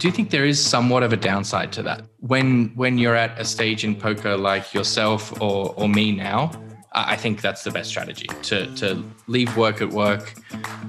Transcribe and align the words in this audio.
do 0.00 0.08
you 0.08 0.12
think 0.12 0.30
there 0.30 0.46
is 0.46 0.58
somewhat 0.58 1.02
of 1.02 1.12
a 1.12 1.16
downside 1.16 1.72
to 1.72 1.82
that. 1.82 2.02
When 2.20 2.72
when 2.74 2.96
you're 2.96 3.14
at 3.14 3.38
a 3.38 3.44
stage 3.44 3.84
in 3.84 3.94
poker 3.94 4.34
like 4.34 4.72
yourself 4.72 5.40
or 5.42 5.74
or 5.76 5.88
me 5.90 6.10
now, 6.10 6.50
I 6.92 7.16
think 7.16 7.42
that's 7.42 7.64
the 7.64 7.70
best 7.70 7.90
strategy 7.90 8.28
to 8.44 8.74
to 8.76 9.04
leave 9.26 9.54
work 9.58 9.82
at 9.82 9.90
work. 9.90 10.34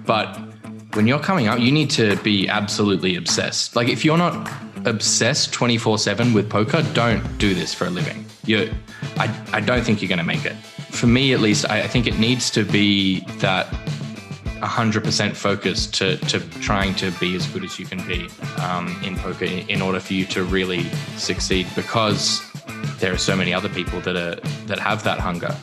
But 0.05 0.27
when 0.93 1.07
you're 1.07 1.19
coming 1.19 1.49
up, 1.49 1.59
you 1.59 1.73
need 1.73 1.89
to 1.91 2.15
be 2.23 2.47
absolutely 2.47 3.17
obsessed. 3.17 3.75
Like 3.75 3.89
if 3.89 4.05
you're 4.05 4.17
not 4.17 4.49
obsessed 4.85 5.51
24/7 5.51 6.33
with 6.33 6.49
poker, 6.49 6.81
don't 6.93 7.21
do 7.37 7.53
this 7.53 7.73
for 7.73 7.85
a 7.85 7.89
living. 7.89 8.25
You 8.45 8.73
I 9.17 9.27
I 9.51 9.59
don't 9.59 9.83
think 9.83 10.01
you're 10.01 10.13
going 10.15 10.25
to 10.25 10.31
make 10.35 10.45
it. 10.45 10.55
For 10.89 11.07
me 11.07 11.33
at 11.33 11.41
least, 11.41 11.69
I, 11.69 11.81
I 11.81 11.87
think 11.87 12.07
it 12.07 12.17
needs 12.17 12.49
to 12.51 12.63
be 12.63 13.25
that 13.39 13.67
100% 14.61 15.35
focused 15.35 15.93
to, 15.95 16.17
to 16.17 16.39
trying 16.61 16.93
to 16.95 17.11
be 17.19 17.35
as 17.35 17.47
good 17.47 17.63
as 17.63 17.79
you 17.79 17.85
can 17.85 18.05
be 18.07 18.29
um, 18.61 18.87
in 19.03 19.15
poker 19.17 19.45
in 19.45 19.81
order 19.81 19.99
for 19.99 20.13
you 20.13 20.25
to 20.25 20.43
really 20.43 20.83
succeed 21.17 21.67
because 21.75 22.41
there 22.99 23.11
are 23.13 23.17
so 23.17 23.35
many 23.35 23.53
other 23.53 23.69
people 23.69 23.99
that 24.01 24.15
are 24.15 24.39
that 24.67 24.79
have 24.79 25.03
that 25.03 25.19
hunger 25.19 25.55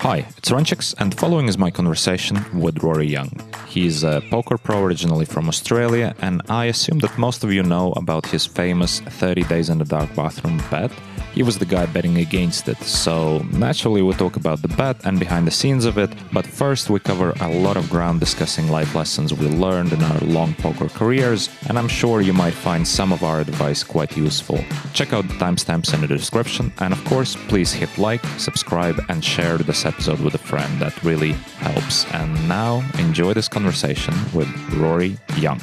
Hi, 0.00 0.24
it's 0.38 0.48
Runchuks, 0.48 0.94
and 0.96 1.14
following 1.14 1.46
is 1.46 1.58
my 1.58 1.70
conversation 1.70 2.42
with 2.58 2.82
Rory 2.82 3.06
Young. 3.06 3.30
He's 3.68 4.02
a 4.02 4.22
poker 4.30 4.56
pro 4.56 4.82
originally 4.82 5.26
from 5.26 5.46
Australia, 5.46 6.14
and 6.22 6.40
I 6.48 6.64
assume 6.64 7.00
that 7.00 7.18
most 7.18 7.44
of 7.44 7.52
you 7.52 7.62
know 7.62 7.92
about 7.92 8.24
his 8.24 8.46
famous 8.46 9.00
30 9.00 9.42
Days 9.42 9.68
in 9.68 9.76
the 9.76 9.84
Dark 9.84 10.08
bathroom 10.16 10.62
bet 10.70 10.90
he 11.32 11.42
was 11.42 11.58
the 11.58 11.64
guy 11.64 11.86
betting 11.86 12.18
against 12.18 12.68
it. 12.68 12.78
So 12.78 13.38
naturally, 13.52 14.02
we 14.02 14.12
talk 14.14 14.36
about 14.36 14.62
the 14.62 14.68
bet 14.68 15.04
and 15.04 15.18
behind 15.18 15.46
the 15.46 15.50
scenes 15.50 15.84
of 15.84 15.96
it. 15.98 16.10
But 16.32 16.46
first, 16.46 16.90
we 16.90 16.98
cover 16.98 17.32
a 17.40 17.48
lot 17.48 17.76
of 17.76 17.88
ground 17.88 18.20
discussing 18.20 18.68
life 18.68 18.94
lessons 18.94 19.32
we 19.32 19.46
learned 19.46 19.92
in 19.92 20.02
our 20.02 20.18
long 20.20 20.54
poker 20.54 20.88
careers, 20.88 21.48
and 21.68 21.78
I'm 21.78 21.88
sure 21.88 22.20
you 22.20 22.32
might 22.32 22.54
find 22.54 22.86
some 22.86 23.12
of 23.12 23.22
our 23.22 23.40
advice 23.40 23.84
quite 23.84 24.16
useful. 24.16 24.62
Check 24.92 25.12
out 25.12 25.28
the 25.28 25.34
timestamps 25.34 25.94
in 25.94 26.00
the 26.00 26.08
description, 26.08 26.72
and 26.78 26.92
of 26.92 27.04
course, 27.04 27.36
please 27.48 27.72
hit 27.72 27.96
like, 27.96 28.24
subscribe, 28.38 29.00
and 29.08 29.24
share 29.24 29.58
this 29.58 29.86
episode 29.90 30.20
with 30.20 30.34
a 30.34 30.44
friend. 30.50 30.72
That 30.80 30.94
really 31.02 31.32
helps. 31.66 32.06
And 32.14 32.30
now, 32.48 32.72
enjoy 32.98 33.32
this 33.34 33.48
conversation 33.48 34.14
with 34.32 34.48
Rory 34.74 35.18
Young. 35.36 35.60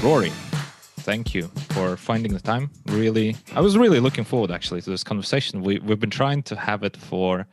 Rory, 0.00 0.30
thank 1.08 1.34
you 1.34 1.50
for 1.74 1.96
finding 1.96 2.32
the 2.32 2.44
time. 2.52 2.70
Really, 2.86 3.36
I 3.58 3.60
was 3.60 3.76
really 3.76 3.98
looking 3.98 4.24
forward 4.24 4.52
actually 4.52 4.80
to 4.82 4.90
this 4.90 5.02
conversation. 5.02 5.62
We 5.62 5.80
we've 5.80 5.98
been 5.98 6.16
trying 6.22 6.42
to 6.50 6.54
have 6.54 6.84
it 6.88 6.96
for 6.96 7.46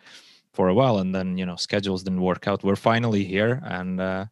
for 0.53 0.67
a 0.67 0.75
while, 0.79 0.97
and 0.99 1.09
then 1.15 1.37
you 1.39 1.45
know 1.45 1.55
schedules 1.55 2.03
didn't 2.03 2.21
work 2.21 2.47
out. 2.47 2.63
We're 2.63 2.83
finally 2.91 3.23
here, 3.23 3.53
and 3.77 3.99
uh, 3.99 4.25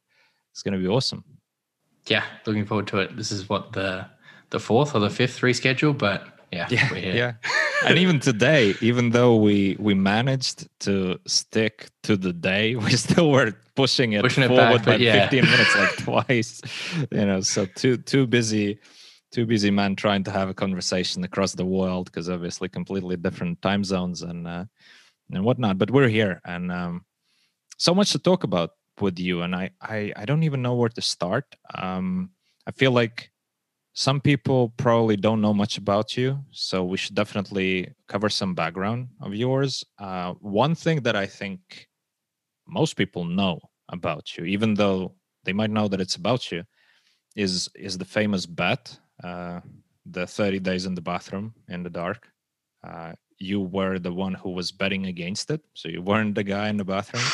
it's 0.51 0.61
going 0.61 0.77
to 0.77 0.83
be 0.85 0.87
awesome. 0.87 1.23
Yeah, 2.05 2.23
looking 2.45 2.65
forward 2.65 2.87
to 2.87 2.99
it. 2.99 3.17
This 3.17 3.31
is 3.31 3.49
what 3.49 3.73
the 3.73 4.05
the 4.51 4.59
fourth 4.59 4.93
or 4.95 4.99
the 4.99 5.09
fifth 5.09 5.41
reschedule, 5.41 5.97
but 5.97 6.32
yeah, 6.53 6.93
yeah, 6.93 7.13
yeah. 7.13 7.33
and 7.85 7.97
even 7.97 8.19
today, 8.19 8.75
even 8.81 9.09
though 9.09 9.35
we 9.35 9.75
we 9.79 9.93
managed 9.93 10.67
to 10.81 11.19
stick 11.25 11.89
to 12.03 12.15
the 12.17 12.33
day, 12.33 12.75
we 12.85 12.91
still 12.91 13.31
were 13.31 13.53
pushing 13.75 14.13
it 14.13 14.21
pushing 14.21 14.47
forward 14.47 14.81
it 14.81 14.85
back, 14.85 14.85
by 14.85 14.95
yeah. 14.95 15.29
15 15.29 15.45
minutes, 15.45 15.75
like 15.75 15.95
twice. 16.27 16.61
You 17.11 17.25
know, 17.25 17.41
so 17.41 17.65
too 17.65 17.97
too 17.97 18.27
busy 18.27 18.79
too 19.31 19.45
busy 19.47 19.71
man 19.71 19.95
trying 19.95 20.23
to 20.23 20.31
have 20.31 20.47
a 20.47 20.53
conversation 20.53 21.23
across 21.23 21.53
the 21.53 21.65
world 21.65 22.05
because 22.05 22.29
obviously 22.29 22.69
completely 22.69 23.17
different 23.17 23.59
time 23.63 23.83
zones 23.83 24.21
and 24.21 24.47
uh, 24.47 24.65
and 25.31 25.43
whatnot. 25.43 25.77
But 25.77 25.91
we're 25.91 26.07
here 26.07 26.39
and 26.45 26.71
um, 26.71 27.05
so 27.77 27.95
much 27.95 28.11
to 28.11 28.19
talk 28.19 28.43
about 28.43 28.71
with 29.01 29.19
you, 29.19 29.41
and 29.41 29.55
I 29.55 29.71
I, 29.81 30.13
I 30.15 30.25
don't 30.25 30.43
even 30.43 30.61
know 30.61 30.75
where 30.75 30.89
to 30.89 31.01
start. 31.01 31.45
Um, 31.73 32.29
I 32.67 32.71
feel 32.71 32.91
like 32.91 33.32
some 33.93 34.19
people 34.19 34.69
probably 34.77 35.15
don't 35.15 35.41
know 35.41 35.53
much 35.53 35.77
about 35.77 36.17
you, 36.17 36.39
so 36.51 36.83
we 36.83 36.97
should 36.97 37.15
definitely 37.15 37.93
cover 38.07 38.27
some 38.27 38.55
background 38.55 39.09
of 39.21 39.35
yours. 39.35 39.83
Uh, 39.99 40.33
one 40.39 40.73
thing 40.73 41.01
that 41.01 41.15
I 41.15 41.27
think 41.27 41.87
most 42.67 42.95
people 42.95 43.23
know 43.23 43.59
about 43.89 44.35
you, 44.35 44.45
even 44.45 44.73
though 44.73 45.13
they 45.43 45.53
might 45.53 45.69
know 45.69 45.87
that 45.87 46.01
it's 46.01 46.15
about 46.15 46.51
you, 46.51 46.63
is 47.35 47.69
is 47.75 47.97
the 47.97 48.05
famous 48.05 48.45
bet 48.45 48.97
uh, 49.23 49.59
the 50.05 50.25
30 50.25 50.59
days 50.59 50.85
in 50.85 50.95
the 50.95 51.01
bathroom 51.01 51.53
in 51.69 51.83
the 51.83 51.89
dark. 51.89 52.27
Uh, 52.83 53.13
you 53.37 53.61
were 53.61 53.99
the 53.99 54.11
one 54.11 54.33
who 54.33 54.49
was 54.49 54.71
betting 54.71 55.05
against 55.05 55.51
it, 55.51 55.61
so 55.73 55.87
you 55.87 56.01
weren't 56.01 56.35
the 56.35 56.43
guy 56.43 56.69
in 56.69 56.77
the 56.77 56.85
bathroom. 56.85 57.23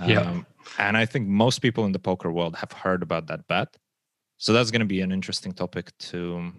Um, 0.00 0.08
yeah. 0.08 0.40
And 0.78 0.96
I 0.96 1.04
think 1.06 1.26
most 1.26 1.58
people 1.58 1.84
in 1.84 1.90
the 1.90 1.98
poker 1.98 2.30
world 2.30 2.54
have 2.54 2.70
heard 2.70 3.02
about 3.02 3.26
that 3.26 3.48
bet. 3.48 3.76
So 4.38 4.52
that's 4.52 4.70
going 4.70 4.80
to 4.80 4.86
be 4.86 5.00
an 5.00 5.12
interesting 5.12 5.52
topic 5.52 5.96
to 5.98 6.52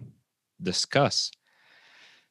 discuss. 0.62 1.32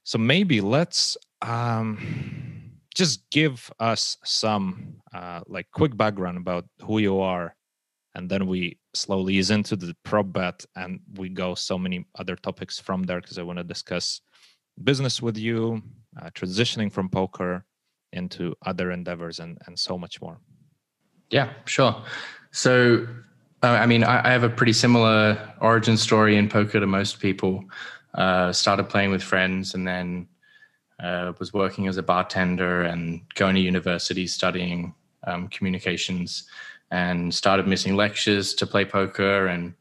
So 0.05 0.19
maybe 0.19 0.61
let's 0.61 1.17
um, 1.43 2.73
just 2.95 3.29
give 3.31 3.71
us 3.79 4.17
some 4.25 4.97
uh, 5.13 5.41
like 5.47 5.67
quick 5.73 5.97
background 5.97 6.39
about 6.39 6.67
who 6.83 6.99
you 6.99 7.21
are 7.21 7.55
and 8.15 8.29
then 8.29 8.49
we 8.49 8.79
slowly 8.95 9.35
ease 9.35 9.51
into 9.51 9.77
the 9.77 9.97
prop 10.03 10.33
bet 10.33 10.65
and 10.75 11.01
we 11.15 11.29
go 11.29 11.55
so 11.55 11.79
many 11.79 12.05
other 12.19 12.35
topics 12.35 12.79
from 12.79 13.05
there 13.05 13.21
because 13.21 13.39
i 13.39 13.43
want 13.43 13.59
to 13.59 13.65
discuss 13.65 14.21
business 14.83 15.23
with 15.23 15.39
you 15.39 15.81
uh, 16.21 16.31
transitioning 16.31 16.91
from 16.91 17.09
poker 17.09 17.65
into 18.13 18.55
other 18.67 18.91
endeavors 18.91 19.39
and 19.39 19.59
and 19.67 19.79
so 19.79 19.97
much 19.97 20.21
more 20.21 20.41
yeah 21.31 21.53
sure 21.65 22.03
so 22.51 23.07
i 23.63 23.87
mean 23.87 24.05
I, 24.05 24.31
have 24.31 24.45
a 24.45 24.49
pretty 24.49 24.73
similar 24.73 25.39
origin 25.61 25.97
story 25.97 26.37
in 26.37 26.49
poker 26.49 26.81
to 26.81 26.87
most 26.87 27.21
people 27.21 27.65
uh, 28.15 28.53
started 28.53 28.89
playing 28.89 29.11
with 29.11 29.23
friends 29.23 29.75
and 29.75 29.87
then 29.87 30.27
uh, 31.01 31.33
was 31.39 31.53
working 31.53 31.87
as 31.87 31.97
a 31.97 32.03
bartender 32.03 32.83
and 32.83 33.21
going 33.35 33.55
to 33.55 33.61
university 33.61 34.27
studying 34.27 34.95
um, 35.25 35.49
communications 35.49 36.49
and 36.91 37.33
started 37.33 37.67
missing 37.67 37.95
lectures 37.97 38.55
to 38.55 38.67
play 38.67 38.85
poker 38.85 39.47
and 39.47 39.75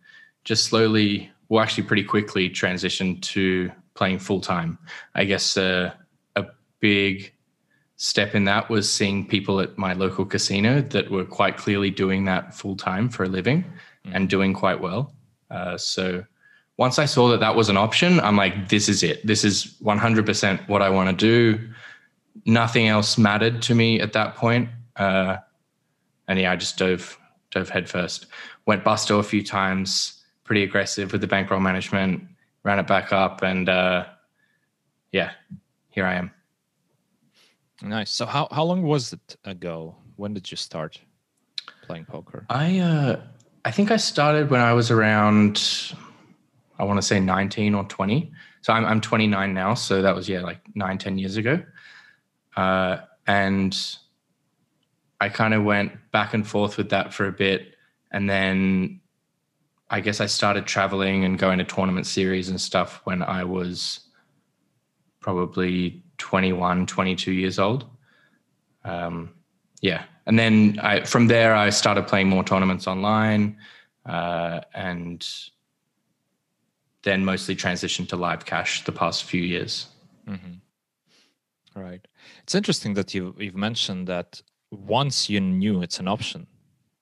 just 0.44 0.66
slowly, 0.66 1.32
well, 1.50 1.64
actually 1.64 1.84
pretty 1.84 2.04
quickly 2.04 2.50
transitioned 2.50 3.22
to 3.22 3.72
playing 3.96 4.20
full 4.20 4.42
time. 4.42 4.78
I 5.16 5.24
guess 5.24 5.58
uh, 5.58 5.94
a 6.36 6.46
big 6.80 7.34
step 7.98 8.36
in 8.36 8.46
that 8.46 8.70
was 8.70 8.92
seeing 8.92 9.28
people 9.28 9.60
at 9.60 9.78
my 9.78 9.94
local 9.94 10.24
casino 10.24 10.82
that 10.82 11.10
were 11.10 11.26
quite 11.26 11.58
clearly 11.58 11.90
doing 11.90 12.26
that 12.26 12.54
full 12.54 12.76
time 12.76 13.10
for 13.10 13.24
a 13.24 13.28
living 13.28 13.64
mm. 14.06 14.12
and 14.14 14.30
doing 14.30 14.54
quite 14.54 14.80
well. 14.80 15.14
Uh, 15.50 15.78
so 15.78 16.24
once 16.78 17.00
I 17.00 17.06
saw 17.06 17.28
that 17.30 17.40
that 17.40 17.56
was 17.56 17.70
an 17.70 17.78
option, 17.78 18.20
I'm 18.20 18.38
like, 18.38 18.70
this 18.70 18.88
is 18.88 19.02
it. 19.02 19.26
This 19.26 19.44
is 19.44 19.76
100% 19.84 20.70
what 20.70 20.84
I 20.84 20.90
want 20.92 21.10
to 21.10 21.16
do. 21.16 21.70
Nothing 22.46 22.88
else 22.88 23.18
mattered 23.18 23.64
to 23.64 23.74
me 23.74 24.00
at 24.00 24.14
that 24.14 24.36
point. 24.36 24.70
Uh, 24.96 25.38
and 26.28 26.40
yeah, 26.40 26.52
I 26.52 26.56
just 26.56 26.78
dove 26.78 27.18
dove 27.50 27.70
headfirst. 27.70 28.28
Went 28.68 28.84
busto 28.84 29.20
a 29.20 29.24
few 29.24 29.44
times, 29.44 30.24
pretty 30.44 30.64
aggressive 30.64 31.12
with 31.12 31.22
the 31.22 31.28
bankroll 31.28 31.62
management, 31.62 32.24
ran 32.64 32.78
it 32.78 32.86
back 32.86 33.12
up, 33.14 33.42
and 33.42 33.70
uh, 33.70 34.06
yeah, 35.12 35.32
here 35.90 36.06
I 36.06 36.16
am. 36.16 36.32
Nice. 37.82 38.12
So 38.12 38.26
how 38.26 38.48
how 38.52 38.64
long 38.64 38.84
was 38.84 39.14
it 39.14 39.38
ago? 39.46 39.96
When 40.16 40.34
did 40.34 40.50
you 40.50 40.58
start 40.58 41.00
playing 41.84 42.06
poker? 42.06 42.46
I 42.50 42.80
uh, 42.80 43.22
I 43.66 43.72
think 43.72 43.92
I 43.92 43.98
started 43.98 44.50
when 44.50 44.62
I 44.62 44.74
was 44.74 44.90
around 44.92 45.94
I 46.80 46.84
want 46.84 46.98
to 46.98 47.06
say 47.06 47.20
19 47.20 47.74
or 47.76 47.84
20. 47.86 48.32
So 48.62 48.74
I'm 48.74 48.86
I'm 48.86 49.02
29 49.02 49.54
now, 49.54 49.74
so 49.74 50.02
that 50.02 50.16
was 50.16 50.28
yeah 50.28 50.42
like 50.42 50.60
nine 50.76 50.98
ten 50.98 51.18
years 51.18 51.38
ago. 51.38 51.64
Uh, 52.56 52.98
and 53.28 53.78
I 55.20 55.30
kind 55.30 55.54
of 55.54 55.64
went 55.64 55.92
back 56.12 56.34
and 56.34 56.48
forth 56.48 56.78
with 56.78 56.90
that 56.90 57.14
for 57.14 57.28
a 57.28 57.32
bit. 57.32 57.76
And 58.12 58.30
then 58.30 59.02
I 59.90 60.02
guess 60.02 60.20
I 60.20 60.26
started 60.26 60.66
traveling 60.66 61.24
and 61.24 61.38
going 61.38 61.60
to 61.60 61.64
tournament 61.64 62.08
series 62.08 62.50
and 62.50 62.60
stuff 62.60 63.02
when 63.04 63.22
I 63.22 63.44
was 63.44 64.02
probably 65.20 66.04
21, 66.18 66.86
22 66.86 67.32
years 67.32 67.60
old. 67.60 67.86
Um, 68.84 69.34
yeah. 69.82 70.04
And 70.26 70.38
then 70.38 70.80
I, 70.82 71.02
from 71.02 71.28
there, 71.28 71.56
I 71.56 71.70
started 71.70 72.08
playing 72.08 72.30
more 72.30 72.44
tournaments 72.44 72.88
online 72.88 73.58
uh, 74.06 74.62
and 74.74 75.28
then 77.04 77.24
mostly 77.24 77.56
transitioned 77.56 78.10
to 78.10 78.16
live 78.16 78.46
cash 78.46 78.84
the 78.84 78.92
past 78.92 79.24
few 79.24 79.42
years. 79.42 79.88
Mm-hmm. 80.28 81.80
Right. 81.80 82.06
It's 82.44 82.56
interesting 82.56 82.96
that 82.96 83.14
you, 83.14 83.36
you've 83.38 83.56
mentioned 83.56 84.08
that 84.08 84.42
once 84.72 85.30
you 85.30 85.40
knew 85.40 85.82
it's 85.82 86.00
an 86.00 86.08
option, 86.08 86.48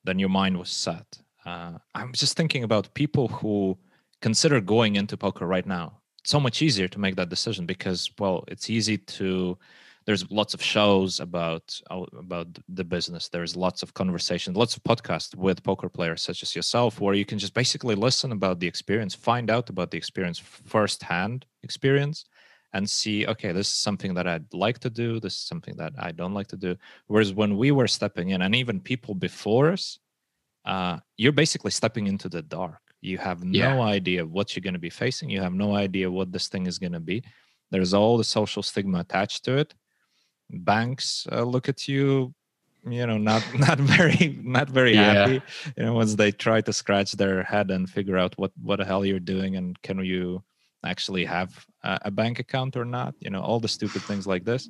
then 0.04 0.20
your 0.20 0.30
mind 0.30 0.58
was 0.58 0.70
set. 0.70 1.20
Uh, 1.46 1.74
I'm 1.94 2.14
just 2.14 2.36
thinking 2.36 2.64
about 2.64 2.94
people 2.94 3.28
who 3.28 3.78
consider 4.22 4.60
going 4.62 4.96
into 4.96 5.18
poker 5.18 5.46
right 5.46 5.66
now. 5.66 6.02
So 6.26 6.40
much 6.40 6.62
easier 6.62 6.88
to 6.88 7.00
make 7.00 7.16
that 7.16 7.30
decision 7.30 7.66
because, 7.66 8.10
well, 8.20 8.44
it's 8.48 8.70
easy 8.70 8.98
to 8.98 9.58
there's 10.06 10.30
lots 10.32 10.54
of 10.54 10.62
shows 10.62 11.20
about 11.20 11.80
about 11.90 12.48
the 12.70 12.84
business. 12.84 13.30
There's 13.30 13.56
lots 13.56 13.84
of 13.84 13.94
conversations 13.94 14.58
lots 14.58 14.76
of 14.78 14.84
podcasts 14.84 15.36
with 15.36 15.64
poker 15.64 15.90
players 15.90 16.22
such 16.22 16.44
as 16.44 16.56
yourself 16.56 17.02
where 17.02 17.14
you 17.14 17.26
can 17.26 17.40
just 17.40 17.54
basically 17.54 17.96
listen 17.96 18.32
about 18.32 18.60
the 18.60 18.68
experience 18.68 19.14
find 19.16 19.50
out 19.50 19.70
about 19.70 19.92
the 19.92 19.98
experience 19.98 20.40
firsthand 20.40 21.46
experience 21.64 22.26
and 22.74 22.90
see 22.90 23.26
okay 23.28 23.52
this 23.52 23.68
is 23.68 23.74
something 23.74 24.14
that 24.14 24.28
i'd 24.28 24.54
like 24.54 24.80
to 24.80 24.90
do 24.90 25.20
this 25.20 25.34
is 25.34 25.48
something 25.48 25.76
that 25.78 25.94
i 25.98 26.12
don't 26.12 26.34
like 26.34 26.48
to 26.48 26.58
do. 26.58 26.76
Whereas 27.08 27.34
when 27.34 27.58
we 27.58 27.72
were 27.72 27.88
stepping 27.88 28.30
in 28.30 28.42
and 28.42 28.56
even 28.56 28.80
people 28.80 29.16
before 29.16 29.72
us 29.72 30.00
uh, 30.66 30.98
you're 31.18 31.32
basically 31.32 31.72
stepping 31.72 32.08
into 32.08 32.28
the 32.30 32.42
dark 32.42 32.85
you 33.06 33.18
have 33.18 33.44
no 33.44 33.60
yeah. 33.60 33.80
idea 33.82 34.26
what 34.26 34.56
you're 34.56 34.68
going 34.68 34.74
to 34.74 34.80
be 34.80 34.90
facing 34.90 35.30
you 35.30 35.42
have 35.42 35.54
no 35.54 35.76
idea 35.76 36.10
what 36.10 36.32
this 36.32 36.48
thing 36.48 36.66
is 36.66 36.80
going 36.80 36.92
to 36.92 37.00
be 37.00 37.24
there's 37.72 37.94
all 37.94 38.18
the 38.18 38.24
social 38.24 38.64
stigma 38.64 39.00
attached 39.00 39.44
to 39.46 39.58
it 39.58 39.74
banks 40.50 41.28
uh, 41.32 41.44
look 41.44 41.70
at 41.70 41.88
you 41.88 42.34
you 42.88 43.06
know 43.06 43.18
not 43.18 43.44
not 43.68 43.80
very 43.80 44.40
not 44.44 44.70
very 44.70 44.94
yeah. 44.94 45.14
happy 45.14 45.42
you 45.78 45.84
know 45.84 45.94
once 45.94 46.16
they 46.16 46.32
try 46.32 46.62
to 46.62 46.74
scratch 46.74 47.14
their 47.14 47.44
head 47.44 47.72
and 47.72 47.90
figure 47.90 48.18
out 48.18 48.34
what 48.38 48.52
what 48.62 48.78
the 48.78 48.86
hell 48.86 49.06
you're 49.06 49.20
doing 49.20 49.56
and 49.56 49.82
can 49.82 50.04
you 50.04 50.44
actually 50.84 51.26
have 51.26 51.66
a, 51.84 52.00
a 52.04 52.12
bank 52.12 52.40
account 52.40 52.78
or 52.78 52.86
not 52.86 53.16
you 53.20 53.30
know 53.30 53.42
all 53.42 53.60
the 53.60 53.68
stupid 53.68 54.02
things 54.04 54.28
like 54.28 54.46
this 54.46 54.70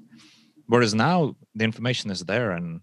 whereas 0.68 0.94
now 0.94 1.36
the 1.56 1.66
information 1.66 2.10
is 2.10 2.22
there 2.22 2.52
and 2.52 2.80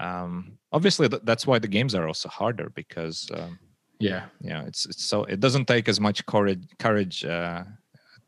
um 0.00 0.58
obviously 0.72 1.08
th- 1.08 1.22
that's 1.24 1.46
why 1.46 1.58
the 1.58 1.68
games 1.68 1.94
are 1.94 2.08
also 2.08 2.28
harder 2.28 2.70
because 2.74 3.30
um, 3.34 3.58
yeah 4.04 4.24
yeah 4.40 4.60
it's, 4.68 4.84
it's 4.90 5.04
so 5.04 5.24
it 5.24 5.40
doesn't 5.40 5.66
take 5.66 5.88
as 5.88 5.98
much 6.06 6.18
courage 6.26 6.64
courage 6.78 7.24
uh 7.24 7.64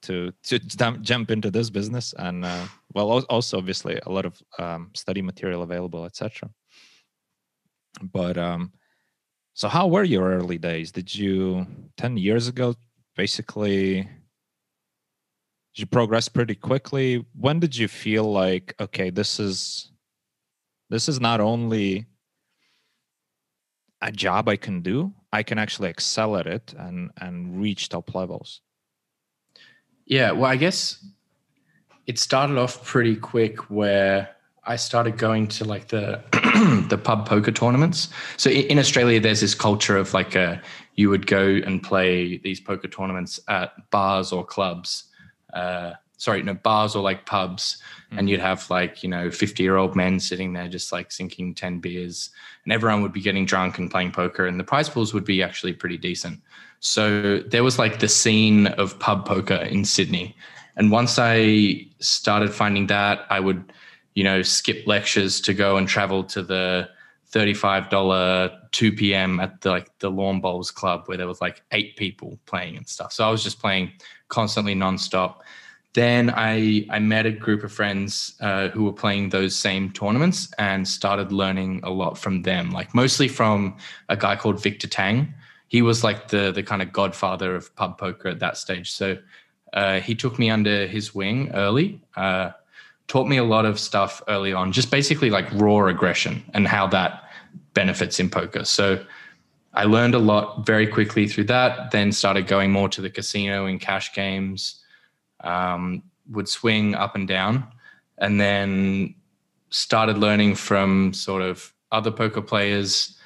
to 0.03 0.33
to 0.43 0.59
jump 1.11 1.31
into 1.31 1.51
this 1.51 1.69
business. 1.71 2.15
And 2.19 2.45
uh, 2.45 2.67
well 2.95 3.25
also 3.35 3.59
obviously 3.59 3.99
a 4.07 4.11
lot 4.11 4.25
of 4.25 4.41
um, 4.59 4.91
study 4.95 5.23
material 5.23 5.63
available 5.63 6.05
etc 6.05 6.49
but 8.17 8.37
um 8.37 8.73
so 9.55 9.69
how 9.69 9.87
were 9.87 10.05
your 10.05 10.35
early 10.37 10.59
days? 10.59 10.93
Did 10.93 11.15
you 11.15 11.67
10 11.97 12.19
years 12.19 12.47
ago 12.47 12.75
basically 13.17 14.07
you 15.75 15.87
progress 15.87 16.29
pretty 16.29 16.55
quickly? 16.55 17.25
When 17.35 17.59
did 17.59 17.75
you 17.75 17.89
feel 17.89 18.31
like 18.31 18.75
okay 18.81 19.11
this 19.11 19.41
is 19.41 19.91
this 20.91 21.09
is 21.09 21.21
not 21.21 21.41
only 21.41 22.07
a 24.03 24.13
job 24.13 24.49
i 24.49 24.57
can 24.57 24.83
do 24.83 25.13
i 25.39 25.43
can 25.43 25.59
actually 25.59 25.89
excel 25.89 26.37
at 26.37 26.47
it 26.47 26.75
and 26.79 27.11
and 27.21 27.61
reach 27.61 27.89
top 27.89 28.15
levels 28.15 28.61
yeah, 30.07 30.31
well, 30.31 30.51
I 30.51 30.57
guess 30.57 31.05
it 32.07 32.19
started 32.19 32.57
off 32.57 32.85
pretty 32.85 33.17
quick 33.17 33.69
where 33.69 34.31
I 34.65 34.77
started 34.77 35.19
going 35.19 35.49
to 35.49 35.65
like 35.65 35.89
the 35.89 36.23
the 36.89 36.99
pub 36.99 37.29
poker 37.29 37.51
tournaments. 37.51 38.09
So 38.37 38.49
in 38.49 38.79
Australia, 38.79 39.21
there's 39.21 39.41
this 39.41 39.55
culture 39.55 39.97
of 39.97 40.15
like 40.15 40.37
a 40.37 40.63
you 40.95 41.11
would 41.11 41.27
go 41.27 41.61
and 41.67 41.83
play 41.83 42.39
these 42.39 42.61
poker 42.61 42.89
tournaments 42.89 43.41
at 43.49 43.91
bars 43.91 44.33
or 44.33 44.45
clubs. 44.45 45.05
Uh, 45.53 45.93
sorry, 46.17 46.43
no 46.43 46.55
bars 46.55 46.95
or 46.97 47.03
like 47.03 47.27
pubs, 47.27 47.81
mm. 48.13 48.19
and 48.19 48.29
you'd 48.31 48.41
have 48.41 48.69
like 48.71 49.03
you 49.03 49.09
know 49.09 49.31
fifty 49.31 49.63
year 49.63 49.77
old 49.77 49.97
men 49.97 50.21
sitting 50.21 50.53
there 50.53 50.69
just 50.69 50.93
like 50.93 51.13
sinking 51.13 51.55
ten 51.55 51.79
beers, 51.81 52.31
and 52.65 52.73
everyone 52.73 53.03
would 53.03 53.13
be 53.13 53.21
getting 53.21 53.47
drunk 53.47 53.79
and 53.79 53.91
playing 53.91 54.13
poker, 54.13 54.47
and 54.47 54.59
the 54.59 54.65
prize 54.65 54.89
pools 54.89 55.15
would 55.15 55.25
be 55.25 55.43
actually 55.43 55.73
pretty 55.73 55.99
decent. 55.99 56.41
So 56.81 57.41
there 57.41 57.65
was 57.65 57.79
like 57.79 58.01
the 58.01 58.09
scene 58.09 58.69
of 58.69 58.99
pub 58.99 59.27
poker 59.27 59.55
in 59.55 59.85
Sydney. 59.85 60.37
And 60.77 60.91
once 60.91 61.19
I 61.19 61.87
started 62.01 62.53
finding 62.53 62.87
that, 62.89 63.25
I 63.31 63.41
would, 63.41 63.73
you 64.15 64.23
know, 64.23 64.43
skip 64.43 64.87
lectures 64.87 65.41
to 65.43 65.55
go 65.55 65.79
and 65.79 65.89
travel 65.89 66.23
to 66.25 66.43
the 66.43 66.89
$35 67.33 68.71
2 68.73 68.93
p.m. 68.93 69.41
at 69.41 69.61
the 69.63 69.71
like 69.71 69.99
the 69.99 70.11
lawn 70.11 70.41
bowls 70.41 70.71
club 70.71 71.05
where 71.07 71.17
there 71.17 71.27
was 71.27 71.41
like 71.41 71.63
eight 71.73 71.97
people 71.97 72.39
playing 72.47 72.77
and 72.77 72.89
stuff. 72.89 73.13
So 73.13 73.27
I 73.27 73.31
was 73.31 73.43
just 73.43 73.59
playing 73.59 73.93
constantly 74.29 74.75
nonstop. 74.75 75.37
Then 75.97 76.31
I 76.37 76.87
I 76.91 76.99
met 76.99 77.25
a 77.25 77.33
group 77.33 77.65
of 77.65 77.73
friends 77.73 78.35
uh, 78.43 78.69
who 78.69 78.85
were 78.85 78.93
playing 78.93 79.31
those 79.31 79.57
same 79.57 79.91
tournaments 79.93 80.53
and 80.59 80.87
started 80.87 81.33
learning 81.33 81.81
a 81.85 81.91
lot 81.91 82.19
from 82.19 82.43
them, 82.43 82.71
like 82.71 82.95
mostly 82.95 83.29
from 83.29 83.79
a 84.11 84.17
guy 84.17 84.37
called 84.37 84.63
Victor 84.63 84.89
Tang, 84.89 85.33
he 85.69 85.81
was 85.81 86.05
like 86.05 86.29
the 86.29 86.53
the 86.53 86.63
kind 86.63 86.83
of 86.83 86.93
godfather 86.93 87.57
of 87.57 87.75
pub 87.77 87.97
poker 87.97 88.29
at 88.29 88.41
that 88.41 88.59
stage. 88.59 88.93
So 88.93 89.17
uh, 89.73 90.01
he 90.01 90.15
took 90.15 90.39
me 90.39 90.51
under 90.51 90.87
his 90.87 91.15
wing 91.15 91.51
early, 91.55 91.99
uh, 92.15 92.51
taught 93.09 93.27
me 93.27 93.39
a 93.39 93.45
lot 93.45 93.65
of 93.65 93.81
stuff 93.81 94.23
early 94.29 94.53
on, 94.53 94.73
just 94.73 94.91
basically 94.91 95.31
like 95.31 95.51
raw 95.55 95.87
aggression 95.87 96.45
and 96.53 96.69
how 96.69 96.87
that 96.89 97.31
benefits 97.73 98.21
in 98.21 98.29
poker. 98.29 98.67
So 98.67 99.03
I 99.73 99.85
learned 99.85 100.15
a 100.15 100.19
lot 100.33 100.67
very 100.67 100.87
quickly 100.87 101.27
through 101.27 101.45
that. 101.45 101.91
Then 101.91 102.13
started 102.13 102.47
going 102.47 102.71
more 102.71 102.91
to 102.91 103.01
the 103.01 103.11
casino 103.11 103.65
and 103.65 103.81
cash 103.81 104.13
games. 104.13 104.83
Um, 105.41 106.03
would 106.31 106.49
swing 106.49 106.95
up 106.95 107.15
and 107.15 107.29
down, 107.29 107.67
and 108.19 108.41
then 108.41 109.15
started 109.71 110.19
learning 110.19 110.55
from 110.57 111.13
sort 111.13 111.43
of 111.43 111.73
other 111.93 112.11
poker 112.11 112.43
players 112.43 113.17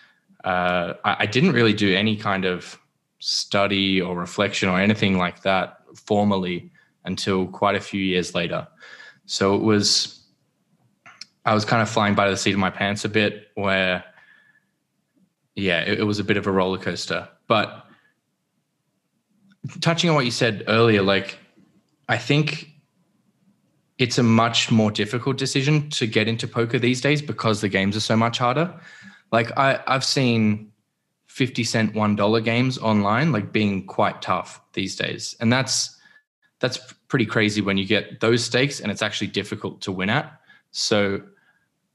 uh, 0.44 0.94
I, 1.04 1.16
I 1.20 1.26
didn't 1.26 1.52
really 1.52 1.72
do 1.72 1.94
any 1.94 2.16
kind 2.16 2.44
of 2.44 2.78
study 3.18 4.00
or 4.00 4.16
reflection 4.16 4.68
or 4.68 4.80
anything 4.80 5.18
like 5.18 5.42
that 5.42 5.78
formally 5.94 6.70
until 7.04 7.46
quite 7.46 7.74
a 7.74 7.80
few 7.80 8.00
years 8.00 8.34
later. 8.34 8.66
So 9.26 9.54
it 9.54 9.62
was, 9.62 10.22
I 11.44 11.54
was 11.54 11.64
kind 11.64 11.82
of 11.82 11.88
flying 11.88 12.14
by 12.14 12.30
the 12.30 12.36
seat 12.36 12.52
of 12.52 12.58
my 12.58 12.70
pants 12.70 13.04
a 13.04 13.08
bit, 13.08 13.48
where, 13.54 14.04
yeah, 15.54 15.80
it, 15.80 16.00
it 16.00 16.04
was 16.04 16.18
a 16.18 16.24
bit 16.24 16.36
of 16.36 16.46
a 16.46 16.52
roller 16.52 16.78
coaster. 16.78 17.28
But 17.46 17.86
touching 19.80 20.08
on 20.10 20.16
what 20.16 20.24
you 20.24 20.30
said 20.30 20.64
earlier, 20.68 21.02
like, 21.02 21.38
I 22.10 22.18
think 22.18 22.68
it's 23.98 24.18
a 24.18 24.22
much 24.24 24.72
more 24.72 24.90
difficult 24.90 25.38
decision 25.38 25.88
to 25.90 26.08
get 26.08 26.26
into 26.26 26.48
poker 26.48 26.76
these 26.76 27.00
days 27.00 27.22
because 27.22 27.60
the 27.60 27.68
games 27.68 27.96
are 27.96 28.00
so 28.00 28.16
much 28.16 28.38
harder. 28.38 28.74
Like 29.30 29.56
I, 29.56 29.80
I've 29.86 30.04
seen 30.04 30.72
50 31.26 31.62
cent 31.62 31.94
one 31.94 32.16
dollar 32.16 32.40
games 32.40 32.78
online 32.78 33.30
like 33.30 33.52
being 33.52 33.86
quite 33.86 34.20
tough 34.22 34.60
these 34.72 34.96
days. 34.96 35.36
And 35.38 35.52
that's 35.52 35.96
that's 36.58 36.78
pretty 37.06 37.26
crazy 37.26 37.60
when 37.60 37.78
you 37.78 37.86
get 37.86 38.18
those 38.18 38.44
stakes 38.44 38.80
and 38.80 38.90
it's 38.90 39.02
actually 39.02 39.28
difficult 39.28 39.80
to 39.82 39.92
win 39.92 40.10
at. 40.10 40.40
So 40.72 41.22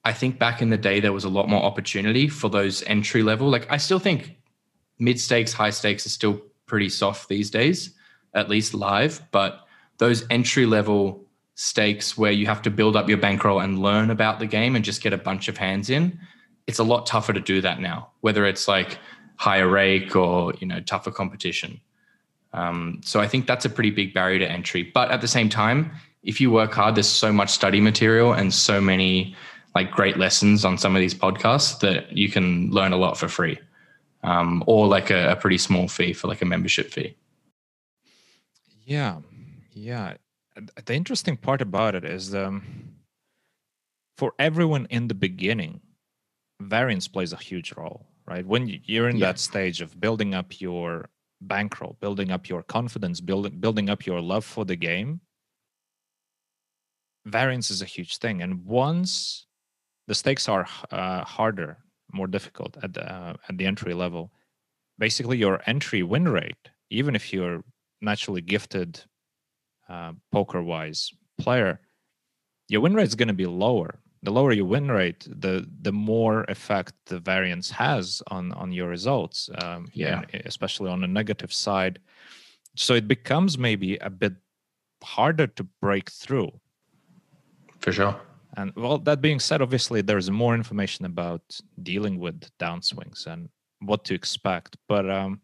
I 0.05 0.13
think 0.13 0.39
back 0.39 0.61
in 0.61 0.69
the 0.69 0.77
day 0.77 1.01
there 1.01 1.11
was 1.11 1.25
a 1.25 1.29
lot 1.29 1.49
more 1.49 1.61
opportunity 1.61 2.29
for 2.29 2.49
those 2.49 2.83
entry 2.83 3.21
level. 3.21 3.49
Like 3.49 3.69
I 3.69 3.75
still 3.75 3.99
think 3.99 4.37
mid 4.97 5.19
stakes, 5.19 5.51
high 5.51 5.71
stakes 5.71 6.05
are 6.05 6.09
still 6.09 6.39
pretty 6.67 6.87
soft 6.87 7.27
these 7.27 7.51
days, 7.51 7.93
at 8.33 8.47
least 8.47 8.73
live. 8.73 9.21
But 9.31 9.64
those 9.97 10.25
entry 10.29 10.65
level 10.65 11.25
stakes 11.55 12.17
where 12.17 12.31
you 12.31 12.45
have 12.45 12.61
to 12.61 12.69
build 12.69 12.95
up 12.95 13.07
your 13.07 13.17
bankroll 13.17 13.59
and 13.59 13.79
learn 13.79 14.09
about 14.09 14.39
the 14.39 14.45
game 14.45 14.75
and 14.75 14.83
just 14.83 15.01
get 15.01 15.13
a 15.13 15.17
bunch 15.17 15.47
of 15.47 15.57
hands 15.57 15.89
in, 15.89 16.19
it's 16.67 16.79
a 16.79 16.83
lot 16.83 17.05
tougher 17.05 17.33
to 17.33 17.39
do 17.39 17.61
that 17.61 17.79
now, 17.79 18.11
whether 18.21 18.45
it's 18.45 18.67
like 18.67 18.99
higher 19.37 19.67
rake 19.67 20.15
or 20.15 20.53
you 20.59 20.67
know 20.67 20.79
tougher 20.81 21.11
competition. 21.11 21.79
Um, 22.53 23.01
so 23.03 23.19
I 23.19 23.27
think 23.27 23.47
that's 23.47 23.65
a 23.65 23.69
pretty 23.69 23.91
big 23.91 24.13
barrier 24.13 24.39
to 24.39 24.49
entry. 24.49 24.83
But 24.83 25.11
at 25.11 25.21
the 25.21 25.27
same 25.27 25.49
time, 25.49 25.91
if 26.23 26.39
you 26.39 26.51
work 26.51 26.73
hard, 26.73 26.95
there's 26.95 27.07
so 27.07 27.31
much 27.31 27.49
study 27.49 27.81
material 27.81 28.33
and 28.33 28.53
so 28.53 28.79
many 28.79 29.35
like 29.75 29.91
great 29.91 30.17
lessons 30.17 30.63
on 30.63 30.77
some 30.77 30.95
of 30.95 31.01
these 31.01 31.13
podcasts 31.13 31.79
that 31.81 32.15
you 32.15 32.29
can 32.29 32.71
learn 32.71 32.93
a 32.93 32.97
lot 32.97 33.17
for 33.17 33.27
free, 33.27 33.59
um, 34.23 34.63
or 34.67 34.87
like 34.87 35.09
a, 35.09 35.31
a 35.31 35.35
pretty 35.35 35.57
small 35.57 35.87
fee 35.87 36.13
for 36.13 36.27
like 36.27 36.41
a 36.41 36.45
membership 36.45 36.91
fee. 36.91 37.15
Yeah, 38.85 39.17
yeah. 39.75 40.15
The 40.85 40.93
interesting 40.93 41.35
part 41.35 41.61
about 41.61 41.95
it 41.95 42.05
is 42.05 42.33
um, 42.33 42.63
for 44.17 44.33
everyone 44.39 44.87
in 44.89 45.09
the 45.09 45.13
beginning, 45.13 45.81
variance 46.61 47.07
plays 47.09 47.33
a 47.33 47.37
huge 47.37 47.73
role, 47.73 48.07
right? 48.25 48.45
When 48.45 48.67
you're 48.85 49.09
in 49.09 49.17
yeah. 49.17 49.27
that 49.27 49.39
stage 49.39 49.81
of 49.81 49.99
building 49.99 50.33
up 50.33 50.61
your 50.61 51.09
bankroll, 51.41 51.97
building 51.99 52.31
up 52.31 52.47
your 52.47 52.63
confidence, 52.63 53.19
building 53.19 53.59
building 53.59 53.89
up 53.89 54.05
your 54.05 54.21
love 54.21 54.45
for 54.45 54.63
the 54.63 54.77
game, 54.77 55.19
variance 57.25 57.69
is 57.69 57.81
a 57.81 57.85
huge 57.85 58.17
thing. 58.17 58.41
And 58.41 58.65
once 58.65 59.45
the 60.07 60.15
stakes 60.15 60.47
are 60.47 60.67
uh, 60.91 61.25
harder, 61.25 61.79
more 62.13 62.27
difficult 62.27 62.77
at 62.81 62.93
the, 62.93 63.11
uh, 63.11 63.33
at 63.49 63.57
the 63.57 63.65
entry 63.65 63.93
level, 63.93 64.31
basically 64.97 65.37
your 65.37 65.61
entry 65.65 66.01
win 66.01 66.29
rate, 66.29 66.69
even 66.89 67.13
if 67.13 67.33
you're 67.33 67.61
naturally 68.01 68.41
gifted 68.41 69.03
uh, 69.89 70.13
poker 70.31 70.61
wise 70.61 71.11
player, 71.37 71.79
your 72.67 72.81
win 72.81 72.93
rate 72.93 73.07
is 73.07 73.15
going 73.15 73.27
to 73.27 73.33
be 73.33 73.45
lower 73.45 73.99
the 74.25 74.31
lower 74.31 74.51
your 74.51 74.65
win 74.65 74.89
rate, 74.91 75.25
the 75.29 75.65
the 75.81 75.91
more 75.91 76.45
effect 76.49 76.93
the 77.05 77.19
variance 77.19 77.69
has 77.69 78.21
on 78.27 78.51
on 78.53 78.71
your 78.71 78.89
results. 78.89 79.49
Um, 79.61 79.87
yeah, 79.93 80.23
especially 80.45 80.89
on 80.89 81.01
the 81.01 81.07
negative 81.07 81.53
side. 81.53 81.99
So 82.75 82.95
it 82.95 83.07
becomes 83.07 83.57
maybe 83.57 83.97
a 83.97 84.09
bit 84.09 84.33
harder 85.03 85.47
to 85.47 85.63
break 85.79 86.09
through. 86.09 86.51
For 87.79 87.93
sure. 87.93 88.19
And 88.57 88.73
well, 88.75 88.97
that 88.99 89.21
being 89.21 89.39
said, 89.39 89.61
obviously 89.61 90.01
there's 90.01 90.31
more 90.31 90.55
information 90.55 91.05
about 91.05 91.43
dealing 91.83 92.19
with 92.19 92.49
downswings 92.57 93.27
and 93.27 93.49
what 93.85 94.03
to 94.05 94.13
expect. 94.13 94.77
But 94.87 95.09
um, 95.09 95.41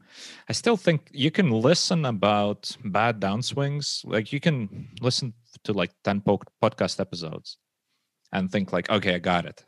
I 0.50 0.54
still 0.54 0.78
think 0.78 1.10
you 1.12 1.32
can 1.32 1.52
listen 1.52 2.06
about 2.06 2.76
bad 2.86 3.20
downswings. 3.20 4.06
Like 4.06 4.34
you 4.34 4.40
can 4.40 4.90
listen 5.02 5.34
to 5.64 5.74
like 5.74 5.92
10 6.04 6.22
po- 6.22 6.42
podcast 6.62 7.00
episodes 7.00 7.58
and 8.32 8.52
think 8.52 8.72
like, 8.72 8.90
okay, 8.90 9.16
I 9.16 9.20
got 9.20 9.46
it. 9.46 9.66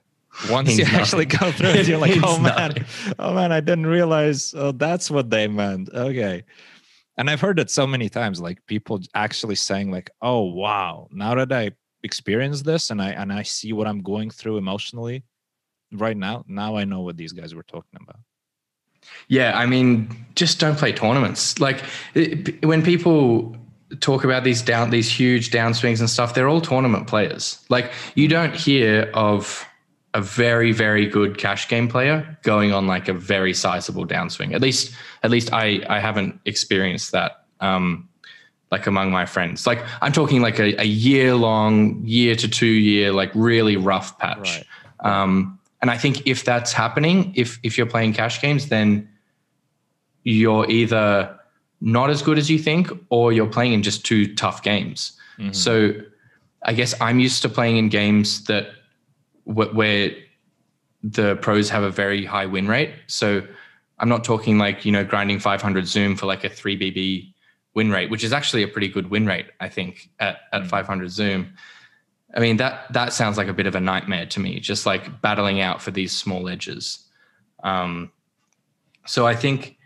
Once 0.50 0.78
you 0.78 0.86
actually 0.86 1.26
go 1.26 1.52
through 1.52 1.70
it, 1.70 1.88
you're 1.88 2.00
like, 2.00 2.18
oh 2.24 2.40
man, 2.40 2.86
oh 3.20 3.34
man, 3.34 3.52
I 3.52 3.60
didn't 3.60 3.86
realize 3.86 4.54
oh, 4.56 4.72
that's 4.72 5.12
what 5.12 5.30
they 5.30 5.48
meant. 5.48 5.90
Okay. 5.94 6.44
And 7.18 7.30
I've 7.30 7.42
heard 7.42 7.60
it 7.60 7.70
so 7.70 7.86
many 7.86 8.10
times, 8.10 8.42
like 8.42 8.66
people 8.66 9.00
actually 9.14 9.56
saying, 9.56 9.92
like, 9.92 10.10
oh 10.22 10.42
wow, 10.42 11.08
now 11.12 11.36
that 11.36 11.52
I 11.52 11.72
experienced 12.02 12.66
this 12.66 12.90
and 12.90 13.00
I 13.02 13.12
and 13.12 13.32
I 13.32 13.44
see 13.44 13.74
what 13.74 13.88
I'm 13.88 14.02
going 14.02 14.32
through 14.32 14.58
emotionally 14.58 15.24
right 15.92 16.18
now, 16.18 16.44
now 16.48 16.76
I 16.76 16.86
know 16.86 17.02
what 17.02 17.18
these 17.18 17.34
guys 17.34 17.54
were 17.54 17.64
talking 17.64 18.00
about. 18.02 18.20
Yeah, 19.28 19.58
I 19.58 19.66
mean, 19.66 20.26
just 20.36 20.60
don't 20.60 20.78
play 20.78 20.92
tournaments. 20.92 21.60
Like 21.60 21.84
it, 22.14 22.66
when 22.66 22.84
people 22.84 23.56
talk 24.00 24.24
about 24.24 24.44
these 24.44 24.62
down 24.62 24.90
these 24.90 25.10
huge 25.10 25.52
downswings 25.52 26.00
and 26.00 26.10
stuff, 26.10 26.34
they're 26.34 26.50
all 26.50 26.62
tournament 26.62 27.08
players. 27.08 27.64
Like 27.70 27.92
you 28.16 28.28
don't 28.28 28.56
hear 28.56 29.10
of 29.14 29.66
a 30.16 30.22
very 30.22 30.72
very 30.72 31.08
good 31.08 31.40
cash 31.40 31.68
game 31.68 31.88
player 31.88 32.38
going 32.44 32.72
on 32.72 32.86
like 32.86 33.08
a 33.08 33.14
very 33.14 33.54
sizable 33.54 34.06
downswing. 34.06 34.54
At 34.54 34.62
least 34.62 34.94
at 35.24 35.32
least 35.32 35.52
I 35.54 35.84
I 35.90 36.00
haven't 36.00 36.40
experienced 36.46 37.12
that. 37.12 37.46
Um, 37.60 38.10
like 38.72 38.88
among 38.88 39.12
my 39.12 39.28
friends, 39.28 39.68
like 39.68 39.84
I'm 40.02 40.12
talking 40.12 40.42
like 40.42 40.60
a, 40.60 40.82
a 40.82 40.86
year 40.86 41.36
long, 41.36 42.02
year 42.04 42.36
to 42.36 42.48
two 42.48 42.66
year, 42.66 43.14
like 43.14 43.30
really 43.36 43.78
rough 43.78 44.18
patch. 44.18 44.66
Right. 45.04 45.22
Um, 45.22 45.60
and 45.84 45.92
I 45.92 45.98
think 45.98 46.26
if 46.26 46.46
that's 46.46 46.72
happening, 46.72 47.34
if 47.36 47.60
if 47.62 47.78
you're 47.78 47.86
playing 47.86 48.14
cash 48.14 48.42
games, 48.42 48.70
then 48.70 49.10
you're 50.24 50.66
either 50.72 51.38
not 51.82 52.10
as 52.10 52.22
good 52.22 52.38
as 52.38 52.50
you 52.50 52.58
think, 52.58 52.90
or 53.10 53.34
you're 53.34 53.50
playing 53.50 53.74
in 53.74 53.84
just 53.84 54.06
two 54.06 54.34
tough 54.34 54.64
games. 54.64 55.12
Mm-hmm. 55.38 55.52
So 55.52 55.92
I 56.64 56.72
guess 56.72 56.96
I'm 57.02 57.20
used 57.20 57.42
to 57.42 57.50
playing 57.50 57.76
in 57.76 57.90
games 57.90 58.46
that 58.46 58.68
where 59.44 60.12
the 61.04 61.36
pros 61.42 61.70
have 61.70 61.84
a 61.84 61.90
very 61.90 62.24
high 62.24 62.46
win 62.46 62.70
rate. 62.70 62.92
So 63.08 63.46
I'm 64.00 64.08
not 64.08 64.24
talking 64.24 64.58
like, 64.58 64.86
you 64.86 64.92
know, 64.94 65.04
grinding 65.04 65.40
500 65.40 65.86
Zoom 65.86 66.16
for 66.16 66.28
like 66.28 66.46
a 66.46 66.50
3BB 66.50 67.34
win 67.74 67.92
rate, 67.92 68.10
which 68.10 68.24
is 68.24 68.32
actually 68.32 68.64
a 68.64 68.70
pretty 68.70 68.88
good 68.88 69.10
win 69.10 69.26
rate, 69.26 69.48
I 69.60 69.68
think, 69.68 70.10
at, 70.22 70.38
at 70.54 70.62
mm. 70.62 70.68
500 70.68 71.12
Zoom. 71.12 71.54
I 72.34 72.40
mean, 72.40 72.58
that 72.58 72.92
that 72.94 73.14
sounds 73.14 73.38
like 73.38 73.48
a 73.48 73.54
bit 73.54 73.68
of 73.68 73.76
a 73.76 73.80
nightmare 73.80 74.26
to 74.28 74.40
me, 74.40 74.60
just 74.60 74.86
like 74.86 75.22
battling 75.22 75.62
out 75.62 75.82
for 75.82 75.92
these 75.92 76.12
small 76.12 76.50
edges. 76.50 77.08
Um, 77.64 78.12
so 79.06 79.28
I 79.28 79.36
think 79.36 79.78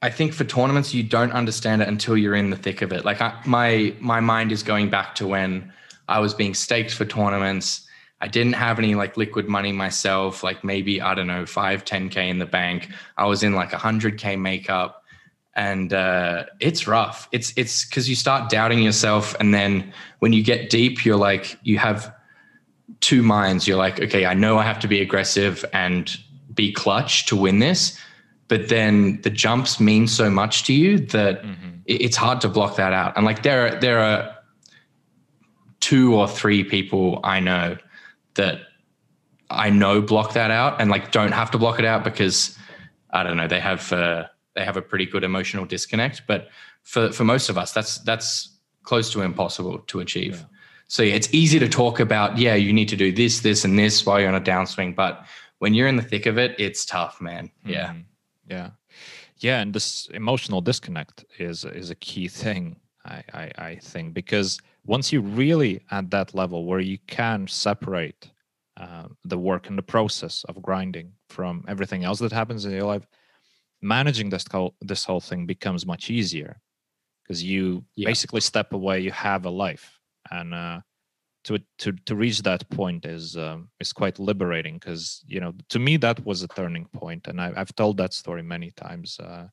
I 0.00 0.10
think 0.10 0.34
for 0.34 0.44
tournaments, 0.44 0.92
you 0.92 1.02
don't 1.02 1.32
understand 1.32 1.82
it 1.82 1.88
until 1.88 2.16
you're 2.16 2.34
in 2.34 2.50
the 2.50 2.56
thick 2.56 2.82
of 2.82 2.92
it. 2.92 3.04
Like 3.04 3.20
I, 3.20 3.40
my 3.46 3.94
my 4.00 4.20
mind 4.20 4.52
is 4.52 4.62
going 4.62 4.90
back 4.90 5.14
to 5.16 5.26
when 5.26 5.72
I 6.08 6.20
was 6.20 6.34
being 6.34 6.54
staked 6.54 6.92
for 6.92 7.04
tournaments. 7.04 7.86
I 8.20 8.28
didn't 8.28 8.54
have 8.54 8.78
any 8.78 8.94
like 8.94 9.16
liquid 9.16 9.48
money 9.48 9.72
myself, 9.72 10.42
like 10.42 10.64
maybe, 10.64 11.00
I 11.00 11.14
don't 11.14 11.26
know, 11.26 11.44
five, 11.44 11.84
10K 11.84 12.28
in 12.28 12.38
the 12.38 12.46
bank. 12.46 12.88
I 13.16 13.26
was 13.26 13.42
in 13.42 13.54
like 13.54 13.72
a 13.72 13.76
100K 13.76 14.38
makeup. 14.38 15.03
And 15.56 15.92
uh, 15.92 16.44
it's 16.58 16.88
rough. 16.88 17.28
It's 17.30 17.52
it's 17.56 17.84
because 17.84 18.08
you 18.08 18.16
start 18.16 18.50
doubting 18.50 18.82
yourself, 18.82 19.36
and 19.38 19.54
then 19.54 19.92
when 20.18 20.32
you 20.32 20.42
get 20.42 20.68
deep, 20.68 21.04
you're 21.04 21.16
like 21.16 21.58
you 21.62 21.78
have 21.78 22.12
two 23.00 23.22
minds. 23.22 23.68
You're 23.68 23.76
like, 23.76 24.00
okay, 24.00 24.26
I 24.26 24.34
know 24.34 24.58
I 24.58 24.64
have 24.64 24.80
to 24.80 24.88
be 24.88 25.00
aggressive 25.00 25.64
and 25.72 26.16
be 26.52 26.72
clutch 26.72 27.26
to 27.26 27.36
win 27.36 27.58
this, 27.60 27.98
but 28.48 28.68
then 28.68 29.20
the 29.22 29.30
jumps 29.30 29.80
mean 29.80 30.06
so 30.06 30.30
much 30.30 30.64
to 30.64 30.72
you 30.72 30.98
that 30.98 31.42
mm-hmm. 31.42 31.70
it's 31.86 32.16
hard 32.16 32.40
to 32.42 32.48
block 32.48 32.76
that 32.76 32.92
out. 32.92 33.16
And 33.16 33.24
like 33.24 33.42
there 33.42 33.66
are 33.66 33.80
there 33.80 33.98
are 34.00 34.34
two 35.80 36.14
or 36.14 36.26
three 36.26 36.64
people 36.64 37.20
I 37.24 37.40
know 37.40 37.76
that 38.34 38.60
I 39.50 39.70
know 39.70 40.00
block 40.00 40.32
that 40.32 40.50
out 40.50 40.80
and 40.80 40.90
like 40.90 41.12
don't 41.12 41.32
have 41.32 41.50
to 41.52 41.58
block 41.58 41.78
it 41.78 41.84
out 41.84 42.04
because 42.04 42.56
I 43.10 43.22
don't 43.22 43.36
know 43.36 43.48
they 43.48 43.60
have 43.60 43.92
uh, 43.92 44.24
they 44.54 44.64
have 44.64 44.76
a 44.76 44.82
pretty 44.82 45.06
good 45.06 45.24
emotional 45.24 45.64
disconnect. 45.64 46.22
But 46.26 46.48
for 46.82 47.12
for 47.12 47.24
most 47.24 47.48
of 47.48 47.58
us, 47.58 47.72
that's 47.72 47.98
that's 47.98 48.58
close 48.82 49.10
to 49.12 49.22
impossible 49.22 49.78
to 49.78 50.00
achieve. 50.00 50.36
Yeah. 50.36 50.46
So 50.86 51.02
yeah, 51.02 51.14
it's 51.14 51.32
easy 51.32 51.58
to 51.58 51.68
talk 51.68 52.00
about. 52.00 52.38
Yeah, 52.38 52.54
you 52.54 52.72
need 52.72 52.88
to 52.90 52.96
do 52.96 53.10
this, 53.10 53.40
this, 53.40 53.64
and 53.64 53.78
this 53.78 54.04
while 54.04 54.20
you're 54.20 54.28
on 54.28 54.34
a 54.34 54.40
downswing. 54.40 54.94
But 54.94 55.24
when 55.58 55.74
you're 55.74 55.88
in 55.88 55.96
the 55.96 56.02
thick 56.02 56.26
of 56.26 56.38
it, 56.38 56.54
it's 56.58 56.84
tough, 56.84 57.20
man. 57.20 57.50
Yeah, 57.64 57.88
mm-hmm. 57.88 58.00
yeah, 58.50 58.70
yeah. 59.38 59.60
And 59.60 59.74
this 59.74 60.08
emotional 60.12 60.60
disconnect 60.60 61.24
is 61.38 61.64
is 61.64 61.90
a 61.90 61.94
key 61.96 62.28
thing. 62.28 62.76
I, 63.04 63.22
I 63.32 63.52
I 63.58 63.76
think 63.76 64.14
because 64.14 64.60
once 64.86 65.12
you're 65.12 65.22
really 65.22 65.80
at 65.90 66.10
that 66.10 66.34
level 66.34 66.66
where 66.66 66.80
you 66.80 66.98
can 67.06 67.48
separate 67.48 68.30
uh, 68.76 69.08
the 69.24 69.38
work 69.38 69.68
and 69.68 69.78
the 69.78 69.82
process 69.82 70.44
of 70.48 70.60
grinding 70.60 71.12
from 71.28 71.64
everything 71.68 72.04
else 72.04 72.18
that 72.18 72.32
happens 72.32 72.64
in 72.64 72.72
your 72.72 72.84
life 72.84 73.06
managing 73.84 74.30
this 74.30 74.44
whole 74.50 74.74
this 74.80 75.04
whole 75.04 75.20
thing 75.20 75.46
becomes 75.46 75.86
much 75.86 76.10
easier 76.10 76.60
because 77.22 77.42
you 77.42 77.84
yeah. 77.94 78.06
basically 78.06 78.40
step 78.40 78.72
away 78.72 79.00
you 79.00 79.12
have 79.12 79.44
a 79.44 79.50
life. 79.50 80.00
And 80.30 80.54
uh, 80.54 80.80
to 81.44 81.58
to 81.78 81.92
to 81.92 82.16
reach 82.16 82.42
that 82.42 82.68
point 82.70 83.04
is 83.04 83.36
um, 83.36 83.68
is 83.78 83.92
quite 83.92 84.18
liberating 84.18 84.74
because 84.74 85.22
you 85.26 85.40
know 85.40 85.52
to 85.68 85.78
me 85.78 85.96
that 85.98 86.24
was 86.24 86.42
a 86.42 86.48
turning 86.48 86.86
point. 86.86 87.28
And 87.28 87.40
I, 87.40 87.52
have 87.56 87.74
told 87.74 87.98
that 87.98 88.14
story 88.14 88.42
many 88.42 88.70
times 88.70 89.20
uh, 89.20 89.48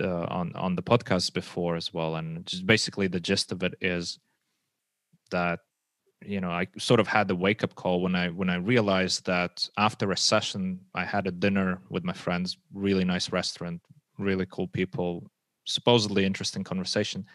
uh, 0.00 0.26
on 0.30 0.54
on 0.54 0.76
the 0.76 0.82
podcast 0.82 1.34
before 1.34 1.76
as 1.76 1.92
well, 1.92 2.16
and 2.16 2.46
just 2.46 2.66
basically 2.66 3.08
the 3.08 3.20
gist 3.20 3.50
of 3.50 3.62
it 3.62 3.74
is 3.80 4.18
that 5.30 5.60
you 6.24 6.40
know 6.40 6.50
I 6.50 6.66
sort 6.78 7.00
of 7.00 7.06
had 7.06 7.28
the 7.28 7.36
wake 7.36 7.62
up 7.62 7.74
call 7.74 8.00
when 8.00 8.14
I 8.14 8.28
when 8.28 8.50
I 8.50 8.56
realized 8.56 9.26
that 9.26 9.68
after 9.76 10.10
a 10.10 10.16
session 10.16 10.80
I 10.94 11.04
had 11.04 11.26
a 11.26 11.30
dinner 11.32 11.80
with 11.90 12.04
my 12.04 12.12
friends, 12.12 12.58
really 12.72 13.04
nice 13.04 13.30
restaurant, 13.30 13.80
really 14.18 14.46
cool 14.50 14.68
people, 14.68 15.30
supposedly 15.64 16.24
interesting 16.24 16.64
conversation, 16.64 17.26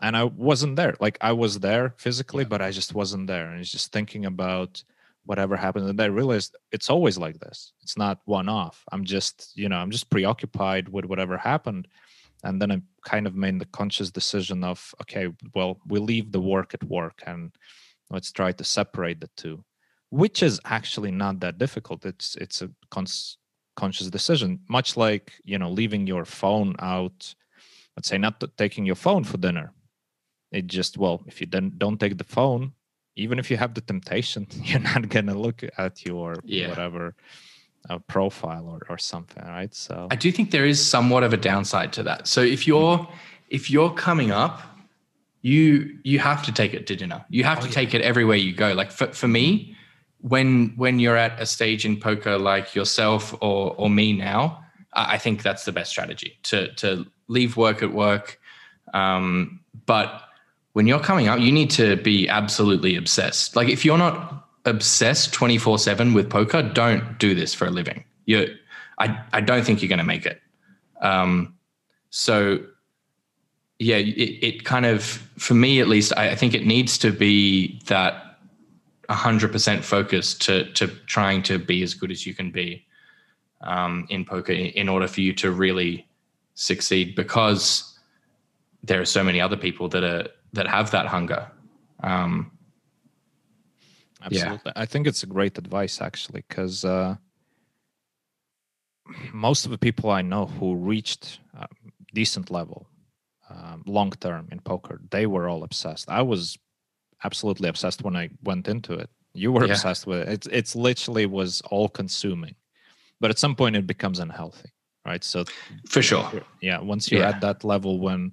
and 0.00 0.16
I 0.16 0.24
wasn't 0.24 0.76
there. 0.76 0.96
Like 1.00 1.18
I 1.20 1.32
was 1.32 1.60
there 1.60 1.94
physically, 1.98 2.44
yeah. 2.44 2.48
but 2.48 2.62
I 2.62 2.70
just 2.70 2.94
wasn't 2.94 3.26
there, 3.26 3.50
and 3.50 3.60
it's 3.60 3.70
just 3.70 3.92
thinking 3.92 4.26
about 4.26 4.82
whatever 5.26 5.56
happened. 5.56 5.88
And 5.88 6.00
i 6.00 6.06
realized 6.06 6.56
it's 6.72 6.90
always 6.90 7.18
like 7.18 7.38
this. 7.38 7.72
It's 7.82 7.98
not 7.98 8.20
one 8.24 8.48
off 8.48 8.84
i'm 8.92 9.04
just 9.04 9.52
you 9.54 9.68
know 9.68 9.76
i'm 9.76 9.90
just 9.90 10.10
preoccupied 10.10 10.88
with 10.88 11.04
whatever 11.04 11.36
happened. 11.36 11.88
And 12.42 12.60
then 12.60 12.72
i 12.72 12.80
kind 13.04 13.26
of 13.26 13.34
made 13.34 13.58
the 13.58 13.66
conscious 13.66 14.10
decision 14.10 14.64
of 14.64 14.94
okay 15.02 15.28
well 15.54 15.78
we 15.86 15.98
leave 15.98 16.32
the 16.32 16.40
work 16.40 16.74
at 16.74 16.82
work. 16.84 17.22
And 17.26 17.52
let's 18.10 18.32
try 18.32 18.52
to 18.52 18.64
separate 18.64 19.20
the 19.20 19.30
two 19.36 19.64
which 20.10 20.42
is 20.42 20.60
actually 20.64 21.10
not 21.10 21.40
that 21.40 21.58
difficult. 21.58 22.04
It's 22.04 22.34
it's 22.36 22.62
a 22.62 22.70
cons- 22.90 23.38
conscious 23.76 24.08
decision 24.10 24.60
much 24.68 24.96
like 24.96 25.32
you 25.44 25.58
know 25.58 25.70
leaving 25.70 26.06
your 26.06 26.24
phone 26.24 26.74
out 26.80 27.34
let's 27.96 28.08
say 28.08 28.18
not 28.18 28.42
taking 28.58 28.84
your 28.84 28.96
phone 28.96 29.24
for 29.24 29.38
dinner. 29.38 29.72
It 30.52 30.66
just 30.66 30.98
well 30.98 31.22
if 31.26 31.40
you 31.40 31.46
then 31.46 31.72
don't 31.78 31.98
take 31.98 32.18
the 32.18 32.24
phone 32.24 32.72
even 33.16 33.38
if 33.38 33.50
you 33.50 33.56
have 33.56 33.74
the 33.74 33.80
temptation 33.80 34.46
you're 34.62 34.80
not 34.80 35.08
gonna 35.08 35.34
look 35.34 35.62
at 35.78 36.04
your 36.04 36.36
yeah. 36.44 36.68
whatever 36.68 37.14
a 37.88 37.98
profile 37.98 38.68
or, 38.68 38.80
or 38.90 38.98
something 38.98 39.42
right? 39.44 39.74
So 39.74 40.08
i 40.10 40.16
do 40.16 40.30
think 40.30 40.50
there 40.50 40.66
is 40.66 40.84
somewhat 40.84 41.22
of 41.22 41.32
a 41.32 41.36
downside 41.36 41.92
to 41.94 42.02
that. 42.02 42.26
So 42.26 42.42
if 42.42 42.66
you're 42.66 43.08
if 43.48 43.70
you're 43.70 43.94
coming 43.94 44.32
up 44.32 44.69
you 45.42 45.98
you 46.02 46.18
have 46.18 46.42
to 46.42 46.52
take 46.52 46.74
it 46.74 46.86
to 46.86 46.96
dinner 46.96 47.24
you 47.28 47.44
have 47.44 47.58
oh, 47.58 47.62
to 47.62 47.68
yeah. 47.68 47.74
take 47.74 47.94
it 47.94 48.02
everywhere 48.02 48.36
you 48.36 48.52
go 48.52 48.72
like 48.74 48.90
for, 48.90 49.06
for 49.08 49.28
me 49.28 49.76
when 50.20 50.72
when 50.76 50.98
you're 50.98 51.16
at 51.16 51.40
a 51.40 51.46
stage 51.46 51.84
in 51.84 51.98
poker 51.98 52.38
like 52.38 52.74
yourself 52.74 53.34
or 53.40 53.74
or 53.76 53.88
me 53.88 54.12
now 54.12 54.62
i 54.92 55.16
think 55.16 55.42
that's 55.42 55.64
the 55.64 55.72
best 55.72 55.90
strategy 55.90 56.38
to 56.42 56.72
to 56.74 57.06
leave 57.28 57.56
work 57.56 57.82
at 57.82 57.92
work 57.92 58.38
um, 58.92 59.60
but 59.86 60.22
when 60.72 60.86
you're 60.86 61.00
coming 61.00 61.28
up 61.28 61.38
you 61.38 61.52
need 61.52 61.70
to 61.70 61.96
be 61.96 62.28
absolutely 62.28 62.96
obsessed 62.96 63.56
like 63.56 63.68
if 63.68 63.84
you're 63.84 63.98
not 63.98 64.40
obsessed 64.64 65.32
24 65.32 65.78
7 65.78 66.14
with 66.14 66.30
poker, 66.30 66.62
don't 66.62 67.18
do 67.18 67.34
this 67.34 67.54
for 67.54 67.66
a 67.66 67.70
living. 67.70 68.04
You, 68.26 68.54
I, 68.98 69.22
I 69.32 69.40
don't 69.40 69.64
think 69.64 69.82
you're 69.82 69.88
going 69.88 69.98
to 69.98 70.04
make 70.04 70.26
it. 70.26 70.40
Um, 71.00 71.54
so, 72.10 72.60
yeah, 73.80 73.96
it, 73.96 74.44
it, 74.44 74.64
kind 74.64 74.84
of, 74.84 75.02
for 75.38 75.54
me 75.54 75.80
at 75.80 75.88
least, 75.88 76.12
I, 76.14 76.32
I 76.32 76.34
think 76.34 76.52
it 76.52 76.66
needs 76.66 76.98
to 76.98 77.10
be 77.10 77.80
that 77.86 78.36
100% 79.08 79.82
focus 79.82 80.34
to, 80.34 80.70
to 80.74 80.86
trying 81.06 81.42
to 81.44 81.58
be 81.58 81.82
as 81.82 81.94
good 81.94 82.10
as 82.10 82.26
you 82.26 82.34
can 82.34 82.50
be 82.50 82.86
um, 83.62 84.06
in 84.10 84.26
poker 84.26 84.52
in, 84.52 84.88
order 84.88 85.08
for 85.08 85.22
you 85.22 85.32
to 85.34 85.50
really 85.50 86.06
succeed 86.54 87.14
because 87.14 87.98
there 88.84 89.00
are 89.00 89.06
so 89.06 89.24
many 89.24 89.40
other 89.40 89.56
people 89.56 89.88
that 89.88 90.04
are 90.04 90.28
that 90.52 90.66
have 90.66 90.90
that 90.90 91.06
hunger 91.06 91.50
Um, 92.02 92.50
Absolutely, 94.22 94.60
yeah. 94.66 94.72
I 94.76 94.84
think 94.84 95.06
it's 95.06 95.22
a 95.22 95.26
great 95.26 95.56
advice 95.56 96.02
actually, 96.02 96.44
because 96.48 96.84
uh, 96.84 97.16
most 99.32 99.64
of 99.64 99.70
the 99.70 99.78
people 99.78 100.10
I 100.10 100.20
know 100.20 100.46
who 100.46 100.74
reached 100.74 101.40
a 101.54 101.66
decent 102.12 102.50
level 102.50 102.89
um, 103.50 103.82
long 103.86 104.10
term 104.12 104.48
in 104.52 104.60
poker, 104.60 105.00
they 105.10 105.26
were 105.26 105.48
all 105.48 105.64
obsessed. 105.64 106.08
I 106.08 106.22
was 106.22 106.58
absolutely 107.24 107.68
obsessed 107.68 108.02
when 108.02 108.16
I 108.16 108.30
went 108.42 108.68
into 108.68 108.94
it. 108.94 109.10
You 109.34 109.52
were 109.52 109.64
yeah. 109.64 109.72
obsessed 109.72 110.06
with 110.06 110.20
it. 110.20 110.28
It's 110.28 110.46
it's 110.46 110.76
literally 110.76 111.26
was 111.26 111.60
all 111.70 111.88
consuming, 111.88 112.54
but 113.20 113.30
at 113.30 113.38
some 113.38 113.54
point 113.54 113.76
it 113.76 113.86
becomes 113.86 114.18
unhealthy, 114.18 114.70
right? 115.06 115.22
So 115.22 115.44
for 115.88 116.02
sure, 116.02 116.28
yeah. 116.60 116.80
Once 116.80 117.10
you're 117.10 117.22
yeah. 117.22 117.30
at 117.30 117.40
that 117.40 117.64
level 117.64 118.00
when 118.00 118.32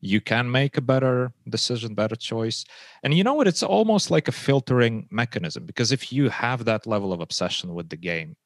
you 0.00 0.20
can 0.20 0.50
make 0.50 0.76
a 0.76 0.80
better 0.80 1.32
decision, 1.48 1.94
better 1.94 2.16
choice, 2.16 2.64
and 3.02 3.12
you 3.12 3.24
know 3.24 3.34
what? 3.34 3.48
It's 3.48 3.62
almost 3.62 4.10
like 4.10 4.28
a 4.28 4.32
filtering 4.32 5.08
mechanism 5.10 5.66
because 5.66 5.90
if 5.90 6.12
you 6.12 6.28
have 6.28 6.64
that 6.64 6.86
level 6.86 7.12
of 7.12 7.20
obsession 7.20 7.74
with 7.74 7.88
the 7.88 7.96
game, 7.96 8.36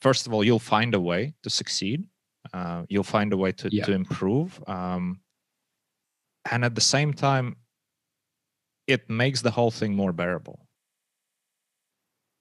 first 0.00 0.26
of 0.26 0.32
all, 0.32 0.42
you'll 0.42 0.58
find 0.58 0.94
a 0.94 1.00
way 1.00 1.34
to 1.42 1.50
succeed. 1.50 2.04
Uh, 2.54 2.84
you'll 2.88 3.02
find 3.02 3.32
a 3.34 3.36
way 3.36 3.52
to 3.52 3.68
yeah. 3.70 3.84
to 3.84 3.92
improve. 3.92 4.62
Um, 4.66 5.20
and 6.50 6.64
at 6.64 6.74
the 6.74 6.80
same 6.80 7.12
time 7.12 7.56
it 8.86 9.08
makes 9.08 9.42
the 9.42 9.50
whole 9.50 9.70
thing 9.70 9.94
more 9.94 10.12
bearable. 10.12 10.64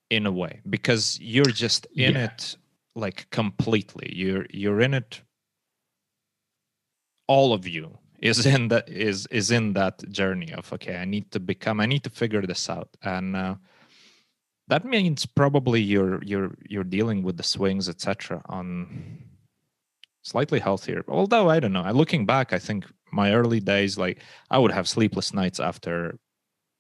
In 0.10 0.26
a 0.26 0.32
way 0.32 0.62
because 0.70 1.20
you're 1.20 1.44
just 1.44 1.86
in 1.94 2.16
yeah. 2.16 2.26
it 2.26 2.56
like 2.96 3.30
completely. 3.30 4.10
You're 4.16 4.46
you're 4.50 4.80
in 4.80 4.94
it. 4.94 5.22
All 7.28 7.52
of 7.52 7.68
you 7.68 7.98
is 8.20 8.46
in 8.46 8.70
that 8.70 8.88
is 8.88 9.28
is 9.28 9.52
in 9.52 9.74
that 9.74 10.10
journey 10.10 10.52
of 10.54 10.72
okay 10.74 10.98
i 10.98 11.06
need 11.06 11.30
to 11.32 11.40
become 11.40 11.80
i 11.80 11.86
need 11.86 12.04
to 12.04 12.10
figure 12.10 12.42
this 12.42 12.70
out. 12.70 12.90
And 13.04 13.36
uh, 13.36 13.56
that 14.70 14.86
means 14.86 15.26
probably 15.26 15.82
you're 15.82 16.24
you're 16.24 16.56
you're 16.70 16.86
dealing 16.86 17.22
with 17.22 17.36
the 17.36 17.44
swings 17.44 17.90
etc 17.90 18.42
on 18.48 19.24
slightly 20.24 20.60
healthier 20.60 21.04
although 21.10 21.50
i 21.50 21.60
don't 21.60 21.74
know. 21.74 21.90
Looking 21.92 22.26
back 22.26 22.54
i 22.54 22.60
think 22.60 22.86
my 23.22 23.28
early 23.40 23.62
days 23.74 23.98
like 24.06 24.18
i 24.56 24.58
would 24.62 24.74
have 24.78 24.88
sleepless 24.96 25.30
nights 25.42 25.60
after 25.70 25.94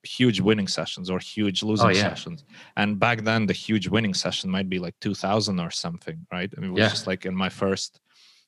huge 0.07 0.39
winning 0.41 0.67
sessions 0.67 1.09
or 1.09 1.19
huge 1.19 1.63
losing 1.63 1.87
oh, 1.87 1.91
yeah. 1.91 2.09
sessions. 2.09 2.45
And 2.75 2.99
back 2.99 3.23
then 3.23 3.45
the 3.45 3.53
huge 3.53 3.87
winning 3.87 4.13
session 4.13 4.49
might 4.49 4.69
be 4.69 4.79
like 4.79 4.95
2000 5.01 5.59
or 5.59 5.71
something 5.71 6.25
right? 6.31 6.51
I 6.55 6.59
mean, 6.59 6.71
it 6.71 6.73
was 6.73 6.79
yeah. 6.79 6.89
just 6.89 7.07
like 7.07 7.25
in 7.25 7.35
my 7.35 7.49
first 7.49 7.99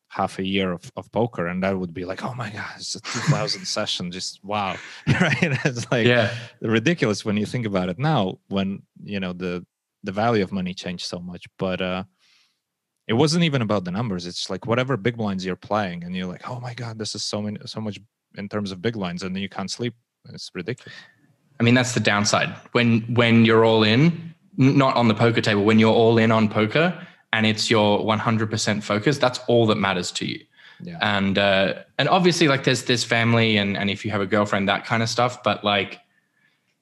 half 0.07 0.39
a 0.39 0.45
year 0.45 0.71
of, 0.71 0.91
of 0.95 1.11
poker 1.11 1.47
and 1.47 1.61
that 1.61 1.77
would 1.77 1.93
be 1.93 2.03
like 2.03 2.23
oh 2.25 2.33
my 2.33 2.49
god 2.49 2.71
it's 2.77 2.95
a 2.95 3.01
2000 3.01 3.63
session 3.77 4.11
just 4.11 4.43
wow. 4.43 4.75
Right? 5.07 5.37
It's 5.65 5.91
like 5.91 6.07
yeah. 6.07 6.33
ridiculous 6.61 7.23
when 7.23 7.37
you 7.37 7.45
think 7.45 7.65
about 7.67 7.89
it. 7.89 7.99
Now 7.99 8.39
when 8.47 8.81
you 9.03 9.19
know 9.19 9.33
the 9.33 9.65
the 10.03 10.11
value 10.11 10.43
of 10.43 10.51
money 10.51 10.73
changed 10.73 11.05
so 11.05 11.19
much 11.19 11.45
but 11.57 11.81
uh 11.81 12.03
it 13.09 13.13
wasn't 13.13 13.43
even 13.43 13.61
about 13.61 13.83
the 13.83 13.91
numbers 13.91 14.25
it's 14.25 14.49
like 14.49 14.65
whatever 14.65 14.95
big 14.95 15.17
blinds 15.17 15.43
you're 15.43 15.55
playing 15.55 16.03
and 16.03 16.15
you're 16.15 16.27
like 16.27 16.47
oh 16.47 16.59
my 16.61 16.73
god 16.73 16.97
this 16.97 17.15
is 17.15 17.23
so 17.23 17.41
many 17.41 17.57
so 17.65 17.81
much 17.81 17.99
in 18.37 18.47
terms 18.47 18.71
of 18.71 18.81
big 18.81 18.93
blinds 18.93 19.23
and 19.23 19.35
then 19.35 19.41
you 19.41 19.49
can't 19.49 19.71
sleep 19.71 19.95
it's 20.33 20.51
ridiculous. 20.53 20.93
I 21.59 21.63
mean 21.63 21.73
that's 21.73 21.93
the 21.93 21.99
downside. 21.99 22.55
When 22.71 23.01
when 23.13 23.45
you're 23.45 23.65
all 23.65 23.83
in 23.83 24.33
not 24.57 24.95
on 24.95 25.07
the 25.07 25.13
poker 25.13 25.41
table 25.41 25.63
when 25.63 25.79
you're 25.79 25.93
all 25.93 26.17
in 26.17 26.31
on 26.31 26.49
poker 26.49 27.07
and 27.31 27.45
it's 27.45 27.69
your 27.69 27.99
100% 27.99 28.83
focus 28.83 29.17
that's 29.17 29.39
all 29.47 29.65
that 29.67 29.77
matters 29.77 30.11
to 30.13 30.25
you. 30.25 30.39
Yeah. 30.81 30.97
and 31.01 31.37
uh 31.37 31.73
and 31.97 32.07
obviously 32.07 32.47
like 32.47 32.63
there's 32.63 32.85
this 32.85 33.03
family 33.03 33.57
and 33.57 33.75
and 33.75 33.89
if 33.89 34.05
you 34.05 34.11
have 34.11 34.21
a 34.21 34.25
girlfriend 34.25 34.69
that 34.69 34.85
kind 34.85 35.03
of 35.03 35.09
stuff 35.09 35.43
but 35.43 35.65
like 35.65 35.99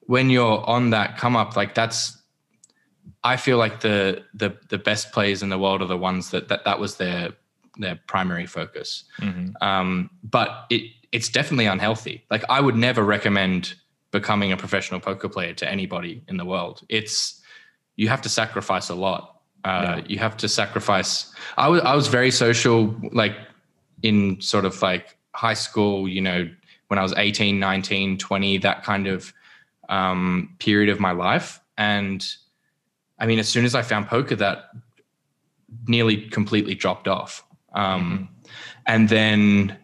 when 0.02 0.30
you're 0.30 0.64
on 0.68 0.90
that 0.90 1.16
come 1.16 1.34
up 1.34 1.56
like 1.56 1.74
that's 1.74 2.17
I 3.24 3.36
feel 3.36 3.58
like 3.58 3.80
the 3.80 4.24
the 4.34 4.56
the 4.68 4.78
best 4.78 5.12
players 5.12 5.42
in 5.42 5.48
the 5.48 5.58
world 5.58 5.82
are 5.82 5.86
the 5.86 5.98
ones 5.98 6.30
that 6.30 6.48
that, 6.48 6.64
that 6.64 6.78
was 6.78 6.96
their 6.96 7.32
their 7.78 7.98
primary 8.06 8.46
focus. 8.46 9.04
Mm-hmm. 9.20 9.50
Um, 9.60 10.10
but 10.22 10.66
it 10.70 10.92
it's 11.12 11.28
definitely 11.28 11.66
unhealthy. 11.66 12.24
Like 12.30 12.44
I 12.48 12.60
would 12.60 12.76
never 12.76 13.02
recommend 13.02 13.74
becoming 14.10 14.52
a 14.52 14.56
professional 14.56 15.00
poker 15.00 15.28
player 15.28 15.52
to 15.54 15.68
anybody 15.68 16.22
in 16.28 16.36
the 16.36 16.44
world. 16.44 16.82
It's 16.88 17.40
you 17.96 18.08
have 18.08 18.22
to 18.22 18.28
sacrifice 18.28 18.88
a 18.88 18.94
lot. 18.94 19.40
Uh, 19.64 19.96
yeah. 19.98 20.04
You 20.06 20.18
have 20.18 20.36
to 20.38 20.48
sacrifice. 20.48 21.32
I 21.56 21.68
was 21.68 21.82
I 21.82 21.94
was 21.94 22.08
very 22.08 22.30
social, 22.30 22.94
like 23.12 23.36
in 24.02 24.40
sort 24.40 24.64
of 24.64 24.80
like 24.82 25.16
high 25.34 25.54
school. 25.54 26.08
You 26.08 26.20
know, 26.20 26.50
when 26.88 26.98
I 26.98 27.02
was 27.02 27.12
18, 27.16 27.58
19, 27.58 28.18
20, 28.18 28.58
that 28.58 28.84
kind 28.84 29.06
of 29.06 29.32
um, 29.88 30.54
period 30.58 30.90
of 30.90 31.00
my 31.00 31.12
life, 31.12 31.60
and 31.76 32.24
I 33.18 33.26
mean, 33.26 33.38
as 33.38 33.48
soon 33.48 33.64
as 33.64 33.74
I 33.74 33.82
found 33.82 34.06
poker, 34.08 34.36
that 34.36 34.70
nearly 35.86 36.28
completely 36.28 36.74
dropped 36.74 37.08
off. 37.08 37.44
Um, 37.74 38.30
mm-hmm. 38.44 38.50
And 38.86 39.08
then, 39.08 39.76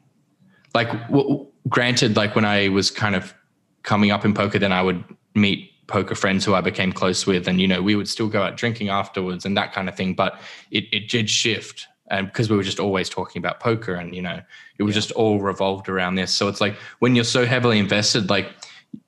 like, 0.75 0.91
w- 1.09 1.47
granted, 1.69 2.17
like 2.17 2.35
when 2.35 2.45
I 2.45 2.69
was 2.69 2.91
kind 2.91 3.15
of 3.15 3.35
coming 3.83 4.11
up 4.11 4.25
in 4.25 4.35
poker, 4.35 4.59
then 4.59 4.73
I 4.73 4.83
would 4.83 5.05
meet 5.35 5.71
poker 5.87 6.15
friends 6.15 6.45
who 6.45 6.55
I 6.55 6.61
became 6.61 6.93
close 6.93 7.27
with, 7.27 7.47
and 7.49 7.61
you 7.61 7.69
know, 7.69 7.83
we 7.83 7.95
would 7.95 8.09
still 8.09 8.29
go 8.29 8.43
out 8.43 8.57
drinking 8.57 8.89
afterwards 8.89 9.45
and 9.45 9.57
that 9.57 9.73
kind 9.73 9.89
of 9.89 9.97
thing. 9.97 10.15
But 10.15 10.41
it 10.71 10.85
it 10.93 11.09
did 11.09 11.29
shift, 11.29 11.87
and 12.11 12.27
because 12.27 12.51
we 12.51 12.57
were 12.57 12.63
just 12.63 12.81
always 12.81 13.09
talking 13.09 13.41
about 13.41 13.61
poker, 13.61 13.95
and 13.95 14.15
you 14.15 14.23
know, 14.23 14.41
it 14.79 14.83
was 14.83 14.95
yeah. 14.95 15.01
just 15.01 15.11
all 15.13 15.41
revolved 15.41 15.89
around 15.89 16.15
this. 16.15 16.33
So 16.33 16.49
it's 16.49 16.61
like 16.61 16.77
when 17.01 17.15
you're 17.15 17.25
so 17.25 17.45
heavily 17.45 17.79
invested, 17.79 18.31
like, 18.31 18.51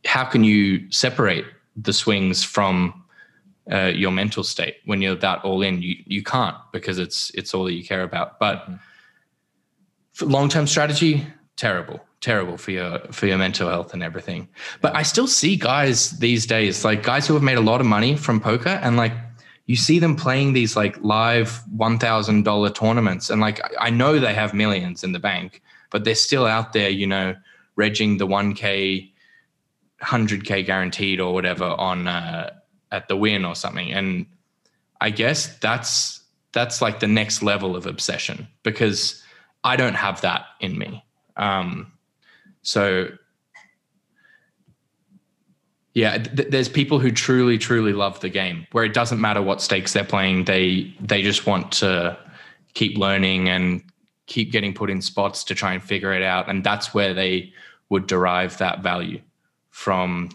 how 0.04 0.24
can 0.24 0.44
you 0.44 0.90
separate 0.90 1.46
the 1.76 1.92
swings 1.92 2.44
from 2.44 3.02
uh, 3.70 3.86
your 3.86 4.10
mental 4.10 4.44
state. 4.44 4.76
When 4.84 5.02
you're 5.02 5.16
that 5.16 5.44
all 5.44 5.62
in 5.62 5.82
you 5.82 5.96
you 6.06 6.22
can't 6.22 6.56
because 6.72 6.98
it's 6.98 7.30
it's 7.34 7.54
all 7.54 7.64
that 7.64 7.72
you 7.72 7.84
care 7.84 8.02
about. 8.02 8.38
But 8.38 8.58
mm-hmm. 8.58 10.30
long-term 10.30 10.66
strategy 10.66 11.26
terrible 11.56 12.00
terrible 12.20 12.56
for 12.56 12.70
your 12.70 12.98
for 13.12 13.26
your 13.26 13.38
mental 13.38 13.68
health 13.68 13.94
and 13.94 14.02
everything. 14.02 14.48
But 14.80 14.94
i 14.96 15.02
still 15.02 15.26
see 15.26 15.56
guys 15.56 16.18
these 16.18 16.46
days 16.46 16.84
like 16.84 17.02
guys 17.02 17.26
who 17.26 17.34
have 17.34 17.42
made 17.42 17.58
a 17.58 17.66
lot 17.72 17.80
of 17.80 17.86
money 17.86 18.16
from 18.16 18.40
poker 18.40 18.80
and 18.82 18.96
like 18.96 19.12
you 19.66 19.76
see 19.76 19.98
them 19.98 20.14
playing 20.16 20.52
these 20.52 20.76
like 20.76 20.96
live 21.02 21.60
$1000 21.76 22.74
tournaments 22.74 23.30
and 23.30 23.40
like 23.40 23.60
i 23.80 23.90
know 23.90 24.18
they 24.18 24.34
have 24.34 24.54
millions 24.54 25.04
in 25.04 25.12
the 25.12 25.18
bank 25.18 25.62
but 25.90 26.04
they're 26.04 26.14
still 26.14 26.46
out 26.46 26.72
there 26.72 26.88
you 26.88 27.06
know 27.06 27.34
regging 27.76 28.18
the 28.18 28.26
1k 28.26 29.12
100k 30.02 30.64
guaranteed 30.64 31.20
or 31.20 31.32
whatever 31.34 31.64
on 31.64 32.06
uh, 32.06 32.50
at 32.92 33.08
the 33.08 33.16
win 33.16 33.44
or 33.44 33.54
something. 33.54 33.92
And 33.92 34.26
I 35.00 35.10
guess 35.10 35.56
that's 35.58 36.22
that's 36.52 36.80
like 36.80 37.00
the 37.00 37.06
next 37.06 37.42
level 37.42 37.76
of 37.76 37.86
obsession 37.86 38.48
because 38.62 39.22
I 39.62 39.76
don't 39.76 39.94
have 39.94 40.22
that 40.22 40.46
in 40.60 40.78
me. 40.78 41.04
Um, 41.36 41.92
so 42.62 43.08
yeah, 45.96 46.18
th- 46.18 46.48
there's 46.50 46.68
people 46.68 46.98
who 46.98 47.10
truly, 47.10 47.56
truly 47.56 47.94
love 47.94 48.20
the 48.20 48.28
game 48.28 48.66
where 48.72 48.84
it 48.84 48.92
doesn't 48.92 49.18
matter 49.18 49.40
what 49.40 49.62
stakes 49.62 49.94
they're 49.94 50.04
playing. 50.04 50.44
They 50.44 50.94
they 51.00 51.22
just 51.22 51.46
want 51.46 51.72
to 51.72 52.18
keep 52.74 52.98
learning 52.98 53.48
and 53.48 53.82
keep 54.26 54.52
getting 54.52 54.74
put 54.74 54.90
in 54.90 55.00
spots 55.00 55.42
to 55.44 55.54
try 55.54 55.72
and 55.72 55.82
figure 55.82 56.12
it 56.12 56.22
out, 56.22 56.50
and 56.50 56.62
that's 56.62 56.92
where 56.92 57.14
they 57.14 57.50
would 57.88 58.06
derive 58.06 58.58
that 58.58 58.80
value 58.80 59.22
from 59.70 60.28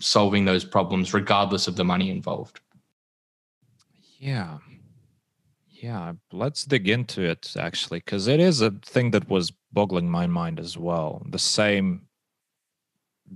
solving 0.00 0.44
those 0.44 0.64
problems 0.64 1.14
regardless 1.14 1.68
of 1.68 1.76
the 1.76 1.84
money 1.84 2.10
involved. 2.10 2.60
Yeah. 4.18 4.58
Yeah 5.70 6.12
let's 6.32 6.64
dig 6.64 6.88
into 6.88 7.22
it 7.22 7.54
actually 7.58 8.00
because 8.00 8.26
it 8.26 8.40
is 8.40 8.60
a 8.60 8.70
thing 8.82 9.12
that 9.12 9.28
was 9.30 9.52
boggling 9.72 10.10
my 10.10 10.26
mind 10.26 10.58
as 10.60 10.76
well. 10.76 11.22
The 11.28 11.38
same 11.38 12.06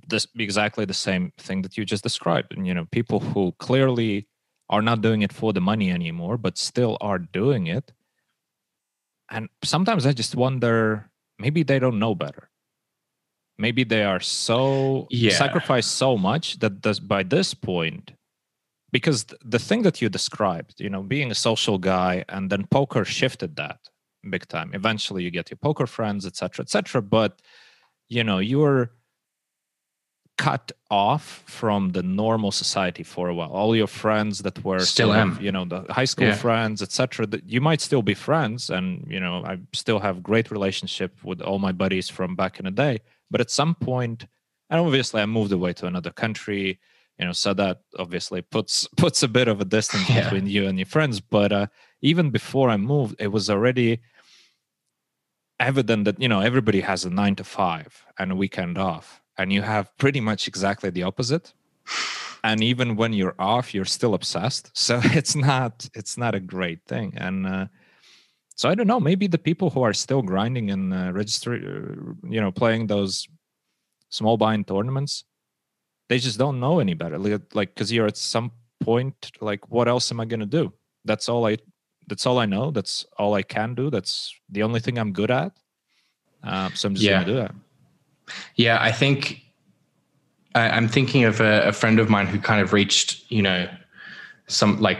this 0.09 0.27
exactly 0.37 0.85
the 0.85 0.95
same 0.95 1.33
thing 1.39 1.63
that 1.63 1.79
you 1.79 1.85
just 1.85 2.03
described. 2.03 2.53
And 2.55 2.67
you 2.67 2.75
know 2.75 2.87
people 2.91 3.21
who 3.21 3.53
clearly 3.59 4.27
are 4.69 4.83
not 4.83 5.03
doing 5.03 5.23
it 5.23 5.33
for 5.33 5.53
the 5.53 5.61
money 5.61 5.91
anymore 5.91 6.37
but 6.37 6.59
still 6.59 6.97
are 7.01 7.19
doing 7.19 7.67
it. 7.67 7.93
And 9.31 9.49
sometimes 9.63 10.05
i 10.07 10.13
just 10.13 10.35
wonder 10.37 11.11
maybe 11.39 11.63
they 11.63 11.79
don't 11.79 11.99
know 11.99 12.15
better 12.15 12.51
maybe 13.59 13.85
they 13.85 14.05
are 14.05 14.21
so 14.21 15.07
yeah. 15.11 15.33
sacrifice 15.33 15.87
so 15.87 16.17
much 16.17 16.59
that 16.59 16.83
this, 16.83 16.99
by 16.99 17.23
this 17.23 17.55
point 17.55 18.13
because 18.91 19.27
the 19.45 19.59
thing 19.59 19.83
that 19.83 20.01
you 20.01 20.09
described 20.09 20.81
you 20.81 20.91
know 20.91 21.03
being 21.03 21.31
a 21.31 21.35
social 21.35 21.79
guy 21.79 22.25
and 22.29 22.51
then 22.51 22.67
poker 22.67 23.05
shifted 23.05 23.57
that 23.57 23.79
big 24.31 24.47
time 24.49 24.71
eventually 24.75 25.23
you 25.23 25.31
get 25.31 25.51
your 25.51 25.59
poker 25.59 25.87
friends 25.87 26.27
etc 26.27 26.63
etc 26.63 27.03
but 27.03 27.43
you 28.09 28.25
know 28.25 28.39
you're 28.39 28.91
cut 30.37 30.73
off 30.91 31.45
from 31.47 31.91
the 31.91 32.03
normal 32.03 32.51
society 32.51 33.05
for 33.05 33.29
a 33.29 33.35
while 33.35 33.51
all 33.51 33.77
your 33.77 33.87
friends 33.87 34.41
that 34.41 34.65
were 34.65 34.81
still 34.81 35.13
am 35.13 35.39
you 35.41 35.53
know 35.53 35.65
the 35.65 35.81
high 35.91 36.05
school 36.05 36.27
yeah. 36.27 36.35
friends 36.35 36.83
etc 36.83 37.25
that 37.25 37.49
you 37.49 37.61
might 37.61 37.81
still 37.81 38.03
be 38.03 38.15
friends 38.15 38.69
and 38.69 39.07
you 39.09 39.21
know 39.21 39.45
i 39.45 39.57
still 39.73 40.01
have 40.01 40.25
great 40.25 40.51
relationship 40.51 41.13
with 41.23 41.41
all 41.41 41.61
my 41.61 41.71
buddies 41.71 42.09
from 42.09 42.35
back 42.35 42.59
in 42.59 42.65
the 42.65 42.71
day 42.71 42.99
but 43.31 43.41
at 43.41 43.51
some 43.51 43.75
point 43.75 44.27
and 44.71 44.81
obviously 44.81 45.21
i 45.21 45.27
moved 45.27 45.53
away 45.53 45.73
to 45.73 45.87
another 45.87 46.11
country 46.11 46.79
you 47.19 47.25
know 47.25 47.33
so 47.33 47.55
that 47.55 47.81
obviously 47.99 48.43
puts 48.43 48.89
puts 48.97 49.23
a 49.23 49.29
bit 49.29 49.49
of 49.49 49.61
a 49.61 49.65
distance 49.65 50.09
yeah. 50.09 50.25
between 50.25 50.47
you 50.47 50.67
and 50.67 50.79
your 50.79 50.87
friends. 50.87 51.21
But 51.21 51.53
uh, 51.53 51.67
even 52.03 52.31
before 52.31 52.71
i 52.71 52.77
moved 52.77 53.17
it 53.19 53.29
was 53.29 53.49
already 53.51 54.01
evident 55.61 56.05
that 56.05 56.21
you 56.21 56.29
know 56.29 56.41
everybody 56.41 56.81
has 56.81 57.05
a 57.05 57.11
nine 57.11 57.37
to 57.37 57.45
five 57.45 58.05
and 58.19 58.33
a 58.33 58.37
weekend 58.37 58.77
off 58.77 59.23
and 59.39 59.53
you 59.53 59.63
have 59.63 59.97
pretty 59.99 60.21
much 60.21 60.49
exactly 60.49 60.91
the 60.91 61.03
opposite. 61.03 61.53
And 62.43 62.63
even 62.63 62.97
when 62.97 63.13
you're 63.13 63.37
off 63.39 63.73
you're 63.75 63.85
still 63.85 64.15
obsessed. 64.15 64.71
So 64.75 65.01
it's 65.03 65.37
not 65.37 65.89
it's 65.95 66.19
not 66.19 66.35
a 66.35 66.41
great 66.41 66.85
thing. 66.87 67.15
And 67.17 67.47
uh, 67.47 67.67
so 68.55 68.69
i 68.69 68.75
don't 68.75 68.87
know 68.87 69.01
maybe 69.01 69.27
the 69.27 69.39
people 69.39 69.71
who 69.71 69.83
are 69.83 69.93
still 69.93 70.23
grinding 70.23 70.71
and 70.71 70.93
uh, 70.95 71.13
registry 71.13 71.65
uh, 71.67 72.13
you 72.29 72.41
know 72.41 72.53
playing 72.53 72.87
those 72.87 73.29
small 74.11 74.37
buy-in 74.37 74.65
tournaments 74.65 75.25
they 76.09 76.19
just 76.19 76.39
don't 76.39 76.61
know 76.61 76.81
any 76.81 76.95
better. 76.95 77.19
Like 77.19 77.75
because 77.75 77.93
you're 77.93 78.07
at 78.07 78.17
some 78.17 78.53
point 78.81 79.33
like 79.41 79.71
what 79.71 79.89
else 79.89 80.11
am 80.13 80.21
i 80.21 80.25
going 80.25 80.41
to 80.41 80.47
do? 80.47 80.73
That's 81.05 81.29
all 81.29 81.47
i 81.47 81.57
that's 82.07 82.27
all 82.27 82.39
i 82.39 82.47
know. 82.47 82.71
That's 82.71 83.07
all 83.19 83.35
i 83.35 83.43
can 83.43 83.75
do. 83.75 83.91
That's 83.91 84.35
the 84.51 84.63
only 84.63 84.81
thing 84.81 84.99
i'm 84.99 85.13
good 85.13 85.31
at. 85.31 85.53
Uh, 86.43 86.71
so 86.75 86.89
i'm 86.89 86.95
just 86.95 87.05
yeah. 87.05 87.13
going 87.13 87.27
to 87.27 87.33
do 87.33 87.39
that. 87.39 87.55
Yeah 88.57 88.79
i 88.81 88.93
think 88.93 89.41
I, 90.55 90.77
am 90.77 90.89
thinking 90.89 91.25
of 91.25 91.41
a, 91.41 91.69
a 91.69 91.73
friend 91.73 91.99
of 91.99 92.09
mine 92.09 92.27
who 92.27 92.39
kind 92.39 92.61
of 92.63 92.73
reached 92.73 93.31
you 93.31 93.43
know 93.43 93.69
some 94.47 94.81
like 94.81 94.99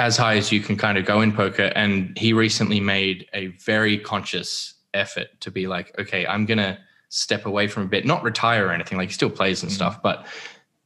as 0.00 0.16
high 0.16 0.36
as 0.36 0.50
you 0.50 0.60
can 0.60 0.76
kind 0.76 0.98
of 0.98 1.04
go 1.04 1.20
in 1.20 1.32
poker 1.32 1.70
and 1.76 2.16
he 2.18 2.32
recently 2.32 2.80
made 2.80 3.26
a 3.34 3.48
very 3.64 3.98
conscious 3.98 4.74
effort 4.94 5.28
to 5.40 5.50
be 5.50 5.66
like 5.66 5.96
okay 5.98 6.26
i'm 6.26 6.46
gonna 6.46 6.78
step 7.10 7.44
away 7.44 7.66
from 7.66 7.82
a 7.82 7.86
bit, 7.86 8.06
not 8.06 8.22
retire 8.22 8.68
or 8.68 8.72
anything. 8.72 8.96
Like 8.96 9.08
he 9.08 9.12
still 9.12 9.30
plays 9.30 9.62
and 9.62 9.70
mm-hmm. 9.70 9.76
stuff, 9.76 10.02
but 10.02 10.26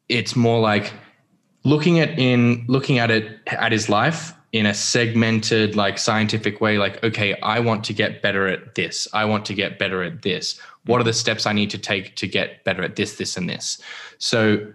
it's 0.08 0.34
more 0.34 0.58
like 0.58 0.92
looking 1.62 2.00
at 2.00 2.18
in 2.18 2.64
looking 2.66 2.98
at 2.98 3.10
it 3.10 3.38
at 3.46 3.72
his 3.72 3.88
life 3.88 4.34
in 4.52 4.66
a 4.66 4.74
segmented 4.74 5.74
like 5.74 5.98
scientific 5.98 6.60
way 6.60 6.76
like 6.76 7.02
okay 7.02 7.34
i 7.40 7.58
want 7.58 7.82
to 7.82 7.94
get 7.94 8.20
better 8.20 8.46
at 8.46 8.74
this 8.74 9.08
i 9.14 9.24
want 9.24 9.46
to 9.46 9.54
get 9.54 9.78
better 9.78 10.02
at 10.02 10.20
this 10.20 10.60
what 10.84 11.00
are 11.00 11.04
the 11.04 11.12
steps 11.12 11.46
i 11.46 11.54
need 11.54 11.70
to 11.70 11.78
take 11.78 12.14
to 12.16 12.28
get 12.28 12.62
better 12.64 12.82
at 12.82 12.96
this 12.96 13.16
this 13.16 13.38
and 13.38 13.48
this 13.48 13.80
so 14.18 14.70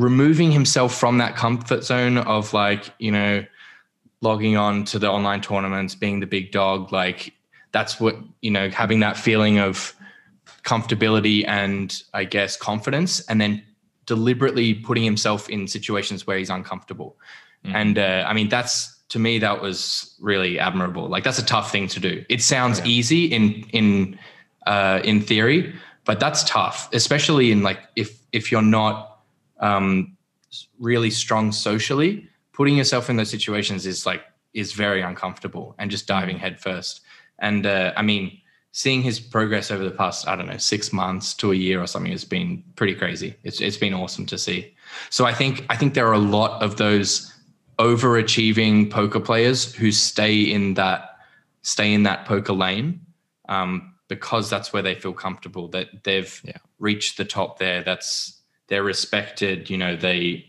removing 0.00 0.50
himself 0.50 0.94
from 0.94 1.18
that 1.18 1.36
comfort 1.36 1.84
zone 1.84 2.18
of 2.18 2.52
like 2.52 2.92
you 2.98 3.10
know 3.10 3.44
logging 4.22 4.56
on 4.56 4.84
to 4.84 4.98
the 4.98 5.08
online 5.08 5.40
tournaments 5.40 5.94
being 5.94 6.20
the 6.20 6.26
big 6.26 6.52
dog 6.52 6.92
like 6.92 7.32
that's 7.72 8.00
what 8.00 8.16
you 8.40 8.50
know 8.50 8.68
having 8.70 9.00
that 9.00 9.16
feeling 9.16 9.58
of 9.58 9.94
comfortability 10.62 11.46
and 11.46 12.02
I 12.14 12.24
guess 12.24 12.56
confidence, 12.56 13.20
and 13.20 13.40
then 13.40 13.62
deliberately 14.06 14.74
putting 14.74 15.04
himself 15.04 15.48
in 15.48 15.68
situations 15.68 16.26
where 16.26 16.38
he's 16.38 16.50
uncomfortable. 16.50 17.16
Mm-hmm. 17.64 17.76
And 17.76 17.98
uh, 17.98 18.24
I 18.26 18.32
mean, 18.32 18.48
that's 18.48 18.96
to 19.10 19.18
me 19.18 19.38
that 19.38 19.60
was 19.60 20.14
really 20.20 20.58
admirable. 20.58 21.08
Like 21.08 21.24
that's 21.24 21.38
a 21.38 21.44
tough 21.44 21.72
thing 21.72 21.88
to 21.88 22.00
do. 22.00 22.24
It 22.28 22.42
sounds 22.42 22.78
yeah. 22.80 22.86
easy 22.86 23.26
in 23.26 23.64
in 23.72 24.18
uh, 24.66 25.00
in 25.04 25.20
theory, 25.20 25.74
but 26.04 26.20
that's 26.20 26.44
tough, 26.44 26.88
especially 26.92 27.50
in 27.50 27.62
like 27.62 27.80
if 27.96 28.18
if 28.32 28.52
you're 28.52 28.62
not 28.62 29.09
um, 29.60 30.16
really 30.78 31.10
strong 31.10 31.52
socially. 31.52 32.28
Putting 32.52 32.76
yourself 32.76 33.08
in 33.08 33.16
those 33.16 33.30
situations 33.30 33.86
is 33.86 34.04
like 34.04 34.22
is 34.52 34.72
very 34.72 35.00
uncomfortable, 35.00 35.74
and 35.78 35.90
just 35.90 36.06
diving 36.06 36.36
mm-hmm. 36.36 36.44
headfirst. 36.44 37.02
And 37.38 37.66
uh, 37.66 37.92
I 37.96 38.02
mean, 38.02 38.40
seeing 38.72 39.02
his 39.02 39.18
progress 39.18 39.70
over 39.70 39.84
the 39.84 39.90
past 39.90 40.28
I 40.28 40.36
don't 40.36 40.46
know 40.46 40.58
six 40.58 40.92
months 40.92 41.34
to 41.34 41.52
a 41.52 41.54
year 41.54 41.80
or 41.80 41.86
something 41.86 42.12
has 42.12 42.24
been 42.24 42.62
pretty 42.76 42.94
crazy. 42.94 43.36
It's 43.44 43.60
it's 43.60 43.76
been 43.76 43.94
awesome 43.94 44.26
to 44.26 44.38
see. 44.38 44.74
So 45.10 45.24
I 45.24 45.32
think 45.32 45.64
I 45.70 45.76
think 45.76 45.94
there 45.94 46.08
are 46.08 46.14
a 46.14 46.18
lot 46.18 46.62
of 46.62 46.76
those 46.76 47.32
overachieving 47.78 48.90
poker 48.90 49.20
players 49.20 49.74
who 49.74 49.90
stay 49.90 50.38
in 50.38 50.74
that 50.74 51.16
stay 51.62 51.92
in 51.92 52.02
that 52.04 52.26
poker 52.26 52.52
lane 52.52 53.00
um, 53.48 53.94
because 54.08 54.50
that's 54.50 54.72
where 54.72 54.82
they 54.82 54.94
feel 54.94 55.12
comfortable 55.12 55.68
that 55.68 56.04
they've 56.04 56.40
yeah. 56.44 56.56
reached 56.78 57.16
the 57.16 57.24
top 57.24 57.58
there. 57.58 57.82
That's 57.82 58.39
they're 58.70 58.82
respected. 58.82 59.68
You 59.68 59.76
know 59.76 59.94
they 59.94 60.46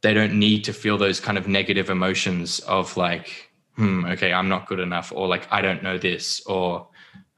they 0.00 0.12
don't 0.12 0.36
need 0.36 0.64
to 0.64 0.72
feel 0.72 0.98
those 0.98 1.20
kind 1.20 1.38
of 1.38 1.46
negative 1.46 1.88
emotions 1.88 2.58
of 2.60 2.96
like 2.96 3.52
hmm, 3.76 4.04
okay, 4.06 4.32
I'm 4.32 4.48
not 4.48 4.66
good 4.66 4.80
enough, 4.80 5.12
or 5.14 5.26
like, 5.26 5.46
I 5.50 5.60
don't 5.60 5.82
know 5.82 5.98
this, 5.98 6.44
or 6.46 6.88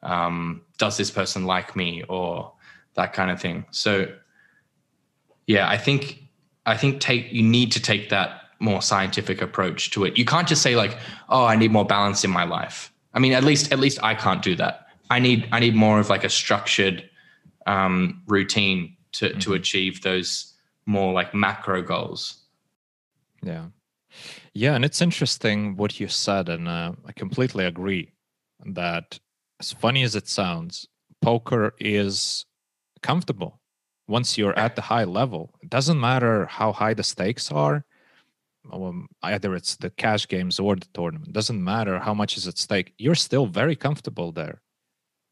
um, 0.02 0.62
does 0.78 0.96
this 0.96 1.10
person 1.10 1.44
like 1.44 1.76
me, 1.76 2.02
or 2.08 2.52
that 2.94 3.12
kind 3.12 3.30
of 3.30 3.40
thing. 3.40 3.66
So, 3.70 4.12
yeah, 5.46 5.68
I 5.68 5.76
think 5.76 6.22
I 6.66 6.76
think 6.76 7.00
take 7.00 7.32
you 7.32 7.42
need 7.42 7.72
to 7.72 7.80
take 7.80 8.08
that 8.10 8.40
more 8.60 8.80
scientific 8.82 9.42
approach 9.42 9.90
to 9.90 10.04
it. 10.04 10.16
You 10.16 10.24
can't 10.24 10.48
just 10.48 10.62
say 10.62 10.76
like, 10.76 10.96
oh, 11.28 11.44
I 11.44 11.56
need 11.56 11.70
more 11.70 11.84
balance 11.84 12.24
in 12.24 12.30
my 12.30 12.44
life. 12.44 12.92
I 13.12 13.18
mean, 13.18 13.32
at 13.32 13.44
least 13.44 13.72
at 13.72 13.78
least 13.78 14.02
I 14.02 14.14
can't 14.14 14.42
do 14.42 14.54
that. 14.56 14.86
I 15.10 15.18
need 15.18 15.48
I 15.52 15.60
need 15.60 15.74
more 15.74 16.00
of 16.00 16.08
like 16.08 16.24
a 16.24 16.30
structured 16.30 17.08
um, 17.66 18.22
routine 18.26 18.96
to 19.12 19.30
mm-hmm. 19.30 19.38
to 19.40 19.54
achieve 19.54 20.02
those 20.02 20.54
more 20.86 21.12
like 21.12 21.34
macro 21.34 21.82
goals. 21.82 22.42
Yeah. 23.42 23.66
Yeah, 24.52 24.74
and 24.74 24.84
it's 24.84 25.02
interesting 25.02 25.76
what 25.76 25.98
you 25.98 26.06
said, 26.06 26.48
and 26.48 26.68
uh, 26.68 26.92
I 27.04 27.12
completely 27.12 27.64
agree 27.64 28.12
that 28.64 29.18
as 29.58 29.72
funny 29.72 30.04
as 30.04 30.14
it 30.14 30.28
sounds, 30.28 30.86
poker 31.20 31.74
is 31.80 32.46
comfortable 33.02 33.60
once 34.06 34.38
you're 34.38 34.58
at 34.58 34.76
the 34.76 34.82
high 34.82 35.04
level. 35.04 35.54
It 35.62 35.70
doesn't 35.70 36.00
matter 36.00 36.46
how 36.46 36.72
high 36.72 36.94
the 36.94 37.02
stakes 37.02 37.50
are. 37.50 37.84
Um, 38.72 39.08
either 39.22 39.54
it's 39.54 39.76
the 39.76 39.90
cash 39.90 40.26
games 40.28 40.58
or 40.58 40.76
the 40.76 40.86
tournament. 40.94 41.32
Doesn't 41.32 41.62
matter 41.62 41.98
how 41.98 42.14
much 42.14 42.36
is 42.36 42.48
at 42.48 42.56
stake. 42.56 42.94
You're 42.96 43.14
still 43.14 43.46
very 43.46 43.76
comfortable 43.76 44.32
there, 44.32 44.62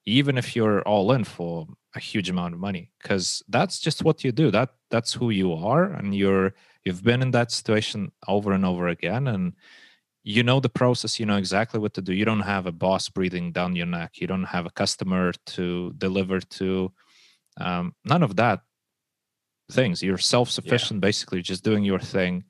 even 0.04 0.36
if 0.36 0.54
you're 0.54 0.82
all 0.82 1.12
in 1.12 1.24
for 1.24 1.66
a 1.94 2.00
huge 2.00 2.30
amount 2.30 2.54
of 2.54 2.60
money, 2.60 2.90
because 3.02 3.42
that's 3.48 3.78
just 3.78 4.02
what 4.02 4.24
you 4.24 4.32
do. 4.32 4.50
That 4.50 4.70
that's 4.90 5.12
who 5.12 5.30
you 5.30 5.52
are, 5.52 5.84
and 5.84 6.14
you're 6.14 6.54
you've 6.84 7.02
been 7.02 7.22
in 7.22 7.30
that 7.32 7.50
situation 7.50 8.12
over 8.28 8.52
and 8.52 8.64
over 8.64 8.88
again 8.88 9.28
and 9.28 9.52
you 10.24 10.42
know 10.42 10.60
the 10.60 10.68
process 10.68 11.18
you 11.18 11.26
know 11.26 11.36
exactly 11.36 11.80
what 11.80 11.94
to 11.94 12.02
do 12.02 12.12
you 12.12 12.24
don't 12.24 12.40
have 12.40 12.66
a 12.66 12.72
boss 12.72 13.08
breathing 13.08 13.52
down 13.52 13.76
your 13.76 13.86
neck 13.86 14.12
you 14.20 14.26
don't 14.26 14.44
have 14.44 14.66
a 14.66 14.70
customer 14.70 15.32
to 15.46 15.92
deliver 15.98 16.40
to 16.40 16.92
um, 17.60 17.94
none 18.04 18.22
of 18.22 18.36
that 18.36 18.60
things 19.70 20.02
you're 20.02 20.18
self-sufficient 20.18 20.98
yeah. 20.98 21.06
basically 21.06 21.42
just 21.42 21.64
doing 21.64 21.84
your 21.84 21.98
thing 21.98 22.44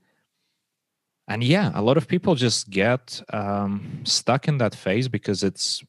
and 1.28 1.42
yeah 1.42 1.70
a 1.74 1.82
lot 1.82 1.96
of 1.96 2.08
people 2.08 2.34
just 2.34 2.68
get 2.68 3.22
um, 3.32 4.00
stuck 4.04 4.48
in 4.48 4.58
that 4.58 4.74
phase 4.74 5.08
because 5.08 5.42
it's 5.42 5.82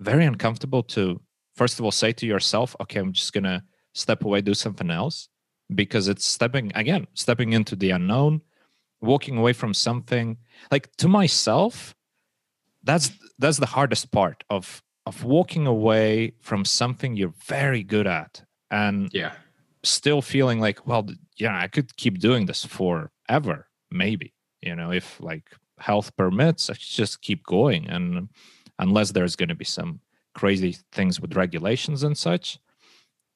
very 0.00 0.24
uncomfortable 0.24 0.82
to 0.82 1.20
first 1.54 1.78
of 1.78 1.84
all 1.84 1.90
say 1.90 2.12
to 2.12 2.26
yourself 2.26 2.76
okay 2.80 3.00
i'm 3.00 3.12
just 3.12 3.32
gonna 3.32 3.62
step 3.92 4.24
away 4.24 4.40
do 4.40 4.54
something 4.54 4.90
else 4.90 5.28
because 5.74 6.08
it's 6.08 6.26
stepping 6.26 6.72
again 6.74 7.06
stepping 7.14 7.52
into 7.52 7.76
the 7.76 7.90
unknown 7.90 8.40
walking 9.04 9.36
away 9.36 9.52
from 9.52 9.74
something. 9.74 10.38
Like 10.70 10.94
to 10.96 11.08
myself 11.08 11.94
that's 12.82 13.10
that's 13.38 13.58
the 13.58 13.66
hardest 13.66 14.10
part 14.10 14.44
of 14.50 14.82
of 15.06 15.24
walking 15.24 15.66
away 15.66 16.32
from 16.40 16.64
something 16.64 17.16
you're 17.16 17.34
very 17.46 17.82
good 17.82 18.06
at 18.06 18.42
and 18.70 19.10
yeah. 19.12 19.32
still 19.82 20.22
feeling 20.22 20.60
like 20.60 20.86
well 20.86 21.06
yeah 21.36 21.58
i 21.58 21.66
could 21.66 21.94
keep 21.96 22.18
doing 22.18 22.46
this 22.46 22.64
forever 22.64 23.66
maybe 23.90 24.34
you 24.60 24.74
know 24.74 24.90
if 24.90 25.18
like 25.20 25.50
health 25.78 26.14
permits 26.16 26.68
i 26.68 26.74
just 26.74 27.22
keep 27.22 27.42
going 27.44 27.86
and 27.88 28.28
unless 28.78 29.12
there's 29.12 29.36
going 29.36 29.48
to 29.48 29.54
be 29.54 29.64
some 29.64 30.00
crazy 30.34 30.76
things 30.92 31.20
with 31.20 31.36
regulations 31.36 32.02
and 32.02 32.16
such. 32.16 32.58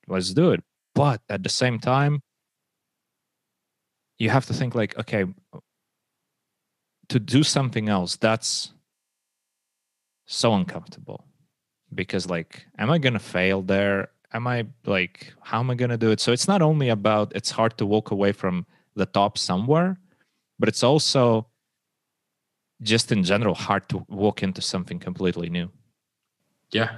Let's 0.06 0.32
do 0.32 0.50
it. 0.50 0.62
But 0.94 1.20
at 1.28 1.42
the 1.42 1.48
same 1.48 1.78
time 1.78 2.22
you 4.18 4.30
have 4.30 4.46
to 4.46 4.54
think 4.54 4.74
like 4.74 4.98
okay 4.98 5.24
to 7.08 7.18
do 7.18 7.42
something 7.42 7.88
else 7.88 8.16
that's 8.16 8.72
so 10.26 10.52
uncomfortable 10.54 11.24
because 11.94 12.28
like 12.28 12.66
am 12.78 12.90
i 12.90 12.98
gonna 12.98 13.18
fail 13.18 13.62
there? 13.62 14.10
Am 14.32 14.46
i 14.46 14.66
like 14.84 15.32
how 15.40 15.60
am 15.60 15.70
i 15.70 15.74
gonna 15.74 15.96
do 15.96 16.10
it? 16.10 16.20
So 16.20 16.32
it's 16.32 16.48
not 16.48 16.62
only 16.62 16.88
about 16.90 17.32
it's 17.34 17.50
hard 17.50 17.78
to 17.78 17.86
walk 17.86 18.10
away 18.10 18.32
from 18.32 18.66
the 18.94 19.06
top 19.06 19.38
somewhere 19.38 19.96
but 20.58 20.68
it's 20.68 20.82
also 20.82 21.46
just 22.82 23.10
in 23.10 23.22
general 23.22 23.54
hard 23.54 23.88
to 23.88 24.04
walk 24.08 24.42
into 24.42 24.60
something 24.60 24.98
completely 24.98 25.48
new 25.48 25.70
yeah. 26.72 26.96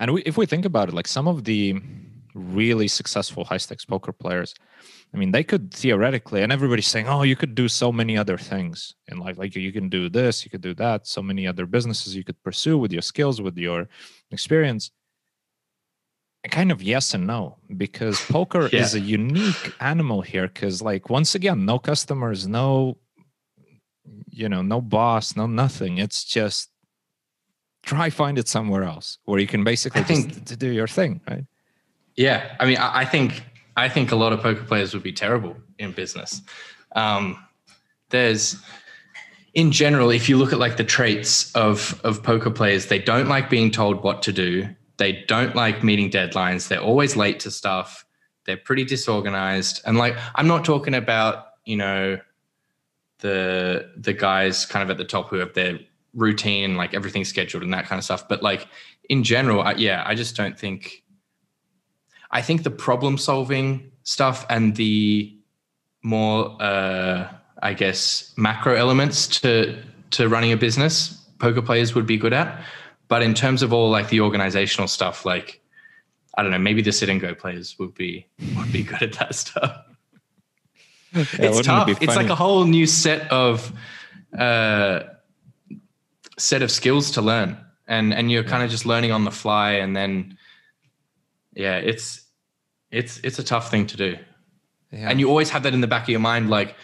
And 0.00 0.12
we, 0.14 0.22
if 0.22 0.36
we 0.36 0.46
think 0.46 0.64
about 0.64 0.88
it 0.88 0.94
like 0.94 1.08
some 1.08 1.26
of 1.26 1.44
the 1.44 1.80
really 2.34 2.88
successful 2.88 3.44
high 3.44 3.56
stakes 3.56 3.84
poker 3.84 4.12
players 4.12 4.54
i 5.12 5.16
mean 5.16 5.32
they 5.32 5.42
could 5.42 5.74
theoretically 5.74 6.42
and 6.42 6.52
everybody's 6.52 6.86
saying 6.86 7.08
oh 7.08 7.22
you 7.22 7.34
could 7.34 7.54
do 7.54 7.66
so 7.66 7.90
many 7.90 8.16
other 8.16 8.38
things 8.38 8.94
in 9.08 9.18
life. 9.18 9.38
Like 9.38 9.56
you 9.56 9.72
can 9.72 9.88
do 9.88 10.08
this 10.08 10.44
you 10.44 10.50
could 10.50 10.60
do 10.60 10.74
that 10.74 11.06
so 11.06 11.22
many 11.22 11.46
other 11.46 11.66
businesses 11.66 12.14
you 12.14 12.24
could 12.24 12.40
pursue 12.42 12.78
with 12.78 12.92
your 12.92 13.02
skills 13.02 13.40
with 13.40 13.56
your 13.58 13.88
experience. 14.30 14.90
Kind 16.50 16.72
of 16.72 16.82
yes 16.82 17.12
and 17.12 17.26
no 17.26 17.58
because 17.76 18.20
poker 18.24 18.68
yeah. 18.72 18.80
is 18.80 18.94
a 18.94 19.00
unique 19.00 19.74
animal 19.80 20.22
here 20.22 20.46
because 20.48 20.80
like 20.80 21.10
once 21.10 21.34
again 21.34 21.66
no 21.66 21.78
customers 21.78 22.46
no 22.46 22.96
you 24.30 24.48
know 24.48 24.62
no 24.62 24.80
boss 24.80 25.36
no 25.36 25.46
nothing. 25.46 25.98
It's 25.98 26.24
just 26.24 26.70
try 27.84 28.10
find 28.10 28.38
it 28.38 28.48
somewhere 28.48 28.84
else 28.84 29.18
where 29.24 29.38
you 29.38 29.46
can 29.46 29.64
basically 29.64 30.00
I 30.00 30.04
think, 30.04 30.44
just 30.44 30.58
do 30.58 30.70
your 30.70 30.86
thing 30.86 31.20
right 31.28 31.44
yeah 32.16 32.56
i 32.60 32.66
mean 32.66 32.76
I, 32.78 33.00
I, 33.00 33.04
think 33.04 33.44
i 33.76 33.88
think 33.88 34.12
a 34.12 34.16
lot 34.16 34.32
of 34.32 34.40
poker 34.40 34.64
players 34.64 34.94
would 34.94 35.02
be 35.02 35.12
terrible 35.12 35.56
in 35.78 35.92
business 35.92 36.42
um, 36.96 37.42
there's 38.10 38.56
in 39.54 39.72
general 39.72 40.10
if 40.10 40.28
you 40.28 40.36
look 40.36 40.52
at 40.52 40.58
like 40.58 40.76
the 40.76 40.84
traits 40.84 41.54
of 41.54 42.00
of 42.04 42.22
poker 42.22 42.50
players 42.50 42.86
they 42.86 42.98
don't 42.98 43.28
like 43.28 43.50
being 43.50 43.70
told 43.70 44.02
what 44.02 44.22
to 44.22 44.32
do 44.32 44.68
they 44.98 45.24
don't 45.28 45.54
like 45.54 45.82
meeting 45.82 46.10
deadlines. 46.10 46.68
They're 46.68 46.80
always 46.80 47.16
late 47.16 47.40
to 47.40 47.50
stuff. 47.50 48.04
They're 48.44 48.56
pretty 48.56 48.84
disorganized. 48.84 49.80
And 49.86 49.96
like, 49.96 50.16
I'm 50.34 50.48
not 50.48 50.64
talking 50.64 50.94
about, 50.94 51.46
you 51.64 51.76
know, 51.76 52.18
the 53.20 53.90
the 53.96 54.12
guys 54.12 54.66
kind 54.66 54.82
of 54.82 54.90
at 54.90 54.96
the 54.96 55.04
top 55.04 55.28
who 55.28 55.36
have 55.36 55.54
their 55.54 55.80
routine, 56.18 56.76
like 56.76 56.94
everything 56.94 57.24
scheduled 57.24 57.62
and 57.62 57.72
that 57.72 57.86
kind 57.86 57.98
of 57.98 58.04
stuff. 58.04 58.28
But 58.28 58.42
like 58.42 58.66
in 59.08 59.22
general, 59.22 59.62
I, 59.62 59.72
yeah, 59.72 60.02
I 60.06 60.14
just 60.14 60.36
don't 60.36 60.58
think. 60.58 61.02
I 62.30 62.42
think 62.42 62.62
the 62.62 62.70
problem 62.70 63.16
solving 63.16 63.90
stuff 64.02 64.44
and 64.50 64.76
the 64.76 65.34
more, 66.02 66.60
uh, 66.60 67.28
I 67.62 67.72
guess, 67.72 68.34
macro 68.36 68.74
elements 68.74 69.26
to 69.40 69.82
to 70.10 70.28
running 70.28 70.52
a 70.52 70.56
business, 70.56 71.14
poker 71.38 71.62
players 71.62 71.94
would 71.94 72.06
be 72.06 72.16
good 72.16 72.32
at. 72.32 72.62
But 73.08 73.22
in 73.22 73.32
terms 73.32 73.62
of 73.62 73.72
all 73.72 73.88
like 73.88 74.08
the 74.08 74.20
organizational 74.20 74.88
stuff, 74.88 75.24
like 75.24 75.62
I 76.36 76.42
don't 76.42 76.52
know, 76.52 76.58
maybe 76.58 76.82
the 76.82 76.92
sit 76.92 77.08
and 77.08 77.20
go 77.20 77.34
players 77.34 77.78
would 77.78 77.94
be 77.94 78.26
would 78.56 78.72
be 78.72 78.82
good 78.82 79.02
at 79.02 79.12
that 79.14 79.34
stuff. 79.34 79.76
Yeah, 81.14 81.24
it's 81.38 81.62
tough. 81.62 81.88
It 81.88 82.02
it's 82.02 82.16
like 82.16 82.28
a 82.28 82.34
whole 82.34 82.66
new 82.66 82.86
set 82.86 83.32
of 83.32 83.72
uh, 84.38 85.04
set 86.38 86.62
of 86.62 86.70
skills 86.70 87.10
to 87.12 87.22
learn, 87.22 87.56
and 87.86 88.14
and 88.14 88.30
you're 88.30 88.44
kind 88.44 88.62
of 88.62 88.70
just 88.70 88.86
learning 88.86 89.12
on 89.12 89.24
the 89.24 89.30
fly, 89.30 89.72
and 89.72 89.96
then 89.96 90.38
yeah, 91.54 91.76
it's 91.76 92.24
it's 92.90 93.18
it's 93.22 93.38
a 93.38 93.44
tough 93.44 93.70
thing 93.70 93.86
to 93.88 93.96
do, 93.96 94.16
yeah. 94.90 95.10
and 95.10 95.20
you 95.20 95.28
always 95.28 95.50
have 95.50 95.62
that 95.64 95.74
in 95.74 95.80
the 95.80 95.86
back 95.86 96.04
of 96.04 96.08
your 96.08 96.20
mind, 96.20 96.48
like 96.48 96.74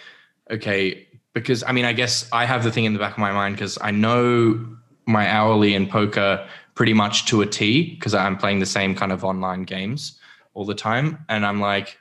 okay, 0.51 1.07
because 1.33 1.62
I 1.62 1.73
mean, 1.73 1.85
I 1.85 1.93
guess 1.93 2.29
I 2.33 2.45
have 2.45 2.64
the 2.64 2.71
thing 2.71 2.85
in 2.85 2.93
the 2.93 2.99
back 2.99 3.12
of 3.12 3.19
my 3.19 3.33
mind 3.33 3.57
because 3.57 3.79
I 3.81 3.90
know 3.90 4.77
my 5.07 5.29
hourly 5.29 5.75
in 5.75 5.87
poker 5.87 6.47
pretty 6.75 6.93
much 6.93 7.27
to 7.27 7.43
a 7.43 7.47
T 7.47 7.95
because 7.95 8.14
I'm 8.14 8.37
playing 8.37 8.61
the 8.61 8.67
same 8.67 8.95
kind 8.95 9.12
of 9.12 9.25
online 9.25 9.64
games 9.64 10.19
all 10.55 10.64
the 10.64 10.75
time. 10.75 11.25
And 11.29 11.45
I'm 11.45 11.61
like, 11.61 11.99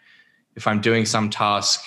if 0.55 0.67
I'm 0.67 0.81
doing 0.81 1.05
some 1.05 1.29
task 1.29 1.83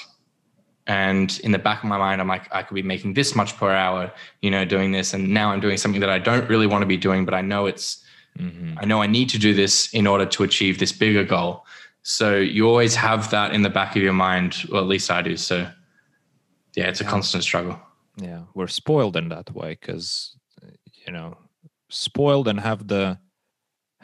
and 0.87 1.39
in 1.41 1.53
the 1.53 1.59
back 1.59 1.83
of 1.83 1.89
my 1.89 1.99
mind, 1.99 2.21
I'm 2.21 2.29
like, 2.29 2.49
I 2.55 2.63
could 2.63 2.75
be 2.75 2.83
making 2.83 3.15
this 3.15 3.35
much 3.35 3.57
per 3.57 3.71
hour, 3.73 4.13
you 4.41 4.51
know, 4.51 4.65
doing 4.65 4.93
this. 4.93 5.15
And 5.15 5.35
now 5.35 5.51
I'm 5.51 5.61
doing 5.61 5.77
something 5.77 6.01
that 6.01 6.11
I 6.11 6.19
don't 6.19 6.49
really 6.49 6.67
want 6.67 6.83
to 6.83 6.87
be 6.87 6.97
doing, 6.97 7.25
but 7.25 7.35
I 7.35 7.41
know 7.41 7.67
it's, 7.67 8.05
mm-hmm. 8.39 8.79
I 8.79 8.85
know 8.85 9.03
I 9.03 9.07
need 9.07 9.29
to 9.31 9.39
do 9.39 9.53
this 9.53 9.93
in 9.93 10.07
order 10.07 10.27
to 10.27 10.45
achieve 10.45 10.79
this 10.79 10.93
bigger 10.93 11.25
goal. 11.25 11.65
So 12.03 12.37
you 12.37 12.69
always 12.69 12.95
have 12.95 13.31
that 13.33 13.53
in 13.53 13.63
the 13.63 13.71
back 13.71 13.97
of 13.97 14.03
your 14.03 14.13
mind, 14.13 14.65
or 14.71 14.79
at 14.79 14.87
least 14.87 15.11
I 15.11 15.23
do. 15.23 15.37
So 15.37 15.69
yeah, 16.77 16.89
it's 16.89 17.01
a 17.01 17.05
yeah. 17.05 17.11
constant 17.11 17.43
struggle. 17.43 17.81
Yeah, 18.17 18.43
we're 18.55 18.69
spoiled 18.69 19.17
in 19.17 19.29
that 19.31 19.53
way 19.53 19.77
because 19.81 20.37
you 21.05 21.13
know 21.13 21.37
spoiled 21.89 22.47
and 22.47 22.61
have 22.61 22.87
the 22.87 23.19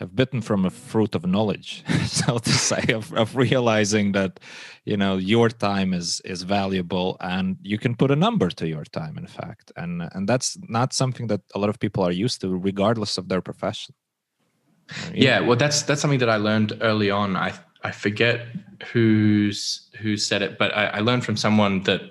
have 0.02 0.14
bitten 0.16 0.40
from 0.42 0.64
a 0.64 0.70
fruit 0.70 1.14
of 1.14 1.22
knowledge 1.34 1.84
so 2.22 2.38
to 2.38 2.50
say 2.70 2.82
of, 2.92 3.12
of 3.14 3.36
realizing 3.36 4.12
that 4.12 4.40
you 4.84 4.96
know 4.96 5.14
your 5.16 5.48
time 5.48 5.90
is 6.00 6.20
is 6.32 6.40
valuable 6.58 7.16
and 7.20 7.56
you 7.62 7.78
can 7.78 7.94
put 7.94 8.10
a 8.10 8.16
number 8.16 8.48
to 8.50 8.66
your 8.74 8.84
time 9.00 9.16
in 9.22 9.26
fact. 9.26 9.66
And 9.76 9.92
and 10.14 10.28
that's 10.30 10.58
not 10.78 10.92
something 10.92 11.26
that 11.32 11.42
a 11.54 11.58
lot 11.62 11.70
of 11.72 11.78
people 11.84 12.02
are 12.04 12.16
used 12.24 12.40
to 12.42 12.48
regardless 12.70 13.18
of 13.20 13.24
their 13.30 13.42
profession. 13.50 13.94
Yeah 15.14 15.38
well 15.46 15.58
that's 15.62 15.78
that's 15.86 16.00
something 16.02 16.22
that 16.24 16.32
i 16.36 16.38
learned 16.48 16.70
early 16.90 17.10
on. 17.20 17.28
I 17.48 17.50
i 17.88 17.92
forget 18.04 18.36
who's 18.92 19.60
who 20.00 20.10
said 20.16 20.40
it 20.46 20.52
but 20.60 20.70
i, 20.80 20.84
I 20.98 21.00
learned 21.08 21.24
from 21.24 21.36
someone 21.36 21.74
that 21.88 22.02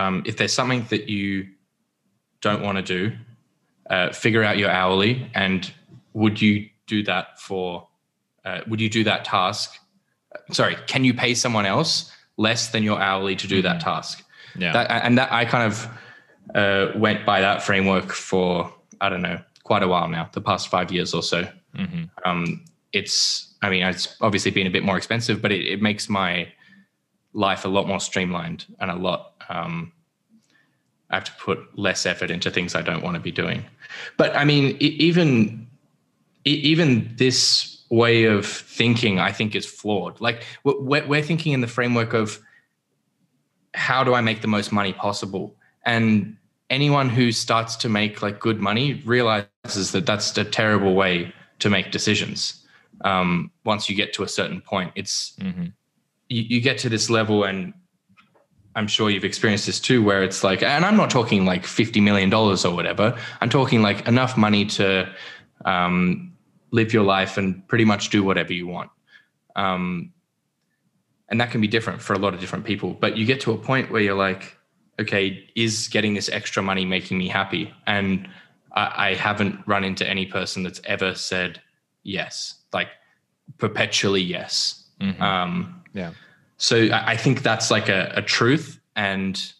um, 0.00 0.22
if 0.30 0.34
there's 0.38 0.56
something 0.60 0.86
that 0.92 1.04
you 1.16 1.28
don't 2.46 2.62
want 2.66 2.76
to 2.80 2.86
do 2.96 3.00
uh, 3.94 4.08
figure 4.24 4.44
out 4.48 4.56
your 4.62 4.72
hourly 4.80 5.12
and 5.34 5.60
would 6.14 6.40
you 6.40 6.54
do 6.92 7.02
that 7.02 7.40
for 7.40 7.88
uh, 8.44 8.60
would 8.68 8.80
you 8.80 8.90
do 8.98 9.02
that 9.04 9.24
task 9.24 9.78
sorry 10.50 10.76
can 10.86 11.04
you 11.04 11.14
pay 11.14 11.32
someone 11.34 11.66
else 11.66 12.12
less 12.36 12.68
than 12.72 12.82
your 12.82 13.00
hourly 13.00 13.36
to 13.36 13.46
do 13.46 13.58
mm-hmm. 13.58 13.68
that 13.68 13.80
task 13.80 14.24
yeah 14.56 14.72
that, 14.72 15.04
and 15.04 15.16
that 15.18 15.32
i 15.32 15.44
kind 15.44 15.64
of 15.70 15.74
uh, 16.54 16.86
went 16.98 17.24
by 17.24 17.40
that 17.40 17.62
framework 17.62 18.10
for 18.12 18.72
i 19.00 19.08
don't 19.08 19.22
know 19.22 19.38
quite 19.64 19.82
a 19.82 19.88
while 19.88 20.08
now 20.08 20.28
the 20.32 20.40
past 20.40 20.68
five 20.68 20.92
years 20.92 21.14
or 21.14 21.22
so 21.22 21.40
mm-hmm. 21.76 22.04
um, 22.24 22.64
it's 22.92 23.54
i 23.62 23.70
mean 23.70 23.82
it's 23.82 24.16
obviously 24.20 24.50
been 24.50 24.66
a 24.66 24.74
bit 24.76 24.84
more 24.84 24.98
expensive 24.98 25.40
but 25.40 25.50
it, 25.52 25.64
it 25.66 25.80
makes 25.80 26.08
my 26.08 26.46
life 27.32 27.64
a 27.64 27.68
lot 27.68 27.86
more 27.86 28.00
streamlined 28.00 28.66
and 28.80 28.90
a 28.90 28.96
lot 28.96 29.32
um, 29.48 29.92
I 31.12 31.16
have 31.16 31.24
to 31.24 31.32
put 31.32 31.78
less 31.78 32.06
effort 32.06 32.30
into 32.30 32.50
things 32.50 32.74
I 32.74 32.80
don't 32.80 33.02
want 33.02 33.16
to 33.16 33.20
be 33.20 33.30
doing. 33.30 33.64
But 34.16 34.34
I 34.34 34.44
mean, 34.44 34.76
even 34.80 35.66
even 36.44 37.10
this 37.16 37.84
way 37.90 38.24
of 38.24 38.46
thinking, 38.46 39.18
I 39.18 39.32
think, 39.32 39.54
is 39.54 39.66
flawed. 39.66 40.20
Like 40.20 40.44
we're, 40.64 41.06
we're 41.06 41.22
thinking 41.22 41.52
in 41.52 41.60
the 41.60 41.66
framework 41.66 42.14
of 42.14 42.38
how 43.74 44.04
do 44.04 44.14
I 44.14 44.20
make 44.20 44.42
the 44.42 44.48
most 44.48 44.72
money 44.72 44.92
possible, 44.92 45.54
and 45.84 46.36
anyone 46.70 47.08
who 47.08 47.32
starts 47.32 47.76
to 47.76 47.88
make 47.88 48.22
like 48.22 48.40
good 48.40 48.60
money 48.60 48.94
realizes 49.04 49.92
that 49.92 50.06
that's 50.06 50.36
a 50.38 50.44
terrible 50.44 50.94
way 50.94 51.32
to 51.58 51.68
make 51.70 51.90
decisions. 51.90 52.64
Um, 53.02 53.50
once 53.64 53.90
you 53.90 53.96
get 53.96 54.12
to 54.14 54.22
a 54.22 54.28
certain 54.28 54.60
point, 54.60 54.92
it's 54.94 55.34
mm-hmm. 55.38 55.66
you, 56.28 56.42
you 56.42 56.60
get 56.60 56.78
to 56.78 56.88
this 56.88 57.10
level 57.10 57.44
and 57.44 57.74
I'm 58.74 58.86
sure 58.86 59.10
you've 59.10 59.24
experienced 59.24 59.66
this 59.66 59.78
too, 59.78 60.02
where 60.02 60.22
it's 60.22 60.42
like, 60.42 60.62
and 60.62 60.84
I'm 60.84 60.96
not 60.96 61.10
talking 61.10 61.44
like 61.44 61.64
$50 61.64 62.02
million 62.02 62.32
or 62.32 62.56
whatever. 62.74 63.18
I'm 63.40 63.50
talking 63.50 63.82
like 63.82 64.08
enough 64.08 64.36
money 64.36 64.64
to 64.66 65.12
um, 65.64 66.31
live 66.72 66.92
your 66.92 67.04
life 67.04 67.38
and 67.38 67.66
pretty 67.68 67.84
much 67.84 68.10
do 68.10 68.24
whatever 68.24 68.52
you 68.52 68.66
want. 68.66 68.90
Um, 69.54 70.12
and 71.28 71.40
that 71.40 71.50
can 71.50 71.60
be 71.60 71.68
different 71.68 72.02
for 72.02 72.12
a 72.14 72.18
lot 72.18 72.34
of 72.34 72.40
different 72.40 72.64
people. 72.64 72.94
But 72.94 73.16
you 73.16 73.24
get 73.24 73.40
to 73.42 73.52
a 73.52 73.56
point 73.56 73.90
where 73.90 74.02
you're 74.02 74.16
like, 74.16 74.56
okay, 74.98 75.48
is 75.54 75.88
getting 75.88 76.14
this 76.14 76.28
extra 76.28 76.62
money 76.62 76.84
making 76.84 77.18
me 77.18 77.28
happy? 77.28 77.72
And 77.86 78.28
I, 78.72 79.10
I 79.10 79.14
haven't 79.14 79.60
run 79.66 79.84
into 79.84 80.08
any 80.08 80.26
person 80.26 80.64
that's 80.64 80.80
ever 80.84 81.14
said 81.14 81.62
yes, 82.02 82.56
like 82.72 82.88
perpetually 83.58 84.20
yes. 84.20 84.84
Mm-hmm. 85.00 85.22
Um, 85.22 85.82
yeah 85.94 86.12
so 86.62 86.90
I 86.92 87.16
think 87.16 87.42
that's 87.42 87.72
like 87.72 87.88
a, 87.88 88.12
a 88.14 88.22
truth. 88.22 88.78
And 88.94 89.52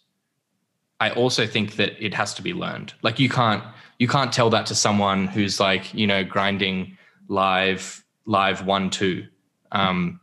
I 1.01 1.09
also 1.09 1.45
think 1.45 1.75
that 1.75 2.01
it 2.01 2.13
has 2.13 2.33
to 2.35 2.41
be 2.41 2.53
learned. 2.53 2.93
Like 3.01 3.19
you 3.19 3.27
can't 3.27 3.61
you 3.99 4.07
can't 4.07 4.31
tell 4.31 4.49
that 4.51 4.65
to 4.67 4.75
someone 4.75 5.27
who's 5.27 5.59
like, 5.59 5.93
you 5.93 6.07
know, 6.07 6.23
grinding 6.23 6.97
live 7.27 8.03
live 8.25 8.65
one 8.65 8.89
two 8.89 9.25
um, 9.71 10.19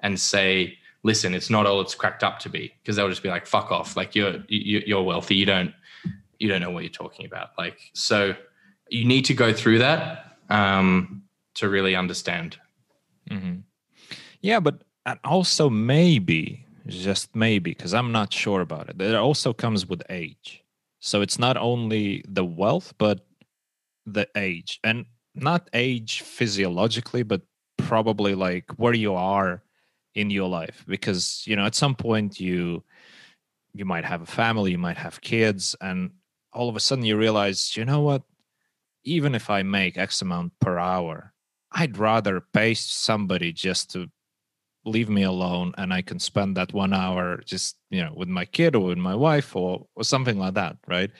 and 0.00 0.18
say, 0.18 0.76
listen, 1.02 1.34
it's 1.34 1.50
not 1.50 1.66
all 1.66 1.80
it's 1.80 1.94
cracked 1.94 2.24
up 2.24 2.38
to 2.40 2.48
be 2.48 2.72
because 2.82 2.96
they'll 2.96 3.08
just 3.08 3.22
be 3.22 3.28
like, 3.28 3.46
fuck 3.46 3.70
off. 3.70 3.96
Like 3.96 4.14
you're 4.14 4.44
you're 4.48 5.02
wealthy. 5.02 5.36
You 5.36 5.46
don't 5.46 5.72
you 6.38 6.48
don't 6.48 6.60
know 6.60 6.70
what 6.70 6.82
you're 6.82 6.90
talking 6.90 7.26
about. 7.26 7.50
Like 7.58 7.78
so 7.94 8.34
you 8.88 9.04
need 9.04 9.24
to 9.26 9.34
go 9.34 9.52
through 9.52 9.78
that 9.78 10.36
um, 10.50 11.22
to 11.54 11.68
really 11.68 11.96
understand. 11.96 12.58
Mm-hmm. 13.30 13.60
Yeah, 14.40 14.60
but 14.60 14.82
and 15.06 15.18
also 15.24 15.70
maybe 15.70 16.64
just 16.86 17.34
maybe 17.34 17.72
because 17.72 17.94
i'm 17.94 18.12
not 18.12 18.32
sure 18.32 18.60
about 18.60 18.88
it 18.88 19.00
it 19.00 19.14
also 19.14 19.52
comes 19.52 19.86
with 19.86 20.02
age 20.10 20.62
so 21.00 21.20
it's 21.22 21.38
not 21.38 21.56
only 21.56 22.22
the 22.28 22.44
wealth 22.44 22.94
but 22.98 23.26
the 24.06 24.28
age 24.36 24.80
and 24.84 25.06
not 25.34 25.68
age 25.72 26.22
physiologically 26.22 27.22
but 27.22 27.42
probably 27.78 28.34
like 28.34 28.70
where 28.76 28.94
you 28.94 29.14
are 29.14 29.62
in 30.14 30.30
your 30.30 30.48
life 30.48 30.84
because 30.86 31.42
you 31.46 31.56
know 31.56 31.64
at 31.64 31.74
some 31.74 31.94
point 31.94 32.38
you 32.38 32.82
you 33.72 33.84
might 33.84 34.04
have 34.04 34.22
a 34.22 34.26
family 34.26 34.70
you 34.70 34.78
might 34.78 34.96
have 34.96 35.20
kids 35.20 35.74
and 35.80 36.10
all 36.52 36.68
of 36.68 36.76
a 36.76 36.80
sudden 36.80 37.04
you 37.04 37.16
realize 37.16 37.76
you 37.76 37.84
know 37.84 38.00
what 38.00 38.22
even 39.02 39.34
if 39.34 39.50
i 39.50 39.62
make 39.62 39.98
x 39.98 40.22
amount 40.22 40.52
per 40.60 40.78
hour 40.78 41.32
i'd 41.72 41.98
rather 41.98 42.40
pay 42.52 42.72
somebody 42.74 43.52
just 43.52 43.90
to 43.90 44.08
leave 44.84 45.08
me 45.08 45.22
alone 45.22 45.72
and 45.78 45.92
I 45.92 46.02
can 46.02 46.18
spend 46.18 46.56
that 46.56 46.72
one 46.72 46.92
hour 46.92 47.40
just, 47.44 47.76
you 47.90 48.02
know, 48.02 48.12
with 48.14 48.28
my 48.28 48.44
kid 48.44 48.76
or 48.76 48.86
with 48.86 48.98
my 48.98 49.14
wife 49.14 49.56
or, 49.56 49.86
or 49.94 50.04
something 50.04 50.38
like 50.38 50.54
that. 50.54 50.76
Right. 50.86 51.10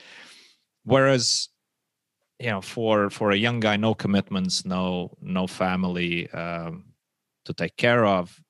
Whereas, 0.83 1.49
you 2.39 2.49
know, 2.49 2.61
for, 2.61 3.09
for 3.09 3.31
a 3.31 3.35
young 3.35 3.59
guy, 3.59 3.77
no 3.77 3.93
commitments, 3.93 4.65
no, 4.65 5.15
no 5.21 5.47
family, 5.47 6.29
um, 6.31 6.85
to 7.45 7.53
take 7.53 7.77
care 7.77 8.05
of. 8.05 8.41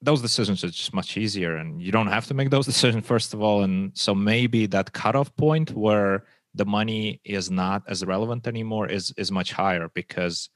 Those 0.00 0.20
decisions 0.20 0.64
are 0.64 0.68
just 0.68 0.92
much 0.92 1.16
easier 1.16 1.56
and 1.56 1.80
you 1.80 1.92
don't 1.92 2.08
have 2.08 2.26
to 2.26 2.34
make 2.34 2.50
those 2.50 2.66
decisions 2.72 3.06
first 3.06 3.34
of 3.34 3.42
all. 3.42 3.62
And 3.62 3.96
so 3.96 4.14
maybe 4.14 4.66
that 4.66 4.92
cutoff 4.92 5.34
point 5.36 5.70
where 5.72 6.24
the 6.54 6.66
money 6.66 7.20
is 7.24 7.50
not 7.50 7.82
as 7.88 8.04
relevant 8.04 8.46
anymore 8.46 8.88
is 8.88 9.12
is 9.16 9.32
much 9.32 9.52
higher 9.52 9.88
because 9.94 10.50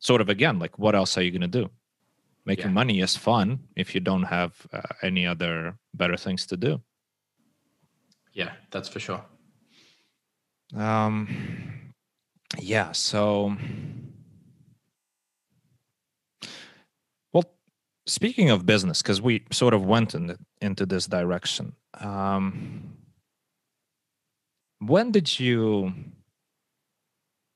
sort 0.00 0.20
of 0.20 0.28
again 0.28 0.58
like 0.58 0.78
what 0.78 0.94
else 0.94 1.16
are 1.16 1.22
you 1.22 1.30
going 1.30 1.40
to 1.40 1.46
do? 1.62 1.70
Making 2.44 2.66
yeah. 2.66 2.72
money 2.72 3.00
is 3.00 3.16
fun 3.16 3.60
if 3.76 3.94
you 3.94 4.00
don't 4.00 4.24
have 4.24 4.66
uh, 4.72 4.82
any 5.02 5.26
other 5.26 5.76
better 5.94 6.16
things 6.16 6.46
to 6.46 6.56
do. 6.56 6.80
Yeah 8.32 8.52
that's 8.70 8.88
for 8.88 9.00
sure. 9.00 9.24
Um 10.74 11.77
yeah 12.56 12.92
so 12.92 13.56
well, 17.32 17.44
speaking 18.06 18.50
of 18.50 18.66
business, 18.66 19.02
because 19.02 19.20
we 19.20 19.44
sort 19.50 19.74
of 19.74 19.84
went 19.84 20.14
in 20.14 20.36
into 20.60 20.86
this 20.86 21.06
direction. 21.06 21.74
Um, 22.00 22.96
when 24.80 25.10
did 25.10 25.38
you 25.38 25.92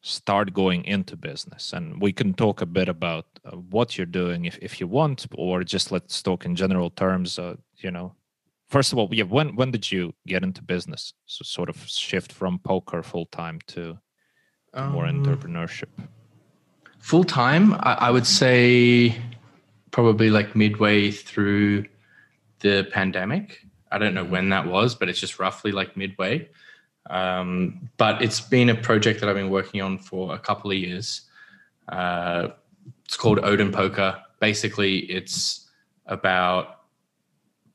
start 0.02 0.52
going 0.52 0.84
into 0.84 1.16
business? 1.16 1.72
And 1.72 2.00
we 2.00 2.12
can 2.12 2.34
talk 2.34 2.60
a 2.60 2.66
bit 2.66 2.88
about 2.88 3.26
uh, 3.44 3.56
what 3.56 3.96
you're 3.96 4.06
doing 4.06 4.44
if, 4.44 4.58
if 4.60 4.80
you 4.80 4.86
want, 4.86 5.26
or 5.34 5.64
just 5.64 5.92
let's 5.92 6.22
talk 6.22 6.44
in 6.44 6.56
general 6.56 6.90
terms. 6.90 7.38
Uh, 7.38 7.56
you 7.76 7.90
know, 7.90 8.14
first 8.68 8.92
of 8.92 8.98
all, 8.98 9.08
yeah, 9.12 9.24
when 9.24 9.56
when 9.56 9.70
did 9.70 9.90
you 9.90 10.12
get 10.26 10.42
into 10.42 10.62
business? 10.62 11.14
So 11.26 11.44
sort 11.44 11.68
of 11.68 11.76
shift 11.86 12.32
from 12.32 12.58
poker 12.58 13.02
full 13.02 13.26
time 13.26 13.60
to 13.68 13.98
um, 14.74 14.92
more 14.92 15.04
entrepreneurship. 15.04 15.88
Full 16.98 17.24
time, 17.24 17.74
I, 17.74 17.96
I 18.00 18.10
would 18.10 18.26
say 18.26 19.16
probably 19.90 20.30
like 20.30 20.56
midway 20.56 21.10
through 21.10 21.84
the 22.60 22.88
pandemic. 22.92 23.66
I 23.90 23.98
don't 23.98 24.14
know 24.14 24.24
when 24.24 24.48
that 24.50 24.66
was, 24.66 24.94
but 24.94 25.08
it's 25.08 25.20
just 25.20 25.38
roughly 25.38 25.72
like 25.72 25.96
midway. 25.96 26.48
Um, 27.10 27.90
but 27.96 28.22
it's 28.22 28.40
been 28.40 28.70
a 28.70 28.74
project 28.74 29.20
that 29.20 29.28
I've 29.28 29.36
been 29.36 29.50
working 29.50 29.82
on 29.82 29.98
for 29.98 30.34
a 30.34 30.38
couple 30.38 30.70
of 30.70 30.76
years. 30.76 31.22
Uh, 31.88 32.48
it's 33.04 33.16
called 33.16 33.40
Odin 33.42 33.72
Poker. 33.72 34.20
Basically, 34.40 34.98
it's 34.98 35.68
about 36.06 36.82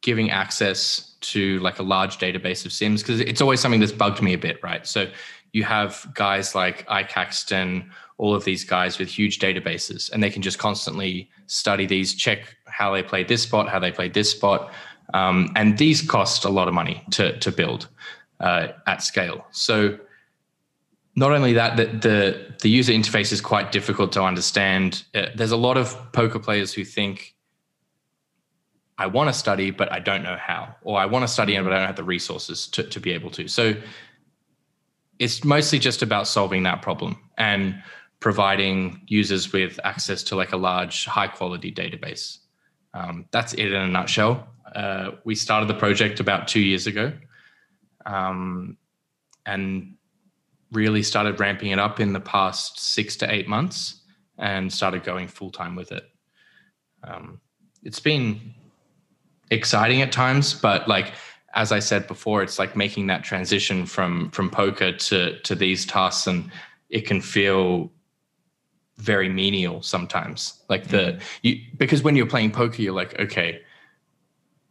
giving 0.01 0.31
access 0.31 1.15
to 1.19 1.59
like 1.59 1.79
a 1.79 1.83
large 1.83 2.17
database 2.17 2.65
of 2.65 2.71
sims 2.71 3.01
because 3.01 3.19
it's 3.19 3.41
always 3.41 3.59
something 3.59 3.79
that's 3.79 3.91
bugged 3.91 4.21
me 4.21 4.33
a 4.33 4.37
bit, 4.37 4.57
right? 4.63 4.87
So 4.87 5.09
you 5.53 5.63
have 5.63 6.07
guys 6.13 6.55
like 6.55 6.87
iCaxton, 6.87 7.89
all 8.17 8.33
of 8.33 8.43
these 8.43 8.63
guys 8.63 8.99
with 8.99 9.09
huge 9.09 9.39
databases, 9.39 10.11
and 10.11 10.21
they 10.21 10.29
can 10.29 10.41
just 10.41 10.59
constantly 10.59 11.29
study 11.47 11.85
these, 11.85 12.13
check 12.13 12.55
how 12.65 12.93
they 12.93 13.03
played 13.03 13.27
this 13.27 13.43
spot, 13.43 13.69
how 13.69 13.79
they 13.79 13.91
played 13.91 14.13
this 14.13 14.31
spot. 14.31 14.71
Um, 15.13 15.51
and 15.55 15.77
these 15.77 16.01
cost 16.01 16.45
a 16.45 16.49
lot 16.49 16.67
of 16.67 16.73
money 16.73 17.03
to, 17.11 17.37
to 17.39 17.51
build 17.51 17.87
uh, 18.39 18.69
at 18.85 19.01
scale. 19.01 19.45
So 19.51 19.97
not 21.15 21.31
only 21.31 21.53
that, 21.53 21.77
the, 21.77 21.85
the, 21.85 22.55
the 22.61 22.69
user 22.69 22.93
interface 22.93 23.31
is 23.31 23.41
quite 23.41 23.71
difficult 23.71 24.11
to 24.13 24.21
understand. 24.21 25.03
Uh, 25.15 25.27
there's 25.33 25.51
a 25.51 25.57
lot 25.57 25.77
of 25.77 25.95
poker 26.11 26.39
players 26.39 26.73
who 26.73 26.83
think, 26.83 27.35
I 28.99 29.05
want 29.07 29.29
to 29.29 29.33
study, 29.33 29.71
but 29.71 29.91
I 29.91 29.99
don't 29.99 30.23
know 30.23 30.37
how, 30.39 30.75
or 30.81 30.99
I 30.99 31.05
want 31.05 31.23
to 31.23 31.27
study, 31.27 31.55
but 31.59 31.71
I 31.71 31.77
don't 31.77 31.87
have 31.87 31.95
the 31.95 32.03
resources 32.03 32.67
to, 32.69 32.83
to 32.83 32.99
be 32.99 33.11
able 33.11 33.29
to. 33.31 33.47
So 33.47 33.75
it's 35.19 35.43
mostly 35.43 35.79
just 35.79 36.01
about 36.01 36.27
solving 36.27 36.63
that 36.63 36.81
problem 36.81 37.17
and 37.37 37.81
providing 38.19 39.01
users 39.07 39.51
with 39.53 39.79
access 39.83 40.23
to 40.23 40.35
like 40.35 40.51
a 40.51 40.57
large, 40.57 41.05
high 41.05 41.27
quality 41.27 41.71
database. 41.71 42.39
Um, 42.93 43.25
that's 43.31 43.53
it 43.53 43.71
in 43.71 43.81
a 43.81 43.87
nutshell. 43.87 44.47
Uh, 44.75 45.11
we 45.23 45.35
started 45.35 45.69
the 45.69 45.73
project 45.75 46.19
about 46.19 46.47
two 46.47 46.59
years 46.59 46.87
ago 46.87 47.13
um, 48.05 48.77
and 49.45 49.95
really 50.71 51.03
started 51.03 51.39
ramping 51.39 51.71
it 51.71 51.79
up 51.79 51.99
in 51.99 52.13
the 52.13 52.19
past 52.19 52.79
six 52.79 53.15
to 53.17 53.31
eight 53.31 53.47
months 53.47 54.01
and 54.37 54.71
started 54.71 55.03
going 55.03 55.27
full 55.27 55.51
time 55.51 55.75
with 55.75 55.91
it. 55.91 56.03
Um, 57.03 57.39
it's 57.83 57.99
been 57.99 58.53
exciting 59.51 60.01
at 60.01 60.11
times, 60.11 60.53
but 60.53 60.87
like 60.87 61.13
as 61.53 61.71
I 61.71 61.79
said 61.79 62.07
before, 62.07 62.43
it's 62.43 62.59
like 62.59 62.75
making 62.75 63.07
that 63.07 63.23
transition 63.23 63.85
from 63.85 64.31
from 64.31 64.49
poker 64.49 64.91
to 64.91 65.39
to 65.39 65.55
these 65.55 65.85
tasks, 65.85 66.27
and 66.27 66.51
it 66.89 67.07
can 67.07 67.21
feel 67.21 67.91
very 68.97 69.29
menial 69.29 69.81
sometimes. 69.81 70.61
Like 70.69 70.87
the 70.87 70.97
mm. 70.97 71.21
you 71.43 71.61
because 71.77 72.03
when 72.03 72.15
you're 72.15 72.27
playing 72.27 72.51
poker, 72.51 72.81
you're 72.81 72.93
like, 72.93 73.19
okay, 73.19 73.61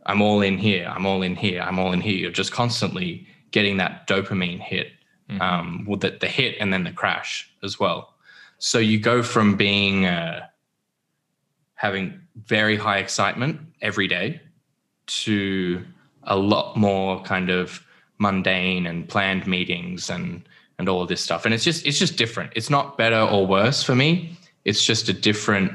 I'm 0.07 0.23
all 0.23 0.43
in 0.43 0.59
here, 0.59 0.87
I'm 0.95 1.07
all 1.07 1.23
in 1.23 1.35
here, 1.37 1.63
I'm 1.63 1.79
all 1.79 1.93
in 1.93 2.01
here. 2.01 2.17
You're 2.17 2.31
just 2.31 2.53
constantly 2.53 3.27
getting 3.51 3.77
that 3.79 4.07
dopamine 4.07 4.61
hit, 4.61 4.89
mm-hmm. 5.29 5.41
um, 5.41 5.85
with 5.89 6.01
the, 6.01 6.17
the 6.21 6.29
hit 6.29 6.57
and 6.61 6.73
then 6.73 6.85
the 6.85 6.93
crash 6.93 7.51
as 7.63 7.79
well. 7.81 8.15
So 8.59 8.79
you 8.79 8.99
go 8.99 9.23
from 9.23 9.57
being 9.57 10.07
uh, 10.07 10.47
having 11.75 12.21
very 12.37 12.77
high 12.77 12.99
excitement 12.99 13.61
every 13.83 14.09
day 14.09 14.41
to 15.07 15.85
a 16.27 16.37
lot 16.37 16.77
more 16.77 17.23
kind 17.23 17.51
of 17.51 17.83
mundane 18.19 18.87
and 18.87 19.09
planned 19.09 19.47
meetings 19.47 20.11
and 20.11 20.49
and 20.79 20.89
all 20.89 21.03
of 21.03 21.09
this 21.09 21.23
stuff. 21.23 21.45
And 21.45 21.55
it's 21.55 21.65
just 21.65 21.87
it's 21.87 21.99
just 21.99 22.17
different. 22.17 22.53
It's 22.55 22.71
not 22.71 22.99
better 22.99 23.21
or 23.21 23.47
worse 23.47 23.83
for 23.83 23.95
me. 23.95 24.37
It's 24.65 24.85
just 24.85 25.09
a 25.09 25.13
different 25.13 25.73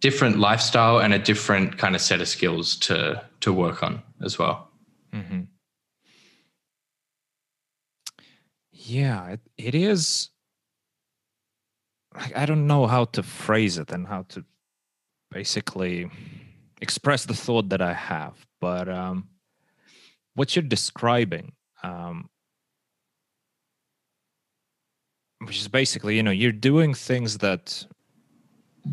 different 0.00 0.38
lifestyle 0.38 0.98
and 0.98 1.14
a 1.14 1.18
different 1.18 1.78
kind 1.78 1.94
of 1.94 2.00
set 2.00 2.20
of 2.20 2.28
skills 2.28 2.76
to 2.76 3.22
to 3.40 3.52
work 3.52 3.82
on 3.82 4.02
as 4.22 4.38
well. 4.38 4.68
Mm-hmm. 5.12 5.42
Yeah, 8.72 9.28
it, 9.28 9.40
it 9.56 9.74
is. 9.74 10.28
I 12.36 12.46
don't 12.46 12.66
know 12.66 12.86
how 12.86 13.06
to 13.06 13.22
phrase 13.22 13.78
it 13.78 13.90
and 13.90 14.06
how 14.06 14.22
to 14.28 14.44
basically 15.32 16.08
express 16.80 17.24
the 17.24 17.34
thought 17.34 17.70
that 17.70 17.82
I 17.82 17.92
have, 17.92 18.46
but 18.64 18.88
um, 18.88 19.28
what 20.34 20.56
you're 20.56 20.72
describing 20.76 21.52
um, 21.82 22.30
which 25.46 25.58
is 25.60 25.68
basically 25.68 26.16
you 26.16 26.22
know 26.22 26.30
you're 26.30 26.60
doing 26.70 26.94
things 26.94 27.38
that 27.38 27.86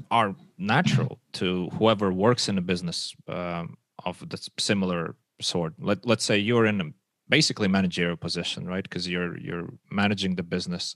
are 0.09 0.35
natural 0.57 1.19
to 1.33 1.69
whoever 1.77 2.11
works 2.11 2.49
in 2.49 2.57
a 2.57 2.61
business 2.61 3.15
um, 3.27 3.77
of 4.05 4.17
the 4.29 4.49
similar 4.57 5.15
sort. 5.41 5.73
Let, 5.79 6.05
let's 6.05 6.23
say 6.23 6.37
you're 6.37 6.65
in 6.65 6.81
a 6.81 6.85
basically 7.29 7.67
managerial 7.67 8.17
position 8.17 8.67
right? 8.67 8.83
Because 8.83 9.07
you're 9.07 9.37
you're 9.37 9.69
managing 9.89 10.35
the 10.35 10.43
business 10.43 10.95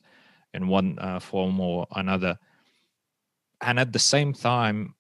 in 0.54 0.68
one 0.68 0.98
uh, 1.00 1.20
form 1.20 1.60
or 1.60 1.88
another. 1.96 2.38
And 3.62 3.80
at 3.80 3.94
the 3.94 4.00
same 4.00 4.34
time 4.34 4.96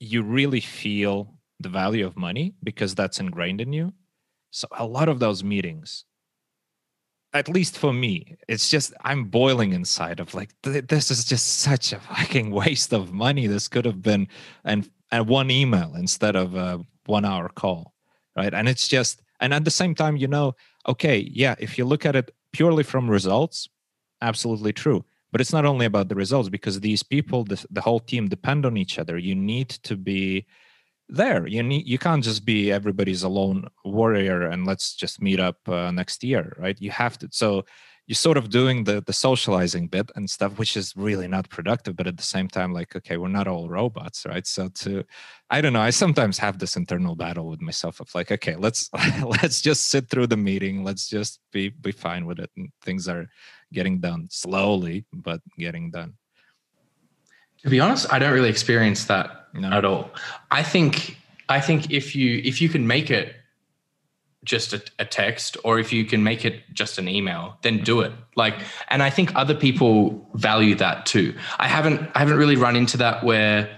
you 0.00 0.22
really 0.22 0.60
feel 0.60 1.37
the 1.60 1.68
value 1.68 2.06
of 2.06 2.16
money 2.16 2.54
because 2.62 2.94
that's 2.94 3.20
ingrained 3.20 3.60
in 3.60 3.72
you 3.72 3.92
so 4.50 4.66
a 4.78 4.86
lot 4.86 5.08
of 5.08 5.18
those 5.18 5.42
meetings 5.42 6.04
at 7.34 7.48
least 7.48 7.76
for 7.76 7.92
me, 7.92 8.36
it's 8.48 8.70
just 8.70 8.94
I'm 9.04 9.24
boiling 9.24 9.72
inside 9.72 10.20
of 10.20 10.34
like 10.34 10.50
th- 10.62 10.86
this 10.86 11.10
is 11.10 11.24
just 11.24 11.58
such 11.58 11.92
a 11.92 12.00
fucking 12.00 12.50
waste 12.50 12.92
of 12.92 13.12
money. 13.12 13.46
This 13.46 13.68
could 13.68 13.84
have 13.84 14.02
been 14.02 14.28
and 14.64 14.88
and 15.10 15.26
one 15.26 15.50
email 15.50 15.94
instead 15.94 16.36
of 16.36 16.54
a 16.54 16.80
one 17.06 17.24
hour 17.24 17.48
call, 17.48 17.94
right? 18.36 18.52
And 18.52 18.68
it's 18.68 18.88
just 18.88 19.22
and 19.40 19.54
at 19.54 19.64
the 19.64 19.70
same 19.70 19.94
time, 19.94 20.16
you 20.16 20.26
know, 20.28 20.54
okay, 20.86 21.18
yeah, 21.32 21.54
if 21.58 21.78
you 21.78 21.84
look 21.84 22.06
at 22.06 22.16
it 22.16 22.34
purely 22.52 22.82
from 22.82 23.10
results, 23.10 23.68
absolutely 24.22 24.72
true. 24.72 25.04
But 25.30 25.42
it's 25.42 25.52
not 25.52 25.66
only 25.66 25.84
about 25.84 26.08
the 26.08 26.14
results 26.14 26.48
because 26.48 26.80
these 26.80 27.02
people, 27.02 27.44
the, 27.44 27.62
the 27.70 27.82
whole 27.82 28.00
team 28.00 28.28
depend 28.28 28.64
on 28.64 28.78
each 28.78 28.98
other. 28.98 29.18
You 29.18 29.34
need 29.34 29.68
to 29.68 29.94
be 29.94 30.46
there. 31.08 31.46
You 31.46 31.62
need 31.62 31.86
you 31.86 31.98
can't 31.98 32.22
just 32.22 32.44
be 32.44 32.70
everybody's 32.70 33.22
alone 33.22 33.68
warrior 33.84 34.42
and 34.48 34.66
let's 34.66 34.94
just 34.94 35.22
meet 35.22 35.40
up 35.40 35.56
uh, 35.68 35.90
next 35.90 36.22
year 36.22 36.54
right? 36.58 36.80
You 36.80 36.90
have 36.90 37.18
to 37.18 37.28
so 37.30 37.64
you're 38.06 38.14
sort 38.14 38.38
of 38.38 38.48
doing 38.48 38.84
the 38.84 39.02
the 39.06 39.12
socializing 39.12 39.86
bit 39.86 40.10
and 40.16 40.28
stuff 40.28 40.58
which 40.58 40.76
is 40.76 40.94
really 40.96 41.28
not 41.28 41.48
productive 41.50 41.94
but 41.94 42.06
at 42.06 42.16
the 42.16 42.22
same 42.22 42.48
time 42.48 42.72
like 42.72 42.96
okay 42.96 43.18
we're 43.18 43.28
not 43.28 43.46
all 43.46 43.68
robots 43.68 44.26
right? 44.26 44.46
So 44.46 44.68
to 44.68 45.04
i 45.50 45.60
don't 45.60 45.72
know 45.72 45.80
i 45.80 45.90
sometimes 45.90 46.38
have 46.38 46.58
this 46.58 46.76
internal 46.76 47.14
battle 47.14 47.48
with 47.48 47.60
myself 47.62 48.00
of 48.00 48.14
like 48.14 48.30
okay 48.32 48.56
let's 48.56 48.90
let's 49.42 49.60
just 49.60 49.88
sit 49.88 50.08
through 50.08 50.26
the 50.26 50.36
meeting 50.36 50.84
let's 50.84 51.08
just 51.08 51.40
be 51.52 51.68
be 51.68 51.92
fine 51.92 52.26
with 52.26 52.38
it 52.38 52.50
and 52.56 52.70
things 52.82 53.08
are 53.08 53.26
getting 53.72 53.98
done 54.00 54.26
slowly 54.30 55.04
but 55.12 55.40
getting 55.58 55.90
done 55.90 56.14
to 57.62 57.70
be 57.70 57.80
honest, 57.80 58.12
I 58.12 58.18
don't 58.18 58.32
really 58.32 58.50
experience 58.50 59.06
that 59.06 59.48
no. 59.54 59.70
at 59.70 59.84
all. 59.84 60.10
I 60.50 60.62
think 60.62 61.16
I 61.48 61.60
think 61.60 61.90
if 61.90 62.14
you 62.14 62.40
if 62.44 62.60
you 62.60 62.68
can 62.68 62.86
make 62.86 63.10
it 63.10 63.34
just 64.44 64.72
a, 64.72 64.82
a, 64.98 65.04
text 65.04 65.56
or 65.64 65.78
if 65.78 65.92
you 65.92 66.04
can 66.04 66.22
make 66.22 66.44
it 66.44 66.62
just 66.72 66.96
an 66.96 67.08
email 67.08 67.58
then 67.62 67.82
do 67.82 68.00
it 68.00 68.12
like 68.36 68.54
and 68.86 69.02
i 69.02 69.10
think 69.10 69.34
other 69.34 69.54
people 69.54 70.26
value 70.34 70.76
that 70.76 71.04
too 71.04 71.34
i 71.58 71.66
haven't 71.66 72.08
i 72.14 72.20
haven't 72.20 72.36
really 72.36 72.54
run 72.54 72.76
into 72.76 72.96
that 72.96 73.24
where 73.24 73.68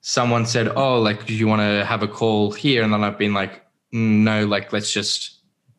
someone 0.00 0.46
said, 0.46 0.68
"Oh, 0.74 1.00
like, 1.00 1.26
do 1.26 1.34
you 1.34 1.46
want 1.46 1.60
to 1.60 1.84
have 1.84 2.02
a 2.02 2.08
call 2.08 2.52
here?" 2.52 2.82
And 2.82 2.92
then 2.92 3.04
I've 3.04 3.18
been 3.18 3.34
like, 3.34 3.62
mm, 3.92 4.22
"No, 4.24 4.46
like, 4.46 4.72
let's 4.72 4.92
just." 4.92 5.37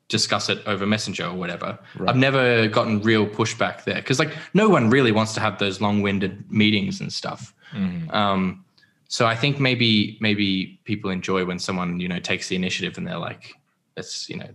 Discuss 0.10 0.49
it 0.49 0.60
over 0.66 0.86
messenger 0.86 1.26
or 1.26 1.34
whatever 1.34 1.80
right. 1.97 2.10
i've 2.10 2.16
never 2.18 2.68
gotten 2.68 3.01
real 3.01 3.26
pushback 3.26 3.84
there 3.84 3.95
because 3.95 4.20
like 4.20 4.36
no 4.53 4.68
one 4.68 4.89
really 4.89 5.12
wants 5.12 5.34
to 5.34 5.39
have 5.39 5.57
those 5.60 5.80
long-winded 5.80 6.49
meetings 6.51 6.99
and 6.99 7.14
stuff 7.14 7.53
mm-hmm. 7.72 8.10
um, 8.12 8.66
so 9.07 9.26
i 9.26 9.36
think 9.36 9.60
maybe 9.60 10.18
maybe 10.20 10.80
people 10.84 11.10
enjoy 11.10 11.45
when 11.45 11.60
someone 11.60 11.99
you 11.99 12.07
know 12.07 12.20
takes 12.20 12.47
the 12.49 12.55
initiative 12.55 12.97
and 12.97 13.07
they're 13.07 13.18
like 13.18 13.53
let's 13.95 14.30
you 14.30 14.36
know 14.36 14.49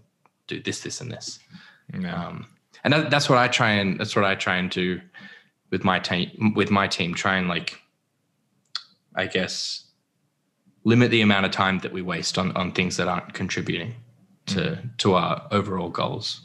do 0.46 0.61
this 0.61 0.80
this 0.80 1.00
and 1.00 1.11
this 1.11 1.38
yeah. 1.98 2.26
um, 2.26 2.46
and 2.82 2.92
that, 2.92 3.11
that's 3.11 3.28
what 3.28 3.38
i 3.38 3.48
try 3.48 3.70
and 3.70 3.98
that's 3.98 4.14
what 4.14 4.24
i 4.24 4.34
try 4.34 4.57
and 4.57 4.70
do 4.70 5.00
with 5.70 5.84
my 5.84 5.98
team 5.98 6.52
with 6.55 6.70
my 6.70 6.86
team 6.86 7.14
try 7.14 7.36
and 7.36 7.48
like 7.48 7.80
I 9.14 9.26
guess, 9.26 9.84
limit 10.84 11.11
the 11.11 11.22
amount 11.22 11.46
of 11.46 11.52
time 11.52 11.78
that 11.80 11.92
we 11.92 12.02
waste 12.02 12.36
on, 12.36 12.52
on 12.52 12.72
things 12.72 12.96
that 12.96 13.09
aren't 13.09 13.32
contributing 13.32 13.94
to, 14.47 14.61
mm-hmm. 14.61 14.88
to 14.99 15.14
our 15.14 15.47
overall 15.51 15.88
goals. 15.88 16.40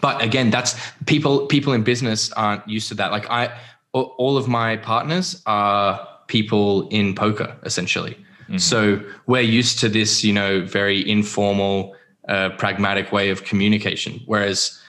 But 0.00 0.22
again, 0.22 0.50
that's 0.50 0.76
people, 1.06 1.46
people 1.46 1.72
in 1.72 1.82
business 1.82 2.32
aren't 2.32 2.68
used 2.68 2.88
to 2.88 2.94
that. 2.96 3.12
Like 3.12 3.28
I, 3.30 3.56
all 3.92 4.36
of 4.36 4.46
my 4.46 4.76
partners 4.76 5.42
are 5.46 6.06
people 6.26 6.88
in 6.88 7.14
poker 7.14 7.56
essentially. 7.62 8.16
Mm-hmm. 8.42 8.58
So 8.58 9.00
we're 9.26 9.40
used 9.40 9.78
to 9.80 9.88
this, 9.88 10.22
you 10.22 10.32
know, 10.32 10.64
very 10.64 11.08
informal, 11.08 11.96
uh, 12.28 12.50
pragmatic 12.58 13.10
way 13.10 13.30
of 13.30 13.44
communication. 13.44 14.20
Whereas 14.26 14.80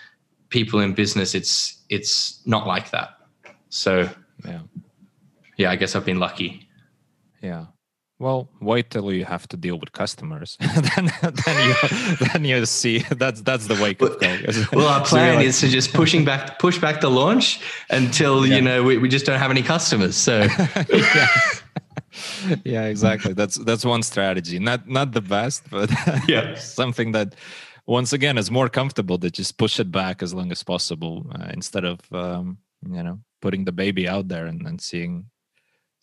people 0.50 0.80
in 0.82 0.94
business, 0.94 1.34
it's, 1.34 1.82
it's 1.90 2.46
not 2.46 2.68
like 2.68 2.92
that. 2.92 3.10
So 3.70 4.10
yeah 4.46 4.60
yeah, 5.58 5.72
I 5.72 5.76
guess 5.76 5.96
I've 5.96 6.06
been 6.06 6.20
lucky. 6.20 6.68
Yeah. 7.42 7.66
Well, 8.20 8.50
wait 8.60 8.90
till 8.90 9.14
you 9.14 9.26
have 9.26 9.48
to 9.50 9.58
deal 9.58 9.78
with 9.78 9.92
customers. 9.92 10.58
then, 10.62 11.12
then 11.22 11.68
you 11.68 12.16
then 12.28 12.46
you 12.46 12.66
see 12.66 13.00
that's 13.12 13.42
that's 13.42 13.68
the 13.68 13.76
wake 13.76 14.02
up 14.02 14.20
call. 14.20 14.38
well, 14.74 14.88
our 14.94 15.06
plan 15.06 15.34
so 15.34 15.38
like, 15.38 15.46
is 15.46 15.60
to 15.60 15.68
just 15.68 15.94
pushing 15.94 16.26
back 16.26 16.58
push 16.58 16.80
back 16.80 17.00
the 17.00 17.12
launch 17.12 17.62
until 17.92 18.46
yeah. 18.46 18.56
you 18.56 18.62
know 18.62 18.82
we, 18.82 18.98
we 18.98 19.08
just 19.08 19.26
don't 19.28 19.40
have 19.40 19.52
any 19.52 19.62
customers. 19.62 20.16
So 20.16 20.48
yeah. 20.90 21.28
yeah, 22.66 22.86
exactly. 22.86 23.34
That's 23.34 23.56
that's 23.56 23.86
one 23.86 24.02
strategy. 24.02 24.58
Not 24.58 24.90
not 24.90 25.12
the 25.12 25.22
best, 25.22 25.70
but 25.70 25.92
yeah, 26.28 26.56
something 26.56 27.12
that 27.12 27.36
once 27.86 28.14
again 28.14 28.40
is 28.40 28.50
more 28.50 28.68
comfortable 28.68 29.20
to 29.20 29.30
just 29.30 29.60
push 29.60 29.80
it 29.80 29.92
back 29.92 30.24
as 30.24 30.34
long 30.34 30.52
as 30.52 30.64
possible 30.64 31.28
uh, 31.40 31.50
instead 31.54 31.86
of 31.86 32.00
um, 32.12 32.58
you 32.90 33.04
know 33.04 33.20
putting 33.44 33.66
the 33.66 33.72
baby 33.72 34.08
out 34.08 34.28
there 34.28 34.48
and 34.48 34.66
then 34.66 34.80
seeing 34.80 35.26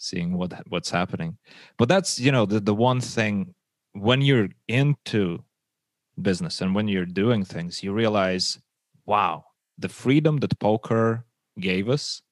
seeing 0.04 0.36
what 0.36 0.52
what's 0.68 0.90
happening. 0.90 1.38
But 1.78 1.88
that's 1.88 2.20
you 2.20 2.30
know 2.30 2.46
the, 2.46 2.60
the 2.60 2.74
one 2.74 3.00
thing 3.00 3.54
when 3.92 4.20
you're 4.20 4.48
into 4.68 5.42
business 6.20 6.60
and 6.60 6.74
when 6.74 6.88
you're 6.88 7.06
doing 7.06 7.44
things 7.44 7.82
you 7.82 7.92
realize 7.92 8.58
wow 9.06 9.44
the 9.78 9.88
freedom 9.88 10.36
that 10.38 10.58
poker 10.60 11.24
gave 11.58 11.88
us 11.88 12.22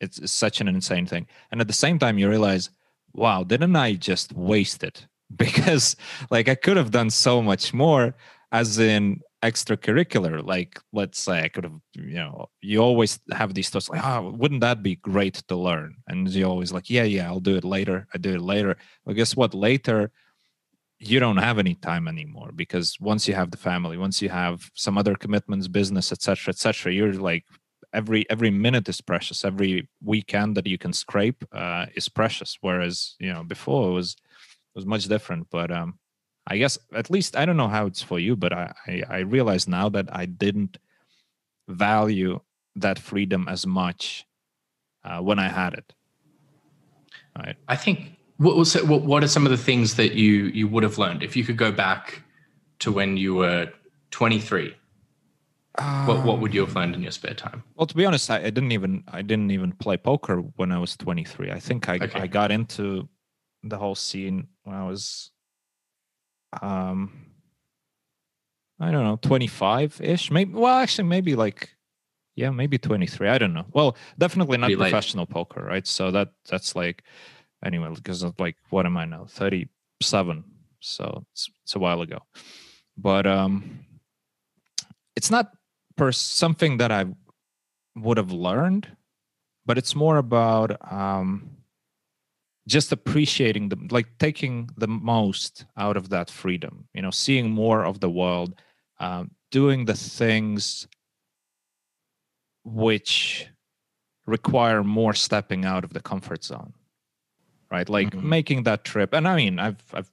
it's, 0.00 0.18
it's 0.18 0.32
such 0.32 0.60
an 0.60 0.68
insane 0.68 1.06
thing. 1.06 1.26
And 1.50 1.60
at 1.60 1.66
the 1.66 1.72
same 1.72 1.98
time 1.98 2.18
you 2.18 2.28
realize 2.28 2.70
wow 3.12 3.44
didn't 3.44 3.76
i 3.76 3.94
just 3.94 4.32
waste 4.34 4.82
it? 4.84 5.06
Because 5.36 5.96
like 6.30 6.48
i 6.48 6.54
could 6.54 6.76
have 6.76 6.90
done 6.90 7.10
so 7.10 7.42
much 7.42 7.72
more 7.72 8.14
as 8.52 8.78
in 8.78 9.20
extracurricular 9.44 10.44
like 10.44 10.80
let's 10.92 11.18
say 11.20 11.42
i 11.42 11.48
could 11.48 11.64
have 11.64 11.78
you 11.92 12.14
know 12.14 12.46
you 12.62 12.78
always 12.80 13.20
have 13.30 13.52
these 13.52 13.68
thoughts 13.68 13.90
like 13.90 14.04
oh 14.04 14.30
wouldn't 14.30 14.62
that 14.62 14.82
be 14.82 14.96
great 14.96 15.34
to 15.48 15.56
learn? 15.56 15.96
And 16.08 16.28
you 16.28 16.44
always 16.44 16.72
like 16.72 16.88
yeah 16.88 17.04
yeah 17.04 17.26
i'll 17.28 17.40
do 17.50 17.56
it 17.56 17.64
later 17.64 18.06
i 18.14 18.18
do 18.18 18.34
it 18.34 18.40
later. 18.40 18.76
Well 19.04 19.14
guess 19.14 19.36
what? 19.36 19.52
Later 19.54 20.10
you 20.98 21.20
don't 21.20 21.44
have 21.48 21.58
any 21.58 21.74
time 21.74 22.08
anymore 22.08 22.50
because 22.54 22.96
once 23.00 23.28
you 23.28 23.34
have 23.34 23.50
the 23.50 23.58
family 23.70 23.96
once 23.98 24.22
you 24.22 24.30
have 24.30 24.70
some 24.74 24.96
other 24.96 25.14
commitments 25.14 25.68
business 25.68 26.12
etc 26.12 26.52
etc 26.52 26.92
you're 26.92 27.12
like 27.12 27.44
every 27.94 28.28
every 28.28 28.50
minute 28.50 28.88
is 28.88 29.00
precious. 29.00 29.44
Every 29.44 29.88
weekend 30.02 30.56
that 30.56 30.66
you 30.66 30.76
can 30.76 30.92
scrape 30.92 31.44
uh, 31.52 31.86
is 31.94 32.08
precious. 32.08 32.58
Whereas 32.60 33.14
you 33.18 33.32
know 33.32 33.44
before 33.44 33.88
it 33.88 33.92
was 33.92 34.12
it 34.12 34.76
was 34.78 34.84
much 34.84 35.04
different. 35.06 35.46
But 35.50 35.70
um 35.70 35.98
I 36.46 36.58
guess 36.58 36.78
at 36.92 37.10
least 37.10 37.36
I 37.36 37.46
don't 37.46 37.56
know 37.56 37.68
how 37.68 37.86
it's 37.86 38.02
for 38.02 38.18
you, 38.18 38.36
but 38.36 38.52
I, 38.52 38.74
I, 38.86 39.02
I 39.08 39.18
realize 39.20 39.66
now 39.66 39.88
that 39.90 40.14
I 40.14 40.26
didn't 40.26 40.78
value 41.68 42.40
that 42.76 42.98
freedom 42.98 43.46
as 43.48 43.66
much 43.66 44.26
uh, 45.04 45.20
when 45.20 45.38
I 45.38 45.48
had 45.48 45.74
it. 45.74 45.94
Right. 47.36 47.56
I 47.68 47.76
think 47.76 48.12
what 48.36 48.56
was 48.56 48.74
what 48.82 49.24
are 49.24 49.28
some 49.28 49.46
of 49.46 49.50
the 49.50 49.56
things 49.56 49.94
that 49.96 50.14
you 50.14 50.44
you 50.46 50.68
would 50.68 50.82
have 50.82 50.98
learned 50.98 51.22
if 51.22 51.36
you 51.36 51.44
could 51.44 51.56
go 51.56 51.72
back 51.72 52.22
to 52.80 52.92
when 52.92 53.16
you 53.16 53.34
were 53.34 53.70
23? 54.10 54.74
Um, 55.76 56.06
what 56.06 56.24
what 56.24 56.40
would 56.40 56.54
you 56.54 56.60
have 56.60 56.76
learned 56.76 56.94
in 56.94 57.02
your 57.02 57.10
spare 57.10 57.34
time? 57.34 57.64
Well, 57.74 57.86
to 57.86 57.94
be 57.94 58.04
honest, 58.04 58.30
I, 58.30 58.38
I 58.38 58.50
didn't 58.50 58.72
even 58.72 59.02
I 59.08 59.22
didn't 59.22 59.50
even 59.50 59.72
play 59.72 59.96
poker 59.96 60.38
when 60.56 60.70
I 60.70 60.78
was 60.78 60.96
23. 60.96 61.50
I 61.50 61.58
think 61.58 61.88
I 61.88 61.96
okay. 61.96 62.20
I 62.20 62.26
got 62.26 62.52
into 62.52 63.08
the 63.62 63.78
whole 63.78 63.94
scene 63.94 64.48
when 64.64 64.76
I 64.76 64.84
was 64.84 65.30
um 66.62 67.24
I 68.80 68.90
don't 68.90 69.04
know, 69.04 69.18
25 69.22 70.00
ish. 70.02 70.30
Maybe 70.30 70.52
well, 70.52 70.78
actually, 70.78 71.08
maybe 71.08 71.34
like 71.36 71.74
yeah, 72.36 72.50
maybe 72.50 72.78
23. 72.78 73.28
I 73.28 73.38
don't 73.38 73.54
know. 73.54 73.66
Well, 73.72 73.96
definitely 74.18 74.58
not 74.58 74.72
professional 74.72 75.26
poker, 75.26 75.62
right? 75.64 75.86
So 75.86 76.10
that 76.10 76.32
that's 76.48 76.74
like 76.74 77.04
anyway, 77.64 77.90
because 77.94 78.22
of 78.22 78.38
like 78.38 78.56
what 78.70 78.86
am 78.86 78.96
I 78.96 79.04
now? 79.04 79.26
37. 79.28 80.44
So 80.80 81.24
it's, 81.32 81.48
it's 81.62 81.76
a 81.76 81.78
while 81.78 82.02
ago. 82.02 82.18
But 82.96 83.26
um 83.26 83.80
it's 85.16 85.30
not 85.30 85.52
per 85.96 86.10
something 86.10 86.78
that 86.78 86.90
I 86.90 87.06
would 87.96 88.16
have 88.16 88.32
learned, 88.32 88.96
but 89.64 89.78
it's 89.78 89.94
more 89.94 90.16
about 90.16 90.76
um 90.92 91.50
just 92.66 92.92
appreciating 92.92 93.68
the 93.68 93.78
like 93.90 94.06
taking 94.18 94.68
the 94.76 94.88
most 94.88 95.66
out 95.76 95.96
of 95.96 96.08
that 96.08 96.30
freedom 96.30 96.86
you 96.94 97.02
know 97.02 97.10
seeing 97.10 97.50
more 97.50 97.84
of 97.84 98.00
the 98.00 98.10
world 98.10 98.60
um, 99.00 99.30
doing 99.50 99.84
the 99.84 99.94
things 99.94 100.88
which 102.64 103.48
require 104.26 104.82
more 104.82 105.12
stepping 105.12 105.64
out 105.64 105.84
of 105.84 105.92
the 105.92 106.00
comfort 106.00 106.42
zone 106.42 106.72
right 107.70 107.88
like 107.88 108.10
mm-hmm. 108.10 108.28
making 108.28 108.62
that 108.62 108.84
trip 108.84 109.12
and 109.12 109.28
i 109.28 109.36
mean 109.36 109.58
i've 109.58 109.82
i've 109.92 110.10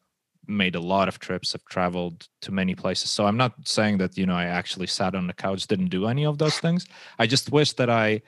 made 0.47 0.76
a 0.76 0.82
lot 0.82 1.08
of 1.08 1.20
trips 1.20 1.56
i've 1.56 1.64
traveled 1.66 2.28
to 2.41 2.52
many 2.52 2.76
places 2.76 3.10
so 3.10 3.26
i'm 3.26 3.38
not 3.38 3.54
saying 3.64 3.97
that 3.97 4.18
you 4.18 4.26
know 4.26 4.36
i 4.36 4.45
actually 4.45 4.88
sat 4.88 5.16
on 5.16 5.28
the 5.28 5.34
couch 5.34 5.66
didn't 5.68 5.88
do 5.88 6.08
any 6.08 6.26
of 6.26 6.38
those 6.38 6.60
things 6.60 6.86
i 7.20 7.26
just 7.26 7.52
wish 7.52 7.72
that 7.74 7.89
i 7.89 8.22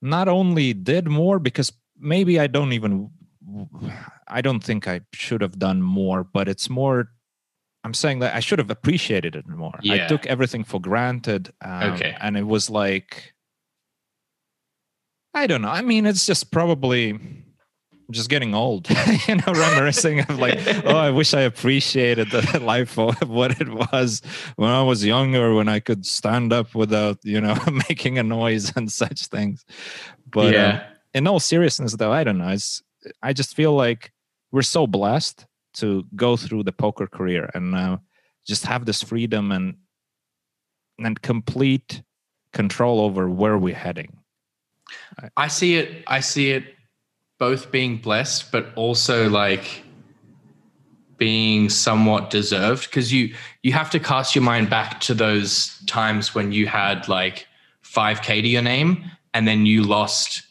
not 0.00 0.26
only 0.26 0.72
did 0.72 1.06
more 1.06 1.38
because 1.38 1.72
maybe 1.98 2.38
I 2.38 2.46
don't 2.46 2.72
even 2.72 3.10
I 4.26 4.40
don't 4.40 4.62
think 4.62 4.86
I 4.86 5.00
should 5.12 5.40
have 5.40 5.58
done 5.58 5.82
more, 5.82 6.24
but 6.24 6.48
it's 6.48 6.68
more 6.68 7.08
I'm 7.84 7.94
saying 7.94 8.18
that 8.18 8.34
I 8.34 8.40
should 8.40 8.58
have 8.58 8.70
appreciated 8.70 9.36
it 9.36 9.46
more. 9.46 9.78
Yeah. 9.82 10.04
I 10.04 10.08
took 10.08 10.26
everything 10.26 10.64
for 10.64 10.80
granted. 10.80 11.52
Um, 11.62 11.92
okay. 11.94 12.16
And 12.20 12.36
it 12.36 12.46
was 12.46 12.68
like, 12.68 13.34
I 15.32 15.46
don't 15.46 15.62
know. 15.62 15.70
I 15.70 15.82
mean, 15.82 16.04
it's 16.04 16.26
just 16.26 16.50
probably 16.50 17.18
just 18.10 18.28
getting 18.28 18.54
old, 18.54 18.88
you 19.28 19.36
know, 19.36 19.52
reminiscing 19.52 20.20
of 20.20 20.38
like, 20.38 20.58
oh, 20.84 20.96
I 20.96 21.10
wish 21.10 21.34
I 21.34 21.42
appreciated 21.42 22.30
the 22.30 22.60
life 22.62 22.98
of 22.98 23.28
what 23.28 23.60
it 23.60 23.68
was 23.68 24.22
when 24.56 24.70
I 24.70 24.82
was 24.82 25.04
younger, 25.04 25.54
when 25.54 25.68
I 25.68 25.80
could 25.80 26.04
stand 26.04 26.52
up 26.52 26.74
without, 26.74 27.18
you 27.22 27.40
know, 27.40 27.56
making 27.88 28.18
a 28.18 28.22
noise 28.22 28.72
and 28.76 28.90
such 28.90 29.26
things. 29.26 29.64
But 30.30 30.52
yeah. 30.52 30.84
Um, 30.88 30.94
in 31.18 31.26
all 31.26 31.40
seriousness 31.40 31.94
though 31.96 32.12
i 32.12 32.24
don't 32.24 32.38
know. 32.38 32.48
It's 32.48 32.82
i 33.22 33.32
just 33.32 33.54
feel 33.54 33.74
like 33.74 34.12
we're 34.52 34.62
so 34.62 34.86
blessed 34.86 35.46
to 35.74 36.04
go 36.16 36.36
through 36.36 36.62
the 36.64 36.72
poker 36.72 37.06
career 37.06 37.50
and 37.54 37.74
uh, 37.74 37.98
just 38.46 38.64
have 38.64 38.86
this 38.86 39.02
freedom 39.02 39.52
and 39.52 39.76
and 40.98 41.20
complete 41.20 42.02
control 42.52 43.00
over 43.00 43.28
where 43.28 43.58
we're 43.58 43.74
heading. 43.74 44.16
I 45.36 45.48
see 45.48 45.76
it 45.76 46.02
i 46.06 46.20
see 46.20 46.50
it 46.50 46.64
both 47.38 47.70
being 47.70 47.98
blessed 47.98 48.50
but 48.50 48.72
also 48.74 49.28
like 49.28 49.84
being 51.18 51.68
somewhat 51.68 52.30
deserved. 52.30 52.84
Because 52.88 53.12
you 53.12 53.34
you 53.62 53.72
have 53.72 53.90
to 53.90 54.00
cast 54.00 54.34
your 54.34 54.44
mind 54.44 54.70
back 54.70 55.00
to 55.00 55.14
those 55.14 55.78
times 55.86 56.34
when 56.34 56.52
you 56.52 56.66
had 56.66 57.08
like 57.08 57.46
5k 57.84 58.42
to 58.42 58.48
your 58.48 58.62
name 58.62 59.04
and 59.34 59.46
then 59.46 59.66
you 59.66 59.82
lost 59.82 60.42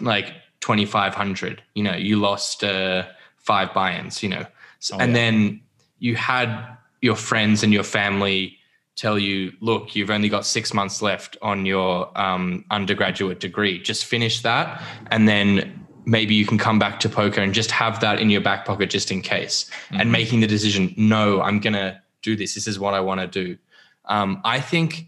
like 0.00 0.32
2500 0.60 1.62
you 1.74 1.82
know 1.82 1.94
you 1.94 2.18
lost 2.18 2.64
uh, 2.64 3.04
five 3.36 3.72
buy-ins 3.72 4.22
you 4.22 4.28
know. 4.28 4.44
So, 4.80 4.96
oh, 4.96 5.00
and 5.00 5.10
yeah. 5.10 5.18
then 5.18 5.60
you 5.98 6.16
had 6.16 6.76
your 7.00 7.16
friends 7.16 7.62
and 7.62 7.72
your 7.72 7.82
family 7.82 8.56
tell 8.96 9.18
you 9.18 9.52
look 9.60 9.94
you've 9.94 10.10
only 10.10 10.28
got 10.28 10.44
six 10.44 10.74
months 10.74 11.00
left 11.02 11.36
on 11.40 11.64
your 11.64 12.10
um, 12.20 12.64
undergraduate 12.70 13.40
degree. 13.40 13.80
Just 13.80 14.04
finish 14.04 14.42
that 14.42 14.82
and 15.10 15.28
then 15.28 15.86
maybe 16.04 16.34
you 16.34 16.46
can 16.46 16.58
come 16.58 16.78
back 16.78 17.00
to 17.00 17.08
poker 17.08 17.40
and 17.40 17.52
just 17.52 17.70
have 17.70 18.00
that 18.00 18.18
in 18.20 18.30
your 18.30 18.40
back 18.40 18.64
pocket 18.64 18.90
just 18.90 19.10
in 19.10 19.22
case. 19.22 19.64
Mm-hmm. 19.64 20.00
and 20.00 20.12
making 20.12 20.40
the 20.40 20.46
decision 20.46 20.94
no 20.96 21.40
i'm 21.40 21.60
gonna 21.60 22.02
do 22.22 22.36
this. 22.36 22.54
This 22.54 22.66
is 22.66 22.78
what 22.78 22.94
i 22.94 23.00
want 23.00 23.20
to 23.20 23.26
do. 23.26 23.58
Um, 24.04 24.40
i 24.44 24.60
think 24.60 25.06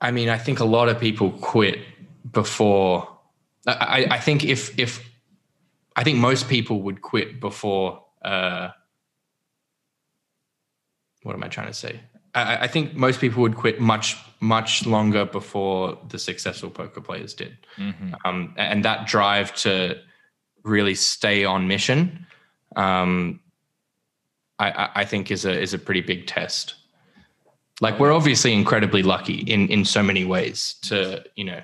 i 0.00 0.10
mean 0.10 0.28
i 0.28 0.38
think 0.38 0.60
a 0.60 0.64
lot 0.64 0.88
of 0.88 0.98
people 0.98 1.30
quit 1.30 1.78
before 2.32 3.15
i, 3.66 4.06
I 4.10 4.18
think 4.18 4.44
if 4.44 4.78
if 4.78 5.08
i 5.94 6.04
think 6.04 6.18
most 6.18 6.48
people 6.48 6.82
would 6.82 7.02
quit 7.02 7.40
before 7.40 8.04
uh, 8.22 8.70
what 11.22 11.34
am 11.34 11.42
i 11.42 11.48
trying 11.48 11.68
to 11.68 11.74
say 11.74 12.00
I, 12.36 12.64
I 12.64 12.66
think 12.68 12.94
most 12.94 13.20
people 13.20 13.42
would 13.42 13.56
quit 13.56 13.80
much 13.80 14.16
much 14.40 14.86
longer 14.86 15.24
before 15.24 15.98
the 16.08 16.18
successful 16.18 16.70
poker 16.70 17.00
players 17.00 17.34
did, 17.34 17.56
mm-hmm. 17.76 18.14
um, 18.24 18.54
and 18.56 18.84
that 18.84 19.06
drive 19.06 19.54
to 19.56 19.98
really 20.62 20.94
stay 20.94 21.44
on 21.44 21.66
mission, 21.66 22.26
um, 22.76 23.40
I, 24.58 24.90
I, 24.94 25.04
think 25.04 25.30
is 25.30 25.44
a 25.44 25.58
is 25.58 25.72
a 25.72 25.78
pretty 25.78 26.02
big 26.02 26.26
test. 26.26 26.74
Like 27.80 27.98
we're 27.98 28.12
obviously 28.12 28.52
incredibly 28.52 29.02
lucky 29.02 29.38
in 29.40 29.68
in 29.68 29.84
so 29.84 30.02
many 30.02 30.24
ways 30.24 30.76
to 30.82 31.24
you 31.36 31.44
know 31.44 31.62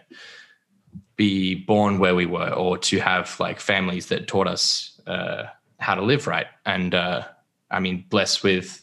be 1.16 1.54
born 1.54 1.98
where 1.98 2.14
we 2.14 2.26
were 2.26 2.50
or 2.50 2.78
to 2.78 2.98
have 2.98 3.38
like 3.38 3.60
families 3.60 4.06
that 4.06 4.26
taught 4.26 4.46
us 4.46 5.00
uh, 5.06 5.44
how 5.78 5.94
to 5.94 6.02
live 6.02 6.26
right 6.26 6.46
and 6.64 6.94
uh, 6.94 7.22
I 7.70 7.80
mean 7.80 8.04
blessed 8.08 8.42
with 8.42 8.82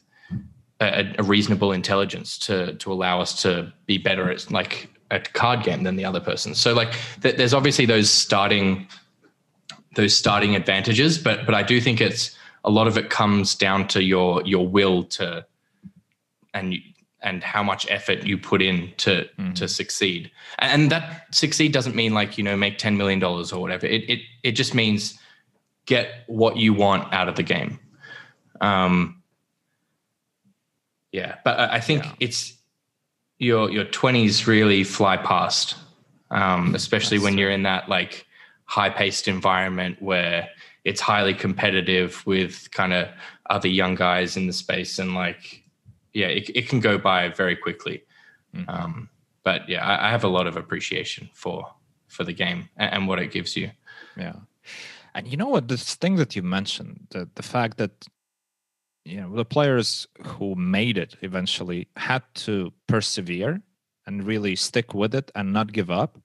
a, 0.80 1.16
a, 1.18 1.24
reasonable 1.24 1.72
intelligence 1.72 2.38
to 2.40 2.76
to 2.76 2.92
allow 2.92 3.20
us 3.22 3.42
to 3.42 3.72
be 3.86 3.98
better 3.98 4.30
at 4.32 4.50
like 4.52 4.90
a 5.12 5.20
card 5.20 5.64
game 5.64 5.84
than 5.84 5.96
the 5.96 6.06
other 6.06 6.20
person. 6.20 6.56
So 6.56 6.74
like 6.74 6.94
th- 7.22 7.36
there's 7.36 7.54
obviously 7.54 7.86
those 7.86 8.10
starting 8.10 8.88
those 9.96 10.16
starting 10.16 10.56
advantages, 10.56 11.18
but 11.18 11.46
but 11.46 11.56
I 11.56 11.64
do 11.64 11.82
think 11.82 12.00
it's 12.00 12.36
a 12.64 12.70
lot 12.70 12.88
of 12.88 12.98
it 12.98 13.10
comes 13.10 13.56
down 13.56 13.88
to 13.90 14.04
your 14.04 14.46
your 14.46 14.68
will 14.68 15.04
to 15.04 15.46
and 16.54 16.76
and 17.22 17.44
how 17.44 17.62
much 17.62 17.90
effort 17.90 18.24
you 18.24 18.38
put 18.38 18.62
in 18.62 18.94
to 18.98 19.28
mm-hmm. 19.38 19.54
to 19.54 19.68
succeed. 19.68 20.32
And 20.60 20.92
that 20.92 21.34
succeed 21.34 21.72
doesn't 21.72 21.96
mean 21.96 22.14
like 22.14 22.38
you 22.38 22.44
know 22.44 22.56
make 22.56 22.78
ten 22.78 22.98
million 22.98 23.20
dollars 23.20 23.52
or 23.52 23.62
whatever. 23.62 23.86
It 23.86 24.10
it 24.10 24.20
it 24.44 24.52
just 24.54 24.74
means 24.74 25.20
get 25.86 26.24
what 26.28 26.58
you 26.58 26.74
want 26.74 27.12
out 27.14 27.28
of 27.28 27.36
the 27.36 27.44
game. 27.44 27.80
Um, 28.62 29.22
yeah, 31.12 31.36
but 31.44 31.60
I 31.60 31.80
think 31.80 32.06
yeah. 32.06 32.14
it's 32.20 32.54
your 33.38 33.70
your 33.70 33.86
twenties 33.86 34.48
really 34.48 34.84
fly 34.84 35.18
past, 35.18 35.76
um, 36.32 36.76
especially 36.76 37.18
That's 37.18 37.26
when 37.26 37.38
you're 37.38 37.52
in 37.52 37.64
that 37.64 37.90
like 37.90 38.26
high 38.66 38.90
paced 38.90 39.28
environment 39.28 40.00
where 40.00 40.48
it's 40.86 41.02
highly 41.02 41.34
competitive 41.34 42.24
with 42.26 42.70
kind 42.72 42.94
of 42.94 43.08
other 43.50 43.68
young 43.68 43.96
guys 43.96 44.38
in 44.38 44.46
the 44.46 44.54
space 44.54 45.00
and 45.00 45.16
like 45.16 45.59
yeah 46.14 46.28
it, 46.28 46.50
it 46.56 46.70
can 46.70 46.80
go 46.80 46.98
by 46.98 47.30
very 47.30 47.56
quickly. 47.56 48.04
Mm-hmm. 48.56 48.70
um, 48.70 49.10
but 49.44 49.70
yeah 49.70 49.86
I, 49.86 50.08
I, 50.08 50.12
have 50.12 50.24
a 50.24 50.28
lot 50.28 50.48
of 50.48 50.58
appreciation 50.58 51.30
for 51.34 51.72
for 52.08 52.24
the 52.24 52.34
game 52.34 52.68
and, 52.78 52.94
and, 52.94 53.08
what 53.08 53.20
it 53.20 53.32
gives 53.32 53.56
you. 53.56 53.70
Yeah. 54.18 54.38
And 55.14 55.28
you 55.28 55.38
know 55.38 55.48
what? 55.48 55.68
This 55.68 55.94
thing 55.94 56.16
that 56.16 56.36
you 56.36 56.42
mentioned 56.42 57.08
the, 57.12 57.30
the 57.36 57.44
fact 57.44 57.78
that 57.78 58.08
you 59.06 59.22
know 59.22 59.36
the 59.36 59.46
players 59.46 60.08
who 60.26 60.56
made 60.56 60.98
it 60.98 61.16
eventually 61.22 61.88
had 61.96 62.24
to 62.46 62.74
persevere 62.88 63.62
and 64.08 64.24
really 64.24 64.56
stick 64.56 64.96
with 64.96 65.14
it 65.14 65.32
and 65.36 65.54
not 65.54 65.72
give 65.72 65.92
up 65.92 66.18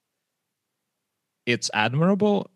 it's 1.46 1.70
admirable 1.74 2.50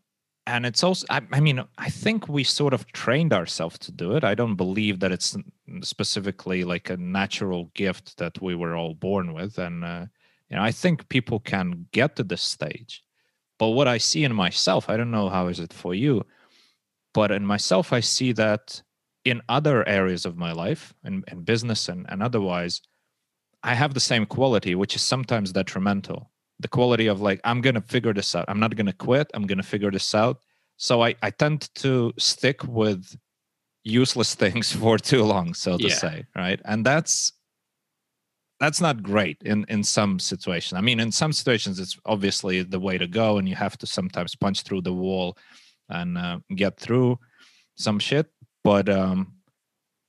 and 0.49 0.65
it's 0.65 0.83
also 0.83 1.07
I, 1.11 1.21
I, 1.33 1.41
mean 1.41 1.63
i 1.77 1.91
think 1.91 2.29
we 2.29 2.43
sort 2.43 2.73
of 2.73 2.91
trained 2.93 3.33
ourselves 3.33 3.79
to 3.81 3.93
do 3.93 4.17
it. 4.17 4.25
I 4.25 4.35
don't 4.35 4.57
believe 4.57 5.01
that 5.01 5.13
it's 5.13 5.37
specifically 5.83 6.65
like 6.65 6.89
a 6.91 6.97
natural 6.97 7.71
gift 7.75 8.17
that 8.17 8.41
we 8.41 8.55
were 8.55 8.75
all 8.75 8.95
born 8.95 9.35
with. 9.35 9.59
And 9.59 9.85
uh, 9.85 10.07
you 10.49 10.57
know 10.57 10.63
i 10.63 10.73
think 10.73 11.09
people 11.09 11.41
can 11.41 11.87
get 11.93 12.17
to 12.17 12.25
this 12.25 12.43
stage. 12.43 13.05
But 13.59 13.71
what 13.71 13.89
i 13.89 13.99
see 13.99 14.25
in 14.25 14.35
myself 14.35 14.89
i 14.89 14.97
don't 14.97 15.11
know 15.11 15.29
how 15.29 15.49
is 15.49 15.61
it 15.61 15.73
for 15.73 15.95
you 15.95 16.25
but 17.13 17.31
in 17.31 17.45
myself 17.45 17.93
i 17.93 18.01
see 18.01 18.33
that 18.33 18.83
in 19.25 19.43
other 19.49 19.87
areas 19.89 20.25
of 20.25 20.37
my 20.37 20.53
life 20.53 20.95
in, 21.05 21.25
and 21.29 21.45
business 21.45 21.89
and, 21.89 22.07
and 22.09 22.23
otherwise 22.23 22.81
i 23.63 23.75
have 23.75 23.95
the 23.95 24.09
same 24.11 24.25
quality 24.27 24.75
which 24.77 24.95
is 24.95 25.03
sometimes 25.03 25.53
detrimental 25.53 26.31
the 26.61 26.69
quality 26.69 27.07
of 27.07 27.21
like 27.21 27.41
i'm 27.45 27.61
gonna 27.61 27.81
figure 27.81 28.13
this 28.13 28.35
out. 28.35 28.45
I'm 28.49 28.61
not 28.61 28.75
gonna 28.77 28.93
quit. 28.93 29.31
I'm 29.35 29.47
gonna 29.47 29.63
figure 29.63 29.91
this 29.91 30.15
out. 30.15 30.39
So 30.77 31.03
i, 31.03 31.15
I 31.23 31.31
tend 31.31 31.73
to 31.77 32.13
stick 32.19 32.65
with 32.65 33.17
useless 33.85 34.35
things 34.43 34.73
for 34.73 34.99
too 34.99 35.25
long 35.25 35.55
so 35.55 35.79
to 35.79 35.89
yeah. 35.89 35.95
say 35.95 36.27
right? 36.37 36.61
And 36.65 36.85
that's 36.85 37.33
that's 38.61 38.81
not 38.81 39.03
great 39.03 39.39
in 39.45 39.65
in 39.69 39.85
some 39.85 40.19
situations 40.19 40.77
i 40.77 40.81
mean 40.81 40.99
in 40.99 41.13
some 41.13 41.33
situations 41.33 41.79
it's 41.79 41.97
obviously 42.05 42.65
the 42.65 42.81
way 42.81 42.99
to 42.99 43.07
go 43.07 43.39
and 43.39 43.49
you 43.49 43.55
have 43.55 43.79
to 43.79 43.87
sometimes 43.87 44.35
punch 44.35 44.63
through 44.63 44.83
the 44.83 44.93
wall 44.93 45.39
and 45.89 46.19
uh, 46.19 46.39
get 46.55 46.79
through 46.79 47.19
some 47.77 47.99
shit. 47.99 48.27
But 48.65 48.89
um, 48.89 49.35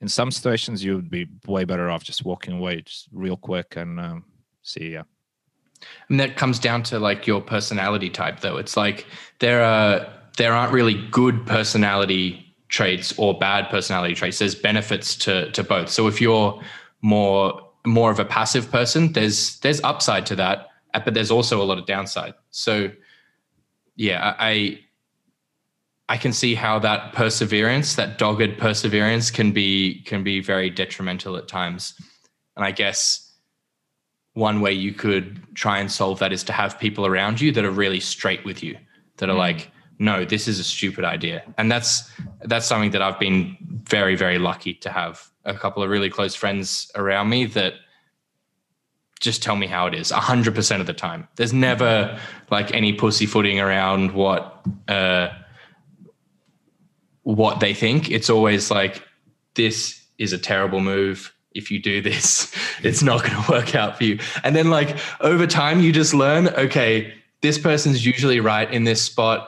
in 0.01 0.07
some 0.07 0.31
situations, 0.31 0.83
you 0.83 0.95
would 0.95 1.09
be 1.09 1.27
way 1.47 1.63
better 1.63 1.89
off 1.89 2.03
just 2.03 2.25
walking 2.25 2.55
away, 2.57 2.81
just 2.81 3.07
real 3.11 3.37
quick, 3.37 3.75
and 3.75 3.99
um, 3.99 4.25
see 4.61 4.93
ya. 4.93 5.03
And 6.09 6.19
that 6.19 6.37
comes 6.37 6.59
down 6.59 6.83
to 6.83 6.99
like 6.99 7.27
your 7.27 7.41
personality 7.41 8.09
type, 8.09 8.41
though. 8.41 8.57
It's 8.57 8.75
like 8.75 9.05
there 9.39 9.63
are 9.63 10.07
there 10.37 10.53
aren't 10.53 10.73
really 10.73 10.95
good 11.11 11.45
personality 11.45 12.45
traits 12.69 13.13
or 13.17 13.37
bad 13.37 13.69
personality 13.69 14.15
traits. 14.15 14.39
There's 14.39 14.55
benefits 14.55 15.15
to 15.17 15.51
to 15.51 15.63
both. 15.63 15.89
So 15.89 16.07
if 16.07 16.21
you're 16.21 16.61
more 17.01 17.61
more 17.85 18.11
of 18.11 18.19
a 18.19 18.25
passive 18.25 18.71
person, 18.71 19.13
there's 19.13 19.59
there's 19.59 19.81
upside 19.83 20.25
to 20.27 20.35
that, 20.35 20.67
uh, 20.93 21.01
but 21.03 21.13
there's 21.13 21.31
also 21.31 21.61
a 21.61 21.65
lot 21.65 21.77
of 21.77 21.85
downside. 21.85 22.33
So 22.51 22.91
yeah, 23.95 24.35
I 24.39 24.79
I 26.07 26.17
can 26.17 26.33
see 26.33 26.55
how 26.55 26.79
that 26.79 27.13
perseverance, 27.13 27.95
that 27.95 28.17
dogged 28.17 28.57
perseverance, 28.57 29.29
can 29.29 29.51
be 29.51 30.01
can 30.03 30.23
be 30.23 30.39
very 30.39 30.69
detrimental 30.69 31.37
at 31.37 31.47
times. 31.47 31.93
And 32.55 32.65
I 32.65 32.71
guess 32.71 33.28
one 34.39 34.61
way 34.61 34.71
you 34.71 34.93
could 34.93 35.39
try 35.55 35.79
and 35.79 35.91
solve 35.91 36.19
that 36.19 36.33
is 36.33 36.43
to 36.45 36.53
have 36.53 36.79
people 36.79 37.05
around 37.05 37.39
you 37.41 37.51
that 37.51 37.65
are 37.65 37.71
really 37.71 37.99
straight 37.99 38.43
with 38.45 38.63
you, 38.63 38.77
that 39.17 39.29
are 39.29 39.35
mm. 39.35 39.47
like, 39.47 39.71
no, 39.99 40.23
this 40.23 40.47
is 40.47 40.59
a 40.59 40.63
stupid 40.63 41.03
idea. 41.03 41.43
And 41.57 41.71
that's 41.71 42.09
that's 42.45 42.65
something 42.65 42.91
that 42.91 43.01
I've 43.01 43.19
been 43.19 43.57
very, 43.83 44.15
very 44.15 44.39
lucky 44.39 44.73
to 44.75 44.89
have 44.89 45.29
a 45.45 45.53
couple 45.53 45.83
of 45.83 45.89
really 45.89 46.09
close 46.09 46.33
friends 46.35 46.89
around 46.95 47.29
me 47.29 47.45
that 47.47 47.73
just 49.19 49.43
tell 49.43 49.57
me 49.57 49.67
how 49.67 49.85
it 49.85 49.93
is 49.93 50.11
100% 50.11 50.79
of 50.79 50.87
the 50.87 50.93
time. 50.93 51.27
There's 51.35 51.51
never 51.51 52.17
like 52.49 52.73
any 52.73 52.93
pussyfooting 52.93 53.59
around 53.59 54.13
what 54.13 54.65
uh 54.87 55.29
what 57.23 57.59
they 57.59 57.73
think. 57.73 58.09
It's 58.09 58.29
always 58.29 58.71
like, 58.71 59.03
this 59.55 60.01
is 60.17 60.33
a 60.33 60.37
terrible 60.37 60.79
move. 60.79 61.33
If 61.51 61.71
you 61.71 61.79
do 61.79 62.01
this, 62.01 62.53
it's 62.83 63.01
not 63.01 63.23
going 63.23 63.43
to 63.43 63.51
work 63.51 63.75
out 63.75 63.97
for 63.97 64.03
you. 64.03 64.19
And 64.43 64.55
then, 64.55 64.69
like, 64.69 64.97
over 65.21 65.47
time, 65.47 65.81
you 65.81 65.91
just 65.91 66.13
learn 66.13 66.47
okay, 66.49 67.13
this 67.41 67.57
person's 67.57 68.05
usually 68.05 68.39
right 68.39 68.71
in 68.71 68.83
this 68.83 69.01
spot. 69.01 69.47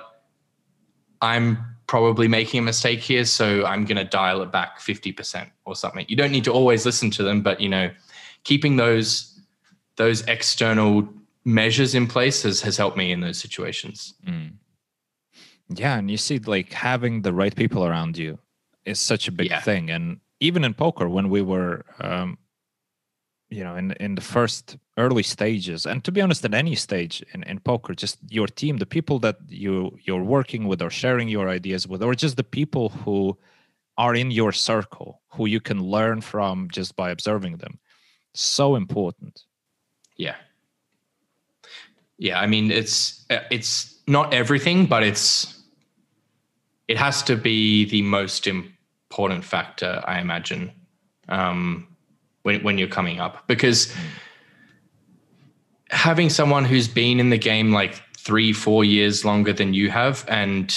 I'm 1.22 1.58
probably 1.88 2.28
making 2.28 2.60
a 2.60 2.64
mistake 2.64 3.00
here. 3.00 3.26
So 3.26 3.66
I'm 3.66 3.84
going 3.84 3.98
to 3.98 4.06
dial 4.06 4.42
it 4.42 4.52
back 4.52 4.80
50% 4.80 5.50
or 5.66 5.76
something. 5.76 6.06
You 6.08 6.16
don't 6.16 6.32
need 6.32 6.46
to 6.46 6.52
always 6.52 6.86
listen 6.86 7.12
to 7.12 7.24
them, 7.24 7.42
but, 7.42 7.60
you 7.60 7.68
know, 7.68 7.92
keeping 8.44 8.78
those 8.78 9.28
those 9.98 10.22
external 10.22 11.08
measures 11.44 11.94
in 11.94 12.08
place 12.08 12.44
has, 12.44 12.62
has 12.62 12.78
helped 12.78 12.98
me 12.98 13.12
in 13.12 13.20
those 13.20 13.38
situations. 13.38 14.14
Mm. 14.26 14.54
Yeah, 15.70 15.98
and 15.98 16.10
you 16.10 16.18
see, 16.18 16.40
like 16.40 16.72
having 16.74 17.22
the 17.22 17.34
right 17.34 17.56
people 17.56 17.86
around 17.86 18.18
you 18.18 18.40
is 18.86 19.00
such 19.00 19.28
a 19.28 19.32
big 19.32 19.50
yeah. 19.50 19.62
thing. 19.62 19.90
And 19.90 20.20
even 20.42 20.66
in 20.66 20.74
poker, 20.74 21.08
when 21.08 21.30
we 21.30 21.42
were, 21.42 21.86
um, 22.02 22.38
you 23.50 23.64
know, 23.64 23.76
in 23.76 23.92
in 24.00 24.16
the 24.16 24.22
first 24.22 24.78
early 24.98 25.24
stages, 25.24 25.86
and 25.86 26.04
to 26.04 26.12
be 26.12 26.22
honest, 26.22 26.44
at 26.44 26.54
any 26.54 26.76
stage 26.76 27.24
in, 27.34 27.44
in 27.44 27.60
poker, 27.60 27.94
just 27.94 28.18
your 28.30 28.48
team, 28.48 28.78
the 28.78 28.86
people 28.86 29.20
that 29.20 29.38
you 29.48 29.98
you're 30.04 30.24
working 30.24 30.68
with 30.68 30.82
or 30.82 30.90
sharing 30.90 31.30
your 31.30 31.48
ideas 31.48 31.88
with, 31.88 32.04
or 32.04 32.14
just 32.16 32.36
the 32.36 32.44
people 32.44 32.90
who 32.90 33.38
are 33.98 34.16
in 34.16 34.32
your 34.32 34.52
circle, 34.52 35.22
who 35.30 35.46
you 35.46 35.62
can 35.62 35.80
learn 35.82 36.22
from 36.22 36.70
just 36.72 36.96
by 36.96 37.12
observing 37.12 37.58
them, 37.58 37.80
so 38.34 38.76
important. 38.76 39.44
Yeah. 40.18 40.36
Yeah, 42.18 42.40
I 42.40 42.48
mean, 42.48 42.72
it's 42.72 43.26
it's 43.30 44.02
not 44.08 44.34
everything, 44.34 44.88
but 44.88 45.04
it's 45.04 45.62
it 46.88 46.98
has 46.98 47.24
to 47.24 47.36
be 47.36 47.86
the 47.86 48.02
most 48.02 48.48
important 48.48 48.81
factor, 49.42 50.02
I 50.06 50.20
imagine, 50.20 50.72
um, 51.30 51.88
when 52.44 52.64
when 52.64 52.78
you're 52.78 52.88
coming 52.88 53.20
up, 53.20 53.48
because 53.48 53.94
having 55.90 56.30
someone 56.30 56.66
who's 56.66 56.88
been 56.88 57.20
in 57.20 57.30
the 57.30 57.38
game 57.38 57.72
like 57.72 58.02
three, 58.18 58.54
four 58.54 58.84
years 58.84 59.26
longer 59.26 59.54
than 59.54 59.74
you 59.74 59.90
have, 59.90 60.26
and 60.28 60.72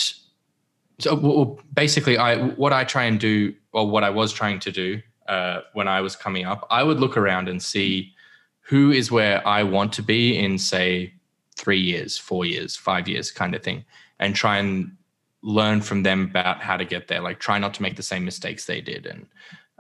so 0.99 1.15
well, 1.15 1.59
basically, 1.73 2.19
I 2.19 2.37
what 2.37 2.73
I 2.73 2.85
try 2.85 3.05
and 3.05 3.19
do, 3.19 3.55
or 3.73 3.89
what 3.89 4.05
I 4.05 4.11
was 4.11 4.33
trying 4.33 4.61
to 4.61 4.73
do 4.73 5.01
uh, 5.29 5.61
when 5.73 5.89
I 5.89 6.01
was 6.01 6.17
coming 6.17 6.45
up, 6.45 6.67
I 6.71 6.83
would 6.83 7.01
look 7.01 7.17
around 7.17 7.49
and 7.49 7.63
see 7.63 8.13
who 8.61 8.91
is 8.91 9.11
where 9.11 9.47
I 9.47 9.63
want 9.63 9.93
to 9.95 10.03
be 10.03 10.39
in, 10.39 10.59
say, 10.59 11.13
three 11.57 11.81
years, 11.81 12.17
four 12.17 12.45
years, 12.47 12.77
five 12.77 13.09
years, 13.09 13.31
kind 13.31 13.55
of 13.55 13.63
thing, 13.63 13.85
and 14.19 14.35
try 14.35 14.59
and 14.59 14.97
learn 15.45 15.83
from 15.83 16.03
them 16.03 16.23
about 16.23 16.61
how 16.61 16.77
to 16.77 16.85
get 16.85 17.07
there. 17.07 17.21
Like, 17.21 17.39
try 17.39 17.59
not 17.59 17.75
to 17.75 17.83
make 17.83 17.97
the 17.97 18.03
same 18.03 18.25
mistakes 18.25 18.65
they 18.65 18.81
did, 18.81 19.07
and 19.07 19.27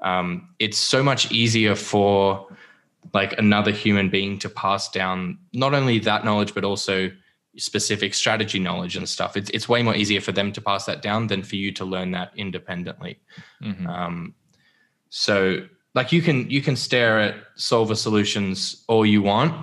um, 0.02 0.54
it's 0.58 0.78
so 0.78 1.02
much 1.02 1.32
easier 1.32 1.74
for 1.74 2.46
like 3.12 3.36
another 3.38 3.70
human 3.70 4.08
being 4.08 4.38
to 4.38 4.48
pass 4.48 4.88
down 4.90 5.38
not 5.52 5.74
only 5.74 5.98
that 5.98 6.24
knowledge 6.24 6.54
but 6.54 6.64
also 6.64 7.10
specific 7.56 8.14
strategy 8.14 8.58
knowledge 8.58 8.96
and 8.96 9.08
stuff 9.08 9.36
it's, 9.36 9.50
it's 9.50 9.68
way 9.68 9.82
more 9.82 9.94
easier 9.94 10.20
for 10.20 10.32
them 10.32 10.50
to 10.52 10.60
pass 10.60 10.86
that 10.86 11.02
down 11.02 11.26
than 11.26 11.42
for 11.42 11.56
you 11.56 11.70
to 11.70 11.84
learn 11.84 12.10
that 12.10 12.32
independently 12.36 13.20
mm-hmm. 13.62 13.86
um, 13.86 14.34
so 15.10 15.66
like 15.94 16.12
you 16.12 16.22
can 16.22 16.50
you 16.50 16.60
can 16.60 16.76
stare 16.76 17.20
at 17.20 17.36
solver 17.56 17.94
solutions 17.94 18.84
all 18.88 19.06
you 19.06 19.22
want 19.22 19.54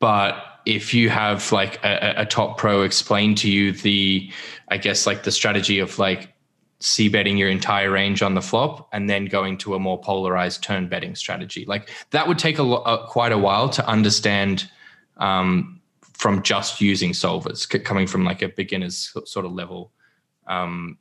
but 0.00 0.42
if 0.66 0.94
you 0.94 1.10
have 1.10 1.52
like 1.52 1.82
a, 1.84 2.14
a 2.18 2.26
top 2.26 2.56
pro 2.58 2.82
explain 2.82 3.34
to 3.34 3.50
you 3.50 3.72
the 3.72 4.30
i 4.68 4.76
guess 4.76 5.06
like 5.06 5.22
the 5.22 5.32
strategy 5.32 5.78
of 5.78 5.98
like 5.98 6.34
c 6.84 7.08
betting 7.08 7.38
your 7.38 7.48
entire 7.48 7.90
range 7.90 8.20
on 8.20 8.34
the 8.34 8.42
flop 8.42 8.88
and 8.92 9.08
then 9.08 9.24
going 9.24 9.56
to 9.56 9.74
a 9.74 9.78
more 9.78 9.98
polarized 9.98 10.62
turn 10.62 10.86
betting 10.86 11.14
strategy. 11.14 11.64
Like 11.64 11.88
that 12.10 12.28
would 12.28 12.38
take 12.38 12.58
a, 12.58 12.62
a 12.62 13.06
quite 13.08 13.32
a 13.32 13.38
while 13.38 13.70
to 13.70 13.86
understand 13.86 14.70
um, 15.16 15.80
from 16.02 16.42
just 16.42 16.80
using 16.80 17.12
solvers, 17.12 17.68
coming 17.84 18.06
from 18.06 18.24
like 18.24 18.42
a 18.42 18.48
beginner's 18.48 19.14
sort 19.24 19.46
of 19.46 19.52
level 19.52 19.92
um, 20.46 20.98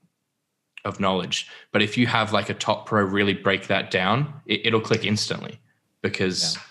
of 0.86 1.02
knowledge. 1.02 1.50
But 1.74 1.82
if 1.82 1.98
you 1.98 2.08
have 2.08 2.32
like 2.32 2.50
a 2.50 2.54
top 2.54 2.86
pro 2.86 3.04
really 3.04 3.34
break 3.34 3.68
that 3.68 3.92
down, 3.92 4.34
it, 4.46 4.74
will 4.74 4.82
click 4.82 5.06
instantly 5.06 5.60
because 6.02 6.56
yeah. 6.56 6.62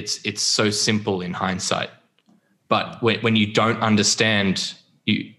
it's 0.00 0.24
it's 0.24 0.42
so 0.42 0.70
simple 0.70 1.20
in 1.20 1.34
hindsight. 1.34 1.90
But 2.70 3.02
when, 3.02 3.20
when 3.20 3.36
you 3.36 3.52
don't 3.52 3.82
understand, 3.82 4.74
you 5.04 5.34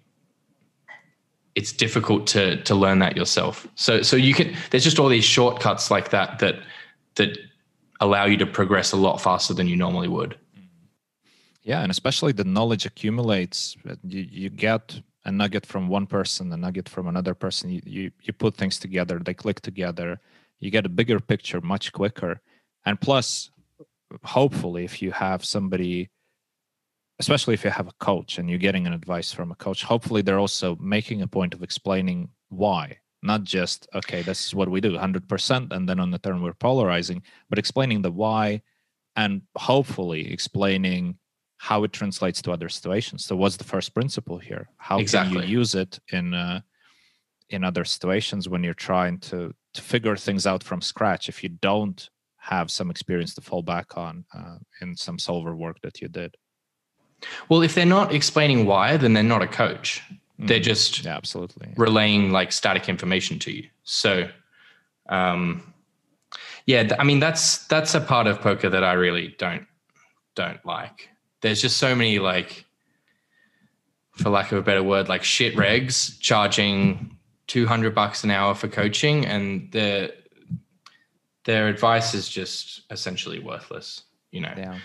it's 1.56 1.72
difficult 1.72 2.28
to 2.28 2.62
to 2.64 2.76
learn 2.76 3.00
that 3.00 3.18
yourself. 3.18 3.68
So 3.76 4.04
so 4.04 4.16
you 4.16 4.34
can 4.36 4.56
there's 4.70 4.84
just 4.84 5.00
all 5.00 5.10
these 5.10 5.26
shortcuts 5.26 5.90
like 5.90 6.12
that 6.12 6.40
that 6.40 6.56
that 7.16 7.38
allow 8.00 8.26
you 8.26 8.38
to 8.38 8.46
progress 8.46 8.92
a 8.92 8.98
lot 8.98 9.20
faster 9.20 9.54
than 9.54 9.68
you 9.68 9.76
normally 9.76 10.08
would. 10.08 10.38
Yeah, 11.64 11.82
and 11.82 11.92
especially 11.92 12.34
the 12.34 12.44
knowledge 12.44 12.86
accumulates. 12.86 13.76
You 14.04 14.28
you 14.30 14.50
get 14.50 15.02
a 15.24 15.32
nugget 15.32 15.66
from 15.66 15.88
one 15.88 16.08
person, 16.08 16.52
a 16.52 16.58
nugget 16.58 16.90
from 16.90 17.08
another 17.08 17.34
person. 17.34 17.70
You 17.70 17.82
you, 17.86 18.12
you 18.24 18.34
put 18.34 18.56
things 18.58 18.78
together, 18.78 19.20
they 19.20 19.34
click 19.34 19.62
together. 19.62 20.20
You 20.60 20.70
get 20.70 20.86
a 20.86 20.90
bigger 20.90 21.20
picture 21.20 21.62
much 21.62 21.92
quicker. 21.92 22.42
And 22.86 23.00
plus, 23.00 23.52
hopefully, 24.24 24.84
if 24.84 25.02
you 25.02 25.12
have 25.12 25.44
somebody 25.46 26.10
especially 27.22 27.54
if 27.54 27.64
you 27.64 27.70
have 27.70 27.88
a 27.88 28.00
coach 28.00 28.38
and 28.38 28.50
you're 28.50 28.66
getting 28.68 28.86
an 28.88 28.94
advice 28.94 29.32
from 29.32 29.52
a 29.52 29.56
coach 29.56 29.84
hopefully 29.84 30.22
they're 30.22 30.46
also 30.48 30.76
making 30.78 31.22
a 31.22 31.28
point 31.28 31.54
of 31.54 31.64
explaining 31.64 32.30
why. 32.50 32.98
Not 33.24 33.44
just 33.44 33.88
okay 34.00 34.22
this 34.22 34.46
is 34.46 34.56
what 34.56 34.70
we 34.70 34.82
do 34.82 34.92
100% 34.92 35.72
and 35.72 35.88
then 35.88 36.00
on 36.00 36.12
the 36.12 36.20
turn 36.20 36.42
we're 36.42 36.54
polarizing 36.54 37.22
but 37.50 37.60
explaining 37.60 38.02
the 38.02 38.12
why 38.12 38.62
and 39.16 39.42
hopefully 39.56 40.32
explaining 40.32 41.18
how 41.58 41.84
it 41.84 41.94
translates 41.94 42.42
to 42.42 42.52
other 42.52 42.70
situations. 42.70 43.24
So 43.24 43.36
what's 43.36 43.58
the 43.58 43.72
first 43.74 43.94
principle 43.94 44.40
here? 44.40 44.68
How 44.78 44.98
exactly. 44.98 45.42
can 45.42 45.48
you 45.48 45.58
use 45.60 45.76
it 45.76 46.00
in 46.12 46.34
uh, 46.34 46.62
in 47.50 47.64
other 47.64 47.86
situations 47.86 48.50
when 48.50 48.64
you're 48.64 48.86
trying 48.90 49.20
to 49.30 49.54
to 49.76 49.82
figure 49.82 50.18
things 50.18 50.48
out 50.48 50.64
from 50.64 50.82
scratch 50.82 51.30
if 51.30 51.44
you 51.44 51.50
don't 51.50 52.10
have 52.38 52.72
some 52.72 52.90
experience 52.90 53.36
to 53.36 53.42
fall 53.42 53.62
back 53.62 53.96
on 53.96 54.26
uh, 54.34 54.58
in 54.82 54.96
some 54.96 55.20
solver 55.20 55.56
work 55.56 55.80
that 55.82 56.02
you 56.02 56.08
did 56.08 56.36
well, 57.50 57.62
if 57.62 57.76
they're 57.76 57.86
not 57.86 58.14
explaining 58.14 58.66
why, 58.66 58.98
then 58.98 59.14
they're 59.14 59.24
not 59.24 59.42
a 59.42 59.48
coach. 59.48 60.02
Mm, 60.40 60.48
they're 60.48 60.60
just 60.60 61.06
yeah, 61.06 61.16
absolutely 61.16 61.70
relaying 61.76 62.32
like 62.32 62.52
static 62.52 62.90
information 62.90 63.40
to 63.40 63.52
you. 63.52 63.68
So, 63.84 64.30
um, 65.10 65.74
yeah, 66.66 66.96
I 67.00 67.04
mean 67.04 67.20
that's 67.20 67.68
that's 67.68 67.94
a 67.96 68.02
part 68.02 68.28
of 68.28 68.40
poker 68.42 68.70
that 68.70 68.84
I 68.84 68.94
really 68.94 69.36
don't 69.38 69.68
don't 70.36 70.64
like. 70.66 71.10
There's 71.42 71.62
just 71.62 71.78
so 71.78 71.96
many 71.96 72.20
like, 72.20 72.66
for 74.12 74.30
lack 74.30 74.52
of 74.52 74.60
a 74.60 74.62
better 74.62 74.84
word, 74.84 75.10
like 75.10 75.24
shit 75.24 75.56
regs 75.56 76.20
charging 76.20 77.18
two 77.48 77.68
hundred 77.68 77.96
bucks 77.96 78.24
an 78.24 78.32
hour 78.32 78.56
for 78.56 78.68
coaching, 78.68 79.26
and 79.26 79.72
their 79.72 80.12
their 81.46 81.68
advice 81.68 82.14
is 82.14 82.30
just 82.30 82.84
essentially 82.92 83.40
worthless. 83.40 84.04
You 84.32 84.42
know, 84.42 84.54
yeah. 84.56 84.78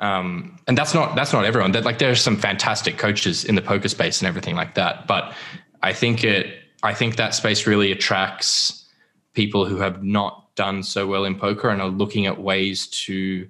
Um, 0.00 0.58
and 0.66 0.76
that's 0.78 0.94
not 0.94 1.14
that's 1.14 1.32
not 1.32 1.44
everyone. 1.44 1.72
That 1.72 1.84
like 1.84 1.98
there 1.98 2.10
are 2.10 2.16
some 2.16 2.36
fantastic 2.36 2.96
coaches 2.96 3.44
in 3.44 3.54
the 3.54 3.62
poker 3.62 3.88
space 3.88 4.20
and 4.20 4.28
everything 4.28 4.56
like 4.56 4.74
that. 4.74 5.06
But 5.06 5.34
I 5.82 5.92
think 5.92 6.24
it 6.24 6.56
I 6.82 6.94
think 6.94 7.16
that 7.16 7.34
space 7.34 7.66
really 7.66 7.92
attracts 7.92 8.88
people 9.34 9.66
who 9.66 9.76
have 9.76 10.02
not 10.02 10.54
done 10.56 10.82
so 10.82 11.06
well 11.06 11.24
in 11.24 11.34
poker 11.34 11.68
and 11.68 11.80
are 11.80 11.88
looking 11.88 12.26
at 12.26 12.40
ways 12.40 12.86
to 12.86 13.48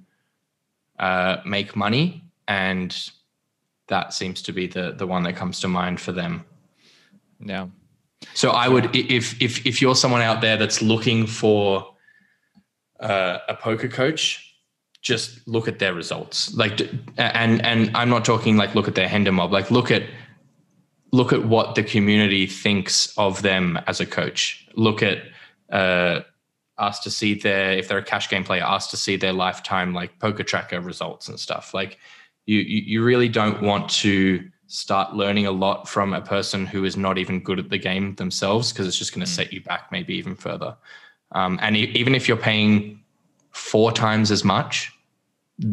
uh, 0.99 1.37
make 1.47 1.77
money. 1.77 2.25
And 2.49 2.97
that 3.87 4.13
seems 4.13 4.43
to 4.43 4.53
be 4.53 4.67
the 4.67 4.93
the 4.93 5.07
one 5.07 5.23
that 5.23 5.37
comes 5.37 5.61
to 5.61 5.69
mind 5.69 6.01
for 6.01 6.11
them. 6.11 6.45
Yeah. 7.39 7.69
So 8.35 8.51
I 8.51 8.69
would 8.69 8.95
if 8.95 9.41
if 9.41 9.65
if 9.65 9.81
you're 9.81 9.95
someone 9.95 10.21
out 10.21 10.41
there 10.41 10.57
that's 10.57 10.83
looking 10.83 11.27
for 11.27 11.95
uh, 12.99 13.39
a 13.49 13.55
poker 13.55 13.89
coach, 13.89 14.50
just 15.01 15.47
look 15.49 15.67
at 15.69 15.79
their 15.79 15.95
results. 15.95 16.55
Like 16.55 16.81
and 17.17 17.65
and 17.65 17.91
i'm 17.97 18.11
not 18.11 18.25
talking 18.25 18.57
like 18.57 18.75
look 18.75 18.89
at 18.89 18.95
their 18.95 19.09
Hendon 19.09 19.35
mob. 19.35 19.53
Like 19.53 19.71
look 19.71 19.91
at 19.91 20.03
look 21.13 21.33
at 21.33 21.45
what 21.47 21.75
the 21.75 21.83
community 21.83 22.47
thinks 22.47 23.17
of 23.17 23.43
them 23.43 23.79
as 23.87 24.01
a 24.01 24.07
coach. 24.07 24.69
Look 24.75 25.03
at 25.03 25.19
uh 25.71 26.21
ask 26.79 27.03
to 27.03 27.11
see 27.11 27.35
their 27.35 27.73
if 27.73 27.89
they're 27.89 27.99
a 27.99 28.05
cash 28.05 28.29
game 28.29 28.45
player 28.45 28.63
ask 28.63 28.91
to 28.91 28.97
see 28.97 29.17
their 29.17 29.33
lifetime 29.33 29.95
like 29.95 30.19
PokerTracker 30.19 30.85
results 30.85 31.29
and 31.29 31.41
stuff. 31.41 31.73
Like 31.73 31.99
you 32.47 32.59
you 32.59 33.03
really 33.03 33.29
don't 33.29 33.63
want 33.63 33.89
to 33.91 34.49
start 34.67 35.15
learning 35.15 35.47
a 35.47 35.51
lot 35.51 35.89
from 35.89 36.13
a 36.13 36.21
person 36.21 36.65
who 36.65 36.85
is 36.85 36.97
not 36.97 37.19
even 37.19 37.41
good 37.41 37.59
at 37.59 37.71
the 37.71 37.79
game 37.79 38.15
themselves 38.15 38.73
because 38.73 38.87
it's 38.87 38.99
just 38.99 39.13
going 39.13 39.25
to 39.25 39.31
mm. 39.31 39.35
set 39.35 39.53
you 39.53 39.61
back 39.63 39.91
maybe 39.91 40.15
even 40.15 40.37
further. 40.37 40.77
Um, 41.33 41.59
and 41.61 41.77
even 41.77 42.15
if 42.15 42.29
you're 42.29 42.37
paying 42.37 43.00
four 43.51 43.93
times 43.93 44.31
as 44.31 44.45
much, 44.45 44.93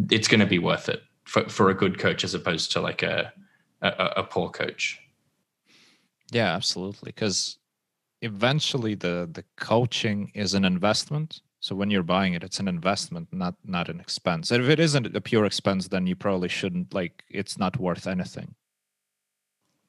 it's 0.10 0.28
going 0.28 0.40
to 0.40 0.46
be 0.46 0.60
worth 0.60 0.90
it 0.90 1.02
for, 1.26 1.48
for 1.50 1.70
a 1.70 1.74
good 1.74 2.00
coach 2.00 2.24
as 2.24 2.34
opposed 2.34 2.72
to 2.72 2.82
like 2.82 3.04
a, 3.04 3.32
a, 3.82 4.14
a 4.18 4.24
poor 4.24 4.50
coach. 4.50 5.00
Yeah, 6.32 6.54
absolutely. 6.54 7.12
Because 7.12 7.58
eventually 8.22 8.96
the 8.96 9.30
the 9.32 9.44
coaching 9.56 10.32
is 10.34 10.54
an 10.54 10.66
investment. 10.66 11.42
So 11.60 11.76
when 11.76 11.90
you're 11.90 12.04
buying 12.04 12.34
it, 12.34 12.44
it's 12.44 12.60
an 12.60 12.68
investment, 12.68 13.30
not 13.32 13.56
not 13.64 13.90
an 13.90 14.00
expense. 14.00 14.52
And 14.52 14.64
if 14.64 14.70
it 14.70 14.80
isn't 14.80 15.16
a 15.16 15.22
pure 15.22 15.46
expense, 15.46 15.88
then 15.88 16.08
you 16.08 16.16
probably 16.16 16.50
shouldn't 16.50 16.94
like 16.94 17.24
it's 17.30 17.58
not 17.58 17.78
worth 17.78 18.08
anything. 18.08 18.56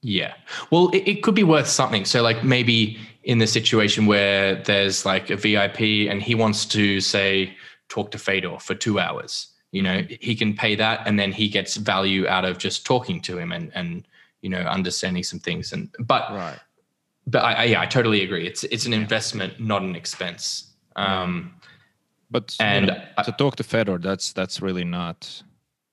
Yeah. 0.01 0.35
Well, 0.71 0.91
it, 0.91 1.09
it, 1.09 1.23
could 1.23 1.35
be 1.35 1.43
worth 1.43 1.67
something. 1.67 2.05
So, 2.05 2.23
like, 2.23 2.45
maybe 2.45 2.99
in 3.25 3.39
the 3.39 3.49
situation 3.49 4.07
where 4.07 4.63
there's 4.63 5.05
like 5.05 5.29
a 5.29 5.37
VIP 5.37 6.09
and 6.09 6.23
he 6.23 6.37
wants 6.37 6.65
to 6.67 7.01
say, 7.01 7.57
talk 7.89 8.11
to 8.13 8.19
Fedor 8.19 8.59
for 8.59 8.75
two 8.75 8.99
hours. 8.99 9.49
You 9.73 9.83
know, 9.83 10.03
he 10.21 10.35
can 10.35 10.55
pay 10.55 10.75
that, 10.77 11.03
and 11.07 11.19
then 11.19 11.33
he 11.33 11.49
gets 11.49 11.77
value 11.77 12.27
out 12.27 12.45
of 12.45 12.59
just 12.59 12.87
talking 12.87 13.21
to 13.23 13.39
him 13.39 13.53
and 13.53 13.71
and 13.75 14.07
you 14.41 14.49
know 14.49 14.61
understanding 14.61 15.23
some 15.23 15.39
things. 15.39 15.73
And 15.73 15.95
but 15.99 16.31
right. 16.31 16.59
but 17.27 17.45
I, 17.45 17.53
I 17.53 17.65
yeah, 17.65 17.81
I 17.81 17.87
totally 17.87 18.23
agree. 18.23 18.47
It's 18.47 18.65
it's 18.65 18.87
an 18.87 18.95
investment, 18.95 19.61
not 19.61 19.83
an 19.83 19.95
expense. 19.95 20.73
Um, 20.97 21.55
but 22.31 22.57
and 22.61 22.87
you 22.87 22.93
know, 22.93 23.23
to 23.25 23.33
talk 23.33 23.57
to 23.57 23.63
Fedor, 23.63 23.99
that's 23.99 24.33
that's 24.33 24.63
really 24.63 24.85
not 24.85 25.43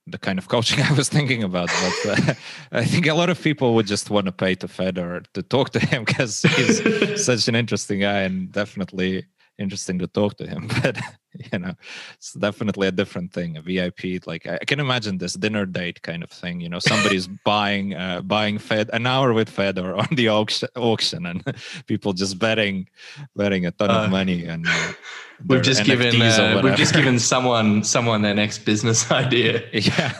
the 0.07 0.17
kind 0.17 0.37
of 0.37 0.47
coaching 0.47 0.81
I 0.89 0.93
was 0.93 1.09
thinking 1.09 1.43
about. 1.43 1.69
But 2.03 2.19
uh, 2.19 2.33
I 2.71 2.85
think 2.85 3.07
a 3.07 3.13
lot 3.13 3.29
of 3.29 3.41
people 3.41 3.75
would 3.75 3.87
just 3.87 4.09
want 4.09 4.25
to 4.25 4.31
pay 4.31 4.55
to 4.55 4.67
Fedor 4.67 5.23
to 5.33 5.41
talk 5.41 5.71
to 5.71 5.79
him 5.79 6.03
because 6.05 6.41
he's 6.41 7.25
such 7.25 7.47
an 7.47 7.55
interesting 7.55 8.01
guy 8.01 8.21
and 8.21 8.51
definitely 8.51 9.25
interesting 9.57 9.99
to 9.99 10.07
talk 10.07 10.37
to 10.37 10.47
him. 10.47 10.69
But 10.81 10.99
you 11.51 11.59
know 11.59 11.73
it's 12.15 12.33
definitely 12.33 12.88
a 12.88 12.91
different 12.91 13.31
thing 13.33 13.57
a 13.57 13.61
vip 13.61 14.27
like 14.27 14.45
i 14.47 14.57
can 14.59 14.79
imagine 14.79 15.17
this 15.17 15.33
dinner 15.33 15.65
date 15.65 16.01
kind 16.01 16.23
of 16.23 16.29
thing 16.29 16.59
you 16.59 16.69
know 16.69 16.79
somebody's 16.79 17.27
buying 17.45 17.93
uh, 17.93 18.21
buying 18.21 18.57
fed 18.57 18.89
an 18.93 19.05
hour 19.07 19.33
with 19.33 19.49
fedor 19.49 19.95
on 20.03 20.07
the 20.11 20.29
auction, 20.29 20.69
auction 20.75 21.25
and 21.25 21.43
people 21.88 22.13
just 22.13 22.39
betting 22.39 22.88
betting 23.36 23.65
a 23.65 23.71
ton 23.71 23.89
uh, 23.89 24.03
of 24.03 24.09
money 24.09 24.45
and 24.45 24.65
uh, 24.67 24.93
we've 25.47 25.61
just 25.61 25.83
NFTs 25.83 25.86
given 25.86 26.21
uh, 26.21 26.61
we've 26.63 26.75
just 26.75 26.93
given 26.93 27.19
someone 27.19 27.83
someone 27.83 28.21
their 28.21 28.36
next 28.36 28.59
business 28.59 29.11
idea 29.11 29.63
yeah 29.71 30.13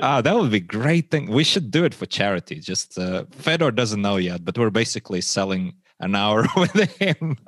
ah, 0.00 0.20
that 0.20 0.34
would 0.36 0.50
be 0.50 0.60
great 0.60 1.10
thing. 1.10 1.30
We 1.30 1.44
should 1.44 1.70
do 1.70 1.84
it 1.84 1.94
for 1.94 2.06
charity. 2.06 2.60
Just 2.60 2.98
uh, 2.98 3.24
Fedor 3.30 3.70
doesn't 3.70 4.00
know 4.00 4.16
yet, 4.16 4.44
but 4.44 4.58
we're 4.58 4.70
basically 4.70 5.20
selling 5.20 5.74
an 6.02 6.14
hour 6.14 6.46
with 6.56 6.96
him. 6.98 7.38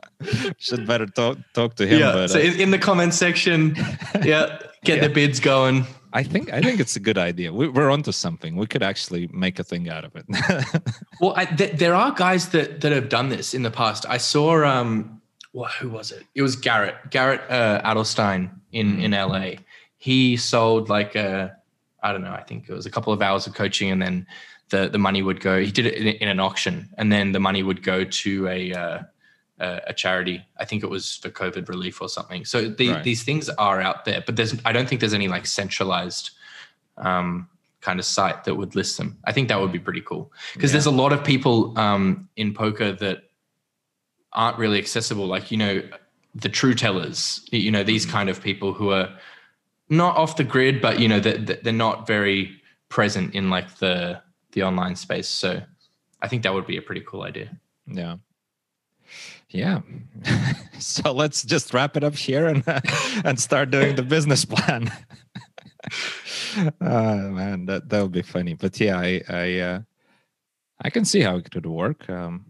should 0.59 0.87
better 0.87 1.07
talk 1.07 1.39
talk 1.53 1.75
to 1.77 1.87
him. 1.87 2.01
Yeah. 2.01 2.13
But, 2.13 2.31
so 2.31 2.39
uh, 2.39 2.43
in 2.43 2.71
the 2.71 2.79
comment 2.79 3.13
section, 3.13 3.77
yeah, 4.23 4.59
get 4.85 4.97
yeah. 4.97 5.09
the 5.09 5.11
bids 5.11 5.41
going. 5.41 5.85
I 6.13 6.23
think 6.23 6.53
I 6.53 6.63
think 6.63 6.81
it's 6.81 6.97
a 6.97 7.01
good 7.01 7.19
idea. 7.19 7.53
We, 7.53 7.67
are 7.67 7.91
onto 7.91 8.13
something. 8.13 8.57
We 8.57 8.67
could 8.67 8.85
actually 8.85 9.29
make 9.33 9.59
a 9.59 9.65
thing 9.65 9.89
out 9.89 10.05
of 10.05 10.15
it. 10.15 10.25
well, 11.21 11.35
I, 11.37 11.45
th- 11.45 11.77
there 11.77 11.95
are 11.95 12.13
guys 12.13 12.51
that 12.51 12.81
that 12.83 12.93
have 12.93 13.09
done 13.09 13.29
this 13.29 13.53
in 13.53 13.65
the 13.65 13.71
past. 13.71 14.07
I 14.09 14.19
saw 14.19 14.65
um, 14.65 15.21
well, 15.53 15.71
who 15.81 15.89
was 15.89 16.13
it? 16.13 16.23
It 16.35 16.43
was 16.43 16.55
Garrett 16.55 16.95
Garrett 17.11 17.41
uh, 17.51 17.83
Adelstein 17.85 18.51
in 18.71 18.97
mm. 18.97 19.03
in 19.03 19.11
LA. 19.11 19.61
He 19.99 20.37
sold 20.37 20.89
like 20.89 21.17
a 21.17 21.57
I 22.01 22.13
don't 22.13 22.23
know. 22.23 22.33
I 22.33 22.43
think 22.43 22.69
it 22.69 22.73
was 22.73 22.87
a 22.87 22.91
couple 22.91 23.13
of 23.13 23.21
hours 23.21 23.49
of 23.49 23.55
coaching, 23.55 23.91
and 23.91 24.01
then 24.01 24.27
the 24.71 24.89
the 24.89 24.99
money 24.99 25.23
would 25.23 25.41
go. 25.41 25.61
He 25.61 25.71
did 25.71 25.87
it 25.87 25.95
in, 25.95 26.07
in 26.07 26.29
an 26.29 26.41
auction, 26.41 26.89
and 26.99 27.13
then 27.13 27.33
the 27.33 27.41
money 27.41 27.63
would 27.63 27.83
go 27.83 28.05
to 28.05 28.49
a 28.49 28.73
uh, 28.73 29.03
a 29.59 29.93
charity. 29.93 30.45
I 30.59 30.65
think 30.65 30.83
it 30.83 30.91
was 30.91 31.17
for 31.17 31.31
COVID 31.31 31.69
relief 31.69 32.01
or 32.01 32.09
something. 32.09 32.45
So 32.45 32.69
the, 32.69 32.91
right. 32.91 33.05
these 33.05 33.23
things 33.23 33.49
are 33.51 33.81
out 33.81 34.05
there, 34.05 34.23
but 34.25 34.37
there's 34.37 34.55
I 34.65 34.73
don't 34.73 34.89
think 34.89 35.01
there's 35.01 35.15
any 35.15 35.29
like 35.29 35.47
centralized 35.47 36.31
um, 36.97 37.49
kind 37.81 37.99
of 37.99 38.07
site 38.07 38.45
that 38.45 38.57
would 38.57 38.75
list 38.75 38.97
them. 38.99 39.19
I 39.25 39.33
think 39.33 39.49
that 39.49 39.61
would 39.61 39.73
be 39.73 39.79
pretty 39.79 40.01
cool 40.01 40.33
because 40.55 40.71
yeah. 40.71 40.75
there's 40.75 40.87
a 40.87 40.91
lot 40.91 41.13
of 41.13 41.23
people 41.23 41.79
um, 41.79 42.29
in 42.37 42.55
poker 42.55 42.93
that 42.93 43.25
aren't 44.33 44.59
really 44.59 44.79
accessible. 44.79 45.27
Like 45.27 45.51
you 45.51 45.57
know 45.57 45.83
the 46.35 46.49
true 46.49 46.75
tellers, 46.75 47.47
you 47.53 47.71
know 47.71 47.85
these 47.85 48.05
mm-hmm. 48.05 48.17
kind 48.17 48.31
of 48.31 48.43
people 48.43 48.73
who 48.73 48.91
are 48.91 49.09
not 49.89 50.17
off 50.17 50.37
the 50.37 50.45
grid, 50.45 50.81
but 50.81 50.99
you 50.99 51.09
know 51.09 51.21
that 51.21 51.63
they're 51.63 51.73
not 51.73 52.07
very 52.07 52.61
present 52.89 53.35
in 53.35 53.51
like 53.51 53.77
the 53.77 54.21
the 54.55 54.63
online 54.63 54.97
space. 54.97 55.29
So 55.29 55.61
I 56.23 56.29
think 56.29 56.43
that 56.43 56.55
would 56.55 56.67
be 56.67 56.79
a 56.79 56.83
pretty 56.83 57.03
cool 57.03 57.23
idea. 57.23 57.51
Yeah. 57.87 58.17
Yeah. 59.51 59.83
so 60.79 61.13
let's 61.13 61.43
just 61.45 61.75
wrap 61.75 61.97
it 61.97 62.05
up 62.05 62.15
here 62.15 62.47
and 62.47 62.67
uh, 62.67 62.81
and 63.25 63.39
start 63.39 63.71
doing 63.71 63.95
the 63.95 64.03
business 64.03 64.45
plan. 64.45 64.91
oh 66.57 66.71
man, 66.81 67.67
that 67.67 67.89
that 67.91 68.03
would 68.03 68.13
be 68.13 68.23
funny. 68.23 68.55
But 68.55 68.81
yeah, 68.81 68.99
I 68.99 69.23
I 69.29 69.59
uh, 69.59 69.81
I 70.83 70.91
can 70.91 71.05
see 71.05 71.21
how 71.21 71.37
it 71.37 71.51
could 71.51 71.67
work. 71.67 72.09
Um, 72.09 72.47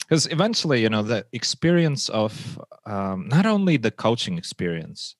because 0.00 0.28
eventually, 0.30 0.82
you 0.82 0.88
know, 0.88 1.02
the 1.02 1.26
experience 1.32 2.08
of 2.10 2.62
um, 2.84 3.26
not 3.26 3.44
only 3.44 3.76
the 3.76 3.90
coaching 3.90 4.38
experience, 4.38 5.16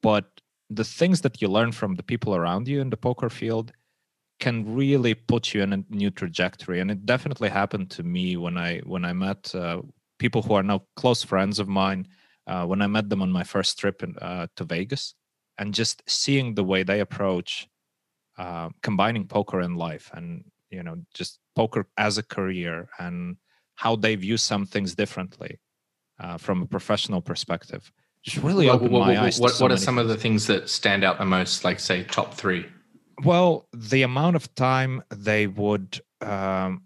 but 0.00 0.40
the 0.70 0.84
things 0.84 1.22
that 1.22 1.42
you 1.42 1.48
learn 1.48 1.72
from 1.72 1.96
the 1.96 2.04
people 2.04 2.36
around 2.36 2.68
you 2.68 2.80
in 2.80 2.90
the 2.90 2.96
poker 2.96 3.30
field 3.30 3.72
can 4.40 4.74
really 4.74 5.14
put 5.14 5.52
you 5.52 5.62
in 5.62 5.72
a 5.72 5.84
new 5.90 6.10
trajectory. 6.10 6.80
And 6.80 6.90
it 6.90 7.04
definitely 7.04 7.48
happened 7.48 7.90
to 7.90 8.02
me 8.02 8.36
when 8.36 8.56
i 8.56 8.78
when 8.80 9.04
i 9.04 9.12
met 9.12 9.54
uh, 9.54 9.82
people 10.18 10.42
who 10.42 10.54
are 10.54 10.62
now 10.62 10.82
close 10.96 11.22
friends 11.22 11.58
of 11.58 11.68
mine 11.68 12.06
uh, 12.46 12.64
when 12.64 12.82
i 12.82 12.86
met 12.86 13.08
them 13.08 13.22
on 13.22 13.30
my 13.30 13.44
first 13.44 13.78
trip 13.78 14.02
in, 14.02 14.16
uh, 14.18 14.46
to 14.56 14.64
vegas. 14.64 15.14
And 15.60 15.74
just 15.74 16.02
seeing 16.06 16.54
the 16.54 16.62
way 16.62 16.84
they 16.84 17.00
approach 17.00 17.68
uh, 18.38 18.68
combining 18.82 19.26
poker 19.26 19.60
and 19.60 19.76
life 19.76 20.10
and 20.14 20.44
you 20.70 20.82
know 20.82 20.96
just 21.12 21.40
poker 21.56 21.88
as 21.96 22.18
a 22.18 22.22
career 22.22 22.88
and 22.98 23.36
how 23.74 23.96
they 23.96 24.14
view 24.14 24.36
some 24.36 24.64
things 24.64 24.94
differently 24.94 25.58
uh, 26.20 26.36
from 26.36 26.62
a 26.62 26.66
professional 26.66 27.20
perspective 27.20 27.90
just 28.22 28.38
really 28.38 28.68
opened 28.68 28.92
what, 28.92 29.06
my 29.06 29.20
eyes 29.20 29.40
what, 29.40 29.52
so 29.52 29.64
what 29.64 29.72
are 29.72 29.76
some 29.76 29.96
things. 29.96 30.02
of 30.02 30.08
the 30.08 30.16
things 30.16 30.46
that 30.46 30.68
stand 30.68 31.02
out 31.02 31.18
the 31.18 31.24
most 31.24 31.64
like 31.64 31.80
say 31.80 32.04
top 32.04 32.34
three 32.34 32.66
well, 33.24 33.68
the 33.72 34.02
amount 34.02 34.36
of 34.36 34.54
time 34.54 35.02
they 35.10 35.46
would 35.46 36.00
um, 36.20 36.82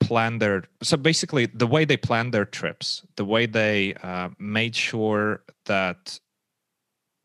plan 0.00 0.38
their 0.38 0.64
so 0.82 0.96
basically 0.96 1.46
the 1.46 1.66
way 1.66 1.84
they 1.84 1.96
planned 1.96 2.32
their 2.32 2.44
trips, 2.44 3.04
the 3.16 3.24
way 3.24 3.46
they 3.46 3.94
uh, 4.02 4.30
made 4.38 4.76
sure 4.76 5.44
that 5.66 6.18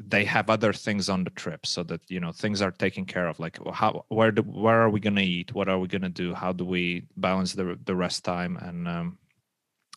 they 0.02 0.24
have 0.24 0.50
other 0.50 0.72
things 0.72 1.10
on 1.10 1.26
the 1.26 1.30
trip 1.32 1.66
so 1.66 1.84
that 1.84 2.02
you 2.10 2.20
know 2.20 2.32
things 2.32 2.62
are 2.62 2.72
taken 2.72 3.06
care 3.06 3.28
of 3.28 3.38
like 3.40 3.58
how 3.74 4.06
where 4.08 4.32
do, 4.32 4.42
where 4.44 4.82
are 4.82 4.90
we 4.90 5.00
going 5.00 5.16
to 5.16 5.22
eat? 5.22 5.54
What 5.54 5.68
are 5.68 5.78
we 5.78 5.88
going 5.88 6.04
to 6.04 6.10
do? 6.10 6.34
How 6.34 6.54
do 6.54 6.64
we 6.66 7.04
balance 7.18 7.54
the 7.54 7.78
the 7.84 7.96
rest 7.96 8.24
time 8.24 8.58
and 8.58 8.88
um 8.88 9.18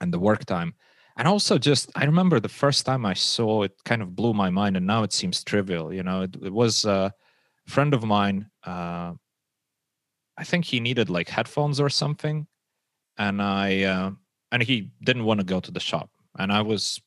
and 0.01 0.13
the 0.13 0.19
work 0.19 0.45
time? 0.45 0.75
And 1.17 1.29
also 1.29 1.59
just 1.59 1.91
i 1.95 2.05
remember 2.05 2.41
the 2.41 2.49
first 2.49 2.87
time 2.87 3.05
i 3.05 3.13
saw 3.15 3.63
it 3.63 3.73
kind 3.85 4.01
of 4.03 4.17
blew 4.17 4.33
my 4.33 4.49
mind 4.51 4.77
and 4.79 4.87
now 4.87 5.03
it 5.03 5.13
seems 5.13 5.45
trivial 5.45 5.93
you 5.93 6.03
know? 6.03 6.23
It, 6.23 6.37
it 6.43 6.53
was 6.53 6.87
uh 6.87 7.11
friend 7.67 7.95
of 7.95 8.05
mine 8.05 8.47
uh, 8.67 9.13
i 10.37 10.45
think 10.45 10.65
he 10.65 10.81
needed 10.81 11.09
like 11.11 11.29
headphones 11.29 11.81
or 11.81 11.89
something 11.89 12.47
and 13.19 13.43
i 13.43 13.83
uh, 13.83 14.11
and 14.51 14.63
he 14.63 14.91
didn't 15.03 15.25
want 15.25 15.41
to 15.41 15.47
go 15.47 15.61
to 15.61 15.71
the 15.71 15.81
shop 15.81 16.11
and 16.39 16.53
i 16.53 16.61
was 16.61 17.01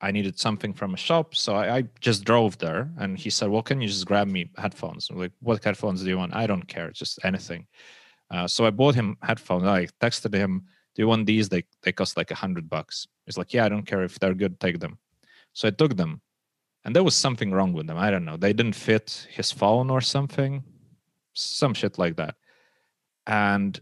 i 0.00 0.10
needed 0.10 0.38
something 0.38 0.72
from 0.72 0.94
a 0.94 0.96
shop 0.96 1.34
so 1.34 1.54
I, 1.54 1.76
I, 1.76 1.84
just 2.00 2.24
drove 2.24 2.58
there 2.58 2.90
and 2.98 3.18
he 3.18 3.30
said 3.30 3.48
well 3.48 3.62
can 3.62 3.80
you 3.80 3.88
just 3.88 4.06
grab 4.06 4.28
me 4.28 4.50
headphones? 4.56 5.08
I'm 5.10 5.18
like 5.18 5.32
what 5.40 5.62
headphones 5.62 6.02
do 6.02 6.08
you 6.08 6.18
want? 6.18 6.34
I 6.34 6.46
don't 6.46 6.66
care 6.66 6.90
just 6.90 7.18
anything. 7.24 7.66
Uh, 8.30 8.48
so 8.48 8.66
i 8.66 8.70
bought 8.70 8.94
him 8.94 9.16
headphones 9.22 9.64
i 9.64 9.86
texted 10.00 10.34
him 10.34 10.64
do 10.94 11.02
you 11.02 11.08
want 11.08 11.26
these? 11.26 11.48
They, 11.48 11.64
they 11.82 11.90
cost 11.90 12.16
like 12.16 12.30
a 12.30 12.36
hundred 12.36 12.70
bucks. 12.70 13.08
He's 13.26 13.38
like 13.38 13.52
yeah 13.52 13.64
i 13.64 13.68
don't 13.68 13.86
care 13.86 14.04
if 14.04 14.18
they're 14.18 14.34
good 14.34 14.60
take 14.60 14.80
them. 14.80 14.98
So 15.52 15.68
i 15.68 15.70
took 15.70 15.96
them 15.96 16.20
and 16.84 16.94
there 16.94 17.04
was 17.04 17.14
something 17.14 17.50
wrong 17.50 17.72
with 17.72 17.86
them. 17.86 17.96
I 17.96 18.10
don't 18.10 18.24
know. 18.24 18.36
They 18.36 18.52
didn't 18.52 18.74
fit 18.74 19.26
his 19.30 19.50
phone 19.50 19.90
or 19.90 20.00
something, 20.00 20.62
some 21.32 21.74
shit 21.74 21.98
like 21.98 22.16
that. 22.16 22.36
And 23.26 23.80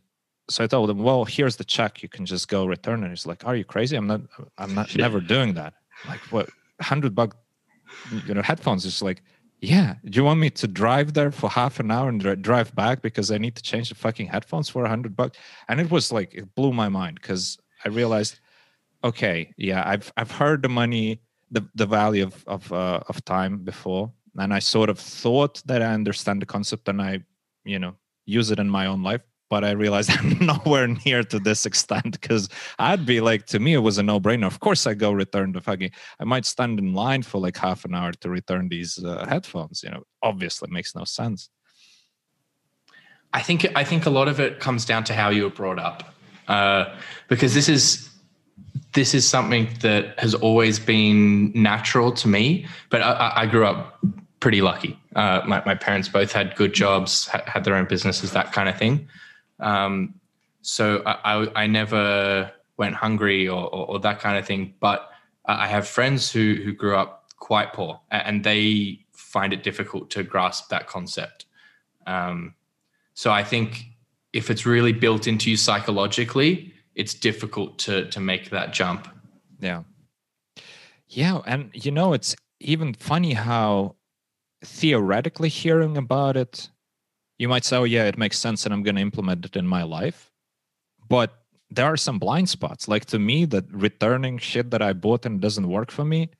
so 0.49 0.65
I 0.65 0.67
told 0.67 0.91
him, 0.91 0.99
"Well, 0.99 1.25
here's 1.25 1.57
the 1.57 1.65
check. 1.65 2.03
You 2.03 2.09
can 2.09 2.27
just 2.27 2.49
go 2.49 2.67
return." 2.67 3.03
And 3.03 3.11
he's 3.11 3.27
like, 3.27 3.45
"Are 3.45 3.57
you 3.57 3.65
crazy? 3.65 3.97
I'm 3.97 4.07
not. 4.07 4.23
I'm 4.59 4.75
not 4.75 4.95
never 5.05 5.21
doing 5.21 5.55
that. 5.55 5.75
Like 6.07 6.21
what? 6.31 6.49
Hundred 6.81 7.15
buck, 7.15 7.37
you 8.27 8.35
know, 8.35 8.43
headphones." 8.43 8.85
Is 8.85 9.03
like, 9.03 9.23
yeah. 9.63 9.95
Do 10.05 10.17
you 10.17 10.25
want 10.25 10.41
me 10.41 10.51
to 10.51 10.67
drive 10.67 11.15
there 11.15 11.31
for 11.31 11.49
half 11.49 11.79
an 11.79 11.91
hour 11.91 12.09
and 12.09 12.43
drive 12.43 12.75
back 12.75 13.01
because 13.01 13.31
I 13.31 13.39
need 13.39 13.55
to 13.55 13.63
change 13.63 13.89
the 13.89 13.95
fucking 13.95 14.27
headphones 14.27 14.69
for 14.69 14.85
a 14.85 14.89
hundred 14.89 15.17
bucks? 15.17 15.39
And 15.69 15.81
it 15.81 15.91
was 15.91 16.13
like 16.13 16.35
it 16.35 16.53
blew 16.57 16.73
my 16.73 16.89
mind 16.89 17.21
because 17.21 17.59
I 17.85 17.89
realized, 17.89 18.41
okay, 19.05 19.55
yeah, 19.57 19.83
I've 19.87 20.13
I've 20.17 20.33
heard 20.33 20.63
the 20.63 20.69
money 20.69 21.21
the, 21.53 21.65
the 21.75 21.87
value 21.87 22.25
of 22.25 22.45
of, 22.47 22.73
uh, 22.73 23.01
of 23.09 23.25
time 23.25 23.59
before. 23.59 24.13
And 24.39 24.55
i 24.55 24.61
sort 24.61 24.89
of 24.89 24.99
thought 24.99 25.63
that 25.67 25.83
i 25.83 25.93
understand 25.93 26.41
the 26.41 26.47
concept 26.47 26.89
and 26.89 27.03
i 27.03 27.21
you 27.65 27.79
know 27.79 27.95
use 28.25 28.51
it 28.51 28.59
in 28.59 28.71
my 28.71 28.87
own 28.87 29.03
life 29.03 29.21
but 29.51 29.63
i 29.63 29.73
realized 29.73 30.11
i'm 30.19 30.39
nowhere 30.41 30.89
near 31.05 31.23
to 31.23 31.39
this 31.39 31.67
extent 31.67 32.19
because 32.19 32.49
i'd 32.79 33.05
be 33.05 33.21
like 33.21 33.45
to 33.45 33.59
me 33.59 33.75
it 33.75 33.85
was 33.89 33.99
a 33.99 34.03
no-brainer. 34.03 34.47
Of 34.47 34.61
course 34.61 34.87
i 34.87 34.95
go 34.95 35.13
return 35.13 35.53
the 35.53 35.61
fucking 35.61 35.91
i 36.19 36.25
might 36.25 36.47
stand 36.47 36.79
in 36.79 36.95
line 36.95 37.23
for 37.23 37.43
like 37.43 37.59
half 37.59 37.85
an 37.85 37.95
hour 37.95 38.13
to 38.13 38.31
return 38.31 38.71
these 38.71 39.05
uh, 39.05 39.27
headphones 39.29 39.83
you 39.83 39.91
know 39.91 40.03
obviously 40.23 40.71
makes 40.71 40.95
no 40.95 41.05
sense. 41.05 41.51
I 43.35 43.43
think 43.43 43.67
i 43.77 43.85
think 43.85 44.07
a 44.07 44.11
lot 44.19 44.29
of 44.29 44.41
it 44.41 44.61
comes 44.61 44.87
down 44.87 45.05
to 45.05 45.15
how 45.15 45.29
you 45.29 45.43
were 45.45 45.57
brought 45.63 45.79
up 45.79 46.15
uh, 46.49 46.97
because 47.29 47.53
this 47.53 47.69
is 47.69 48.12
this 48.93 49.15
is 49.15 49.27
something 49.29 49.69
that 49.81 50.19
has 50.19 50.35
always 50.35 50.79
been 50.79 51.53
natural 51.55 52.13
to 52.13 52.29
me, 52.29 52.67
but 52.91 53.01
I, 53.01 53.33
I 53.37 53.47
grew 53.47 53.67
up 53.67 53.99
pretty 54.41 54.61
lucky. 54.61 54.99
Uh, 55.15 55.41
my, 55.47 55.63
my, 55.65 55.75
parents 55.75 56.09
both 56.09 56.33
had 56.33 56.55
good 56.57 56.73
jobs, 56.73 57.27
had 57.29 57.65
their 57.65 57.75
own 57.75 57.87
businesses, 57.87 58.33
that 58.33 58.53
kind 58.53 58.69
of 58.69 58.77
thing. 58.77 59.09
Um, 59.61 60.15
so 60.63 61.03
I, 61.07 61.49
I, 61.55 61.67
never 61.67 62.51
went 62.77 62.95
hungry 62.97 63.49
or, 63.49 63.65
or, 63.73 63.87
or, 63.91 64.01
that 64.01 64.21
kind 64.21 64.37
of 64.37 64.47
thing. 64.47 64.75
But 64.81 65.09
I 65.47 65.69
have 65.69 65.87
friends 65.87 66.33
who, 66.33 66.57
who 66.65 66.73
grew 66.73 66.97
up 66.97 67.27
quite 67.39 67.73
poor 67.73 68.01
and 68.11 68.43
they 68.43 69.05
find 69.13 69.53
it 69.53 69.63
difficult 69.63 70.11
to 70.11 70.23
grasp 70.23 70.71
that 70.71 70.87
concept. 70.87 71.47
Um, 72.07 72.55
so 73.15 73.31
I 73.31 73.45
think 73.45 73.85
if 74.33 74.51
it's 74.51 74.67
really 74.67 74.93
built 74.93 75.27
into 75.27 75.51
you 75.51 75.57
psychologically, 75.57 76.73
it's 76.95 77.15
difficult 77.15 77.79
to 77.81 78.09
to 78.11 78.21
make 78.21 78.51
that 78.51 78.73
jump. 78.73 79.09
Yeah. 79.61 79.83
Yeah, 81.09 81.41
and 81.47 81.71
you 81.75 81.91
know 81.91 82.13
it's 82.13 82.35
even 82.61 82.95
funny 82.95 83.35
how 83.35 83.97
theoretically 84.65 85.49
hearing 85.49 85.97
about 85.97 86.37
it, 86.37 86.71
you 87.39 87.49
might 87.49 87.65
say, 87.65 87.77
"Oh 87.77 87.85
yeah, 87.85 88.05
it 88.05 88.19
makes 88.19 88.39
sense, 88.39 88.65
and 88.65 88.73
I'm 88.73 88.83
going 88.83 88.97
to 88.97 89.03
implement 89.03 89.45
it 89.45 89.57
in 89.57 89.67
my 89.67 89.83
life," 89.83 90.31
but 91.09 91.43
there 91.71 91.87
are 91.87 91.97
some 91.97 92.19
blind 92.19 92.49
spots. 92.49 92.89
Like 92.89 93.07
to 93.07 93.19
me, 93.19 93.45
that 93.47 93.65
returning 93.71 94.39
shit 94.39 94.71
that 94.71 94.83
I 94.83 94.93
bought 94.93 95.27
and 95.27 95.41
doesn't 95.41 95.69
work 95.69 95.91
for 95.91 96.05
me 96.05 96.31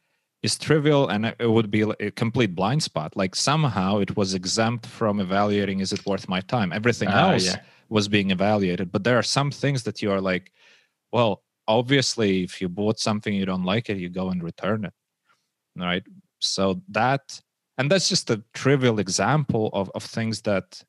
is 0.43 0.59
trivial 0.59 1.09
and 1.09 1.35
it 1.39 1.51
would 1.51 1.71
be 1.71 1.83
a 1.83 2.11
complete 2.11 2.55
blind 2.55 2.83
spot. 2.83 3.17
Like 3.17 3.35
somehow 3.35 3.99
it 3.99 4.17
was 4.17 4.35
exempt 4.35 4.87
from 4.87 5.21
evaluating 5.21 5.81
is 5.81 5.93
it 5.93 6.05
worth 6.05 6.29
my 6.29 6.41
time. 6.41 6.73
Everything 6.73 7.09
uh, 7.09 7.29
else 7.29 7.47
yeah 7.47 7.61
was 7.89 8.09
being 8.09 8.31
evaluated 8.31 8.91
but 8.93 9.05
there 9.05 9.19
are 9.19 9.23
some 9.23 9.51
things 9.51 9.83
that 9.83 10.03
you 10.03 10.11
are 10.11 10.21
like 10.21 10.53
well 11.13 11.43
obviously 11.69 12.43
if 12.43 12.61
you 12.61 12.69
bought 12.69 12.99
something 12.99 13.35
you 13.35 13.47
don't 13.47 13.65
like 13.65 13.89
it 13.89 13.99
you 13.99 14.09
go 14.09 14.31
and 14.31 14.43
return 14.43 14.85
it 14.85 14.93
right? 15.77 16.03
So 16.41 16.83
that 16.89 17.41
and 17.79 17.91
that's 17.91 18.09
just 18.09 18.31
a 18.31 18.43
trivial 18.53 18.99
example 18.99 19.71
of, 19.73 19.91
of 19.95 20.03
things 20.03 20.43
that 20.43 20.83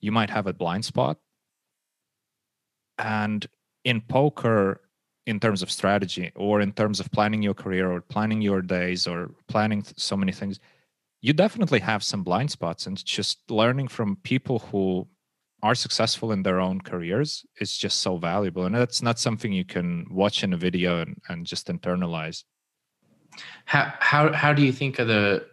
you 0.00 0.12
might 0.12 0.30
have 0.30 0.46
a 0.46 0.52
blind 0.52 0.84
spot. 0.84 1.18
And 2.98 3.46
in 3.84 4.02
poker 4.02 4.82
in 5.26 5.40
terms 5.40 5.62
of 5.62 5.70
strategy 5.70 6.32
or 6.34 6.60
in 6.60 6.72
terms 6.72 7.00
of 7.00 7.10
planning 7.12 7.42
your 7.42 7.54
career 7.54 7.90
or 7.90 8.00
planning 8.00 8.42
your 8.42 8.62
days 8.62 9.06
or 9.06 9.30
planning 9.48 9.84
so 9.96 10.16
many 10.16 10.32
things 10.32 10.58
you 11.22 11.32
definitely 11.32 11.78
have 11.78 12.02
some 12.02 12.22
blind 12.24 12.50
spots 12.50 12.86
and 12.86 13.04
just 13.04 13.38
learning 13.50 13.86
from 13.86 14.16
people 14.16 14.58
who 14.58 15.06
are 15.62 15.74
successful 15.74 16.32
in 16.32 16.42
their 16.42 16.60
own 16.60 16.80
careers 16.80 17.44
is 17.60 17.76
just 17.76 18.00
so 18.00 18.16
valuable 18.16 18.64
and 18.64 18.74
that's 18.74 19.02
not 19.02 19.18
something 19.18 19.52
you 19.52 19.64
can 19.64 20.06
watch 20.10 20.42
in 20.42 20.52
a 20.52 20.56
video 20.56 21.00
and, 21.00 21.20
and 21.28 21.46
just 21.46 21.68
internalize. 21.68 22.44
How 23.64 23.92
how 24.00 24.32
how 24.32 24.52
do 24.52 24.62
you 24.62 24.72
think 24.72 24.98
are 24.98 25.04
the 25.04 25.46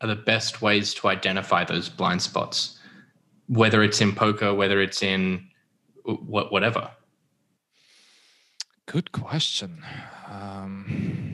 are 0.00 0.08
the 0.08 0.16
best 0.16 0.62
ways 0.62 0.94
to 0.94 1.08
identify 1.08 1.64
those 1.64 1.88
blind 1.88 2.22
spots? 2.22 2.78
Whether 3.48 3.82
it's 3.82 4.00
in 4.00 4.14
poker 4.14 4.54
whether 4.54 4.80
it's 4.80 5.02
in 5.02 5.48
what 6.04 6.50
whatever. 6.52 6.90
Good 8.86 9.12
question. 9.12 9.84
Um 10.28 11.29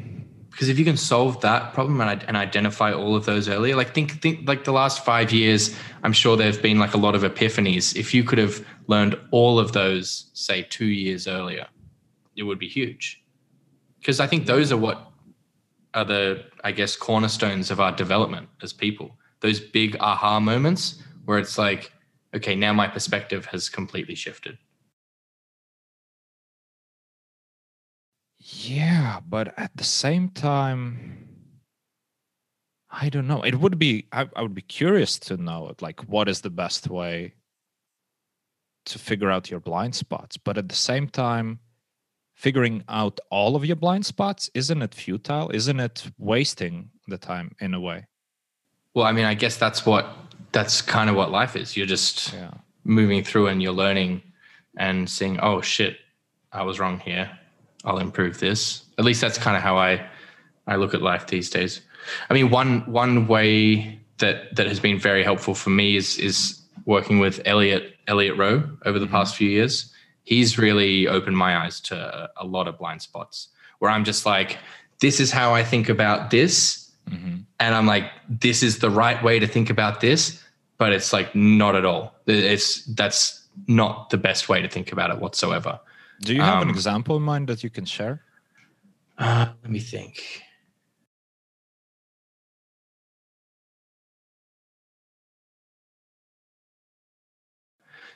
because 0.57 0.71
if 0.71 0.79
you 0.79 0.87
can 0.87 0.97
solve 0.97 1.39
that 1.43 1.75
problem 1.75 2.01
and, 2.01 2.23
and 2.23 2.35
identify 2.35 2.91
all 2.91 3.15
of 3.15 3.27
those 3.27 3.47
earlier 3.47 3.77
like 3.77 3.93
think 3.93 4.23
think 4.23 4.49
like 4.49 4.65
the 4.65 4.73
last 4.73 5.05
five 5.05 5.31
years 5.31 5.77
i'm 6.03 6.15
sure 6.15 6.35
there 6.35 6.51
have 6.51 6.63
been 6.63 6.79
like 6.79 6.95
a 6.95 6.97
lot 6.97 7.15
of 7.15 7.23
epiphanies. 7.23 7.95
If 7.95 8.15
you 8.15 8.25
could 8.25 8.39
have 8.39 8.67
learned 8.87 9.19
all 9.33 9.59
of 9.59 9.73
those 9.73 10.31
say 10.33 10.63
two 10.63 10.87
years 10.87 11.29
earlier 11.29 11.67
it 12.37 12.45
would 12.45 12.59
be 12.59 12.69
huge. 12.69 13.23
Because 14.01 14.19
i 14.19 14.27
think 14.27 14.47
those 14.47 14.73
are 14.73 14.79
what 14.79 15.13
are 15.93 16.07
the 16.07 16.47
i 16.65 16.73
guess 16.73 16.97
cornerstones 16.97 17.71
of 17.71 17.79
our 17.79 17.93
development 17.93 18.49
as 18.63 18.73
people. 18.73 19.19
Those 19.41 19.61
big 19.61 19.97
aha 20.01 20.41
moments 20.41 21.03
where 21.27 21.39
it's 21.39 21.59
like 21.59 21.93
okay 22.35 22.55
now 22.55 22.73
my 22.73 22.89
perspective 22.89 23.45
has 23.47 23.69
completely 23.69 24.15
shifted 24.15 24.57
Yeah, 28.49 29.21
but 29.29 29.59
at 29.59 29.77
the 29.77 29.83
same 29.83 30.29
time, 30.29 31.27
I 32.89 33.09
don't 33.09 33.27
know. 33.27 33.43
It 33.43 33.57
would 33.57 33.77
be 33.77 34.07
I, 34.13 34.29
I 34.37 34.43
would 34.43 34.55
be 34.55 34.63
curious 34.63 35.19
to 35.21 35.37
know 35.37 35.69
it, 35.69 35.83
like 35.83 36.01
what 36.03 36.29
is 36.29 36.43
the 36.43 36.51
best 36.51 36.89
way 36.89 37.35
to 38.85 39.01
figure 39.01 39.33
out 39.33 39.51
your 39.51 39.59
blind 39.59 39.97
spots. 39.97 40.37
But 40.37 40.59
at 40.59 40.69
the 40.69 40.77
same 40.77 41.09
time, 41.09 41.59
figuring 42.35 42.85
out 42.89 43.19
all 43.31 43.57
of 43.57 43.65
your 43.65 43.75
blind 43.75 44.07
spots, 44.07 44.49
isn't 44.55 44.81
it 44.81 44.95
futile? 44.95 45.51
Isn't 45.51 45.81
it 45.81 46.09
wasting 46.17 46.91
the 47.09 47.19
time 47.19 47.57
in 47.61 47.75
a 47.75 47.81
way? 47.81 48.07
Well, 48.95 49.07
I 49.07 49.13
mean, 49.13 49.25
I 49.25 49.35
guess 49.35 49.57
that's 49.57 49.85
what 49.85 50.07
that's 50.53 50.81
kind 50.83 51.11
of 51.11 51.17
what 51.17 51.33
life 51.33 51.57
is. 51.57 51.77
You're 51.77 51.87
just 51.87 52.33
yeah. 52.33 52.53
moving 52.85 53.25
through 53.25 53.49
and 53.49 53.61
you're 53.61 53.73
learning 53.73 54.23
and 54.77 55.11
seeing, 55.11 55.41
oh 55.41 55.63
shit, 55.63 55.99
I 56.53 56.63
was 56.63 56.79
wrong 56.79 57.01
here 57.01 57.29
I'll 57.87 57.99
improve 57.99 58.41
this. 58.41 58.83
At 58.99 59.05
least 59.05 59.21
that's 59.21 59.39
kind 59.39 59.57
of 59.57 59.63
how 59.63 59.79
I 59.79 60.05
I 60.67 60.77
look 60.77 60.93
at 60.95 61.01
life 61.01 61.29
these 61.29 61.49
days. 61.49 61.81
I 62.29 62.35
mean, 62.35 62.51
one 62.51 62.81
one 62.91 63.27
way 63.27 64.01
that 64.19 64.55
that 64.57 64.67
has 64.67 64.81
been 64.81 64.99
very 64.99 65.23
helpful 65.23 65.55
for 65.55 65.71
me 65.71 65.97
is 65.97 66.19
is 66.19 66.61
working 66.85 67.19
with 67.19 67.41
Elliot 67.45 67.95
Elliot 68.07 68.37
Roe 68.37 68.69
over 68.85 68.99
the 68.99 69.07
mm-hmm. 69.07 69.15
past 69.15 69.37
few 69.37 69.49
years. 69.49 69.93
He's 70.25 70.59
really 70.59 71.07
opened 71.07 71.37
my 71.37 71.57
eyes 71.57 71.81
to 71.83 72.31
a 72.37 72.45
lot 72.45 72.67
of 72.67 72.79
blind 72.79 73.01
spots 73.01 73.49
where 73.79 73.91
I'm 73.91 74.05
just 74.05 74.27
like, 74.27 74.59
this 75.01 75.21
is 75.21 75.31
how 75.31 75.55
I 75.55 75.63
think 75.63 75.89
about 75.89 76.31
this, 76.31 76.91
mm-hmm. 77.09 77.37
and 77.61 77.75
I'm 77.75 77.87
like, 77.87 78.11
this 78.29 78.63
is 78.63 78.79
the 78.79 78.91
right 78.91 79.23
way 79.23 79.39
to 79.39 79.47
think 79.47 79.71
about 79.71 80.01
this, 80.01 80.43
but 80.79 80.93
it's 80.93 81.13
like 81.13 81.35
not 81.35 81.77
at 81.77 81.85
all. 81.85 82.15
It's 82.27 82.85
that's 82.87 83.47
not 83.69 84.11
the 84.11 84.19
best 84.19 84.49
way 84.49 84.61
to 84.63 84.69
think 84.69 84.93
about 84.93 85.11
it 85.11 85.19
whatsoever. 85.19 85.79
Do 86.21 86.35
you 86.35 86.41
have 86.41 86.63
um, 86.63 86.69
an 86.69 86.75
example 86.75 87.17
in 87.17 87.23
mind 87.23 87.49
that 87.49 87.63
you 87.63 87.71
can 87.71 87.85
share? 87.85 88.23
Uh, 89.19 89.49
let 89.63 89.71
me 89.71 89.81
think. 89.81 90.43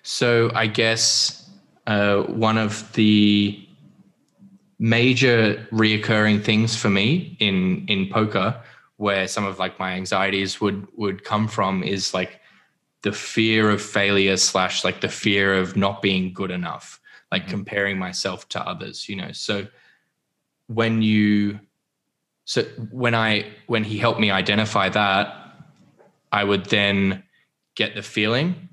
So 0.03 0.51
I 0.55 0.67
guess 0.67 1.51
uh, 1.87 2.23
one 2.23 2.57
of 2.57 2.91
the 2.95 3.67
major 4.79 5.67
reoccurring 5.71 6.43
things 6.43 6.75
for 6.75 6.89
me 6.89 7.37
in 7.39 7.87
in 7.87 8.09
poker, 8.11 8.59
where 8.97 9.29
some 9.29 9.45
of 9.45 9.59
like 9.59 9.79
my 9.79 9.93
anxieties 9.93 10.61
would 10.61 10.87
would 10.97 11.23
come 11.25 11.49
from, 11.49 11.83
is 11.83 12.15
like 12.15 12.41
the 13.03 13.13
fear 13.13 13.71
of 13.71 13.83
failure 13.83 14.37
slash 14.37 14.85
like 14.85 15.01
the 15.03 15.09
fear 15.09 15.55
of 15.55 15.77
not 15.77 16.01
being 16.01 16.33
good 16.33 16.51
enough 16.51 17.01
like 17.31 17.43
mm-hmm. 17.43 17.51
comparing 17.51 17.99
myself 17.99 18.49
to 18.49 18.61
others 18.67 19.09
you 19.09 19.17
know 19.17 19.33
so 19.33 19.67
when 20.67 21.03
you 21.03 21.59
so 22.45 22.63
when 22.91 23.15
i 23.15 23.45
when 23.67 23.85
he 23.85 23.99
helped 23.99 24.21
me 24.21 24.31
identify 24.31 24.89
that 24.89 25.35
i 26.33 26.43
would 26.45 26.67
then 26.67 27.23
get 27.75 27.95
the 27.95 28.03
feeling 28.03 28.69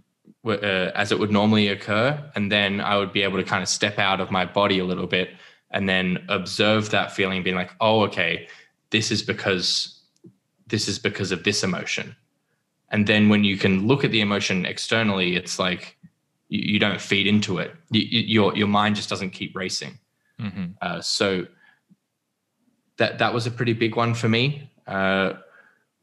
uh, 0.46 0.92
as 0.96 1.12
it 1.12 1.20
would 1.20 1.32
normally 1.32 1.68
occur 1.68 2.32
and 2.36 2.52
then 2.52 2.80
i 2.82 2.98
would 2.98 3.12
be 3.12 3.24
able 3.24 3.38
to 3.38 3.44
kind 3.44 3.62
of 3.62 3.70
step 3.70 4.00
out 4.00 4.22
of 4.22 4.32
my 4.32 4.46
body 4.46 4.80
a 4.80 4.86
little 4.86 5.08
bit 5.08 5.30
and 5.72 5.88
then 5.90 6.24
observe 6.30 6.90
that 6.90 7.12
feeling 7.12 7.44
being 7.44 7.56
like 7.56 7.72
oh 7.82 8.02
okay 8.02 8.48
this 8.90 9.12
is 9.12 9.22
because 9.22 10.02
this 10.68 10.88
is 10.88 10.98
because 11.00 11.32
of 11.32 11.44
this 11.44 11.64
emotion 11.64 12.16
and 12.90 13.06
then 13.08 13.28
when 13.28 13.44
you 13.44 13.58
can 13.58 13.86
look 13.86 14.04
at 14.04 14.12
the 14.12 14.22
emotion 14.22 14.66
externally 14.66 15.36
it's 15.36 15.60
like 15.60 15.97
you, 16.50 16.74
you 16.74 16.80
don't 16.80 17.02
feed 17.02 17.28
into 17.28 17.58
it. 17.60 17.74
You, 17.92 18.02
your 18.02 18.56
your 18.56 18.68
mind 18.68 18.96
just 18.96 19.10
doesn't 19.10 19.32
keep 19.32 19.56
racing. 19.56 20.00
Mm-hmm. 20.40 20.66
Uh, 20.82 21.02
so 21.02 21.48
that 22.98 23.20
that 23.20 23.34
was 23.34 23.48
a 23.48 23.52
pretty 23.52 23.74
big 23.74 23.96
one 23.96 24.14
for 24.14 24.30
me. 24.30 24.70
Uh, 24.86 25.34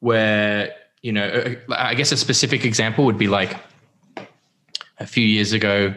where 0.00 0.72
you 1.02 1.12
know, 1.12 1.28
uh, 1.68 1.74
I 1.76 1.94
guess 1.94 2.12
a 2.12 2.16
specific 2.16 2.64
example 2.64 3.04
would 3.04 3.18
be 3.18 3.28
like 3.28 3.56
a 4.98 5.06
few 5.06 5.24
years 5.24 5.52
ago, 5.52 5.94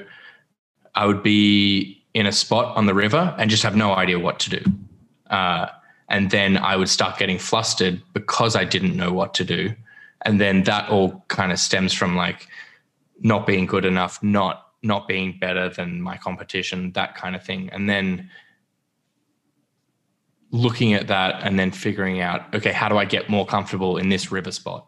I 0.95 1.05
would 1.05 1.23
be 1.23 2.03
in 2.13 2.25
a 2.25 2.31
spot 2.31 2.75
on 2.75 2.87
the 2.87 2.93
river 2.93 3.33
and 3.37 3.49
just 3.49 3.63
have 3.63 3.75
no 3.75 3.93
idea 3.93 4.19
what 4.19 4.39
to 4.39 4.49
do. 4.49 4.63
Uh, 5.29 5.67
and 6.09 6.31
then 6.31 6.57
I 6.57 6.75
would 6.75 6.89
start 6.89 7.17
getting 7.19 7.37
flustered 7.37 8.01
because 8.13 8.55
I 8.55 8.65
didn't 8.65 8.97
know 8.97 9.13
what 9.13 9.33
to 9.35 9.45
do. 9.45 9.73
And 10.23 10.41
then 10.41 10.63
that 10.63 10.89
all 10.89 11.23
kind 11.27 11.51
of 11.51 11.59
stems 11.59 11.93
from 11.93 12.15
like 12.15 12.47
not 13.19 13.47
being 13.47 13.65
good 13.65 13.85
enough, 13.85 14.21
not 14.21 14.63
not 14.83 15.07
being 15.07 15.37
better 15.39 15.69
than 15.69 16.01
my 16.01 16.17
competition, 16.17 16.91
that 16.93 17.15
kind 17.15 17.35
of 17.35 17.43
thing. 17.43 17.69
And 17.71 17.89
then 17.89 18.29
looking 20.51 20.93
at 20.93 21.07
that 21.07 21.43
and 21.43 21.59
then 21.59 21.71
figuring 21.71 22.21
out, 22.21 22.53
okay, 22.53 22.71
how 22.71 22.87
do 22.87 22.97
I 22.97 23.05
get 23.05 23.29
more 23.29 23.45
comfortable 23.45 23.97
in 23.97 24.09
this 24.09 24.31
river 24.31 24.51
spot? 24.51 24.87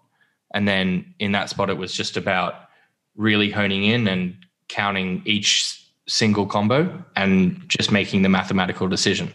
And 0.53 0.67
then 0.67 1.13
in 1.19 1.31
that 1.33 1.49
spot, 1.49 1.69
it 1.69 1.77
was 1.77 1.93
just 1.93 2.17
about 2.17 2.69
really 3.15 3.49
honing 3.49 3.83
in 3.83 4.07
and 4.07 4.35
counting 4.67 5.21
each 5.25 5.75
single 6.07 6.45
combo 6.45 7.03
and 7.15 7.63
just 7.67 7.91
making 7.91 8.21
the 8.21 8.29
mathematical 8.29 8.87
decision. 8.87 9.33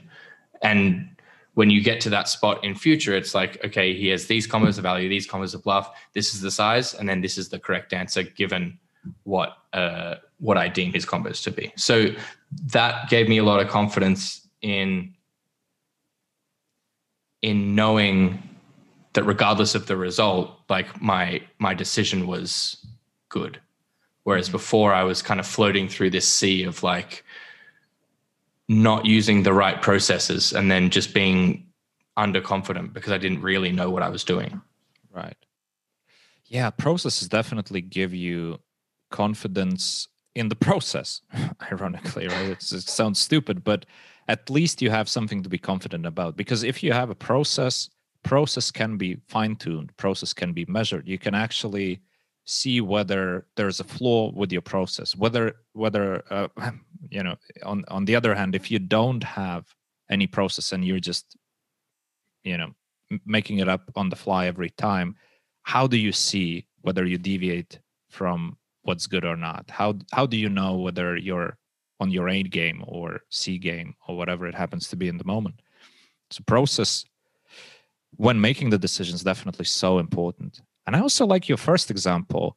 And 0.63 1.09
when 1.55 1.71
you 1.71 1.83
get 1.83 2.01
to 2.01 2.11
that 2.11 2.29
spot 2.29 2.65
in 2.65 2.75
future, 2.75 3.15
it's 3.15 3.35
like, 3.35 3.65
okay, 3.65 3.95
he 3.95 4.09
has 4.09 4.27
these 4.27 4.49
combos 4.49 4.77
of 4.77 4.83
value, 4.83 5.09
these 5.09 5.29
combos 5.29 5.55
of 5.55 5.63
bluff, 5.63 5.91
this 6.15 6.35
is 6.35 6.41
the 6.41 6.51
size, 6.51 6.95
and 6.95 7.09
then 7.09 7.21
this 7.21 7.39
is 7.39 7.49
the 7.49 7.61
correct 7.61 7.93
answer 7.93 8.23
given 8.23 8.79
what 9.25 9.57
uh, 9.73 10.17
what 10.39 10.59
I 10.59 10.69
deem 10.69 10.93
his 10.93 11.07
combos 11.07 11.43
to 11.45 11.51
be. 11.51 11.73
So 11.77 12.09
that 12.67 13.09
gave 13.09 13.29
me 13.29 13.39
a 13.39 13.45
lot 13.45 13.61
of 13.61 13.69
confidence 13.69 14.47
in 14.63 15.15
in 17.43 17.75
knowing 17.75 18.43
that 19.13 19.25
regardless 19.25 19.75
of 19.75 19.87
the 19.87 19.97
result, 19.97 20.59
like 20.69 21.01
my 21.01 21.43
my 21.59 21.75
decision 21.75 22.27
was 22.27 22.85
good. 23.29 23.61
Whereas 24.25 24.47
mm-hmm. 24.47 24.53
before 24.53 24.93
I 24.93 25.05
was 25.05 25.23
kind 25.23 25.41
of 25.41 25.47
floating 25.47 25.89
through 25.89 26.11
this 26.11 26.29
sea 26.29 26.65
of 26.65 26.83
like 26.83 27.25
not 28.69 29.05
using 29.05 29.43
the 29.43 29.53
right 29.53 29.81
processes 29.83 30.53
and 30.53 30.71
then 30.71 30.89
just 30.89 31.13
being 31.13 31.67
underconfident 32.17 32.93
because 32.93 33.13
I 33.13 33.19
didn't 33.19 33.43
really 33.43 33.73
know 33.73 33.91
what 33.91 34.03
I 34.03 34.09
was 34.09 34.25
doing. 34.25 34.63
Right. 35.13 35.37
Yeah, 36.47 36.71
processes 36.71 37.29
definitely 37.29 37.81
give 37.81 38.15
you 38.15 38.61
confidence 39.15 40.09
in 40.35 40.49
the 40.49 40.57
process. 40.69 41.23
Ironically 41.73 42.27
right? 42.27 42.51
It's, 42.51 42.73
it 42.73 42.89
sounds 42.89 43.19
stupid 43.21 43.63
but 43.63 43.87
at 44.29 44.51
least 44.51 44.83
you 44.83 44.91
have 44.91 45.09
something 45.09 45.43
to 45.43 45.49
be 45.49 45.59
confident 45.59 46.07
about 46.07 46.37
because 46.37 46.63
if 46.63 46.83
you 46.83 46.93
have 46.93 47.11
a 47.11 47.15
process 47.31 47.91
process 48.23 48.71
can 48.71 48.97
be 48.97 49.11
fine-tuned 49.29 49.95
process 49.97 50.33
can 50.33 50.53
be 50.53 50.65
measured. 50.67 51.07
You 51.07 51.19
can 51.19 51.35
actually 51.35 52.01
see 52.47 52.81
whether 52.81 53.47
there's 53.57 53.81
a 53.81 53.85
flaw 53.85 54.33
with 54.41 54.51
your 54.53 54.63
process 54.63 55.17
whether 55.17 55.45
whether 55.73 56.07
uh, 56.31 56.49
you 57.17 57.23
know 57.23 57.37
on 57.71 57.85
on 57.89 58.05
the 58.05 58.17
other 58.17 58.35
hand 58.35 58.55
if 58.55 58.71
you 58.71 58.79
don't 58.79 59.25
have 59.25 59.65
any 60.11 60.27
process 60.27 60.73
and 60.73 60.85
you're 60.85 61.07
just 61.13 61.37
you 62.43 62.57
know 62.59 62.71
making 63.25 63.59
it 63.59 63.69
up 63.69 63.85
on 63.97 64.09
the 64.09 64.17
fly 64.25 64.47
every 64.47 64.71
time 64.71 65.17
how 65.63 65.87
do 65.87 65.97
you 65.97 66.13
see 66.13 66.67
whether 66.83 67.05
you 67.07 67.19
deviate 67.19 67.79
from 68.11 68.57
what's 68.85 69.07
good 69.07 69.25
or 69.25 69.37
not? 69.37 69.71
How 69.71 69.95
how 70.13 70.27
do 70.27 70.37
you 70.37 70.49
know 70.49 70.77
whether 70.77 71.17
you're 71.17 71.59
on 72.01 72.11
your 72.11 72.29
A 72.29 72.43
game 72.43 72.85
or 72.87 73.21
C 73.31 73.59
game 73.59 73.95
or 74.07 74.17
whatever 74.17 74.47
it 74.47 74.55
happens 74.55 74.89
to 74.89 74.97
be 74.97 75.09
in 75.09 75.19
the 75.19 75.25
moment? 75.25 75.61
It's 76.29 76.39
a 76.39 76.45
process 76.45 77.05
when 78.17 78.41
making 78.41 78.71
the 78.71 78.79
decisions 78.79 79.23
definitely 79.23 79.65
so 79.65 79.99
important. 79.99 80.61
And 80.87 80.95
I 80.95 81.01
also 81.01 81.27
like 81.27 81.49
your 81.49 81.59
first 81.59 81.91
example 81.91 82.57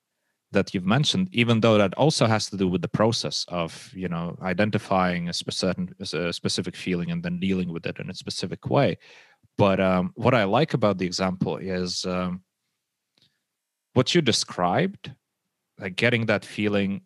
that 0.51 0.73
you've 0.73 0.85
mentioned, 0.85 1.29
even 1.31 1.59
though 1.59 1.77
that 1.77 1.93
also 1.95 2.25
has 2.25 2.49
to 2.49 2.57
do 2.57 2.67
with 2.67 2.81
the 2.81 2.87
process 2.87 3.45
of 3.47 3.91
you 3.93 4.07
know 4.07 4.37
identifying 4.41 5.29
a 5.29 5.33
specific 5.33 5.89
a 6.13 6.33
specific 6.33 6.75
feeling 6.75 7.11
and 7.11 7.23
then 7.23 7.39
dealing 7.39 7.71
with 7.71 7.85
it 7.85 7.99
in 7.99 8.09
a 8.09 8.13
specific 8.13 8.69
way. 8.69 8.97
But 9.57 9.79
um, 9.79 10.11
what 10.15 10.35
I 10.35 10.43
like 10.43 10.73
about 10.73 10.97
the 10.97 11.05
example 11.05 11.57
is 11.57 12.05
um, 12.05 12.43
what 13.93 14.13
you 14.13 14.21
described, 14.21 15.11
like 15.79 15.95
getting 15.95 16.25
that 16.27 16.45
feeling. 16.45 17.01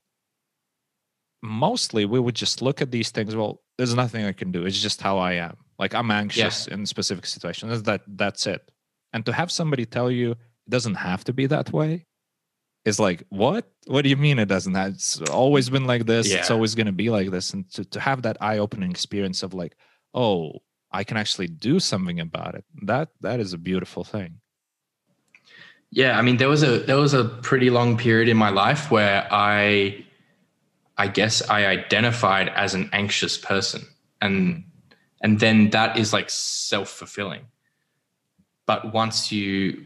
Mostly, 1.43 2.05
we 2.05 2.19
would 2.19 2.35
just 2.35 2.61
look 2.61 2.81
at 2.81 2.91
these 2.91 3.09
things. 3.09 3.35
Well, 3.35 3.61
there's 3.77 3.95
nothing 3.95 4.25
I 4.25 4.31
can 4.31 4.51
do. 4.51 4.65
It's 4.65 4.79
just 4.79 5.01
how 5.01 5.17
I 5.17 5.33
am. 5.33 5.57
Like 5.79 5.95
I'm 5.95 6.11
anxious 6.11 6.67
yeah. 6.67 6.75
in 6.75 6.85
specific 6.85 7.25
situations. 7.25 7.83
That 7.83 8.01
that's 8.07 8.45
it. 8.45 8.69
And 9.13 9.25
to 9.25 9.33
have 9.33 9.51
somebody 9.51 9.85
tell 9.85 10.11
you 10.11 10.31
it 10.31 10.69
doesn't 10.69 10.95
have 10.95 11.23
to 11.25 11.33
be 11.33 11.47
that 11.47 11.73
way 11.73 12.05
is 12.85 12.99
like 12.99 13.23
what 13.29 13.69
what 13.87 14.01
do 14.01 14.09
you 14.09 14.17
mean 14.17 14.39
it 14.39 14.47
doesn't 14.47 14.73
have 14.73 14.93
it's 14.93 15.21
always 15.29 15.69
been 15.69 15.85
like 15.85 16.05
this 16.05 16.29
yeah. 16.29 16.37
it's 16.37 16.51
always 16.51 16.75
going 16.75 16.87
to 16.87 16.91
be 16.91 17.09
like 17.09 17.29
this 17.29 17.53
and 17.53 17.69
to, 17.71 17.85
to 17.85 17.99
have 17.99 18.23
that 18.23 18.37
eye-opening 18.41 18.89
experience 18.89 19.43
of 19.43 19.53
like 19.53 19.75
oh 20.13 20.53
i 20.91 21.03
can 21.03 21.17
actually 21.17 21.47
do 21.47 21.79
something 21.79 22.19
about 22.19 22.55
it 22.55 22.65
that 22.83 23.09
that 23.21 23.39
is 23.39 23.53
a 23.53 23.57
beautiful 23.57 24.03
thing 24.03 24.40
yeah 25.91 26.17
i 26.17 26.21
mean 26.21 26.37
there 26.37 26.49
was 26.49 26.63
a 26.63 26.79
there 26.79 26.97
was 26.97 27.13
a 27.13 27.25
pretty 27.25 27.69
long 27.69 27.97
period 27.97 28.27
in 28.27 28.37
my 28.37 28.49
life 28.49 28.89
where 28.91 29.27
i 29.31 30.03
i 30.97 31.07
guess 31.07 31.47
i 31.49 31.65
identified 31.65 32.49
as 32.49 32.73
an 32.73 32.89
anxious 32.93 33.37
person 33.37 33.81
and 34.21 34.63
and 35.21 35.39
then 35.39 35.69
that 35.69 35.97
is 35.97 36.13
like 36.13 36.29
self-fulfilling 36.29 37.41
but 38.65 38.93
once 38.93 39.31
you 39.31 39.85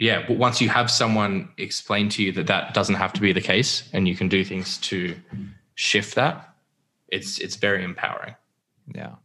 yeah, 0.00 0.24
but 0.26 0.38
once 0.38 0.62
you 0.62 0.70
have 0.70 0.90
someone 0.90 1.50
explain 1.58 2.08
to 2.08 2.22
you 2.22 2.32
that 2.32 2.46
that 2.46 2.72
doesn't 2.72 2.94
have 2.94 3.12
to 3.12 3.20
be 3.20 3.34
the 3.34 3.42
case, 3.42 3.86
and 3.92 4.08
you 4.08 4.16
can 4.16 4.28
do 4.28 4.42
things 4.44 4.78
to 4.78 5.14
shift 5.74 6.14
that, 6.14 6.54
it's 7.08 7.38
it's 7.38 7.56
very 7.56 7.84
empowering. 7.84 8.34
Yeah. 8.94 9.16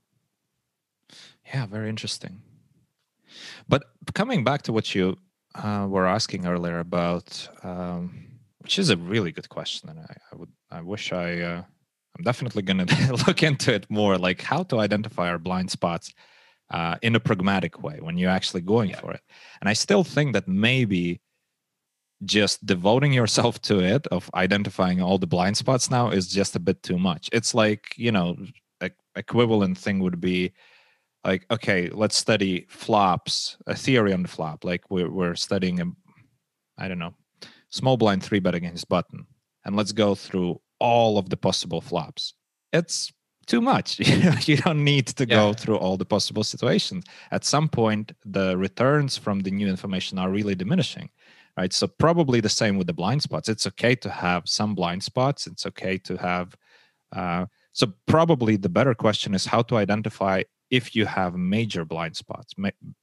Yeah, 1.54 1.66
very 1.66 1.88
interesting. 1.88 2.42
But 3.70 3.84
coming 4.14 4.44
back 4.44 4.64
to 4.64 4.74
what 4.74 4.94
you 4.94 5.18
uh, 5.56 5.88
were 5.90 6.08
asking 6.08 6.46
earlier 6.46 6.80
about, 6.80 7.48
um, 7.64 8.26
which 8.60 8.78
is 8.80 8.90
a 8.90 8.98
really 8.98 9.32
good 9.32 9.50
question, 9.50 9.90
and 9.90 10.00
I, 10.00 10.16
I 10.32 10.36
would 10.36 10.52
I 10.72 10.82
wish 10.82 11.12
I 11.12 11.40
uh, 11.40 11.64
I'm 12.18 12.24
definitely 12.24 12.62
going 12.62 12.86
to 12.86 13.14
look 13.28 13.44
into 13.44 13.74
it 13.74 13.90
more, 13.90 14.18
like 14.18 14.42
how 14.42 14.64
to 14.64 14.80
identify 14.80 15.30
our 15.30 15.40
blind 15.40 15.72
spots 15.72 16.14
uh, 16.72 16.96
in 17.02 17.16
a 17.16 17.20
pragmatic 17.20 17.84
way 17.84 18.00
when 18.00 18.18
you're 18.18 18.32
actually 18.32 18.62
going 18.62 18.90
yeah. 18.90 19.00
for 19.00 19.12
it. 19.12 19.22
And 19.62 19.70
I 19.70 19.74
still 19.74 20.04
think 20.04 20.34
that 20.34 20.48
maybe 20.48 21.22
just 22.24 22.66
devoting 22.66 23.14
yourself 23.14 23.62
to 23.64 23.80
it 23.80 24.08
of 24.08 24.30
identifying 24.34 25.02
all 25.02 25.18
the 25.18 25.28
blind 25.28 25.58
spots 25.58 25.92
now 25.92 26.10
is 26.10 26.28
just 26.28 26.56
a 26.56 26.60
bit 26.60 26.82
too 26.82 26.98
much. 26.98 27.30
It's 27.34 27.54
like, 27.54 27.94
you 27.98 28.12
know, 28.12 28.38
a, 28.82 28.90
equivalent 29.16 29.78
thing 29.78 30.00
would 30.00 30.20
be 30.20 30.54
like, 31.26 31.46
okay, 31.50 31.90
let's 31.90 32.16
study 32.16 32.66
flops, 32.70 33.58
a 33.68 33.76
theory 33.76 34.14
on 34.14 34.22
the 34.22 34.28
flop. 34.28 34.64
Like 34.64 34.90
we're, 34.90 35.10
we're 35.10 35.36
studying, 35.36 35.82
a, 35.82 35.86
I 36.78 36.88
don't 36.88 37.00
know, 37.00 37.16
small 37.70 37.98
blind 37.98 38.24
three 38.24 38.40
bet 38.40 38.56
against 38.56 38.88
button. 38.88 39.26
And 39.66 39.76
let's 39.76 39.92
go 39.92 40.14
through 40.14 40.62
all 40.80 41.18
of 41.18 41.30
the 41.30 41.38
possible 41.38 41.82
flops. 41.82 42.36
It's 42.72 43.12
too 43.46 43.62
much 43.62 44.00
you 44.48 44.58
don't 44.58 44.84
need 44.84 45.08
to 45.08 45.26
yeah. 45.28 45.36
go 45.36 45.54
through 45.54 45.78
all 45.78 45.98
the 45.98 46.06
possible 46.06 46.44
situations 46.44 47.06
at 47.32 47.46
some 47.46 47.70
point 47.70 48.12
the 48.26 48.58
returns 48.58 49.18
from 49.18 49.42
the 49.42 49.52
new 49.52 49.68
information 49.68 50.18
are 50.18 50.32
really 50.32 50.56
diminishing 50.56 51.10
right 51.58 51.72
so 51.72 51.88
probably 51.88 52.42
the 52.42 52.50
same 52.50 52.78
with 52.78 52.88
the 52.88 52.94
blind 52.94 53.22
spots 53.22 53.48
it's 53.48 53.68
okay 53.68 53.96
to 53.96 54.10
have 54.10 54.48
some 54.50 54.74
blind 54.74 55.04
spots 55.04 55.46
it's 55.46 55.66
okay 55.66 55.98
to 55.98 56.18
have 56.18 56.56
uh, 57.16 57.46
so 57.72 57.88
probably 58.08 58.56
the 58.56 58.70
better 58.70 58.96
question 58.96 59.36
is 59.36 59.46
how 59.46 59.62
to 59.62 59.78
identify 59.78 60.42
if 60.70 60.96
you 60.96 61.06
have 61.06 61.36
major 61.36 61.86
blind 61.86 62.16
spots 62.16 62.54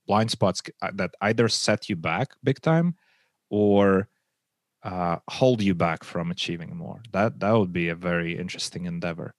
blind 0.07 0.31
spots 0.31 0.63
uh, 0.83 0.91
that 0.95 1.11
either 1.21 1.49
set 1.49 1.89
you 1.89 1.97
back 1.97 2.31
big 2.43 2.61
time 2.61 2.95
or 3.51 4.09
uh, 4.83 5.17
hold 5.31 5.63
you 5.63 5.75
back 5.75 6.03
from 6.03 6.31
achieving 6.31 6.77
more 6.77 7.01
that 7.13 7.39
that 7.39 7.53
would 7.53 7.73
be 7.73 7.89
a 7.89 7.95
very 7.95 8.37
interesting 8.37 8.87
endeavor 8.87 9.35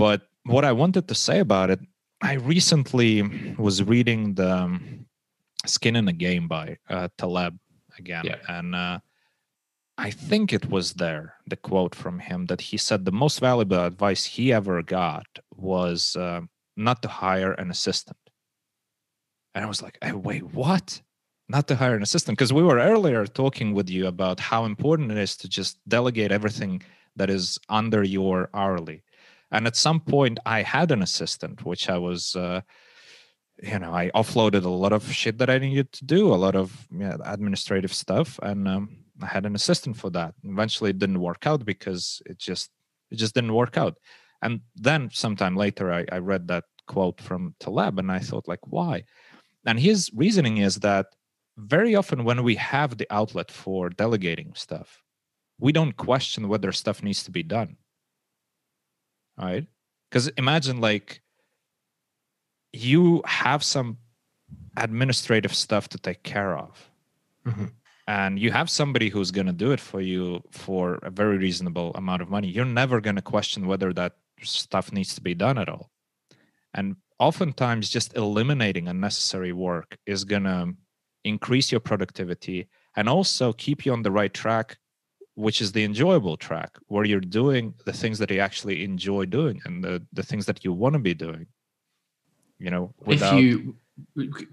but 0.00 0.22
what 0.44 0.64
I 0.64 0.72
wanted 0.72 1.08
to 1.08 1.14
say 1.14 1.40
about 1.40 1.68
it, 1.68 1.80
I 2.22 2.34
recently 2.34 3.22
was 3.58 3.82
reading 3.82 4.34
the 4.34 4.50
um, 4.50 5.06
Skin 5.66 5.96
in 5.96 6.06
the 6.06 6.12
Game 6.12 6.48
by 6.48 6.78
uh, 6.88 7.08
Taleb 7.18 7.58
again, 7.98 8.24
yeah. 8.24 8.36
and 8.48 8.74
uh, 8.74 9.00
I 9.98 10.10
think 10.10 10.52
it 10.52 10.70
was 10.70 10.94
there 10.94 11.34
the 11.46 11.56
quote 11.56 11.94
from 11.94 12.18
him 12.18 12.46
that 12.46 12.60
he 12.60 12.78
said 12.78 13.04
the 13.04 13.12
most 13.12 13.40
valuable 13.40 13.84
advice 13.84 14.24
he 14.24 14.52
ever 14.52 14.82
got 14.82 15.26
was 15.54 16.16
uh, 16.16 16.40
not 16.76 17.02
to 17.02 17.08
hire 17.08 17.52
an 17.52 17.70
assistant. 17.70 18.16
And 19.54 19.64
I 19.64 19.68
was 19.68 19.82
like, 19.82 19.98
hey, 20.02 20.12
wait, 20.12 20.44
what? 20.54 21.00
Not 21.48 21.66
to 21.68 21.76
hire 21.76 21.96
an 21.96 22.02
assistant? 22.02 22.38
Because 22.38 22.52
we 22.52 22.62
were 22.62 22.78
earlier 22.78 23.26
talking 23.26 23.74
with 23.74 23.90
you 23.90 24.06
about 24.06 24.38
how 24.38 24.64
important 24.64 25.10
it 25.10 25.18
is 25.18 25.36
to 25.38 25.48
just 25.48 25.78
delegate 25.88 26.30
everything 26.30 26.82
that 27.16 27.30
is 27.30 27.58
under 27.68 28.02
your 28.02 28.48
hourly 28.54 29.02
and 29.50 29.66
at 29.66 29.76
some 29.76 30.00
point 30.00 30.38
i 30.46 30.62
had 30.62 30.90
an 30.90 31.02
assistant 31.02 31.64
which 31.64 31.88
i 31.88 31.98
was 31.98 32.36
uh, 32.36 32.60
you 33.62 33.78
know 33.78 33.92
i 33.92 34.10
offloaded 34.14 34.64
a 34.64 34.68
lot 34.68 34.92
of 34.92 35.12
shit 35.12 35.38
that 35.38 35.50
i 35.50 35.58
needed 35.58 35.90
to 35.92 36.04
do 36.04 36.32
a 36.32 36.42
lot 36.44 36.56
of 36.56 36.86
yeah, 36.96 37.16
administrative 37.24 37.92
stuff 37.92 38.38
and 38.42 38.68
um, 38.68 38.96
i 39.22 39.26
had 39.26 39.46
an 39.46 39.54
assistant 39.54 39.96
for 39.96 40.10
that 40.10 40.34
eventually 40.44 40.90
it 40.90 40.98
didn't 40.98 41.20
work 41.20 41.46
out 41.46 41.64
because 41.64 42.22
it 42.26 42.38
just 42.38 42.70
it 43.10 43.16
just 43.16 43.34
didn't 43.34 43.54
work 43.54 43.76
out 43.76 43.96
and 44.42 44.60
then 44.76 45.08
sometime 45.12 45.56
later 45.56 45.92
i, 45.92 46.04
I 46.10 46.18
read 46.18 46.48
that 46.48 46.64
quote 46.86 47.20
from 47.20 47.54
taleb 47.60 47.98
and 47.98 48.10
i 48.10 48.18
thought 48.18 48.48
like 48.48 48.66
why 48.66 49.04
and 49.66 49.78
his 49.78 50.10
reasoning 50.14 50.58
is 50.58 50.76
that 50.76 51.06
very 51.56 51.94
often 51.94 52.24
when 52.24 52.42
we 52.42 52.54
have 52.56 52.96
the 52.96 53.06
outlet 53.10 53.50
for 53.50 53.90
delegating 53.90 54.52
stuff 54.54 55.02
we 55.58 55.72
don't 55.72 55.96
question 55.96 56.48
whether 56.48 56.72
stuff 56.72 57.02
needs 57.02 57.22
to 57.24 57.30
be 57.30 57.42
done 57.42 57.76
right? 59.40 59.66
Because 60.08 60.28
imagine 60.28 60.80
like 60.80 61.22
you 62.72 63.22
have 63.24 63.62
some 63.62 63.98
administrative 64.76 65.54
stuff 65.54 65.88
to 65.88 65.98
take 65.98 66.22
care 66.22 66.56
of. 66.56 66.90
Mm-hmm. 67.46 67.66
And 68.06 68.38
you 68.38 68.50
have 68.50 68.68
somebody 68.68 69.08
who's 69.08 69.30
going 69.30 69.46
to 69.46 69.52
do 69.52 69.70
it 69.70 69.80
for 69.80 70.00
you 70.00 70.42
for 70.50 70.98
a 71.02 71.10
very 71.10 71.38
reasonable 71.38 71.92
amount 71.94 72.22
of 72.22 72.28
money. 72.28 72.48
You're 72.48 72.64
never 72.64 73.00
going 73.00 73.16
to 73.16 73.22
question 73.22 73.66
whether 73.66 73.92
that 73.92 74.16
stuff 74.42 74.92
needs 74.92 75.14
to 75.14 75.20
be 75.20 75.34
done 75.34 75.58
at 75.58 75.68
all. 75.68 75.90
And 76.74 76.96
oftentimes, 77.18 77.90
just 77.90 78.16
eliminating 78.16 78.88
unnecessary 78.88 79.52
work 79.52 79.98
is 80.06 80.24
going 80.24 80.44
to 80.44 80.74
increase 81.24 81.70
your 81.70 81.80
productivity 81.80 82.68
and 82.96 83.08
also 83.08 83.52
keep 83.52 83.84
you 83.84 83.92
on 83.92 84.02
the 84.02 84.10
right 84.10 84.32
track 84.32 84.78
which 85.34 85.62
is 85.62 85.72
the 85.72 85.84
enjoyable 85.84 86.36
track 86.36 86.76
where 86.88 87.04
you're 87.04 87.20
doing 87.20 87.72
the 87.86 87.92
things 87.92 88.18
that 88.18 88.30
you 88.30 88.40
actually 88.40 88.84
enjoy 88.84 89.24
doing 89.24 89.60
and 89.64 89.82
the, 89.82 90.02
the 90.12 90.22
things 90.22 90.44
that 90.46 90.64
you 90.64 90.72
want 90.72 90.92
to 90.92 90.98
be 90.98 91.14
doing 91.14 91.46
you 92.58 92.70
know 92.70 92.92
without... 93.04 93.34
if 93.34 93.40
you 93.40 93.76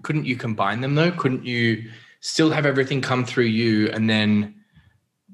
couldn't 0.02 0.24
you 0.24 0.36
combine 0.36 0.80
them 0.80 0.94
though 0.94 1.10
couldn't 1.12 1.44
you 1.44 1.90
still 2.20 2.50
have 2.50 2.66
everything 2.66 3.00
come 3.00 3.24
through 3.24 3.44
you 3.44 3.88
and 3.90 4.08
then 4.08 4.54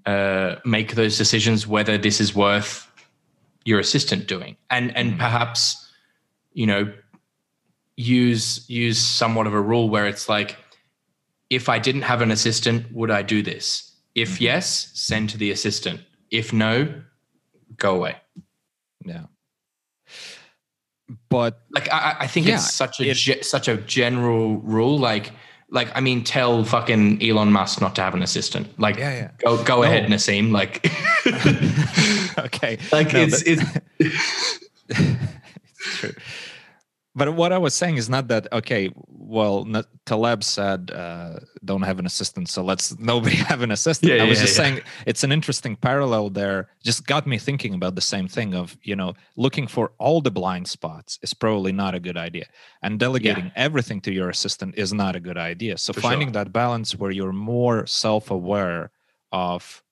uh, 0.06 0.56
make 0.64 0.94
those 0.94 1.16
decisions 1.16 1.66
whether 1.66 1.96
this 1.96 2.20
is 2.20 2.34
worth 2.34 2.90
your 3.64 3.80
assistant 3.80 4.26
doing 4.26 4.56
and 4.70 4.96
and 4.96 5.14
mm. 5.14 5.18
perhaps 5.18 5.90
you 6.52 6.66
know 6.66 6.92
use 7.96 8.68
use 8.68 8.98
somewhat 8.98 9.46
of 9.46 9.54
a 9.54 9.60
rule 9.60 9.88
where 9.88 10.06
it's 10.06 10.28
like 10.28 10.56
if 11.50 11.68
i 11.68 11.78
didn't 11.78 12.02
have 12.02 12.20
an 12.20 12.30
assistant 12.30 12.90
would 12.92 13.10
i 13.10 13.22
do 13.22 13.42
this 13.42 13.94
if 14.14 14.34
mm-hmm. 14.34 14.44
yes, 14.44 14.90
send 14.94 15.30
to 15.30 15.38
the 15.38 15.50
assistant. 15.50 16.00
If 16.30 16.52
no, 16.52 17.02
go 17.76 17.96
away. 17.96 18.16
Yeah. 19.04 19.24
But 21.28 21.60
like 21.70 21.92
I, 21.92 22.16
I 22.20 22.26
think 22.26 22.46
yeah, 22.46 22.54
it's 22.54 22.72
such 22.72 23.00
a 23.00 23.10
it, 23.10 23.14
ge- 23.14 23.42
such 23.42 23.68
a 23.68 23.76
general 23.76 24.58
rule. 24.58 24.98
Like 24.98 25.32
like 25.68 25.90
I 25.94 26.00
mean, 26.00 26.24
tell 26.24 26.64
fucking 26.64 27.22
Elon 27.22 27.52
Musk 27.52 27.80
not 27.80 27.94
to 27.96 28.02
have 28.02 28.14
an 28.14 28.22
assistant. 28.22 28.78
Like 28.78 28.96
yeah, 28.96 29.14
yeah. 29.14 29.30
go 29.38 29.62
go 29.64 29.76
no. 29.76 29.82
ahead, 29.82 30.08
Nassim. 30.08 30.52
Like 30.52 30.82
okay, 32.38 32.78
like 32.92 33.12
no, 33.12 33.20
it's 33.20 33.42
but, 33.42 33.82
it's 33.98 34.60
it's 34.88 35.98
true. 35.98 36.12
but 37.14 37.34
what 37.34 37.52
I 37.52 37.58
was 37.58 37.74
saying 37.74 37.96
is 37.96 38.08
not 38.08 38.28
that 38.28 38.52
okay. 38.52 38.90
Well, 39.26 39.66
Taleb 40.04 40.44
said 40.44 40.90
uh, 40.90 41.40
don't 41.64 41.82
have 41.82 41.98
an 41.98 42.06
assistant, 42.06 42.48
so 42.48 42.62
let's 42.62 42.98
nobody 42.98 43.36
have 43.50 43.62
an 43.62 43.70
assistant. 43.70 44.12
Yeah, 44.12 44.22
I 44.22 44.28
was 44.28 44.38
yeah, 44.38 44.44
just 44.44 44.58
yeah. 44.58 44.64
saying 44.64 44.80
it's 45.06 45.24
an 45.24 45.32
interesting 45.32 45.76
parallel 45.76 46.30
there. 46.30 46.68
Just 46.82 47.06
got 47.06 47.26
me 47.26 47.38
thinking 47.38 47.74
about 47.74 47.94
the 47.94 48.00
same 48.00 48.28
thing 48.28 48.54
of 48.54 48.76
you 48.82 48.96
know 48.96 49.14
looking 49.36 49.66
for 49.66 49.92
all 49.98 50.20
the 50.20 50.30
blind 50.30 50.68
spots 50.68 51.18
is 51.22 51.34
probably 51.34 51.72
not 51.72 51.94
a 51.94 52.00
good 52.00 52.16
idea, 52.16 52.46
and 52.82 52.98
delegating 52.98 53.52
everything 53.56 54.00
to 54.02 54.12
your 54.12 54.28
assistant 54.28 54.74
is 54.76 54.92
not 54.92 55.16
a 55.16 55.20
good 55.20 55.38
idea. 55.38 55.78
So 55.78 55.92
for 55.92 56.00
finding 56.00 56.28
sure. 56.28 56.44
that 56.44 56.52
balance 56.52 56.96
where 56.96 57.10
you're 57.10 57.32
more 57.32 57.86
self-aware 57.86 58.90
of 59.32 59.83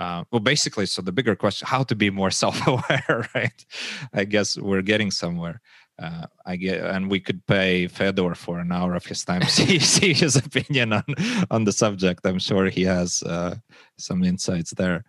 uh, 0.00 0.24
well 0.30 0.40
basically 0.40 0.86
so 0.86 1.02
the 1.02 1.12
bigger 1.12 1.36
question 1.36 1.68
how 1.68 1.82
to 1.84 1.94
be 1.94 2.10
more 2.10 2.30
self-aware 2.42 3.28
right 3.34 3.64
i 4.12 4.24
guess 4.24 4.58
we're 4.58 4.82
getting 4.82 5.10
somewhere 5.10 5.60
uh, 6.00 6.26
I 6.46 6.56
get, 6.56 6.82
and 6.82 7.10
we 7.10 7.20
could 7.20 7.44
pay 7.46 7.86
Fedor 7.86 8.34
for 8.34 8.58
an 8.58 8.72
hour 8.72 8.94
of 8.94 9.04
his 9.04 9.22
time 9.22 9.42
see, 9.48 9.78
see 9.78 10.14
his 10.14 10.34
opinion 10.34 10.94
on 10.94 11.04
on 11.50 11.64
the 11.64 11.72
subject. 11.72 12.26
I'm 12.26 12.38
sure 12.38 12.70
he 12.70 12.84
has 12.84 13.22
uh, 13.22 13.56
some 13.98 14.24
insights 14.24 14.70
there. 14.70 15.04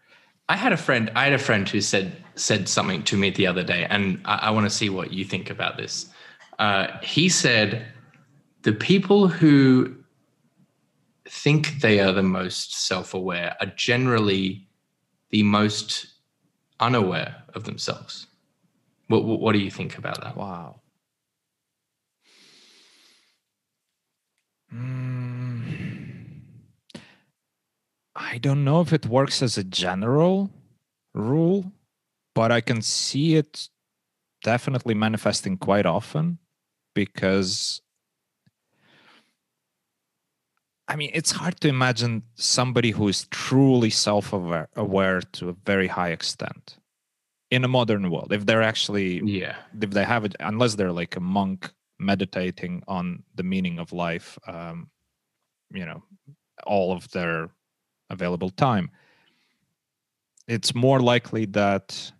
I 0.49 0.57
had 0.57 0.73
a 0.73 0.77
friend. 0.77 1.09
I 1.15 1.23
had 1.23 1.33
a 1.33 1.39
friend 1.39 1.67
who 1.67 1.79
said 1.79 2.11
said 2.35 2.67
something 2.67 3.03
to 3.03 3.15
me 3.15 3.29
the 3.29 3.47
other 3.47 3.63
day, 3.63 3.87
and 3.89 4.19
I, 4.25 4.35
I 4.35 4.49
want 4.51 4.65
to 4.65 4.69
see 4.69 4.89
what 4.89 5.13
you 5.13 5.23
think 5.23 5.49
about 5.49 5.77
this. 5.77 6.07
Uh, 6.59 6.87
he 7.01 7.29
said, 7.29 7.85
"The 8.63 8.73
people 8.73 9.29
who 9.29 9.95
think 11.25 11.79
they 11.79 12.01
are 12.01 12.11
the 12.11 12.23
most 12.23 12.85
self-aware 12.85 13.55
are 13.61 13.71
generally 13.77 14.67
the 15.31 15.43
most 15.43 16.07
unaware 16.79 17.43
of 17.53 17.63
themselves." 17.63 18.27
What, 19.07 19.25
what, 19.25 19.39
what 19.41 19.51
do 19.53 19.59
you 19.59 19.71
think 19.71 19.97
about 19.97 20.21
that? 20.21 20.37
Wow. 20.37 20.79
Mm, 24.73 26.41
I 28.15 28.37
don't 28.37 28.63
know 28.63 28.79
if 28.79 28.93
it 28.93 29.05
works 29.05 29.41
as 29.41 29.57
a 29.57 29.65
general 29.65 30.49
rule, 31.13 31.73
but 32.33 32.51
I 32.51 32.61
can 32.61 32.81
see 32.81 33.35
it 33.35 33.67
definitely 34.43 34.93
manifesting 34.93 35.57
quite 35.57 35.85
often 35.85 36.39
because 36.95 37.80
I 40.91 40.95
mean, 40.95 41.11
it's 41.13 41.31
hard 41.31 41.59
to 41.61 41.67
imagine 41.67 42.23
somebody 42.35 42.91
who 42.91 43.07
is 43.07 43.25
truly 43.31 43.89
self-aware 43.89 45.21
to 45.37 45.49
a 45.49 45.53
very 45.65 45.87
high 45.87 46.09
extent 46.09 46.77
in 47.49 47.63
a 47.63 47.67
modern 47.67 48.11
world. 48.11 48.31
If 48.31 48.45
they're 48.45 48.61
actually, 48.61 49.21
yeah, 49.23 49.55
if 49.81 49.91
they 49.91 50.03
have 50.03 50.25
it, 50.25 50.35
unless 50.39 50.75
they're 50.75 50.91
like 50.91 51.15
a 51.15 51.21
monk 51.21 51.71
meditating 52.01 52.83
on 52.87 53.23
the 53.35 53.43
meaning 53.43 53.79
of 53.79 53.93
life 53.93 54.37
um, 54.47 54.89
you 55.73 55.85
know 55.85 56.03
all 56.65 56.91
of 56.91 57.09
their 57.11 57.49
available 58.09 58.49
time 58.49 58.89
it's 60.47 60.75
more 60.75 60.99
likely 60.99 61.45
that 61.45 62.11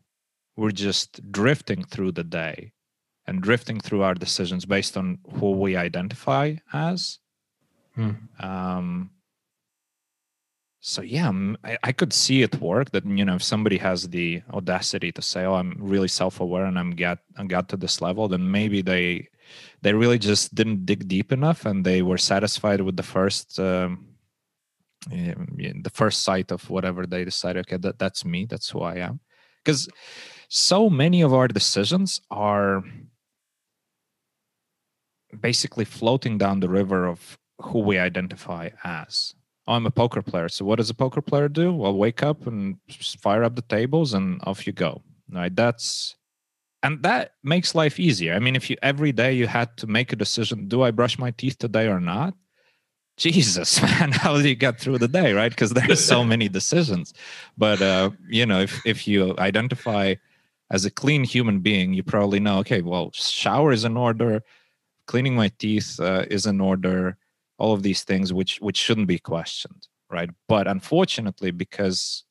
we're 0.56 0.72
just 0.72 1.20
drifting 1.32 1.84
through 1.84 2.12
the 2.12 2.24
day 2.24 2.72
and 3.28 3.42
drifting 3.42 3.80
through 3.80 4.04
our 4.04 4.14
decisions 4.14 4.66
based 4.66 4.96
on 4.96 5.18
who 5.34 5.52
we 5.52 5.76
identify 5.76 6.56
as 6.74 7.20
hmm. 7.96 8.12
um, 8.40 9.12
so 10.82 11.02
yeah 11.04 11.32
I, 11.64 11.78
I, 11.84 11.92
could 11.92 12.12
see 12.12 12.42
it 12.42 12.60
work 12.60 12.90
that 12.92 13.06
you 13.06 13.24
know 13.24 13.36
if 13.36 13.44
somebody 13.44 13.78
has 13.78 14.10
the 14.10 14.42
audacity 14.52 15.12
to 15.12 15.22
say 15.22 15.46
oh 15.46 15.54
i'm 15.54 15.78
really 15.80 16.08
self-aware 16.08 16.66
and 16.66 16.78
i'm 16.78 16.92
get 16.92 17.20
i 17.38 17.44
got 17.44 17.70
to 17.70 17.78
this 17.78 18.02
level 18.02 18.28
then 18.28 18.50
maybe 18.50 18.82
they 18.82 19.30
they 19.84 19.94
really 19.94 20.18
just 20.18 20.56
didn't 20.56 20.86
dig 20.86 21.08
deep 21.08 21.32
enough 21.32 21.66
and 21.66 21.86
they 21.86 22.02
were 22.02 22.18
satisfied 22.18 22.82
with 22.82 22.98
the 22.98 23.04
first 23.04 23.60
um, 23.60 24.08
the 25.10 25.92
first 25.94 26.24
sight 26.24 26.52
of 26.52 26.68
whatever 26.70 27.06
they 27.06 27.24
decided 27.24 27.66
okay 27.68 27.78
that, 27.78 28.00
that's 28.00 28.26
me 28.26 28.46
that's 28.46 28.70
who 28.70 28.82
i 28.82 28.96
am 28.96 29.20
because 29.64 29.88
so 30.50 30.90
many 30.90 31.22
of 31.22 31.34
our 31.34 31.48
decisions 31.48 32.20
are 32.32 32.84
basically 35.40 35.86
floating 35.86 36.38
down 36.38 36.60
the 36.60 36.70
river 36.70 37.08
of 37.08 37.38
who 37.62 37.80
we 37.80 37.98
identify 37.98 38.70
as. 38.84 39.36
I'm 39.68 39.86
a 39.86 39.92
poker 39.92 40.22
player 40.22 40.50
so 40.50 40.66
what 40.66 40.78
does 40.78 40.90
a 40.90 40.94
poker 40.94 41.22
player 41.22 41.48
do? 41.48 41.74
Well 41.74 41.96
wake 41.96 42.24
up 42.24 42.48
and 42.48 42.78
fire 43.20 43.44
up 43.44 43.56
the 43.56 43.62
tables 43.62 44.14
and 44.14 44.42
off 44.44 44.66
you 44.66 44.74
go. 44.74 45.02
Right 45.32 45.56
that's 45.56 46.16
and 46.84 47.04
that 47.04 47.34
makes 47.44 47.76
life 47.76 48.00
easier. 48.00 48.34
I 48.34 48.40
mean 48.40 48.56
if 48.56 48.70
you 48.70 48.78
every 48.82 49.12
day 49.12 49.34
you 49.34 49.48
had 49.48 49.76
to 49.78 49.88
make 49.88 50.12
a 50.12 50.16
decision 50.16 50.68
do 50.68 50.82
i 50.82 50.92
brush 50.92 51.20
my 51.20 51.32
teeth 51.32 51.58
today 51.58 51.88
or 51.88 52.00
not? 52.00 52.34
Jesus 53.18 53.82
man 53.84 54.12
how 54.12 54.42
do 54.42 54.50
you 54.50 54.56
get 54.56 54.80
through 54.80 54.98
the 54.98 55.08
day 55.08 55.34
right? 55.34 55.52
Because 55.52 55.72
there's 55.72 56.04
so 56.04 56.24
many 56.34 56.50
decisions. 56.50 57.14
But 57.58 57.82
uh 57.82 58.10
you 58.28 58.46
know 58.46 58.62
if 58.62 58.82
if 58.86 59.08
you 59.08 59.36
identify 59.38 60.16
as 60.72 60.86
a 60.86 60.92
clean 60.92 61.24
human 61.24 61.60
being 61.60 61.94
you 61.94 62.02
probably 62.02 62.40
know 62.40 62.58
okay 62.60 62.82
well 62.82 63.12
shower 63.14 63.72
is 63.72 63.86
in 63.86 63.96
order 63.96 64.42
cleaning 65.06 65.36
my 65.36 65.50
teeth 65.60 66.00
uh, 66.00 66.26
is 66.30 66.46
in 66.46 66.62
order 66.62 67.18
all 67.62 67.74
of 67.74 67.84
these 67.84 68.04
things 68.04 68.34
which 68.34 68.54
which 68.66 68.78
shouldn't 68.78 69.08
be 69.16 69.20
questioned 69.20 69.84
right? 70.10 70.32
But 70.50 70.68
unfortunately 70.68 71.52
because 71.52 72.26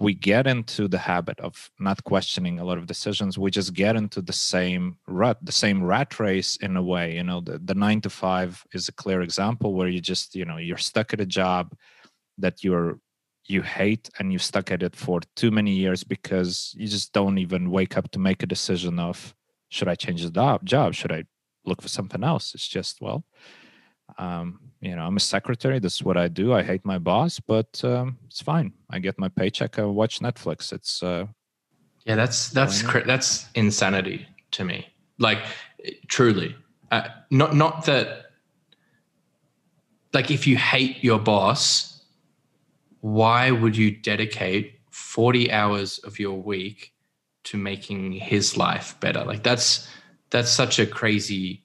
we 0.00 0.14
get 0.14 0.46
into 0.46 0.86
the 0.86 0.98
habit 0.98 1.40
of 1.40 1.70
not 1.80 2.04
questioning 2.04 2.58
a 2.58 2.64
lot 2.64 2.78
of 2.78 2.86
decisions 2.94 3.38
we 3.38 3.50
just 3.50 3.72
get 3.72 3.94
into 3.96 4.20
the 4.20 4.38
same 4.54 4.84
rut 5.06 5.38
the 5.42 5.58
same 5.64 5.82
rat 5.82 6.10
race 6.20 6.56
in 6.66 6.76
a 6.76 6.82
way 6.82 7.06
you 7.16 7.24
know? 7.28 7.40
The, 7.40 7.58
the 7.70 7.74
nine 7.74 8.00
to 8.02 8.10
five 8.10 8.50
is 8.72 8.88
a 8.88 8.98
clear 9.02 9.20
example 9.22 9.74
where 9.74 9.88
you 9.94 10.00
just 10.00 10.34
you 10.34 10.44
know 10.44 10.58
you're 10.58 10.86
stuck 10.90 11.12
at 11.12 11.20
a 11.20 11.34
job 11.40 11.64
that 12.44 12.62
you're 12.64 13.00
you 13.54 13.62
hate 13.62 14.10
and 14.18 14.32
you 14.32 14.38
stuck 14.38 14.70
at 14.70 14.82
it 14.82 14.94
for 14.94 15.20
too 15.34 15.50
many 15.50 15.72
years 15.84 16.04
because 16.04 16.74
you 16.76 16.86
just 16.86 17.12
don't 17.12 17.38
even 17.38 17.70
wake 17.70 17.96
up 17.96 18.10
to 18.10 18.18
make 18.18 18.42
a 18.42 18.52
decision 18.56 18.98
of 18.98 19.34
should 19.70 19.88
i 19.88 19.94
change 19.94 20.22
the 20.22 20.58
job? 20.64 20.94
Should 20.94 21.12
i 21.12 21.24
look 21.64 21.80
for 21.80 21.88
something 21.88 22.22
else? 22.24 22.54
It's 22.54 22.68
just 22.68 23.00
well 23.00 23.24
um, 24.16 24.60
you 24.80 24.94
know, 24.94 25.02
I'm 25.02 25.16
a 25.16 25.20
secretary. 25.20 25.78
This 25.78 25.96
is 25.96 26.02
what 26.02 26.16
I 26.16 26.28
do. 26.28 26.52
I 26.52 26.62
hate 26.62 26.84
my 26.84 26.98
boss, 26.98 27.40
but 27.40 27.82
um, 27.84 28.18
it's 28.26 28.40
fine. 28.40 28.72
I 28.90 29.00
get 29.00 29.18
my 29.18 29.28
paycheck. 29.28 29.78
I 29.78 29.84
watch 29.84 30.20
Netflix. 30.20 30.72
It's 30.72 31.02
uh, 31.02 31.26
yeah, 32.04 32.14
that's 32.14 32.50
that's 32.50 32.82
cr- 32.82 33.06
that's 33.06 33.46
insanity 33.54 34.26
to 34.52 34.64
me. 34.64 34.86
Like, 35.18 35.40
truly, 36.06 36.56
uh, 36.90 37.08
not 37.30 37.54
not 37.54 37.84
that. 37.86 38.26
Like, 40.14 40.30
if 40.30 40.46
you 40.46 40.56
hate 40.56 41.04
your 41.04 41.18
boss, 41.18 42.02
why 43.00 43.50
would 43.50 43.76
you 43.76 43.90
dedicate 43.90 44.80
40 44.90 45.52
hours 45.52 45.98
of 45.98 46.18
your 46.18 46.40
week 46.40 46.94
to 47.44 47.58
making 47.58 48.12
his 48.12 48.56
life 48.56 48.98
better? 49.00 49.24
Like, 49.24 49.42
that's 49.42 49.86
that's 50.30 50.50
such 50.50 50.78
a 50.78 50.86
crazy 50.86 51.64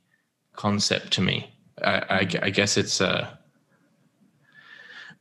concept 0.54 1.12
to 1.14 1.22
me. 1.22 1.53
I, 1.82 1.92
I, 1.92 2.28
I 2.44 2.50
guess 2.50 2.78
it's 2.78 3.02
uh 3.02 3.36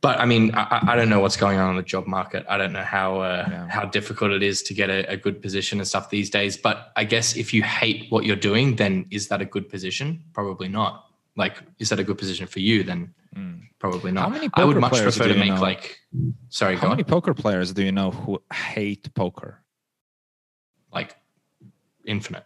but 0.03 0.19
I 0.19 0.25
mean, 0.25 0.53
I, 0.53 0.89
I, 0.91 0.95
don't 0.97 1.07
know 1.07 1.21
what's 1.21 1.37
going 1.37 1.57
on 1.57 1.69
in 1.69 1.75
the 1.77 1.81
job 1.81 2.07
market. 2.07 2.45
I 2.49 2.57
don't 2.57 2.73
know 2.73 2.83
how 2.83 3.21
uh, 3.21 3.47
yeah. 3.49 3.69
how 3.69 3.85
difficult 3.85 4.31
it 4.31 4.43
is 4.43 4.61
to 4.63 4.73
get 4.73 4.89
a, 4.89 5.09
a, 5.13 5.15
good 5.15 5.41
position 5.41 5.79
and 5.79 5.87
stuff 5.87 6.09
these 6.09 6.29
days. 6.29 6.57
But 6.57 6.91
I 6.97 7.05
guess 7.05 7.37
if 7.37 7.53
you 7.53 7.63
hate 7.63 8.11
what 8.11 8.25
you're 8.25 8.35
doing, 8.35 8.75
then 8.75 9.05
is 9.11 9.29
that 9.29 9.41
a 9.41 9.45
good 9.45 9.69
position? 9.69 10.21
Probably 10.33 10.67
not. 10.67 11.05
Like, 11.37 11.55
is 11.79 11.87
that 11.87 11.99
a 12.01 12.03
good 12.03 12.17
position 12.17 12.47
for 12.47 12.59
you? 12.59 12.83
Then 12.83 13.13
mm. 13.33 13.61
probably 13.79 14.11
not. 14.11 14.23
How 14.23 14.29
many 14.29 14.49
I 14.55 14.65
would 14.65 14.75
much 14.75 14.91
prefer 14.91 15.29
to 15.29 15.35
make 15.35 15.53
know? 15.53 15.61
like. 15.61 15.97
Sorry, 16.49 16.75
how 16.75 16.89
many 16.89 17.03
on. 17.03 17.09
poker 17.09 17.33
players 17.33 17.71
do 17.71 17.81
you 17.81 17.93
know 17.93 18.11
who 18.11 18.43
hate 18.51 19.07
poker? 19.13 19.63
Like, 20.91 21.15
infinite. 22.05 22.43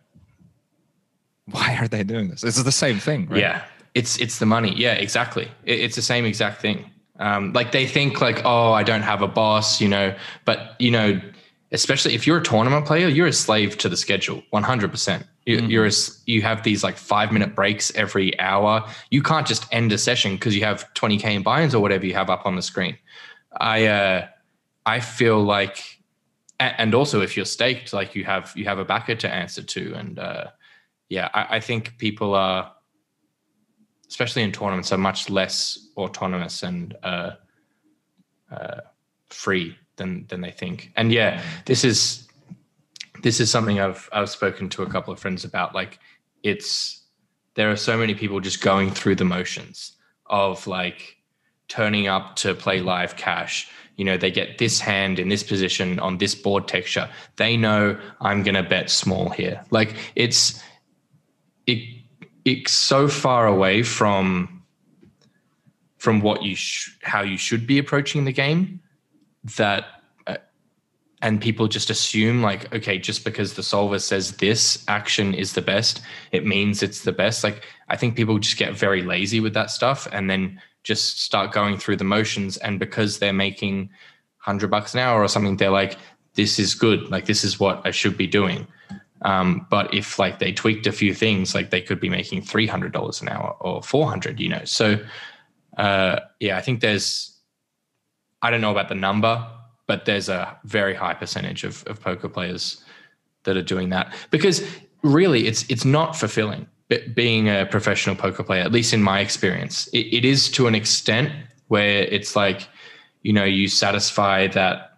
Why 1.45 1.75
are 1.81 1.87
they 1.87 2.03
doing 2.03 2.29
this? 2.29 2.43
It's 2.43 2.61
the 2.61 2.71
same 2.71 2.99
thing, 2.99 3.29
right? 3.29 3.39
Yeah 3.39 3.63
it's 3.97 4.17
it's 4.19 4.37
the 4.37 4.45
money. 4.45 4.73
Yeah, 4.75 4.93
exactly. 4.93 5.47
It, 5.65 5.79
it's 5.79 5.95
the 5.95 6.03
same 6.03 6.23
exact 6.23 6.61
thing. 6.61 6.91
Um, 7.19 7.51
like 7.53 7.71
they 7.71 7.87
think 7.87 8.21
like, 8.21 8.43
oh, 8.45 8.71
I 8.71 8.83
don't 8.83 9.01
have 9.01 9.23
a 9.23 9.27
boss, 9.27 9.81
you 9.81 9.89
know. 9.89 10.15
But 10.45 10.75
you 10.77 10.91
know, 10.91 11.19
especially 11.71 12.13
if 12.13 12.27
you're 12.27 12.37
a 12.37 12.43
tournament 12.43 12.85
player, 12.85 13.07
you're 13.07 13.27
a 13.27 13.33
slave 13.33 13.77
to 13.79 13.89
the 13.89 13.97
schedule, 13.97 14.43
100. 14.51 14.91
percent 14.91 15.25
mm-hmm. 15.47 15.65
You're 15.65 15.87
a, 15.87 15.91
you 16.27 16.43
have 16.43 16.61
these 16.61 16.83
like 16.83 16.95
five 16.95 17.31
minute 17.31 17.55
breaks 17.55 17.91
every 17.95 18.39
hour. 18.39 18.87
You 19.09 19.23
can't 19.23 19.47
just 19.47 19.65
end 19.71 19.91
a 19.91 19.97
session 19.97 20.33
because 20.33 20.55
you 20.55 20.63
have 20.63 20.85
20k 20.93 21.25
in 21.25 21.41
buy-ins 21.41 21.73
or 21.73 21.81
whatever 21.81 22.05
you 22.05 22.13
have 22.13 22.29
up 22.29 22.45
on 22.45 22.55
the 22.55 22.61
screen. 22.61 22.97
I 23.59 23.87
uh, 23.87 24.27
I 24.85 24.99
feel 24.99 25.41
like, 25.41 25.79
and 26.59 26.93
also 26.93 27.21
if 27.21 27.35
you're 27.35 27.47
staked, 27.47 27.93
like 27.93 28.13
you 28.13 28.25
have 28.25 28.53
you 28.55 28.65
have 28.65 28.77
a 28.77 28.85
backer 28.85 29.15
to 29.15 29.27
answer 29.27 29.63
to, 29.63 29.93
and 29.95 30.19
uh, 30.19 30.45
yeah, 31.09 31.29
I, 31.33 31.57
I 31.57 31.59
think 31.61 31.97
people 31.97 32.35
are 32.35 32.71
especially 34.09 34.43
in 34.43 34.51
tournaments, 34.51 34.91
are 34.91 34.97
much 34.97 35.29
less 35.29 35.89
autonomous 35.97 36.63
and 36.63 36.95
uh, 37.03 37.31
uh, 38.51 38.81
free 39.29 39.75
than 39.97 40.25
than 40.27 40.41
they 40.41 40.51
think. 40.51 40.91
And 40.95 41.11
yeah, 41.11 41.41
this 41.65 41.83
is 41.83 42.27
this 43.23 43.39
is 43.39 43.49
something 43.49 43.79
I've 43.79 44.09
I've 44.11 44.29
spoken 44.29 44.69
to 44.69 44.83
a 44.83 44.89
couple 44.89 45.13
of 45.13 45.19
friends 45.19 45.43
about. 45.43 45.75
Like, 45.75 45.99
it's 46.43 47.03
there 47.55 47.71
are 47.71 47.75
so 47.75 47.97
many 47.97 48.13
people 48.13 48.39
just 48.39 48.61
going 48.61 48.91
through 48.91 49.15
the 49.15 49.25
motions 49.25 49.93
of 50.27 50.67
like 50.67 51.17
turning 51.67 52.07
up 52.07 52.35
to 52.37 52.53
play 52.53 52.81
live 52.81 53.15
cash 53.17 53.69
you 53.97 54.05
know 54.05 54.15
they 54.15 54.31
get 54.31 54.57
this 54.57 54.79
hand 54.79 55.19
in 55.19 55.27
this 55.27 55.43
position 55.43 55.99
on 55.99 56.17
this 56.19 56.35
board 56.35 56.67
texture 56.67 57.09
they 57.35 57.57
know 57.57 57.99
i'm 58.21 58.43
to 58.43 58.63
bet 58.63 58.89
small 58.89 59.29
here 59.29 59.61
like 59.71 59.95
it's 60.15 60.61
it 61.65 61.96
it's 62.47 62.71
so 62.71 63.09
far 63.09 63.45
away 63.45 63.83
from 63.83 64.63
from 65.97 66.21
what 66.21 66.43
you 66.43 66.55
sh- 66.55 66.97
how 67.01 67.21
you 67.21 67.37
should 67.37 67.67
be 67.67 67.77
approaching 67.77 68.23
the 68.23 68.31
game 68.31 68.79
that 69.57 69.83
uh, 70.27 70.37
and 71.21 71.41
people 71.41 71.67
just 71.67 71.89
assume 71.89 72.41
like 72.41 72.73
okay 72.73 72.97
just 72.97 73.25
because 73.25 73.55
the 73.55 73.63
solver 73.63 73.99
says 73.99 74.37
this 74.37 74.81
action 74.87 75.33
is 75.33 75.53
the 75.53 75.61
best 75.61 76.01
it 76.31 76.45
means 76.45 76.81
it's 76.81 77.03
the 77.03 77.11
best. 77.11 77.43
Like 77.43 77.63
i 77.89 77.97
think 77.97 78.15
people 78.15 78.39
just 78.39 78.57
get 78.57 78.73
very 78.73 79.01
lazy 79.01 79.41
with 79.41 79.53
that 79.53 79.69
stuff 79.69 80.07
and 80.13 80.29
then 80.29 80.61
just 80.83 81.21
start 81.21 81.51
going 81.51 81.77
through 81.77 81.97
the 81.97 82.05
motions. 82.05 82.55
And 82.55 82.79
because 82.79 83.19
they're 83.19 83.33
making 83.33 83.89
100 84.45 84.71
bucks 84.71 84.93
an 84.93 85.01
hour 85.01 85.21
or 85.21 85.27
something 85.27 85.57
they're 85.57 85.69
like 85.69 85.97
this 86.35 86.59
is 86.59 86.75
good. 86.75 87.09
Like 87.09 87.25
this 87.25 87.43
is 87.43 87.59
what 87.59 87.81
i 87.83 87.91
should 87.91 88.15
be 88.15 88.27
doing 88.27 88.67
um, 89.23 89.65
but 89.69 89.93
if 89.93 90.19
like 90.19 90.39
they 90.39 90.51
tweaked 90.51 90.87
a 90.87 90.91
few 90.91 91.13
things 91.13 91.55
like 91.55 91.69
they 91.69 91.81
could 91.81 91.99
be 91.99 92.09
making 92.09 92.41
$300 92.41 93.21
an 93.21 93.29
hour 93.29 93.55
or 93.59 93.81
400 93.81 94.39
you 94.39 94.49
know. 94.49 94.61
So 94.65 94.99
uh, 95.77 96.19
yeah 96.39 96.57
i 96.57 96.61
think 96.61 96.81
there's 96.81 97.37
i 98.41 98.49
don't 98.49 98.61
know 98.61 98.71
about 98.71 98.89
the 98.89 98.95
number 98.95 99.47
but 99.87 100.05
there's 100.05 100.29
a 100.29 100.55
very 100.65 100.93
high 100.93 101.13
percentage 101.13 101.63
of, 101.63 101.83
of 101.87 101.99
poker 101.99 102.29
players 102.29 102.83
that 103.43 103.57
are 103.57 103.63
doing 103.63 103.89
that. 103.89 104.13
Because 104.29 104.61
really 105.01 105.47
it's 105.47 105.67
it's 105.69 105.85
not 105.85 106.15
fulfilling 106.15 106.67
being 107.13 107.49
a 107.49 107.65
professional 107.65 108.15
poker 108.15 108.43
player, 108.43 108.61
at 108.61 108.71
least 108.71 108.93
in 108.93 109.03
my 109.03 109.19
experience, 109.19 109.87
it, 109.87 110.05
it 110.13 110.23
is 110.23 110.49
to 110.51 110.67
an 110.67 110.75
extent 110.75 111.33
where 111.67 112.03
it's 112.03 112.33
like, 112.33 112.69
you 113.23 113.33
know, 113.33 113.43
you 113.43 113.67
satisfy 113.67 114.47
that 114.47 114.93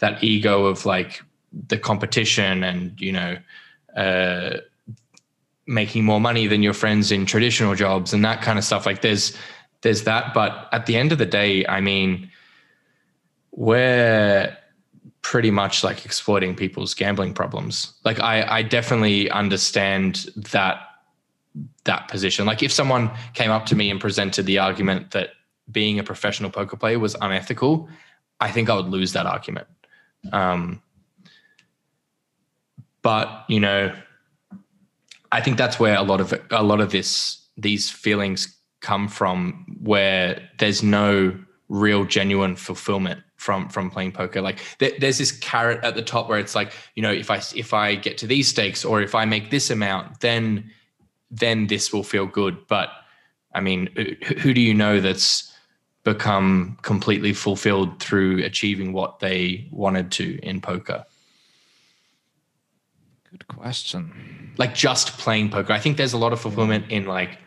that 0.00 0.22
ego 0.22 0.66
of 0.66 0.84
like 0.84 1.22
the 1.68 1.78
competition 1.78 2.64
and 2.64 3.00
you 3.00 3.12
know, 3.12 3.36
uh, 3.96 4.56
making 5.66 6.04
more 6.04 6.20
money 6.20 6.46
than 6.46 6.62
your 6.62 6.74
friends 6.74 7.12
in 7.12 7.26
traditional 7.26 7.74
jobs 7.74 8.12
and 8.12 8.24
that 8.24 8.42
kind 8.42 8.58
of 8.58 8.64
stuff. 8.64 8.86
Like 8.86 9.02
there's 9.02 9.36
there's 9.82 10.04
that, 10.04 10.32
but 10.32 10.68
at 10.72 10.86
the 10.86 10.96
end 10.96 11.12
of 11.12 11.18
the 11.18 11.26
day, 11.26 11.66
I 11.66 11.80
mean, 11.80 12.30
we're 13.50 14.56
pretty 15.22 15.50
much 15.50 15.84
like 15.84 16.04
exploiting 16.04 16.54
people's 16.54 16.94
gambling 16.94 17.34
problems. 17.34 17.92
Like 18.04 18.20
I, 18.20 18.58
I 18.58 18.62
definitely 18.62 19.30
understand 19.30 20.28
that 20.36 20.80
that 21.84 22.08
position. 22.08 22.46
Like 22.46 22.62
if 22.62 22.72
someone 22.72 23.10
came 23.34 23.50
up 23.50 23.66
to 23.66 23.76
me 23.76 23.90
and 23.90 24.00
presented 24.00 24.46
the 24.46 24.58
argument 24.58 25.10
that 25.10 25.30
being 25.70 25.98
a 25.98 26.02
professional 26.02 26.50
poker 26.50 26.76
player 26.76 26.98
was 26.98 27.14
unethical, 27.20 27.88
I 28.40 28.50
think 28.50 28.70
I 28.70 28.74
would 28.74 28.86
lose 28.88 29.12
that 29.12 29.26
argument. 29.26 29.68
Um, 30.32 30.82
but 33.02 33.44
you 33.48 33.60
know, 33.60 33.94
I 35.30 35.40
think 35.40 35.56
that's 35.56 35.78
where 35.78 35.96
a 35.96 36.02
lot 36.02 36.20
of 36.20 36.34
a 36.50 36.62
lot 36.62 36.80
of 36.80 36.90
this 36.90 37.46
these 37.56 37.90
feelings 37.90 38.56
come 38.80 39.08
from, 39.08 39.78
where 39.80 40.48
there's 40.58 40.82
no 40.82 41.38
real 41.68 42.04
genuine 42.04 42.56
fulfillment 42.56 43.20
from 43.36 43.68
from 43.68 43.90
playing 43.90 44.12
poker 44.12 44.40
like 44.40 44.60
there, 44.78 44.92
there's 45.00 45.18
this 45.18 45.32
carrot 45.32 45.82
at 45.82 45.96
the 45.96 46.02
top 46.02 46.28
where 46.28 46.38
it's 46.38 46.54
like 46.54 46.72
you 46.94 47.02
know 47.02 47.10
if 47.10 47.28
i 47.28 47.40
if 47.56 47.74
i 47.74 47.96
get 47.96 48.16
to 48.16 48.24
these 48.24 48.46
stakes 48.46 48.84
or 48.84 49.02
if 49.02 49.16
i 49.16 49.24
make 49.24 49.50
this 49.50 49.68
amount 49.68 50.20
then 50.20 50.70
then 51.32 51.66
this 51.66 51.92
will 51.92 52.04
feel 52.04 52.26
good. 52.26 52.68
But 52.68 52.90
I 53.54 53.60
mean, 53.60 53.88
who 54.38 54.54
do 54.54 54.60
you 54.60 54.74
know 54.74 55.00
that's 55.00 55.50
become 56.04 56.78
completely 56.82 57.32
fulfilled 57.32 58.00
through 58.00 58.44
achieving 58.44 58.92
what 58.92 59.18
they 59.18 59.68
wanted 59.72 60.12
to 60.12 60.38
in 60.42 60.60
poker? 60.60 61.04
Good 63.32 63.46
question. 63.48 64.52
Like 64.58 64.74
just 64.74 65.18
playing 65.18 65.50
poker. 65.50 65.72
I 65.72 65.78
think 65.78 65.96
there's 65.96 66.12
a 66.12 66.18
lot 66.18 66.34
of 66.34 66.40
fulfillment 66.40 66.90
in 66.90 67.06
like, 67.06 67.38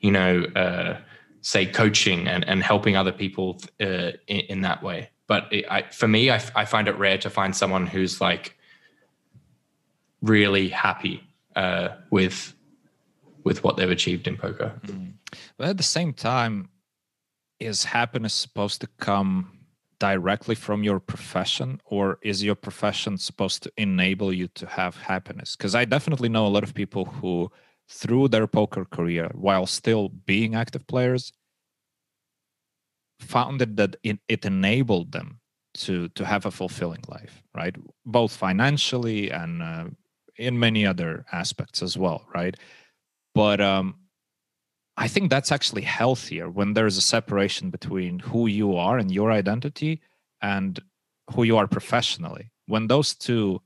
you 0.00 0.10
know, 0.10 0.44
uh, 0.56 0.98
say 1.42 1.66
coaching 1.66 2.26
and, 2.26 2.48
and 2.48 2.62
helping 2.62 2.96
other 2.96 3.12
people 3.12 3.60
uh, 3.80 4.12
in, 4.26 4.40
in, 4.48 4.60
that 4.62 4.82
way. 4.82 5.10
But 5.26 5.52
it, 5.52 5.66
I, 5.70 5.82
for 5.82 6.08
me, 6.08 6.30
I, 6.30 6.42
I 6.56 6.64
find 6.64 6.88
it 6.88 6.96
rare 6.96 7.18
to 7.18 7.28
find 7.28 7.54
someone 7.54 7.86
who's 7.86 8.22
like 8.22 8.56
really 10.22 10.68
happy 10.68 11.22
uh, 11.54 11.90
with 12.10 12.54
with 13.44 13.62
what 13.62 13.76
they've 13.76 13.90
achieved 13.90 14.26
in 14.26 14.36
poker. 14.36 14.72
Mm. 14.86 15.12
But 15.56 15.68
at 15.68 15.76
the 15.76 15.82
same 15.82 16.12
time, 16.12 16.70
is 17.60 17.84
happiness 17.84 18.34
supposed 18.34 18.80
to 18.80 18.86
come 18.98 19.57
directly 19.98 20.54
from 20.54 20.84
your 20.84 21.00
profession 21.00 21.80
or 21.84 22.18
is 22.22 22.44
your 22.44 22.54
profession 22.54 23.18
supposed 23.18 23.62
to 23.64 23.72
enable 23.76 24.32
you 24.32 24.48
to 24.48 24.66
have 24.66 24.96
happiness? 24.96 25.56
Because 25.56 25.74
i 25.74 25.84
definitely 25.84 26.28
know 26.28 26.46
a 26.46 26.54
lot 26.56 26.64
of 26.64 26.74
people 26.74 27.04
who 27.04 27.50
through 27.88 28.28
their 28.28 28.46
poker 28.46 28.84
career 28.84 29.30
while 29.34 29.66
still 29.66 30.08
being 30.08 30.54
active 30.54 30.86
players 30.86 31.32
found 33.20 33.62
it 33.62 33.76
that 33.76 33.96
it, 34.02 34.18
it 34.28 34.44
enabled 34.44 35.12
them 35.12 35.40
to 35.74 36.08
to 36.10 36.24
have 36.24 36.46
a 36.46 36.50
fulfilling 36.50 37.02
life 37.08 37.42
right? 37.54 37.74
Both 38.04 38.36
financially 38.36 39.30
and 39.30 39.62
uh, 39.62 39.84
in 40.36 40.58
many 40.58 40.86
other 40.86 41.24
aspects 41.32 41.82
as 41.82 41.96
well 41.96 42.26
right? 42.34 42.56
But 43.34 43.60
um, 43.60 43.96
I 44.98 45.06
think 45.06 45.30
that's 45.30 45.52
actually 45.52 45.82
healthier 45.82 46.50
when 46.50 46.74
there's 46.74 46.96
a 46.96 47.00
separation 47.16 47.70
between 47.70 48.18
who 48.18 48.48
you 48.48 48.76
are 48.76 48.98
and 48.98 49.12
your 49.12 49.30
identity 49.30 50.02
and 50.42 50.80
who 51.30 51.44
you 51.44 51.56
are 51.56 51.68
professionally. 51.68 52.50
When 52.66 52.88
those 52.88 53.14
two 53.14 53.62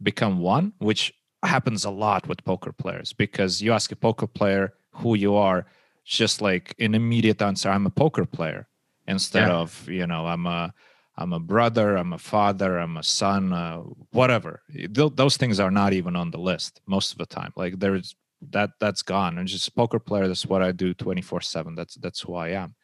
become 0.00 0.38
one, 0.38 0.72
which 0.78 1.12
happens 1.42 1.84
a 1.84 1.90
lot 1.90 2.28
with 2.28 2.44
poker 2.44 2.72
players, 2.72 3.12
because 3.12 3.60
you 3.60 3.72
ask 3.72 3.90
a 3.90 3.96
poker 3.96 4.28
player 4.28 4.74
who 4.92 5.16
you 5.16 5.34
are, 5.34 5.66
just 6.04 6.40
like 6.40 6.76
an 6.78 6.94
immediate 6.94 7.42
answer, 7.42 7.68
I'm 7.68 7.86
a 7.86 7.90
poker 7.90 8.24
player, 8.24 8.68
instead 9.08 9.48
yeah. 9.48 9.56
of, 9.56 9.88
you 9.88 10.06
know, 10.06 10.26
I'm 10.26 10.46
a 10.46 10.72
I'm 11.16 11.32
a 11.32 11.40
brother, 11.40 11.96
I'm 11.96 12.12
a 12.12 12.18
father, 12.18 12.78
I'm 12.78 12.96
a 12.96 13.02
son, 13.02 13.52
uh, 13.52 13.78
whatever. 14.10 14.62
Th- 14.72 15.12
those 15.14 15.36
things 15.36 15.60
are 15.60 15.70
not 15.70 15.92
even 15.92 16.16
on 16.16 16.30
the 16.30 16.38
list 16.38 16.80
most 16.86 17.12
of 17.12 17.18
the 17.18 17.26
time. 17.26 17.52
Like 17.56 17.78
there's 17.78 18.14
that 18.50 18.70
that's 18.80 19.02
gone. 19.02 19.38
And 19.38 19.48
just 19.48 19.68
a 19.68 19.72
poker 19.72 19.98
player. 19.98 20.28
That's 20.28 20.46
what 20.46 20.62
i 20.62 20.72
do 20.72 20.94
24 20.94 21.40
7 21.40 21.74
that's 21.74 21.94
that's 21.96 22.20
who 22.20 22.34
i 22.34 22.48
am. 22.50 22.74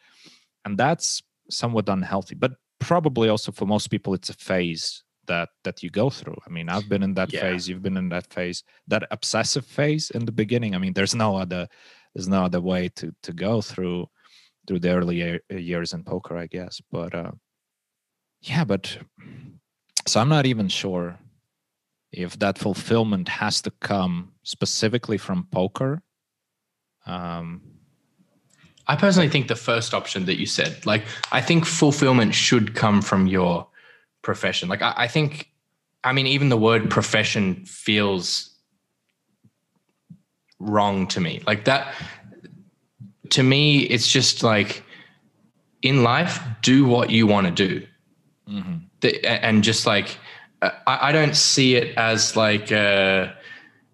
And 0.64 0.76
that's 0.76 1.22
somewhat 1.48 1.88
unhealthy 1.88 2.34
but 2.34 2.52
probably 2.78 3.28
also 3.28 3.52
for 3.52 3.66
most 3.66 3.88
people 3.88 4.14
it's 4.14 4.30
a 4.30 4.34
phase 4.34 5.02
that 5.26 5.48
that 5.64 5.82
you 5.82 5.90
go 5.90 6.10
through. 6.10 6.36
I 6.46 6.50
mean 6.50 6.68
i've 6.68 6.88
been 6.88 7.02
in 7.02 7.14
that 7.14 7.32
yeah. 7.32 7.40
phase 7.40 7.68
you've 7.68 7.82
been 7.82 7.96
in 7.96 8.08
that 8.10 8.32
phase. 8.32 8.62
That 8.88 9.06
obsessive 9.10 9.66
phase 9.66 10.10
in 10.10 10.24
the 10.24 10.32
beginning 10.32 10.74
i 10.74 10.78
mean 10.78 10.92
there's 10.92 11.14
no 11.14 11.36
other 11.36 11.68
there's 12.14 12.28
no 12.28 12.44
other 12.44 12.60
way 12.60 12.88
to 12.96 13.14
to 13.22 13.32
go 13.32 13.60
through 13.60 14.06
through 14.66 14.80
the 14.80 14.90
early 14.90 15.40
years 15.50 15.92
in 15.92 16.04
poker 16.04 16.36
i 16.36 16.46
guess. 16.46 16.80
But 16.90 17.14
uh 17.14 17.32
yeah 18.42 18.64
but 18.64 18.96
so 20.06 20.18
i'm 20.20 20.30
not 20.30 20.46
even 20.46 20.68
sure 20.68 21.18
if 22.12 22.38
that 22.38 22.58
fulfillment 22.58 23.28
has 23.28 23.62
to 23.62 23.70
come 23.70 24.32
specifically 24.42 25.18
from 25.18 25.46
poker 25.50 26.02
um, 27.06 27.62
i 28.86 28.96
personally 28.96 29.28
think 29.28 29.48
the 29.48 29.56
first 29.56 29.94
option 29.94 30.24
that 30.26 30.38
you 30.38 30.46
said 30.46 30.84
like 30.86 31.04
i 31.32 31.40
think 31.40 31.64
fulfillment 31.64 32.34
should 32.34 32.74
come 32.74 33.00
from 33.02 33.26
your 33.26 33.66
profession. 34.22 34.68
Like 34.68 34.82
I, 34.82 34.94
I 34.96 35.08
think 35.08 35.48
i 36.04 36.12
mean 36.12 36.26
even 36.26 36.48
the 36.48 36.56
word 36.56 36.90
profession 36.90 37.64
feels 37.64 38.50
wrong 40.58 41.06
to 41.08 41.20
me. 41.20 41.42
Like 41.46 41.64
that 41.64 41.94
to 43.30 43.42
me 43.42 43.80
it's 43.80 44.10
just 44.10 44.42
like 44.42 44.82
in 45.82 46.02
life 46.02 46.40
do 46.62 46.84
what 46.86 47.10
you 47.10 47.26
want 47.26 47.46
to 47.46 47.52
do. 47.68 47.86
Mm-hmm. 48.48 49.08
and 49.24 49.62
just 49.62 49.86
like 49.86 50.18
I, 50.62 50.72
I 50.86 51.12
don't 51.12 51.36
see 51.36 51.76
it 51.76 51.96
as 51.96 52.36
like, 52.36 52.70
uh, 52.70 53.32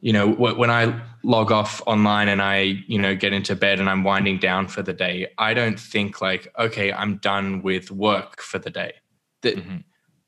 you 0.00 0.12
know, 0.12 0.28
when 0.28 0.70
I 0.70 1.00
log 1.22 1.50
off 1.50 1.82
online 1.86 2.28
and 2.28 2.40
I, 2.40 2.84
you 2.86 2.98
know, 2.98 3.16
get 3.16 3.32
into 3.32 3.56
bed 3.56 3.80
and 3.80 3.88
I'm 3.88 4.04
winding 4.04 4.38
down 4.38 4.68
for 4.68 4.82
the 4.82 4.92
day, 4.92 5.28
I 5.38 5.54
don't 5.54 5.78
think 5.78 6.20
like, 6.20 6.52
okay, 6.58 6.92
I'm 6.92 7.16
done 7.16 7.62
with 7.62 7.90
work 7.90 8.40
for 8.40 8.58
the 8.58 8.70
day. 8.70 8.94
That, 9.42 9.56
mm-hmm. 9.56 9.78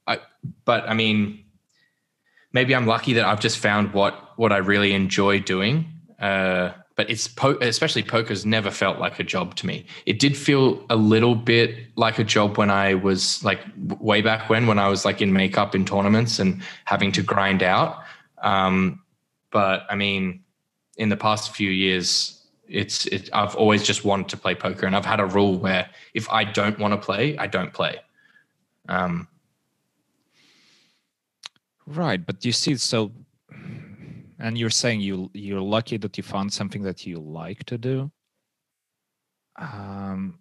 I, 0.06 0.19
but 0.65 0.89
I 0.89 0.94
mean, 0.94 1.44
maybe 2.52 2.74
I'm 2.74 2.86
lucky 2.86 3.12
that 3.15 3.24
I've 3.24 3.40
just 3.40 3.59
found 3.59 3.93
what 3.93 4.32
what 4.36 4.52
I 4.52 4.59
really 4.59 4.93
enjoy 4.93 5.40
doing. 5.40 5.93
Uh, 6.19 6.73
but 6.98 7.08
it's 7.08 7.28
po- 7.28 7.56
especially 7.60 8.02
poker's 8.02 8.44
never 8.44 8.72
felt 8.72 8.98
like 8.98 9.20
a 9.20 9.22
job 9.22 9.54
to 9.54 9.68
me. 9.68 9.86
It 10.04 10.18
did 10.18 10.36
feel 10.36 10.84
a 10.90 10.96
little 10.96 11.36
bit 11.36 11.76
like 11.94 12.18
a 12.18 12.24
job 12.24 12.58
when 12.58 12.70
I 12.70 12.94
was 12.94 13.42
like 13.44 13.60
way 14.00 14.20
back 14.20 14.50
when, 14.50 14.66
when 14.66 14.80
I 14.80 14.88
was 14.88 15.04
like 15.04 15.22
in 15.22 15.32
makeup 15.32 15.76
in 15.76 15.84
tournaments 15.84 16.40
and 16.40 16.60
having 16.86 17.12
to 17.12 17.22
grind 17.22 17.62
out. 17.62 18.02
Um, 18.42 19.00
but 19.52 19.86
I 19.88 19.94
mean, 19.94 20.42
in 20.96 21.08
the 21.08 21.16
past 21.16 21.54
few 21.54 21.70
years, 21.70 22.44
it's 22.66 23.06
it, 23.06 23.30
I've 23.32 23.54
always 23.54 23.84
just 23.84 24.04
wanted 24.04 24.28
to 24.30 24.36
play 24.36 24.56
poker, 24.56 24.84
and 24.84 24.96
I've 24.96 25.06
had 25.06 25.20
a 25.20 25.26
rule 25.26 25.56
where 25.56 25.88
if 26.14 26.28
I 26.30 26.42
don't 26.42 26.80
want 26.80 26.94
to 26.94 26.98
play, 26.98 27.38
I 27.38 27.46
don't 27.46 27.72
play. 27.72 28.00
Um, 28.88 29.28
right, 31.86 32.26
but 32.26 32.44
you 32.44 32.50
see, 32.50 32.74
so, 32.74 33.12
and 34.39 34.56
you're 34.59 34.70
saying 34.70 35.01
you 35.01 35.31
you're 35.35 35.60
lucky 35.60 35.97
that 35.98 36.16
you 36.16 36.23
found 36.23 36.52
something 36.52 36.82
that 36.82 37.06
you 37.06 37.19
like 37.19 37.65
to 37.65 37.78
do. 37.78 38.10
Um, 39.56 40.39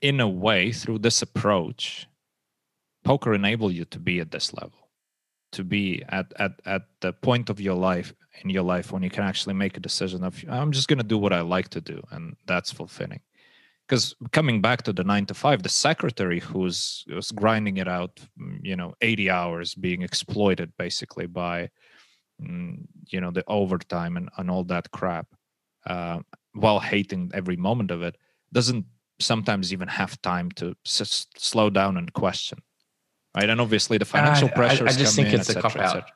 in 0.00 0.20
a 0.20 0.28
way, 0.28 0.72
through 0.72 1.00
this 1.00 1.20
approach, 1.20 2.08
poker 3.04 3.34
enabled 3.34 3.74
you 3.74 3.84
to 3.86 3.98
be 3.98 4.20
at 4.20 4.30
this 4.30 4.54
level 4.54 4.80
to 5.52 5.64
be 5.64 6.02
at 6.08 6.32
at 6.38 6.52
at 6.66 6.82
the 7.00 7.12
point 7.12 7.50
of 7.50 7.60
your 7.60 7.74
life 7.74 8.14
in 8.42 8.50
your 8.50 8.62
life 8.62 8.92
when 8.92 9.02
you 9.02 9.10
can 9.10 9.24
actually 9.24 9.54
make 9.54 9.76
a 9.76 9.80
decision 9.80 10.22
of 10.24 10.44
i'm 10.48 10.72
just 10.72 10.88
going 10.88 10.98
to 10.98 11.04
do 11.04 11.18
what 11.18 11.32
i 11.32 11.40
like 11.40 11.68
to 11.68 11.80
do 11.80 12.00
and 12.12 12.36
that's 12.46 12.72
fulfilling 12.72 13.20
because 13.86 14.14
coming 14.32 14.60
back 14.60 14.82
to 14.82 14.92
the 14.92 15.04
nine 15.04 15.26
to 15.26 15.34
five 15.34 15.62
the 15.62 15.68
secretary 15.68 16.40
who's 16.40 17.04
was 17.14 17.30
grinding 17.32 17.78
it 17.78 17.88
out 17.88 18.20
you 18.62 18.76
know 18.76 18.94
80 19.00 19.30
hours 19.30 19.74
being 19.74 20.02
exploited 20.02 20.72
basically 20.78 21.26
by 21.26 21.68
you 23.08 23.20
know 23.20 23.30
the 23.30 23.44
overtime 23.46 24.16
and, 24.16 24.28
and 24.38 24.50
all 24.50 24.64
that 24.64 24.90
crap 24.90 25.26
uh, 25.86 26.20
while 26.52 26.80
hating 26.80 27.30
every 27.34 27.56
moment 27.56 27.90
of 27.90 28.02
it 28.02 28.16
doesn't 28.52 28.84
sometimes 29.18 29.72
even 29.72 29.88
have 29.88 30.20
time 30.22 30.50
to 30.50 30.74
s- 30.86 31.26
slow 31.36 31.70
down 31.70 31.96
and 31.96 32.12
question 32.12 32.58
right? 33.34 33.48
And 33.48 33.60
obviously 33.60 33.98
the 33.98 34.04
financial 34.04 34.48
uh, 34.48 34.52
pressures. 34.52 34.88
I, 34.88 34.94
I 34.94 34.98
just 34.98 35.16
think 35.16 35.28
in, 35.28 35.40
it's 35.40 35.48
a 35.48 35.60
cop 35.60 35.76
out. 35.76 36.10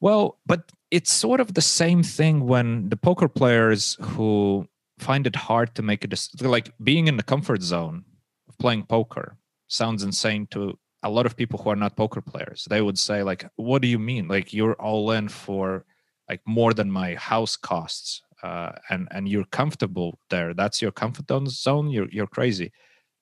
Well, 0.00 0.38
but 0.46 0.70
it's 0.90 1.12
sort 1.12 1.40
of 1.40 1.54
the 1.54 1.62
same 1.62 2.02
thing 2.02 2.46
when 2.46 2.88
the 2.88 2.96
poker 2.96 3.28
players 3.28 3.96
who 4.00 4.68
find 4.98 5.26
it 5.26 5.36
hard 5.36 5.74
to 5.76 5.82
make 5.82 6.04
a 6.04 6.08
decision, 6.08 6.50
like 6.50 6.72
being 6.82 7.08
in 7.08 7.16
the 7.16 7.22
comfort 7.22 7.62
zone 7.62 8.04
of 8.48 8.58
playing 8.58 8.84
poker 8.84 9.36
sounds 9.66 10.02
insane 10.02 10.46
to 10.50 10.78
a 11.04 11.10
lot 11.10 11.26
of 11.26 11.36
people 11.36 11.58
who 11.62 11.70
are 11.70 11.76
not 11.76 11.96
poker 11.96 12.20
players. 12.20 12.66
They 12.68 12.82
would 12.82 12.98
say, 12.98 13.22
like, 13.22 13.46
what 13.56 13.82
do 13.82 13.88
you 13.88 13.98
mean? 13.98 14.26
Like 14.26 14.52
you're 14.52 14.74
all 14.74 15.12
in 15.12 15.28
for 15.28 15.84
like 16.28 16.40
more 16.46 16.74
than 16.74 16.90
my 16.90 17.14
house 17.14 17.56
costs. 17.56 18.22
Uh, 18.42 18.72
and 18.90 19.08
and 19.10 19.28
you're 19.28 19.46
comfortable 19.52 20.18
there. 20.28 20.52
That's 20.52 20.82
your 20.82 20.92
comfort 20.92 21.26
zone. 21.48 21.88
You're 21.88 22.08
you're 22.10 22.26
crazy 22.26 22.72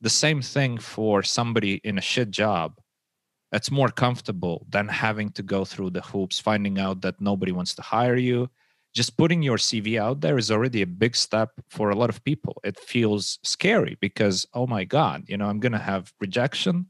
the 0.03 0.11
same 0.11 0.43
thing 0.43 0.77
for 0.79 1.23
somebody 1.23 1.81
in 1.85 1.97
a 1.97 2.01
shit 2.01 2.31
job 2.31 2.75
it's 3.53 3.71
more 3.71 3.89
comfortable 3.89 4.67
than 4.69 4.89
having 4.89 5.31
to 5.31 5.43
go 5.43 5.65
through 5.65 5.91
the 5.91 6.01
hoops 6.01 6.39
finding 6.39 6.79
out 6.79 7.01
that 7.03 7.21
nobody 7.21 7.53
wants 7.53 7.75
to 7.75 7.83
hire 7.83 8.17
you 8.17 8.51
just 8.95 9.17
putting 9.17 9.43
your 9.43 9.57
cv 9.57 9.99
out 9.99 10.21
there 10.21 10.37
is 10.37 10.51
already 10.51 10.83
a 10.83 10.87
big 10.87 11.15
step 11.15 11.51
for 11.71 11.91
a 11.91 11.95
lot 11.95 12.11
of 12.11 12.23
people 12.25 12.61
it 12.65 12.79
feels 12.79 13.39
scary 13.43 13.97
because 14.01 14.45
oh 14.55 14.67
my 14.67 14.85
god 14.85 15.23
you 15.29 15.37
know 15.37 15.47
i'm 15.47 15.61
going 15.61 15.73
to 15.73 15.79
have 15.79 16.13
rejection 16.21 16.87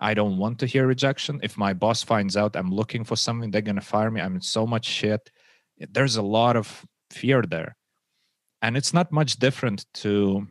i 0.00 0.14
don't 0.14 0.38
want 0.38 0.58
to 0.58 0.66
hear 0.66 0.86
rejection. 0.86 1.40
If 1.42 1.56
my 1.56 1.72
boss 1.72 2.02
finds 2.02 2.36
out 2.36 2.56
i'm 2.56 2.70
looking 2.70 3.04
for 3.04 3.16
something 3.16 3.50
they're 3.50 3.62
going 3.62 3.76
to 3.76 3.82
fire 3.82 4.10
me. 4.10 4.20
I'm 4.20 4.36
in 4.36 4.40
so 4.40 4.66
much 4.66 4.86
shit. 4.86 5.30
There's 5.78 6.16
a 6.16 6.22
lot 6.22 6.56
of 6.56 6.86
fear 7.10 7.42
there. 7.42 7.76
And 8.62 8.76
it's 8.76 8.92
not 8.92 9.12
much 9.12 9.38
different 9.38 9.86
to 9.94 10.46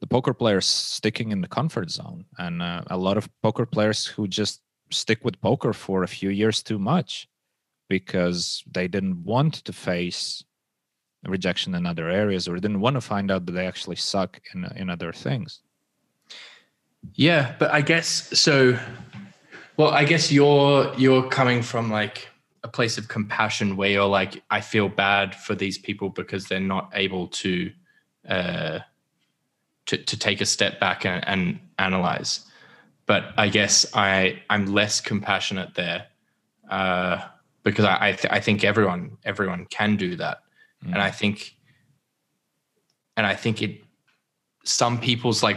the 0.00 0.06
poker 0.06 0.34
players 0.34 0.66
sticking 0.66 1.32
in 1.32 1.40
the 1.40 1.48
comfort 1.48 1.90
zone. 1.90 2.24
And 2.38 2.62
uh, 2.62 2.82
a 2.88 2.96
lot 2.96 3.16
of 3.16 3.28
poker 3.42 3.64
players 3.64 4.06
who 4.06 4.28
just 4.28 4.60
stick 4.90 5.24
with 5.24 5.40
poker 5.40 5.72
for 5.72 6.02
a 6.02 6.08
few 6.08 6.30
years 6.30 6.62
too 6.62 6.78
much 6.78 7.28
because 7.88 8.62
they 8.70 8.88
didn't 8.88 9.24
want 9.24 9.54
to 9.54 9.72
face 9.72 10.44
rejection 11.24 11.74
in 11.74 11.84
other 11.86 12.08
areas 12.08 12.48
or 12.48 12.54
didn't 12.54 12.80
want 12.80 12.94
to 12.94 13.00
find 13.00 13.30
out 13.30 13.44
that 13.46 13.52
they 13.52 13.66
actually 13.66 13.96
suck 13.96 14.40
in 14.54 14.64
in 14.76 14.88
other 14.88 15.12
things 15.12 15.62
yeah 17.14 17.54
but 17.58 17.70
i 17.72 17.80
guess 17.80 18.38
so 18.38 18.78
well 19.76 19.90
i 19.90 20.04
guess 20.04 20.30
you're 20.32 20.92
you're 20.96 21.28
coming 21.28 21.62
from 21.62 21.90
like 21.90 22.28
a 22.64 22.68
place 22.68 22.98
of 22.98 23.08
compassion 23.08 23.76
where 23.76 23.90
you're 23.90 24.04
like 24.04 24.42
i 24.50 24.60
feel 24.60 24.88
bad 24.88 25.34
for 25.34 25.54
these 25.54 25.78
people 25.78 26.08
because 26.08 26.46
they're 26.46 26.60
not 26.60 26.90
able 26.94 27.28
to 27.28 27.70
uh 28.28 28.80
to, 29.88 29.96
to 29.96 30.18
take 30.18 30.42
a 30.42 30.46
step 30.46 30.78
back 30.78 31.04
and, 31.06 31.26
and 31.26 31.58
analyze. 31.78 32.44
But 33.06 33.32
I 33.38 33.48
guess 33.48 33.86
I 33.94 34.42
I'm 34.50 34.66
less 34.66 35.00
compassionate 35.00 35.74
there 35.74 36.06
uh, 36.70 37.24
because 37.64 37.86
I 37.86 38.08
I, 38.08 38.12
th- 38.12 38.32
I, 38.32 38.40
think 38.40 38.64
everyone 38.64 39.16
everyone 39.24 39.64
can 39.64 39.96
do 39.96 40.14
that, 40.16 40.42
mm. 40.84 40.92
and 40.92 41.00
I 41.00 41.10
think 41.10 41.56
and 43.16 43.26
I 43.26 43.34
think 43.34 43.62
it 43.62 43.82
some 44.62 45.00
people's 45.00 45.42
like 45.42 45.56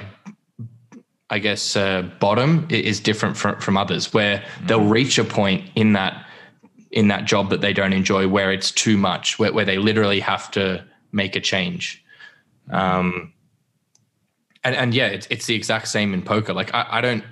I 1.31 1.39
guess 1.39 1.75
uh, 1.75 2.03
bottom 2.19 2.67
is 2.69 2.99
different 2.99 3.37
from 3.37 3.59
from 3.59 3.77
others 3.77 4.13
where 4.13 4.37
mm. 4.37 4.67
they'll 4.67 4.85
reach 4.85 5.17
a 5.17 5.23
point 5.23 5.69
in 5.75 5.93
that 5.93 6.27
in 6.91 7.07
that 7.07 7.25
job 7.25 7.49
that 7.49 7.61
they 7.61 7.73
don't 7.73 7.93
enjoy 7.93 8.27
where 8.27 8.51
it's 8.51 8.69
too 8.69 8.97
much 8.97 9.39
where, 9.39 9.53
where 9.53 9.65
they 9.65 9.77
literally 9.77 10.19
have 10.19 10.51
to 10.51 10.85
make 11.11 11.35
a 11.35 11.39
change. 11.39 12.03
Um, 12.69 13.33
and 14.63 14.75
and 14.75 14.93
yeah, 14.93 15.07
it's 15.07 15.27
it's 15.29 15.45
the 15.45 15.55
exact 15.55 15.87
same 15.87 16.13
in 16.13 16.21
poker. 16.21 16.53
Like 16.53 16.73
I, 16.73 16.85
I 16.89 17.01
don't, 17.01 17.23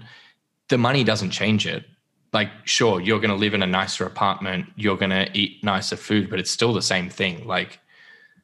the 0.70 0.78
money 0.78 1.04
doesn't 1.04 1.32
change 1.32 1.68
it. 1.68 1.86
Like 2.32 2.50
sure, 2.64 3.02
you're 3.02 3.20
going 3.20 3.32
to 3.32 3.36
live 3.36 3.54
in 3.54 3.64
a 3.64 3.68
nicer 3.68 4.06
apartment, 4.06 4.68
you're 4.76 4.98
going 4.98 5.12
to 5.12 5.30
eat 5.34 5.64
nicer 5.64 5.96
food, 5.96 6.30
but 6.30 6.40
it's 6.40 6.52
still 6.52 6.74
the 6.74 6.82
same 6.82 7.10
thing. 7.10 7.48
Like, 7.48 7.80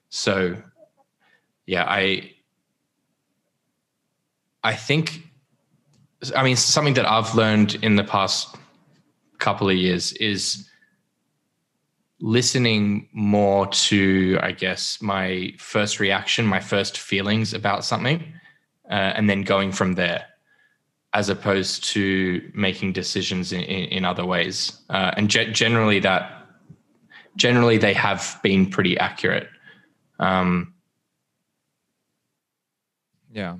so, 0.09 0.55
yeah, 1.65 1.85
I, 1.87 2.31
I 4.63 4.73
think, 4.73 5.21
I 6.33 6.43
mean, 6.43 6.55
something 6.55 6.93
that 6.95 7.05
I've 7.05 7.35
learned 7.35 7.75
in 7.75 7.95
the 7.95 8.03
past 8.03 8.55
couple 9.37 9.69
of 9.69 9.75
years 9.75 10.13
is 10.13 10.69
listening 12.19 13.09
more 13.11 13.67
to, 13.67 14.39
I 14.41 14.51
guess, 14.51 15.01
my 15.01 15.53
first 15.57 15.99
reaction, 15.99 16.45
my 16.45 16.59
first 16.59 16.97
feelings 16.97 17.53
about 17.53 17.83
something 17.83 18.33
uh, 18.89 18.93
and 18.93 19.29
then 19.29 19.41
going 19.41 19.71
from 19.71 19.93
there 19.93 20.25
as 21.13 21.29
opposed 21.29 21.83
to 21.85 22.51
making 22.53 22.91
decisions 22.91 23.53
in, 23.53 23.61
in, 23.61 23.85
in 23.85 24.05
other 24.05 24.25
ways. 24.25 24.81
Uh, 24.89 25.11
and 25.15 25.29
ge- 25.29 25.51
generally 25.53 25.99
that 25.99 26.45
generally 27.37 27.77
they 27.77 27.93
have 27.93 28.37
been 28.43 28.69
pretty 28.69 28.97
accurate. 28.97 29.47
Um, 30.19 30.73
yeah. 33.31 33.57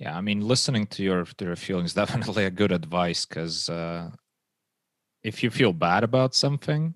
Yeah, 0.00 0.16
I 0.16 0.22
mean, 0.22 0.40
listening 0.40 0.86
to 0.88 1.02
your 1.02 1.24
to 1.24 1.44
your 1.44 1.56
feelings 1.56 1.94
definitely 2.02 2.44
a 2.44 2.50
good 2.50 2.72
advice 2.72 3.24
because 3.26 3.68
uh, 3.68 4.10
if 5.22 5.42
you 5.42 5.50
feel 5.50 5.72
bad 5.72 6.02
about 6.02 6.34
something, 6.34 6.94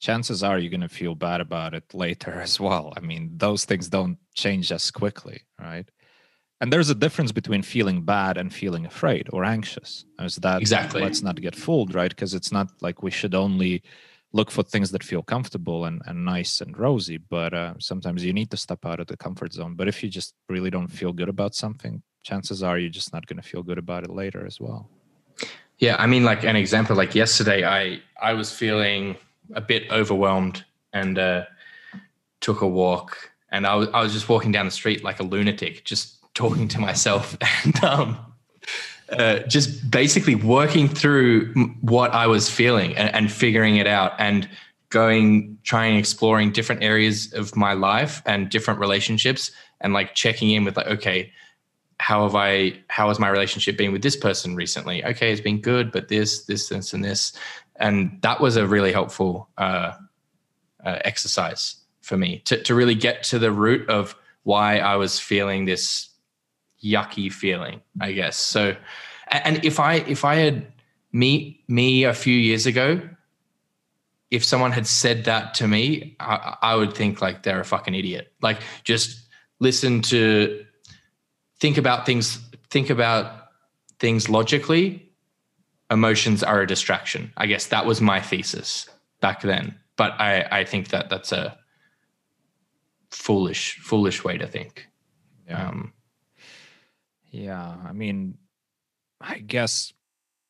chances 0.00 0.42
are 0.42 0.58
you're 0.58 0.70
going 0.70 0.80
to 0.80 0.88
feel 0.88 1.14
bad 1.14 1.40
about 1.40 1.74
it 1.74 1.94
later 1.94 2.32
as 2.40 2.58
well. 2.58 2.92
I 2.96 3.00
mean, 3.00 3.32
those 3.36 3.64
things 3.64 3.88
don't 3.88 4.18
change 4.34 4.72
as 4.72 4.90
quickly, 4.90 5.42
right? 5.60 5.88
and 6.62 6.72
there's 6.72 6.90
a 6.90 6.94
difference 6.94 7.32
between 7.32 7.60
feeling 7.60 8.02
bad 8.02 8.38
and 8.38 8.54
feeling 8.54 8.86
afraid 8.86 9.28
or 9.32 9.44
anxious 9.44 10.04
as 10.20 10.36
that 10.36 10.60
exactly 10.62 11.02
let's 11.02 11.22
not 11.22 11.40
get 11.40 11.56
fooled 11.56 11.92
right 11.92 12.10
because 12.10 12.34
it's 12.34 12.52
not 12.52 12.68
like 12.80 13.02
we 13.02 13.10
should 13.10 13.34
only 13.34 13.82
look 14.32 14.50
for 14.50 14.62
things 14.62 14.92
that 14.92 15.02
feel 15.02 15.22
comfortable 15.22 15.84
and, 15.84 16.00
and 16.06 16.24
nice 16.24 16.60
and 16.60 16.78
rosy 16.78 17.18
but 17.18 17.52
uh, 17.52 17.74
sometimes 17.80 18.24
you 18.24 18.32
need 18.32 18.50
to 18.50 18.56
step 18.56 18.86
out 18.86 19.00
of 19.00 19.08
the 19.08 19.16
comfort 19.16 19.52
zone 19.52 19.74
but 19.74 19.88
if 19.88 20.02
you 20.02 20.08
just 20.08 20.34
really 20.48 20.70
don't 20.70 20.88
feel 20.88 21.12
good 21.12 21.28
about 21.28 21.54
something 21.54 22.00
chances 22.22 22.62
are 22.62 22.78
you're 22.78 22.90
just 22.90 23.12
not 23.12 23.26
going 23.26 23.40
to 23.40 23.48
feel 23.48 23.62
good 23.62 23.78
about 23.78 24.04
it 24.04 24.10
later 24.10 24.46
as 24.46 24.60
well. 24.60 24.88
Yeah 25.78 25.96
i 25.98 26.06
mean 26.06 26.22
like 26.22 26.44
an 26.44 26.54
example 26.54 26.94
like 26.94 27.12
yesterday 27.12 27.64
i 27.64 28.00
i 28.20 28.34
was 28.34 28.52
feeling 28.52 29.16
a 29.54 29.60
bit 29.60 29.90
overwhelmed 29.90 30.64
and 30.92 31.18
uh, 31.18 31.44
took 32.40 32.60
a 32.60 32.68
walk 32.68 33.32
and 33.50 33.66
I 33.66 33.74
was, 33.74 33.88
I 33.92 34.02
was 34.02 34.12
just 34.12 34.28
walking 34.28 34.52
down 34.52 34.66
the 34.66 34.72
street 34.72 35.04
like 35.04 35.20
a 35.20 35.22
lunatic 35.22 35.84
just 35.84 36.18
talking 36.34 36.68
to 36.68 36.80
myself 36.80 37.36
and 37.64 37.84
um, 37.84 38.18
uh, 39.10 39.40
just 39.40 39.90
basically 39.90 40.34
working 40.34 40.88
through 40.88 41.52
what 41.82 42.12
I 42.12 42.26
was 42.26 42.48
feeling 42.48 42.96
and, 42.96 43.14
and, 43.14 43.30
figuring 43.30 43.76
it 43.76 43.86
out 43.86 44.12
and 44.18 44.48
going, 44.88 45.58
trying, 45.64 45.98
exploring 45.98 46.50
different 46.52 46.82
areas 46.82 47.30
of 47.34 47.54
my 47.54 47.74
life 47.74 48.22
and 48.24 48.48
different 48.48 48.80
relationships 48.80 49.50
and 49.82 49.92
like 49.92 50.14
checking 50.14 50.50
in 50.50 50.64
with 50.64 50.78
like, 50.78 50.86
okay, 50.86 51.30
how 52.02 52.24
have 52.24 52.34
I, 52.34 52.80
how 52.88 53.08
has 53.08 53.20
my 53.20 53.28
relationship 53.28 53.78
been 53.78 53.92
with 53.92 54.02
this 54.02 54.16
person 54.16 54.56
recently? 54.56 55.04
Okay, 55.04 55.30
it's 55.30 55.40
been 55.40 55.60
good, 55.60 55.92
but 55.92 56.08
this, 56.08 56.44
this, 56.46 56.68
this, 56.68 56.92
and 56.92 57.04
this. 57.04 57.32
And 57.76 58.18
that 58.22 58.40
was 58.40 58.56
a 58.56 58.66
really 58.66 58.92
helpful 58.92 59.48
uh, 59.56 59.92
uh, 60.84 60.98
exercise 61.04 61.76
for 62.00 62.16
me 62.16 62.42
to, 62.46 62.60
to 62.64 62.74
really 62.74 62.96
get 62.96 63.22
to 63.24 63.38
the 63.38 63.52
root 63.52 63.88
of 63.88 64.16
why 64.42 64.78
I 64.78 64.96
was 64.96 65.20
feeling 65.20 65.64
this 65.64 66.10
yucky 66.82 67.32
feeling, 67.32 67.80
I 68.00 68.10
guess. 68.10 68.36
So, 68.36 68.74
and 69.28 69.64
if 69.64 69.78
I 69.78 69.94
if 69.94 70.24
I 70.24 70.34
had 70.34 70.66
me 71.12 71.62
me 71.68 72.02
a 72.02 72.12
few 72.12 72.34
years 72.34 72.66
ago, 72.66 73.00
if 74.32 74.44
someone 74.44 74.72
had 74.72 74.88
said 74.88 75.26
that 75.26 75.54
to 75.54 75.68
me, 75.68 76.16
I, 76.18 76.56
I 76.62 76.74
would 76.74 76.94
think 76.94 77.22
like 77.22 77.44
they're 77.44 77.60
a 77.60 77.64
fucking 77.64 77.94
idiot. 77.94 78.32
Like 78.42 78.58
just 78.82 79.28
listen 79.60 80.02
to, 80.02 80.64
think 81.62 81.78
about 81.78 82.04
things, 82.04 82.40
think 82.70 82.90
about 82.90 83.50
things 84.00 84.28
logically. 84.28 85.12
Emotions 85.92 86.42
are 86.42 86.60
a 86.60 86.66
distraction. 86.66 87.32
I 87.36 87.46
guess 87.46 87.66
that 87.68 87.86
was 87.86 88.00
my 88.00 88.20
thesis 88.20 88.90
back 89.20 89.42
then. 89.42 89.78
But 89.94 90.20
I, 90.20 90.42
I 90.50 90.64
think 90.64 90.88
that 90.88 91.08
that's 91.08 91.30
a 91.30 91.56
foolish, 93.12 93.78
foolish 93.78 94.24
way 94.24 94.38
to 94.38 94.46
think. 94.48 94.88
Yeah. 95.46 95.68
Um, 95.68 95.92
yeah. 97.30 97.76
I 97.86 97.92
mean, 97.92 98.38
I 99.20 99.38
guess 99.38 99.92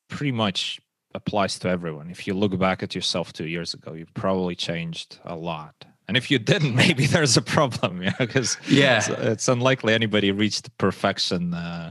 pretty 0.07 0.31
much 0.31 0.81
applies 1.13 1.59
to 1.59 1.69
everyone. 1.69 2.09
If 2.09 2.25
you 2.25 2.33
look 2.33 2.57
back 2.57 2.81
at 2.81 2.95
yourself 2.95 3.31
two 3.33 3.47
years 3.47 3.75
ago, 3.75 3.93
you've 3.93 4.15
probably 4.15 4.55
changed 4.55 5.19
a 5.23 5.35
lot. 5.35 5.85
And 6.13 6.17
if 6.19 6.29
you 6.29 6.37
didn't, 6.37 6.75
maybe 6.85 7.07
there's 7.07 7.37
a 7.37 7.41
problem, 7.41 7.99
yeah, 8.03 8.13
because 8.19 8.55
yeah, 8.69 8.97
it's, 8.97 9.07
it's, 9.09 9.47
unlikely 9.47 9.95
anybody 9.95 10.31
reached 10.31 10.69
perfection 10.77 11.55
uh, 11.55 11.89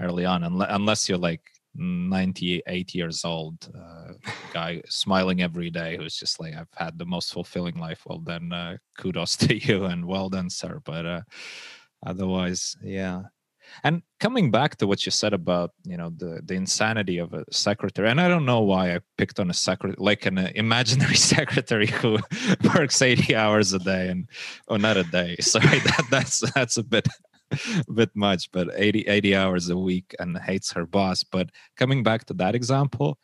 early 0.00 0.24
on, 0.24 0.42
unless 0.42 1.08
you're 1.08 1.18
like 1.18 1.42
98 1.76 2.96
years 2.96 3.24
old 3.24 3.72
uh, 3.72 4.14
guy 4.52 4.82
smiling 4.88 5.40
every 5.40 5.70
day 5.70 5.96
who's 5.96 6.16
just 6.16 6.40
like 6.40 6.52
i've 6.52 6.66
had 6.74 6.98
the 6.98 7.06
most 7.06 7.32
fulfilling 7.32 7.78
life. 7.78 8.02
Well 8.06 8.18
then 8.18 8.52
uh, 8.52 8.78
kudos 8.98 9.36
to 9.46 9.56
you 9.56 9.84
and 9.84 10.04
well 10.04 10.28
done 10.28 10.50
sir. 10.50 10.80
But 10.84 11.06
uh, 11.06 11.20
otherwise 12.04 12.76
yeah 12.82 13.22
and 13.84 14.02
coming 14.18 14.50
back 14.50 14.76
to 14.76 14.86
what 14.86 15.04
you 15.04 15.12
said 15.12 15.32
about 15.32 15.70
you 15.84 15.96
know 15.96 16.10
the 16.16 16.40
the 16.44 16.54
insanity 16.54 17.18
of 17.18 17.32
a 17.34 17.44
secretary, 17.50 18.08
and 18.08 18.20
I 18.20 18.28
don't 18.28 18.44
know 18.44 18.60
why 18.60 18.94
I 18.94 19.00
picked 19.18 19.40
on 19.40 19.50
a 19.50 19.54
secretary, 19.54 19.96
like 19.98 20.26
an 20.26 20.38
uh, 20.38 20.50
imaginary 20.54 21.14
secretary 21.34 21.86
who 21.86 22.18
works 22.74 23.02
eighty 23.02 23.34
hours 23.34 23.72
a 23.72 23.78
day, 23.78 24.08
and 24.08 24.28
oh, 24.68 24.76
not 24.76 24.96
a 24.96 25.04
day. 25.04 25.36
Sorry, 25.40 25.78
that 25.80 26.06
that's 26.10 26.40
that's 26.52 26.76
a 26.76 26.82
bit 26.82 27.08
a 27.88 27.92
bit 27.92 28.10
much, 28.14 28.50
but 28.52 28.68
80, 28.76 29.08
80 29.08 29.34
hours 29.34 29.70
a 29.70 29.76
week 29.76 30.14
and 30.20 30.38
hates 30.38 30.72
her 30.72 30.86
boss. 30.86 31.24
But 31.24 31.50
coming 31.76 32.04
back 32.04 32.24
to 32.26 32.34
that 32.34 32.54
example, 32.54 33.18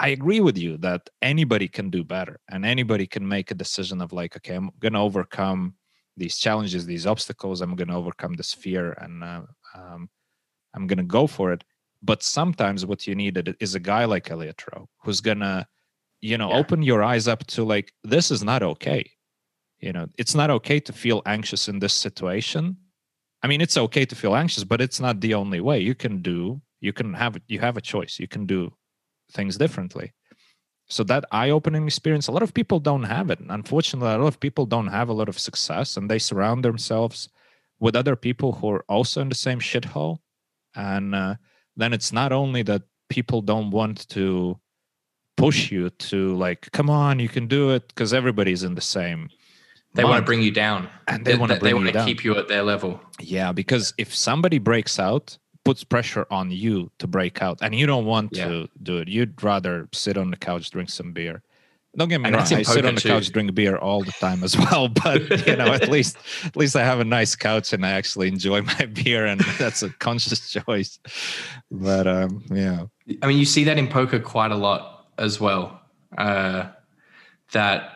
I 0.00 0.08
agree 0.08 0.40
with 0.40 0.56
you 0.56 0.78
that 0.78 1.08
anybody 1.22 1.68
can 1.68 1.90
do 1.90 2.02
better 2.02 2.40
and 2.50 2.64
anybody 2.64 3.06
can 3.06 3.26
make 3.28 3.50
a 3.50 3.54
decision 3.54 4.00
of 4.00 4.12
like, 4.12 4.36
okay, 4.36 4.54
I'm 4.54 4.70
going 4.80 4.94
to 4.94 4.98
overcome 4.98 5.74
these 6.16 6.36
challenges, 6.36 6.86
these 6.86 7.06
obstacles. 7.06 7.60
I'm 7.60 7.76
going 7.76 7.88
to 7.88 7.94
overcome 7.94 8.34
this 8.34 8.52
fear 8.52 8.92
and 8.92 9.22
uh, 9.22 9.42
um, 9.74 10.08
I'm 10.74 10.86
going 10.86 10.98
to 10.98 11.04
go 11.04 11.26
for 11.26 11.52
it. 11.52 11.64
But 12.02 12.22
sometimes 12.22 12.86
what 12.86 13.06
you 13.06 13.14
need 13.14 13.56
is 13.60 13.74
a 13.74 13.80
guy 13.80 14.06
like 14.06 14.30
Elliot 14.30 14.62
Roe 14.72 14.88
who's 15.02 15.20
going 15.20 15.40
to, 15.40 15.66
you 16.20 16.38
know, 16.38 16.50
yeah. 16.50 16.56
open 16.56 16.82
your 16.82 17.02
eyes 17.02 17.28
up 17.28 17.46
to 17.48 17.64
like, 17.64 17.92
this 18.04 18.30
is 18.30 18.42
not 18.42 18.62
okay. 18.62 19.10
You 19.80 19.92
know, 19.92 20.06
it's 20.16 20.34
not 20.34 20.50
okay 20.50 20.80
to 20.80 20.92
feel 20.92 21.22
anxious 21.26 21.68
in 21.68 21.78
this 21.78 21.94
situation. 21.94 22.76
I 23.42 23.46
mean, 23.48 23.60
it's 23.60 23.76
okay 23.76 24.04
to 24.04 24.14
feel 24.14 24.34
anxious, 24.34 24.64
but 24.64 24.80
it's 24.80 25.00
not 25.00 25.20
the 25.20 25.34
only 25.34 25.60
way. 25.60 25.80
You 25.80 25.94
can 25.94 26.22
do, 26.22 26.60
you 26.80 26.92
can 26.92 27.14
have, 27.14 27.38
you 27.48 27.58
have 27.58 27.76
a 27.76 27.80
choice. 27.82 28.18
You 28.18 28.28
can 28.28 28.46
do 28.46 28.72
things 29.32 29.56
differently. 29.56 30.12
So 30.88 31.04
that 31.04 31.24
eye-opening 31.30 31.86
experience, 31.86 32.28
a 32.28 32.32
lot 32.32 32.42
of 32.42 32.52
people 32.52 32.80
don't 32.80 33.04
have 33.04 33.30
it. 33.30 33.38
Unfortunately, 33.48 34.12
a 34.12 34.18
lot 34.18 34.26
of 34.26 34.40
people 34.40 34.66
don't 34.66 34.88
have 34.88 35.08
a 35.08 35.12
lot 35.12 35.28
of 35.28 35.38
success, 35.38 35.96
and 35.96 36.10
they 36.10 36.18
surround 36.18 36.64
themselves 36.64 37.28
with 37.80 37.96
other 37.96 38.14
people 38.14 38.52
who 38.52 38.70
are 38.70 38.84
also 38.88 39.20
in 39.20 39.28
the 39.28 39.34
same 39.34 39.58
shithole. 39.58 40.18
And 40.76 41.14
uh, 41.14 41.34
then 41.76 41.92
it's 41.92 42.12
not 42.12 42.30
only 42.30 42.62
that 42.62 42.82
people 43.08 43.42
don't 43.42 43.70
want 43.70 44.08
to 44.10 44.58
push 45.36 45.72
you 45.72 45.88
to 45.90 46.36
like 46.36 46.70
come 46.72 46.90
on 46.90 47.18
you 47.18 47.28
can 47.28 47.46
do 47.46 47.70
it 47.70 47.88
because 47.88 48.12
everybody's 48.12 48.62
in 48.62 48.74
the 48.74 48.80
same 48.80 49.28
they 49.94 50.04
want 50.04 50.18
to 50.18 50.24
bring 50.24 50.40
you 50.40 50.52
down. 50.52 50.88
And 51.08 51.24
they, 51.24 51.36
want 51.36 51.50
to 51.50 51.58
they 51.58 51.74
want 51.74 51.92
to 51.92 52.04
keep 52.04 52.22
you 52.22 52.36
at 52.36 52.46
their 52.46 52.62
level. 52.62 53.00
Yeah 53.18 53.50
because 53.50 53.92
if 53.98 54.14
somebody 54.14 54.58
breaks 54.58 55.00
out 55.00 55.36
puts 55.64 55.82
pressure 55.82 56.26
on 56.30 56.50
you 56.50 56.90
to 56.98 57.06
break 57.06 57.42
out 57.42 57.58
and 57.60 57.74
you 57.74 57.86
don't 57.86 58.06
want 58.06 58.30
yeah. 58.32 58.48
to 58.48 58.68
do 58.82 58.98
it 58.98 59.08
you'd 59.08 59.42
rather 59.42 59.88
sit 59.92 60.16
on 60.16 60.30
the 60.30 60.36
couch 60.36 60.70
drink 60.70 60.88
some 60.88 61.12
beer 61.12 61.42
don't 61.96 62.08
get 62.08 62.20
me 62.20 62.28
and 62.28 62.36
wrong. 62.36 62.42
I 62.44 62.62
sit 62.62 62.86
on 62.86 62.94
the 62.94 63.00
too. 63.00 63.08
couch, 63.08 63.32
drink 63.32 63.52
beer 63.54 63.76
all 63.76 64.04
the 64.04 64.12
time 64.12 64.44
as 64.44 64.56
well. 64.70 64.88
But 64.88 65.46
you 65.46 65.56
know, 65.56 65.72
at 65.72 65.88
least 65.88 66.18
at 66.44 66.56
least 66.56 66.76
I 66.76 66.84
have 66.84 67.00
a 67.00 67.04
nice 67.04 67.34
couch 67.34 67.72
and 67.72 67.84
I 67.84 67.90
actually 67.90 68.28
enjoy 68.28 68.62
my 68.78 68.86
beer, 68.86 69.26
and 69.26 69.40
that's 69.58 69.82
a 69.82 69.90
conscious 69.90 70.50
choice. 70.66 70.98
But 71.70 72.06
um, 72.06 72.44
yeah, 72.50 72.84
I 73.22 73.26
mean, 73.26 73.38
you 73.38 73.44
see 73.44 73.64
that 73.64 73.78
in 73.78 73.88
poker 73.88 74.20
quite 74.20 74.52
a 74.52 74.56
lot 74.56 75.06
as 75.18 75.40
well. 75.40 75.80
Uh, 76.16 76.68
that 77.52 77.92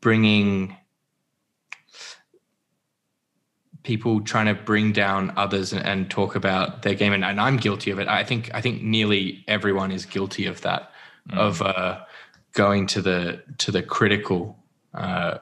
bringing 0.00 0.76
people 3.84 4.20
trying 4.20 4.46
to 4.46 4.54
bring 4.54 4.92
down 4.92 5.32
others 5.36 5.72
and, 5.72 5.86
and 5.86 6.10
talk 6.10 6.34
about 6.34 6.82
their 6.82 6.94
game, 6.94 7.12
and, 7.12 7.24
and, 7.24 7.40
I'm 7.40 7.56
guilty 7.56 7.92
of 7.92 8.00
it. 8.00 8.08
I 8.08 8.24
think 8.24 8.50
I 8.52 8.60
think 8.60 8.82
nearly 8.82 9.44
everyone 9.46 9.92
is 9.92 10.04
guilty 10.04 10.46
of 10.46 10.60
that. 10.62 10.90
Mm. 11.30 11.38
Of 11.38 11.62
uh, 11.62 12.00
going 12.56 12.86
to 12.86 13.02
the 13.02 13.42
to 13.58 13.70
the 13.70 13.82
critical 13.82 14.58
uh, 14.94 15.38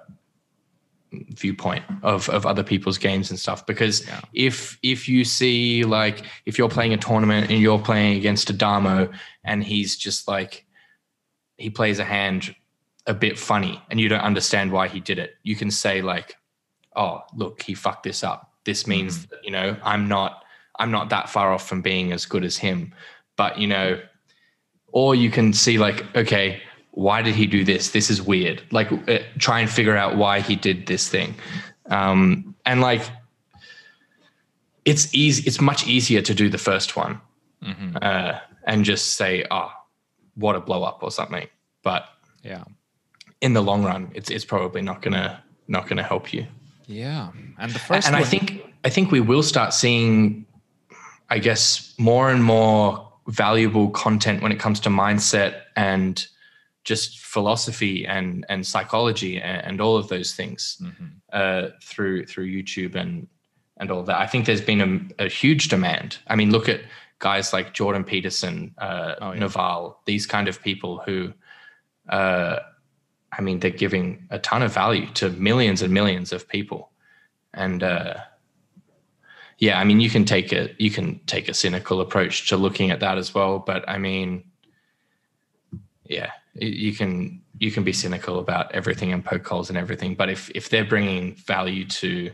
viewpoint 1.31 1.85
of 2.03 2.29
of 2.29 2.45
other 2.45 2.65
people's 2.65 2.99
games 2.99 3.31
and 3.31 3.39
stuff 3.39 3.65
because 3.67 4.07
yeah. 4.07 4.21
if 4.35 4.79
if 4.83 5.09
you 5.09 5.25
see 5.25 5.85
like 5.85 6.25
if 6.45 6.59
you're 6.59 6.69
playing 6.69 6.93
a 6.93 6.97
tournament 6.97 7.51
and 7.51 7.61
you're 7.61 7.79
playing 7.79 8.17
against 8.17 8.51
a 8.51 8.53
damo 8.53 9.09
and 9.45 9.63
he's 9.63 9.97
just 9.97 10.27
like 10.27 10.67
he 11.57 11.71
plays 11.71 12.01
a 12.01 12.05
hand 12.05 12.55
a 13.07 13.15
bit 13.15 13.39
funny 13.39 13.81
and 13.91 14.01
you 14.01 14.09
don't 14.09 14.21
understand 14.21 14.73
why 14.73 14.89
he 14.89 14.99
did 14.99 15.19
it 15.19 15.37
you 15.45 15.55
can 15.55 15.71
say 15.71 16.03
like 16.03 16.37
oh 16.97 17.23
look 17.35 17.63
he 17.63 17.75
fucked 17.75 18.03
this 18.03 18.25
up 18.25 18.53
this 18.65 18.87
means 18.87 19.19
mm. 19.19 19.31
that, 19.31 19.45
you 19.45 19.53
know 19.53 19.77
i'm 19.85 20.09
not 20.09 20.43
i'm 20.81 20.91
not 20.91 21.11
that 21.11 21.29
far 21.29 21.53
off 21.53 21.69
from 21.69 21.81
being 21.81 22.11
as 22.13 22.27
good 22.27 22.45
as 22.45 22.57
him 22.57 22.93
but 23.37 23.57
you 23.57 23.69
know 23.69 24.01
or 24.89 25.15
you 25.15 25.31
can 25.31 25.53
see 25.53 25.79
like 25.79 26.05
okay 26.17 26.61
why 26.95 27.23
did 27.23 27.35
he 27.35 27.47
do 27.47 27.65
this? 27.65 27.91
This 27.91 28.09
is 28.09 28.23
weird. 28.23 28.63
Like, 28.71 28.91
uh, 28.93 29.19
try 29.39 29.61
and 29.61 29.69
figure 29.69 29.97
out 29.97 30.17
why 30.17 30.41
he 30.41 30.55
did 30.55 30.87
this 30.87 31.09
thing. 31.09 31.35
Um, 31.87 32.55
and 32.65 32.81
like, 32.81 33.03
it's 34.85 35.13
easy. 35.15 35.43
It's 35.47 35.61
much 35.61 35.87
easier 35.87 36.23
to 36.23 36.35
do 36.35 36.49
the 36.49 36.59
first 36.59 36.97
one 36.97 37.21
mm-hmm. 37.63 37.97
uh, 38.01 38.39
and 38.65 38.85
just 38.85 39.15
say, 39.17 39.45
"Oh, 39.51 39.73
what 40.35 40.57
a 40.57 40.61
blow 40.61 40.85
up" 40.85 41.03
or 41.03 41.11
something. 41.11 41.49
But 41.83 42.07
yeah, 42.43 42.65
in 43.41 43.55
the 43.55 43.63
long 43.63 43.83
run, 43.83 44.11
it's 44.15 44.31
it's 44.31 44.45
probably 44.45 44.83
not 44.83 45.03
gonna 45.03 45.43
not 45.69 45.89
gonna 45.89 46.03
help 46.03 46.33
you. 46.33 46.47
Yeah, 46.87 47.31
and 47.59 47.73
the 47.73 47.79
first 47.79 48.07
and 48.07 48.15
one- 48.15 48.23
I 48.23 48.27
think 48.27 48.63
I 48.85 48.91
think 48.91 49.11
we 49.11 49.21
will 49.21 49.43
start 49.43 49.73
seeing, 49.73 50.47
I 51.31 51.39
guess, 51.39 51.95
more 51.99 52.31
and 52.31 52.45
more 52.45 53.11
valuable 53.29 53.89
content 53.91 54.43
when 54.43 54.53
it 54.53 54.61
comes 54.61 54.81
to 54.81 54.91
mindset 54.91 55.63
and 55.77 56.27
just 56.85 57.19
philosophy 57.19 58.07
and 58.07 58.45
and 58.49 58.67
psychology 58.67 59.41
and, 59.41 59.67
and 59.67 59.81
all 59.81 59.97
of 59.97 60.09
those 60.09 60.35
things 60.35 60.79
mm-hmm. 60.81 61.07
uh, 61.33 61.69
through 61.83 62.27
through 62.27 62.47
YouTube 62.47 62.95
and 62.95 63.27
and 63.79 63.91
all 63.91 64.03
that. 64.05 64.19
I 64.19 64.27
think 64.27 64.47
there's 64.47 64.61
been 64.61 65.11
a, 65.19 65.25
a 65.25 65.29
huge 65.29 65.69
demand. 65.69 66.19
I 66.29 66.37
mean, 66.37 66.51
look 66.51 66.69
at 66.69 66.83
guys 67.19 67.53
like 67.53 67.75
Jordan 67.75 68.05
Peterson, 68.05 68.75
uh, 68.79 69.15
oh, 69.21 69.33
yeah. 69.33 69.41
Naval, 69.41 69.99
these 70.05 70.27
kind 70.27 70.47
of 70.47 70.63
people 70.63 71.03
who, 71.05 71.33
uh, 72.09 72.59
I 73.33 73.41
mean, 73.41 73.59
they're 73.59 73.71
giving 73.71 74.29
a 74.31 74.39
ton 74.39 74.63
of 74.63 74.73
value 74.73 75.07
to 75.15 75.31
millions 75.31 75.83
and 75.83 75.93
millions 75.93 76.33
of 76.33 76.47
people, 76.47 76.93
and 77.53 77.83
uh, 77.83 78.15
yeah, 79.59 79.81
I 79.81 79.85
mean, 79.85 80.01
you 80.01 80.11
can 80.11 80.25
take 80.25 80.53
a 80.53 80.71
you 80.79 80.91
can 80.91 81.21
take 81.27 81.49
a 81.49 81.55
cynical 81.55 82.01
approach 82.01 82.49
to 82.51 82.57
looking 82.57 82.91
at 82.91 83.01
that 83.01 83.19
as 83.19 83.35
well, 83.35 83.59
but 83.59 83.89
I 83.89 83.99
mean, 83.99 84.45
yeah, 86.07 86.31
you 86.55 86.93
can 86.95 87.43
you 87.59 87.71
can 87.71 87.85
be 87.85 87.93
cynical 87.93 88.39
about 88.39 88.73
everything 88.73 89.13
and 89.13 89.25
poke 89.25 89.47
holes 89.47 89.69
and 89.69 89.79
everything 89.79 90.15
but 90.15 90.29
if 90.29 90.51
if 90.55 90.69
they're 90.69 90.85
bringing 90.85 91.35
value 91.35 91.85
to 91.85 92.31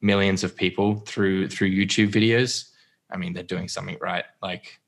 millions 0.00 0.44
of 0.44 0.56
people 0.56 0.96
through 1.06 1.48
through 1.48 1.70
youtube 1.70 2.10
videos 2.10 2.70
i 3.10 3.16
mean 3.16 3.32
they're 3.32 3.42
doing 3.42 3.68
something 3.68 3.96
right? 4.00 4.24
Like 4.42 4.80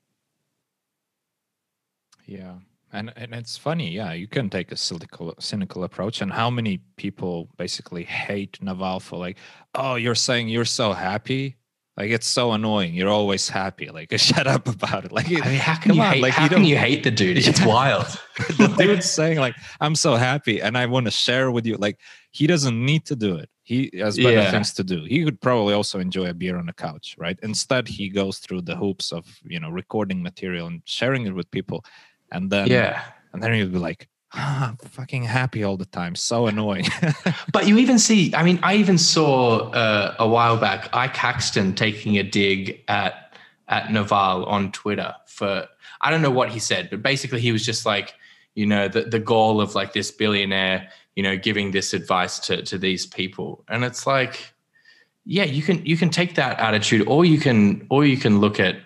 yeah 2.25 2.55
and 2.93 3.11
and 3.15 3.33
it's 3.33 3.57
funny 3.57 3.89
yeah 3.89 4.13
you 4.13 4.27
can 4.27 4.49
take 4.49 4.71
a 4.71 4.77
cynical 4.77 5.33
cynical 5.39 5.83
approach 5.83 6.21
and 6.21 6.31
how 6.31 6.49
many 6.49 6.79
people 6.97 7.49
basically 7.57 8.03
hate 8.03 8.61
naval 8.61 8.99
for 8.99 9.17
like 9.17 9.37
oh 9.75 9.95
you're 9.95 10.15
saying 10.15 10.49
you're 10.49 10.65
so 10.65 10.93
happy 10.93 11.55
like 11.97 12.11
it's 12.11 12.27
so 12.27 12.51
annoying. 12.51 12.93
You're 12.93 13.09
always 13.09 13.49
happy. 13.49 13.89
Like 13.89 14.11
shut 14.19 14.45
up 14.45 14.67
about 14.67 15.05
it. 15.05 15.11
Like 15.11 15.25
I 15.27 15.49
mean, 15.49 15.59
how 15.59 15.75
can 15.75 15.95
you 15.95 16.01
on, 16.01 16.13
hate? 16.13 16.21
Like, 16.21 16.33
how 16.33 16.43
you 16.43 16.49
can 16.49 16.63
you 16.63 16.77
hate 16.77 17.03
the 17.03 17.09
dude? 17.09 17.37
It's 17.37 17.61
wild. 17.65 18.05
the 18.57 18.73
dude's 18.77 19.09
saying 19.09 19.39
like, 19.39 19.55
"I'm 19.81 19.95
so 19.95 20.15
happy," 20.15 20.61
and 20.61 20.77
I 20.77 20.85
want 20.85 21.07
to 21.07 21.11
share 21.11 21.49
with 21.49 21.65
you. 21.65 21.75
Like 21.77 21.99
he 22.31 22.45
doesn't 22.45 22.85
need 22.85 23.05
to 23.07 23.15
do 23.15 23.35
it. 23.35 23.49
He 23.63 23.89
has 23.95 24.15
better 24.15 24.31
yeah. 24.31 24.51
things 24.51 24.73
to 24.75 24.83
do. 24.83 25.03
He 25.05 25.25
could 25.25 25.41
probably 25.41 25.73
also 25.73 25.99
enjoy 25.99 26.29
a 26.29 26.33
beer 26.33 26.57
on 26.57 26.67
the 26.67 26.73
couch, 26.73 27.15
right? 27.17 27.37
Instead, 27.41 27.87
he 27.87 28.09
goes 28.09 28.37
through 28.37 28.61
the 28.61 28.75
hoops 28.75 29.11
of 29.11 29.25
you 29.43 29.59
know 29.59 29.71
recording 29.71 30.21
material 30.21 30.67
and 30.67 30.83
sharing 30.85 31.25
it 31.25 31.33
with 31.33 31.49
people, 31.49 31.83
and 32.31 32.51
then 32.51 32.67
yeah, 32.67 33.01
and 33.33 33.41
then 33.41 33.53
he'll 33.53 33.69
be 33.69 33.79
like, 33.79 34.07
ah, 34.37 34.75
fucking 34.85 35.23
happy 35.23 35.63
all 35.63 35.77
the 35.77 35.85
time. 35.85 36.15
So 36.15 36.47
annoying. 36.47 36.85
but 37.51 37.67
you 37.67 37.77
even 37.77 37.99
see, 37.99 38.33
I 38.35 38.43
mean, 38.43 38.59
I 38.63 38.75
even 38.75 38.97
saw 38.97 39.69
uh, 39.71 40.15
a 40.19 40.27
while 40.27 40.57
back 40.57 40.89
Ike 40.93 41.15
Haxton 41.15 41.75
taking 41.75 42.17
a 42.17 42.23
dig 42.23 42.83
at 42.87 43.35
at 43.67 43.91
Naval 43.91 44.45
on 44.45 44.71
Twitter 44.71 45.13
for 45.25 45.67
I 45.99 46.09
don't 46.09 46.21
know 46.21 46.31
what 46.31 46.49
he 46.49 46.59
said, 46.59 46.89
but 46.89 47.01
basically 47.01 47.41
he 47.41 47.51
was 47.51 47.65
just 47.65 47.85
like, 47.85 48.13
you 48.55 48.65
know, 48.65 48.87
the 48.87 49.03
the 49.03 49.19
goal 49.19 49.59
of 49.59 49.75
like 49.75 49.93
this 49.93 50.11
billionaire, 50.11 50.89
you 51.15 51.23
know, 51.23 51.37
giving 51.37 51.71
this 51.71 51.93
advice 51.93 52.39
to 52.39 52.61
to 52.63 52.77
these 52.77 53.05
people, 53.05 53.63
and 53.67 53.83
it's 53.83 54.07
like, 54.07 54.53
yeah, 55.25 55.43
you 55.43 55.61
can 55.61 55.85
you 55.85 55.97
can 55.97 56.09
take 56.09 56.35
that 56.35 56.59
attitude, 56.59 57.07
or 57.07 57.25
you 57.25 57.39
can 57.39 57.85
or 57.89 58.05
you 58.05 58.17
can 58.17 58.39
look 58.39 58.59
at 58.59 58.77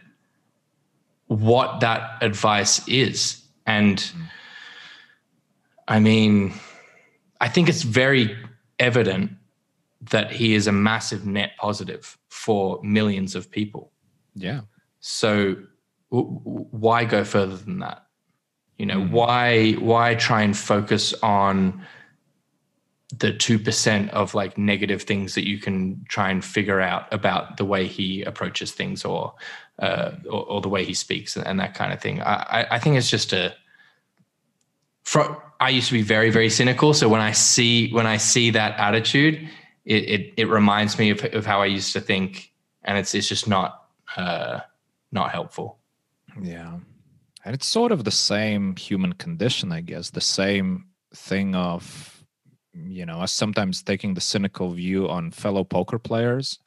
what 1.28 1.80
that 1.82 2.18
advice 2.22 2.88
is, 2.88 3.44
and. 3.66 3.98
Mm 3.98 4.28
I 5.88 6.00
mean, 6.00 6.54
I 7.40 7.48
think 7.48 7.70
it's 7.70 7.82
very 7.82 8.38
evident 8.80 9.32
that 10.10 10.32
he 10.32 10.56
is 10.56 10.68
a 10.68 10.72
massive 10.72 11.26
net 11.26 11.52
positive 11.58 12.18
for 12.30 12.80
millions 12.84 13.36
of 13.36 13.52
people. 13.52 13.92
Yeah. 14.36 14.62
So 15.00 15.56
w- 16.12 16.40
why 16.72 17.06
go 17.06 17.24
further 17.24 17.58
than 17.58 17.80
that? 17.80 18.06
You 18.78 18.88
know, 18.88 19.02
mm 19.02 19.12
why 19.12 19.74
why 19.74 20.16
try 20.16 20.42
and 20.42 20.58
focus 20.58 21.14
on 21.22 21.86
the 23.20 23.34
2% 23.34 24.10
of 24.10 24.34
like 24.34 24.58
negative 24.58 25.04
things 25.04 25.36
that 25.36 25.46
you 25.46 25.60
can 25.60 26.04
try 26.08 26.30
and 26.32 26.44
figure 26.44 26.80
out 26.80 27.14
about 27.14 27.58
the 27.58 27.66
way 27.66 27.86
he 27.86 28.24
approaches 28.24 28.72
things 28.72 29.04
or 29.04 29.34
uh, 29.80 30.12
or, 30.30 30.46
or, 30.46 30.62
the 30.62 30.70
way 30.70 30.86
he 30.86 30.94
speaks 30.94 31.36
and, 31.36 31.46
and 31.46 31.60
that 31.60 31.74
kind 31.74 31.92
of 31.92 32.00
thing. 32.00 32.22
I, 32.22 32.68
I 32.72 32.80
think 32.80 32.98
it's 32.98 33.10
just 33.10 33.34
a 33.34 33.54
from 35.04 35.36
I 35.62 35.70
used 35.70 35.90
to 35.90 35.94
be 35.94 36.02
very, 36.02 36.32
very 36.32 36.50
cynical. 36.50 36.92
So 36.94 37.08
when 37.08 37.22
I 37.22 37.32
see 37.32 37.92
when 37.94 38.08
I 38.08 38.18
see 38.18 38.50
that 38.50 38.78
attitude, 38.80 39.48
it 39.86 40.10
it, 40.10 40.34
it 40.36 40.50
reminds 40.50 40.98
me 40.98 41.12
of, 41.12 41.24
of 41.34 41.46
how 41.46 41.62
I 41.62 41.68
used 41.68 41.94
to 41.94 42.02
think, 42.02 42.52
and 42.84 42.98
it's 42.98 43.14
it's 43.14 43.30
just 43.30 43.48
not 43.48 43.86
uh, 44.18 44.62
not 45.12 45.32
helpful. 45.32 45.78
Yeah, 46.42 46.80
and 47.46 47.54
it's 47.54 47.68
sort 47.68 47.92
of 47.92 48.04
the 48.04 48.12
same 48.12 48.76
human 48.76 49.14
condition, 49.14 49.72
I 49.72 49.82
guess. 49.82 50.10
The 50.10 50.20
same 50.20 50.88
thing 51.14 51.54
of 51.54 52.26
you 52.74 53.06
know 53.06 53.22
us 53.22 53.32
sometimes 53.32 53.84
taking 53.84 54.16
the 54.16 54.22
cynical 54.22 54.72
view 54.72 55.08
on 55.10 55.30
fellow 55.30 55.64
poker 55.64 56.00
players 56.00 56.58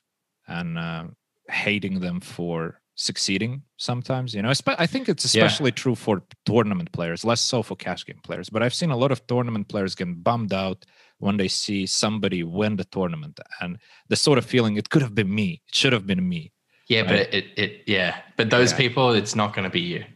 and 0.47 0.79
uh, 0.79 1.05
hating 1.49 1.99
them 1.99 2.21
for 2.21 2.81
succeeding 2.97 3.63
sometimes 3.77 4.35
you 4.35 4.41
know 4.41 4.53
i 4.67 4.87
think 4.87 5.09
it's 5.09 5.25
especially 5.25 5.71
yeah. 5.71 5.75
true 5.75 5.97
for 5.97 6.23
tournament 6.47 6.93
players 6.93 7.25
less 7.25 7.41
so 7.41 7.61
for 7.63 7.75
cash 7.75 8.07
game 8.07 8.21
players 8.23 8.49
but 8.49 8.63
i've 8.63 8.75
seen 8.75 8.91
a 8.91 8.97
lot 8.97 9.11
of 9.11 9.27
tournament 9.27 9.69
players 9.69 9.97
get 9.97 10.23
bummed 10.23 10.53
out 10.53 10.85
when 11.19 11.37
they 11.37 11.49
see 11.49 11.87
somebody 11.87 12.45
win 12.45 12.77
the 12.77 12.85
tournament 12.85 13.41
and 13.61 13.79
the 14.09 14.17
sort 14.17 14.39
of 14.39 14.45
feeling 14.45 14.77
it 14.77 14.91
could 14.91 15.03
have 15.03 15.15
been 15.15 15.35
me 15.35 15.61
it 15.67 15.75
should 15.75 15.93
have 15.93 16.07
been 16.07 16.29
me 16.29 16.53
yeah 16.89 17.01
right? 17.01 17.09
but 17.09 17.35
it, 17.35 17.47
it 17.57 17.83
yeah 17.87 18.17
but 18.37 18.51
those 18.51 18.71
yeah. 18.71 18.79
people 18.79 19.11
it's 19.11 19.35
not 19.35 19.53
going 19.55 19.65
to 19.65 19.71
be 19.71 19.81
you 19.81 20.05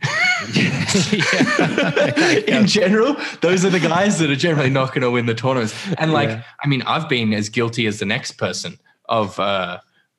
in 2.46 2.64
general 2.64 3.16
those 3.40 3.64
are 3.64 3.70
the 3.70 3.80
guys 3.80 4.20
that 4.20 4.30
are 4.30 4.36
generally 4.36 4.70
not 4.70 4.90
going 4.90 5.02
to 5.02 5.10
win 5.10 5.26
the 5.26 5.34
tournaments 5.34 5.74
and 5.98 6.12
like 6.12 6.28
yeah. 6.28 6.44
i 6.62 6.68
mean 6.68 6.82
i've 6.82 7.08
been 7.08 7.32
as 7.32 7.48
guilty 7.48 7.86
as 7.86 7.98
the 7.98 8.06
next 8.06 8.32
person 8.38 8.78
of 9.08 9.38
uh 9.40 9.78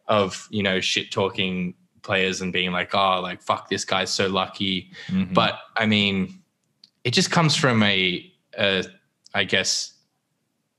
of 0.10 0.48
you 0.52 0.62
know 0.62 0.82
shit 0.82 1.10
talking 1.10 1.74
players 2.02 2.42
and 2.42 2.52
being 2.52 2.72
like, 2.72 2.94
oh, 2.94 3.20
like 3.22 3.42
fuck, 3.42 3.70
this 3.70 3.86
guy's 3.86 4.12
so 4.12 4.28
lucky. 4.28 4.92
Mm-hmm. 5.08 5.34
But 5.34 5.60
I 5.76 5.86
mean, 5.86 6.40
it 7.04 7.12
just 7.12 7.32
comes 7.32 7.56
from 7.56 7.84
a, 7.84 8.32
a 8.58 8.84
I 9.34 9.44
guess, 9.44 9.94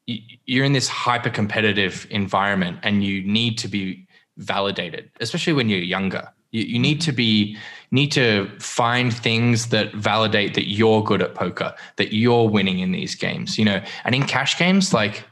you're 0.06 0.64
in 0.64 0.72
this 0.72 0.88
hyper 0.88 1.30
competitive 1.30 2.06
environment 2.10 2.78
and 2.82 3.04
you 3.04 3.22
need 3.22 3.56
to 3.58 3.68
be 3.68 4.08
validated, 4.38 5.10
especially 5.20 5.52
when 5.52 5.68
you're 5.68 5.78
younger. 5.78 6.28
You, 6.50 6.62
you 6.62 6.78
need 6.80 7.00
to 7.02 7.12
be 7.12 7.56
need 7.92 8.10
to 8.12 8.50
find 8.58 9.14
things 9.14 9.68
that 9.68 9.94
validate 9.94 10.54
that 10.54 10.68
you're 10.68 11.02
good 11.04 11.22
at 11.22 11.34
poker, 11.34 11.74
that 11.96 12.12
you're 12.12 12.48
winning 12.48 12.80
in 12.80 12.92
these 12.92 13.14
games. 13.14 13.56
You 13.58 13.64
know, 13.64 13.82
and 14.04 14.14
in 14.14 14.24
cash 14.24 14.58
games, 14.58 14.92
like 14.92 15.24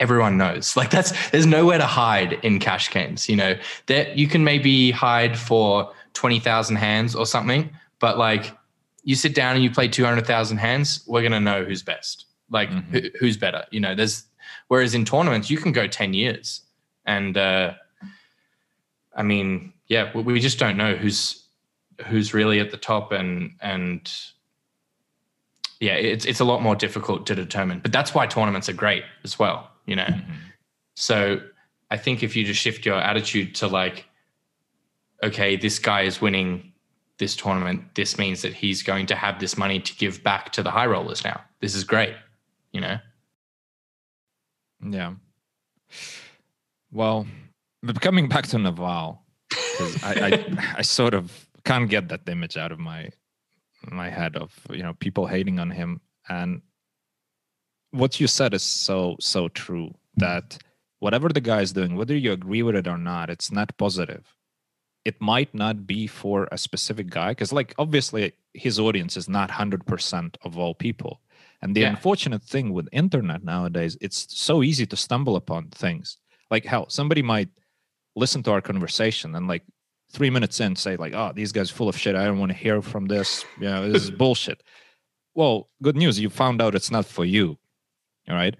everyone 0.00 0.36
knows. 0.36 0.76
Like 0.76 0.90
that's 0.90 1.30
there's 1.30 1.46
nowhere 1.46 1.78
to 1.78 1.86
hide 1.86 2.34
in 2.44 2.58
cash 2.58 2.90
games. 2.90 3.28
You 3.28 3.36
know 3.36 3.56
that 3.86 4.16
you 4.16 4.26
can 4.26 4.44
maybe 4.44 4.90
hide 4.90 5.38
for 5.38 5.92
twenty 6.12 6.40
thousand 6.40 6.76
hands 6.76 7.14
or 7.14 7.26
something, 7.26 7.70
but 8.00 8.18
like 8.18 8.56
you 9.02 9.14
sit 9.14 9.34
down 9.34 9.54
and 9.54 9.62
you 9.64 9.70
play 9.70 9.88
two 9.88 10.04
hundred 10.04 10.26
thousand 10.26 10.58
hands, 10.58 11.04
we're 11.06 11.22
gonna 11.22 11.40
know 11.40 11.64
who's 11.64 11.82
best. 11.82 12.26
Like 12.50 12.70
mm-hmm. 12.70 12.92
who, 12.92 13.00
who's 13.18 13.36
better. 13.36 13.64
You 13.70 13.80
know, 13.80 13.94
there's 13.94 14.24
whereas 14.68 14.94
in 14.94 15.04
tournaments 15.04 15.50
you 15.50 15.58
can 15.58 15.72
go 15.72 15.86
ten 15.86 16.14
years, 16.14 16.62
and 17.06 17.36
uh, 17.36 17.74
I 19.14 19.22
mean, 19.22 19.72
yeah, 19.86 20.10
we, 20.14 20.22
we 20.22 20.40
just 20.40 20.58
don't 20.58 20.76
know 20.76 20.94
who's 20.94 21.44
who's 22.06 22.34
really 22.34 22.58
at 22.58 22.70
the 22.70 22.76
top 22.76 23.12
and 23.12 23.52
and 23.60 24.12
yeah, 25.80 25.94
it's 25.94 26.24
it's 26.24 26.40
a 26.40 26.44
lot 26.44 26.62
more 26.62 26.74
difficult 26.74 27.26
to 27.26 27.34
determine. 27.34 27.80
But 27.80 27.92
that's 27.92 28.14
why 28.14 28.26
tournaments 28.26 28.68
are 28.68 28.74
great 28.74 29.04
as 29.22 29.38
well 29.38 29.70
you 29.86 29.96
know? 29.96 30.04
Mm-hmm. 30.04 30.32
so 30.96 31.40
i 31.90 31.96
think 31.96 32.22
if 32.22 32.36
you 32.36 32.44
just 32.44 32.60
shift 32.60 32.86
your 32.86 32.96
attitude 32.96 33.54
to 33.56 33.66
like 33.66 34.06
okay 35.22 35.56
this 35.56 35.78
guy 35.78 36.02
is 36.02 36.20
winning 36.20 36.72
this 37.18 37.36
tournament 37.36 37.94
this 37.94 38.18
means 38.18 38.42
that 38.42 38.52
he's 38.52 38.82
going 38.82 39.06
to 39.06 39.14
have 39.14 39.38
this 39.38 39.56
money 39.56 39.80
to 39.80 39.94
give 39.96 40.22
back 40.22 40.50
to 40.52 40.62
the 40.62 40.70
high 40.70 40.86
rollers 40.86 41.24
now. 41.24 41.40
This 41.60 41.74
is 41.74 41.84
great 41.84 42.14
you 42.72 42.80
know? 42.80 42.98
Yeah. 44.80 45.14
Well 46.92 47.26
but 47.84 48.00
coming 48.00 48.28
back 48.28 48.46
to 48.48 48.58
naval 48.58 49.20
because 49.50 50.02
I, 50.02 50.12
I 50.14 50.74
i 50.78 50.82
sort 50.82 51.14
of 51.14 51.46
can't 51.64 51.88
get 51.88 52.08
that 52.08 52.28
image 52.28 52.56
out 52.56 52.72
of 52.72 52.78
my 52.78 53.10
my 53.90 54.08
head 54.08 54.36
of 54.36 54.52
you 54.70 54.82
know 54.82 54.94
people 54.94 55.26
hating 55.26 55.58
on 55.58 55.70
him. 55.70 56.00
And 56.28 56.62
what 57.94 58.18
you 58.18 58.26
said 58.26 58.52
is 58.54 58.62
so 58.62 59.16
so 59.20 59.48
true 59.48 59.94
that 60.16 60.58
whatever 60.98 61.28
the 61.28 61.40
guy 61.40 61.60
is 61.60 61.72
doing 61.72 61.94
whether 61.94 62.16
you 62.16 62.32
agree 62.32 62.62
with 62.62 62.74
it 62.74 62.88
or 62.88 62.98
not 62.98 63.30
it's 63.30 63.52
not 63.52 63.76
positive. 63.78 64.34
It 65.04 65.20
might 65.20 65.54
not 65.54 65.86
be 65.86 66.06
for 66.06 66.48
a 66.50 66.58
specific 66.58 67.08
guy 67.08 67.30
because 67.32 67.52
like 67.52 67.74
obviously 67.78 68.32
his 68.54 68.80
audience 68.80 69.16
is 69.16 69.28
not 69.28 69.50
100% 69.50 70.36
of 70.42 70.58
all 70.58 70.74
people. 70.74 71.20
And 71.60 71.74
the 71.74 71.82
yeah. 71.82 71.90
unfortunate 71.90 72.42
thing 72.42 72.72
with 72.72 72.88
internet 72.90 73.44
nowadays 73.44 73.96
it's 74.00 74.26
so 74.36 74.62
easy 74.62 74.86
to 74.86 74.96
stumble 74.96 75.36
upon 75.36 75.68
things. 75.68 76.18
Like 76.50 76.64
hell 76.64 76.86
somebody 76.88 77.22
might 77.22 77.50
listen 78.16 78.42
to 78.44 78.50
our 78.50 78.60
conversation 78.60 79.34
and 79.36 79.46
like 79.46 79.62
three 80.10 80.30
minutes 80.30 80.60
in 80.60 80.74
say 80.74 80.96
like 80.96 81.14
oh 81.14 81.32
these 81.34 81.52
guys 81.52 81.70
full 81.70 81.88
of 81.88 81.96
shit. 81.96 82.16
I 82.16 82.24
don't 82.24 82.40
want 82.40 82.50
to 82.50 82.58
hear 82.58 82.82
from 82.82 83.06
this. 83.06 83.44
You 83.60 83.68
know 83.68 83.88
this 83.88 84.02
is 84.02 84.10
bullshit. 84.22 84.64
Well 85.34 85.68
good 85.80 85.96
news 85.96 86.18
you 86.18 86.28
found 86.30 86.60
out 86.60 86.74
it's 86.74 86.90
not 86.90 87.06
for 87.06 87.24
you 87.24 87.58
all 88.28 88.36
right. 88.36 88.56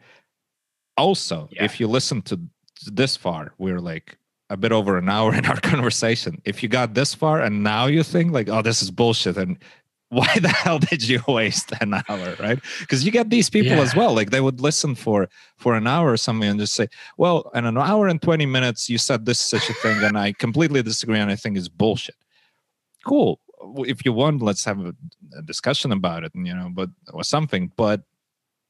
Also, 0.97 1.49
yeah. 1.51 1.65
if 1.65 1.81
you 1.81 1.89
listen 1.89 2.23
to 2.23 2.41
this 2.87 3.17
far, 3.17 3.53
we're 3.59 3.81
like 3.81 4.19
a 4.51 4.57
bit 4.57 4.73
over 4.73 4.99
an 4.99 5.09
hour 5.09 5.35
in 5.39 5.47
our 5.47 5.61
conversation. 5.61 6.41
If 6.45 6.63
you 6.63 6.69
got 6.69 6.95
this 6.95 7.15
far 7.15 7.43
and 7.43 7.63
now 7.63 7.87
you 7.87 8.03
think 8.03 8.33
like, 8.33 8.49
oh, 8.49 8.63
this 8.63 8.83
is 8.83 8.91
bullshit, 8.91 9.37
and 9.37 9.59
why 10.11 10.33
the 10.41 10.49
hell 10.49 10.79
did 10.79 11.09
you 11.09 11.21
waste 11.29 11.73
an 11.81 11.95
hour, 11.95 12.37
right? 12.39 12.61
Because 12.81 13.05
you 13.05 13.11
get 13.11 13.31
these 13.31 13.51
people 13.51 13.77
yeah. 13.77 13.83
as 13.83 13.97
well. 13.97 14.15
Like 14.15 14.31
they 14.31 14.41
would 14.41 14.61
listen 14.61 14.95
for 14.95 15.29
for 15.57 15.75
an 15.75 15.87
hour 15.87 16.13
or 16.13 16.17
something 16.17 16.49
and 16.49 16.61
just 16.61 16.75
say, 16.75 16.89
well, 17.17 17.51
in 17.55 17.65
an 17.65 17.77
hour 17.77 18.07
and 18.07 18.23
twenty 18.23 18.47
minutes, 18.47 18.89
you 18.89 18.99
said 18.99 19.27
this 19.27 19.41
such 19.41 19.69
a 19.69 19.75
thing, 19.75 20.03
and 20.05 20.17
I 20.17 20.33
completely 20.33 20.83
disagree, 20.83 21.19
and 21.19 21.31
I 21.31 21.37
think 21.37 21.57
it's 21.57 21.69
bullshit. 21.69 22.17
Cool. 23.05 23.41
If 23.79 24.05
you 24.05 24.13
want, 24.13 24.43
let's 24.43 24.65
have 24.67 24.79
a, 24.85 24.95
a 25.37 25.43
discussion 25.43 25.91
about 25.91 26.23
it, 26.23 26.35
and 26.35 26.47
you 26.47 26.55
know, 26.55 26.71
but 26.73 26.91
or 27.13 27.25
something. 27.25 27.73
But 27.77 28.03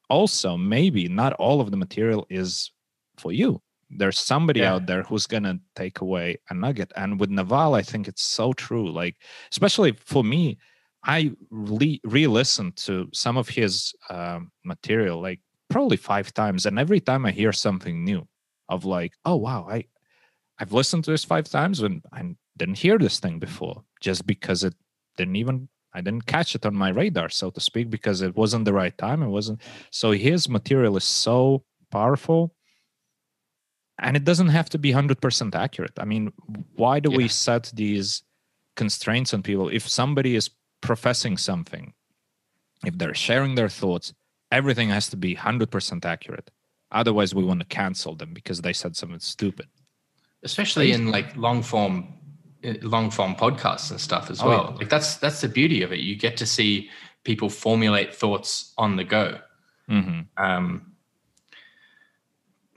also 0.08 0.56
maybe 0.56 1.08
not 1.08 1.32
all 1.34 1.60
of 1.60 1.70
the 1.70 1.76
material 1.76 2.26
is 2.30 2.72
for 3.16 3.32
you. 3.32 3.60
There's 3.90 4.18
somebody 4.18 4.60
yeah. 4.60 4.74
out 4.74 4.86
there 4.86 5.02
who's 5.02 5.26
gonna 5.26 5.60
take 5.76 6.00
away 6.00 6.38
a 6.50 6.54
nugget. 6.54 6.92
And 6.96 7.20
with 7.20 7.30
naval 7.30 7.74
i 7.74 7.82
think 7.82 8.08
it's 8.08 8.22
so 8.22 8.52
true. 8.52 8.90
Like 8.90 9.16
especially 9.52 9.92
for 9.92 10.24
me 10.24 10.58
i 11.06 11.30
re- 11.50 12.00
re-listened 12.04 12.76
to 12.76 13.08
some 13.12 13.36
of 13.36 13.48
his 13.48 13.94
uh, 14.08 14.40
material 14.64 15.20
like 15.20 15.40
probably 15.68 15.96
five 15.96 16.32
times. 16.34 16.66
And 16.66 16.78
every 16.78 17.00
time 17.00 17.26
i 17.26 17.30
hear 17.30 17.52
something 17.52 18.04
new 18.04 18.26
of 18.68 18.84
like 18.84 19.12
oh 19.24 19.36
wow 19.36 19.66
i 19.68 19.84
i've 20.58 20.72
listened 20.72 21.04
to 21.04 21.10
this 21.10 21.24
five 21.24 21.48
times 21.48 21.80
and 21.80 22.02
i 22.12 22.22
didn't 22.56 22.78
hear 22.78 22.98
this 22.98 23.18
thing 23.18 23.38
before 23.38 23.82
just 24.00 24.26
because 24.26 24.64
it 24.64 24.74
didn't 25.16 25.36
even 25.36 25.68
I 25.94 26.00
didn't 26.00 26.26
catch 26.26 26.54
it 26.54 26.66
on 26.66 26.74
my 26.74 26.90
radar, 26.90 27.28
so 27.28 27.50
to 27.50 27.60
speak, 27.60 27.88
because 27.90 28.20
it 28.20 28.36
wasn't 28.36 28.64
the 28.64 28.72
right 28.72 28.96
time. 28.98 29.22
It 29.22 29.28
wasn't. 29.28 29.60
So 29.90 30.10
his 30.10 30.48
material 30.48 30.96
is 30.96 31.04
so 31.04 31.64
powerful, 31.90 32.54
and 34.00 34.16
it 34.16 34.24
doesn't 34.24 34.48
have 34.48 34.68
to 34.70 34.78
be 34.78 34.92
hundred 34.92 35.20
percent 35.20 35.54
accurate. 35.54 35.98
I 35.98 36.04
mean, 36.04 36.32
why 36.74 37.00
do 37.00 37.10
yeah. 37.10 37.18
we 37.18 37.28
set 37.28 37.70
these 37.74 38.22
constraints 38.76 39.32
on 39.32 39.42
people? 39.42 39.68
If 39.68 39.88
somebody 39.88 40.34
is 40.34 40.50
professing 40.80 41.36
something, 41.36 41.94
if 42.84 42.98
they're 42.98 43.14
sharing 43.14 43.54
their 43.54 43.68
thoughts, 43.68 44.12
everything 44.50 44.88
has 44.88 45.08
to 45.08 45.16
be 45.16 45.34
100% 45.34 46.04
accurate 46.04 46.50
otherwise 46.92 47.34
we 47.34 47.44
want 47.44 47.60
to 47.60 47.66
cancel 47.66 48.14
them 48.14 48.32
because 48.32 48.60
they 48.60 48.72
said 48.72 48.96
something 48.96 49.18
stupid 49.18 49.66
especially 50.44 50.92
in 50.92 51.10
like 51.10 51.36
long 51.36 51.62
form 51.62 52.14
long 52.82 53.10
form 53.10 53.34
podcasts 53.34 53.90
and 53.90 54.00
stuff 54.00 54.30
as 54.30 54.42
oh, 54.42 54.48
well 54.48 54.68
yeah. 54.70 54.76
like 54.78 54.88
that's 54.88 55.16
that's 55.16 55.40
the 55.40 55.48
beauty 55.48 55.82
of 55.82 55.92
it 55.92 56.00
you 56.00 56.16
get 56.16 56.36
to 56.36 56.46
see 56.46 56.90
people 57.24 57.48
formulate 57.48 58.14
thoughts 58.14 58.72
on 58.78 58.96
the 58.96 59.04
go 59.04 59.38
mm-hmm. 59.88 60.20
um, 60.42 60.92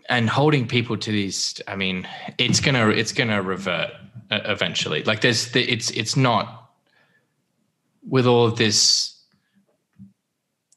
and 0.10 0.30
holding 0.30 0.68
people 0.68 0.98
to 0.98 1.12
these 1.12 1.60
i 1.68 1.76
mean 1.76 2.08
it's 2.38 2.60
gonna 2.60 2.90
it's 2.90 3.12
gonna 3.12 3.42
revert 3.42 3.92
uh, 4.32 4.40
eventually 4.46 5.04
like 5.04 5.22
there's 5.22 5.52
the, 5.52 5.62
it's 5.72 5.90
it's 5.92 6.16
not 6.16 6.70
with 8.08 8.26
all 8.26 8.46
of 8.46 8.58
this 8.58 9.18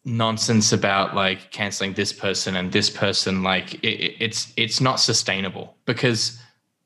nonsense 0.05 0.73
about 0.73 1.15
like 1.15 1.51
canceling 1.51 1.93
this 1.93 2.13
person 2.13 2.57
and 2.57 2.73
this 2.73 2.89
person 2.89 3.43
like 3.43 3.75
it, 3.85 4.17
it's 4.19 4.53
it's 4.57 4.81
not 4.81 4.99
sustainable 4.99 5.77
because 5.85 6.41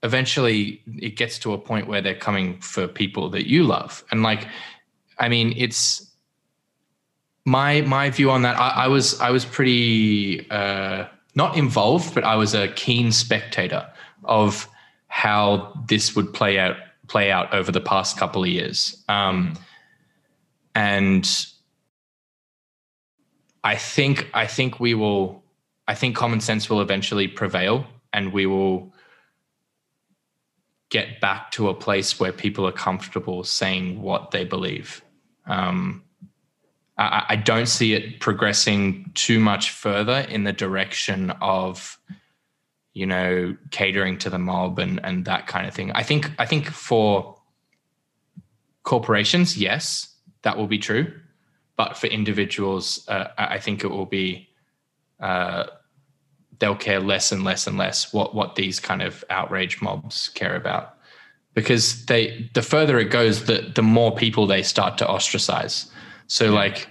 eventually 0.04 0.80
it 0.86 1.16
gets 1.16 1.38
to 1.40 1.52
a 1.52 1.58
point 1.58 1.88
where 1.88 2.00
they're 2.00 2.14
coming 2.14 2.60
for 2.60 2.86
people 2.86 3.28
that 3.30 3.48
you 3.48 3.64
love. 3.64 4.04
And 4.10 4.22
like 4.22 4.46
i 5.18 5.28
mean 5.28 5.54
it's 5.56 6.10
my 7.44 7.80
my 7.82 8.10
view 8.10 8.32
on 8.32 8.42
that 8.42 8.58
i, 8.58 8.84
I 8.84 8.88
was 8.88 9.20
i 9.20 9.30
was 9.30 9.44
pretty 9.44 10.44
uh 10.50 11.06
not 11.36 11.56
involved 11.56 12.14
but 12.14 12.24
i 12.24 12.34
was 12.34 12.52
a 12.52 12.66
keen 12.68 13.12
spectator 13.12 13.88
of 14.24 14.68
how 15.06 15.72
this 15.86 16.16
would 16.16 16.32
play 16.32 16.58
out 16.58 16.76
play 17.06 17.30
out 17.30 17.52
over 17.54 17.70
the 17.70 17.80
past 17.80 18.18
couple 18.18 18.42
of 18.42 18.48
years. 18.48 19.04
Um 19.08 19.54
and 20.74 21.28
I 23.62 23.76
think 23.76 24.28
I 24.34 24.46
think 24.46 24.80
we 24.80 24.94
will 24.94 25.42
I 25.86 25.94
think 25.94 26.16
common 26.16 26.40
sense 26.40 26.68
will 26.68 26.80
eventually 26.80 27.28
prevail 27.28 27.86
and 28.12 28.32
we 28.32 28.46
will 28.46 28.93
get 30.94 31.20
back 31.20 31.50
to 31.50 31.68
a 31.68 31.74
place 31.74 32.20
where 32.20 32.32
people 32.32 32.66
are 32.66 32.72
comfortable 32.72 33.42
saying 33.44 34.00
what 34.00 34.30
they 34.30 34.44
believe. 34.44 35.02
Um, 35.46 36.04
I, 36.96 37.24
I, 37.30 37.36
don't 37.36 37.66
see 37.66 37.92
it 37.92 38.20
progressing 38.20 39.10
too 39.14 39.40
much 39.40 39.70
further 39.70 40.20
in 40.20 40.44
the 40.44 40.52
direction 40.52 41.30
of, 41.42 41.98
you 42.92 43.06
know, 43.06 43.56
catering 43.70 44.16
to 44.18 44.30
the 44.30 44.38
mob 44.38 44.78
and 44.78 45.04
and 45.04 45.24
that 45.26 45.46
kind 45.46 45.66
of 45.66 45.74
thing. 45.74 45.90
I 45.92 46.02
think 46.02 46.30
I 46.38 46.46
think 46.46 46.70
for 46.70 47.36
corporations, 48.84 49.58
yes, 49.58 50.14
that 50.42 50.56
will 50.56 50.68
be 50.68 50.78
true 50.78 51.12
but 51.76 51.96
for 51.96 52.06
individuals, 52.06 53.06
uh, 53.08 53.28
I 53.36 53.58
think 53.58 53.82
it 53.82 53.88
will 53.88 54.06
be 54.06 54.48
uh, 55.20 55.64
they'll 56.58 56.76
care 56.76 57.00
less 57.00 57.32
and 57.32 57.44
less 57.44 57.66
and 57.66 57.76
less 57.76 58.12
what 58.12 58.34
what 58.34 58.54
these 58.54 58.80
kind 58.80 59.02
of 59.02 59.24
outrage 59.30 59.80
mobs 59.82 60.28
care 60.30 60.56
about, 60.56 60.96
because 61.54 62.06
they 62.06 62.50
the 62.54 62.62
further 62.62 62.98
it 62.98 63.10
goes, 63.10 63.44
the 63.44 63.72
the 63.74 63.82
more 63.82 64.14
people 64.14 64.46
they 64.46 64.62
start 64.62 64.98
to 64.98 65.08
ostracize. 65.08 65.90
So 66.26 66.52
like 66.52 66.88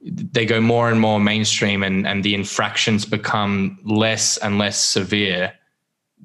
they 0.00 0.46
go 0.46 0.60
more 0.60 0.90
and 0.90 1.00
more 1.00 1.20
mainstream, 1.20 1.82
and 1.82 2.06
and 2.06 2.24
the 2.24 2.34
infractions 2.34 3.04
become 3.04 3.78
less 3.84 4.36
and 4.38 4.58
less 4.58 4.82
severe. 4.82 5.52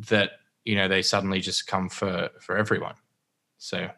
That 0.09 0.31
you 0.65 0.75
know 0.75 0.87
they 0.87 1.01
suddenly 1.01 1.39
just 1.39 1.67
come 1.67 1.89
for 1.89 2.29
for 2.39 2.57
everyone. 2.57 2.95
So 3.57 3.89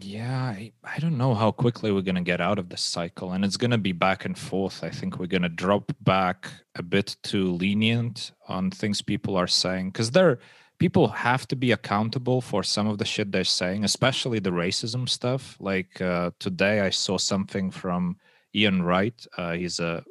yeah, 0.00 0.42
I, 0.42 0.72
I 0.84 0.98
don't 0.98 1.16
know 1.16 1.34
how 1.34 1.50
quickly 1.50 1.90
we're 1.92 2.02
going 2.02 2.14
to 2.14 2.20
get 2.20 2.40
out 2.40 2.58
of 2.58 2.68
this 2.68 2.82
cycle. 2.82 3.32
And 3.32 3.44
it's 3.44 3.56
going 3.56 3.70
to 3.70 3.78
be 3.78 3.92
back 3.92 4.24
and 4.24 4.38
forth. 4.38 4.84
I 4.84 4.90
think 4.90 5.18
we're 5.18 5.26
going 5.26 5.42
to 5.42 5.48
drop 5.48 5.92
back 6.00 6.48
a 6.74 6.82
bit 6.82 7.16
too 7.22 7.52
lenient 7.52 8.32
on 8.48 8.70
things 8.70 9.00
people 9.00 9.36
are 9.36 9.46
saying 9.46 9.90
because 9.90 10.10
they're 10.10 10.38
people 10.78 11.08
have 11.08 11.48
to 11.48 11.56
be 11.56 11.72
accountable 11.72 12.40
for 12.40 12.62
some 12.62 12.86
of 12.86 12.98
the 12.98 13.04
shit 13.04 13.32
they're 13.32 13.44
saying, 13.44 13.84
especially 13.84 14.38
the 14.38 14.50
racism 14.50 15.08
stuff. 15.08 15.56
Like 15.58 16.00
uh, 16.00 16.30
today, 16.38 16.80
I 16.80 16.90
saw 16.90 17.18
something 17.18 17.70
from 17.70 18.16
Ian 18.54 18.82
Wright. 18.82 19.26
Uh, 19.36 19.52
he's 19.52 19.80
a 19.80 20.04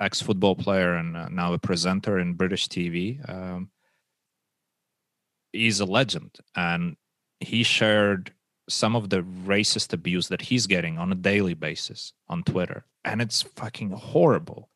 ex 0.00 0.20
football 0.20 0.54
player 0.54 0.94
and 0.94 1.16
uh, 1.16 1.28
now 1.28 1.52
a 1.54 1.58
presenter 1.58 2.18
in 2.18 2.34
British 2.34 2.68
TV. 2.68 3.28
Um, 3.28 3.70
he's 5.52 5.80
a 5.80 5.86
legend, 5.86 6.38
and 6.54 6.96
he 7.40 7.62
shared 7.62 8.32
some 8.72 8.96
of 8.96 9.10
the 9.10 9.22
racist 9.22 9.92
abuse 9.92 10.28
that 10.28 10.42
he's 10.42 10.66
getting 10.66 10.98
on 10.98 11.12
a 11.12 11.14
daily 11.14 11.54
basis 11.54 12.12
on 12.28 12.42
Twitter, 12.42 12.84
and 13.04 13.20
it's 13.20 13.42
fucking 13.42 13.90
horrible. 13.90 14.68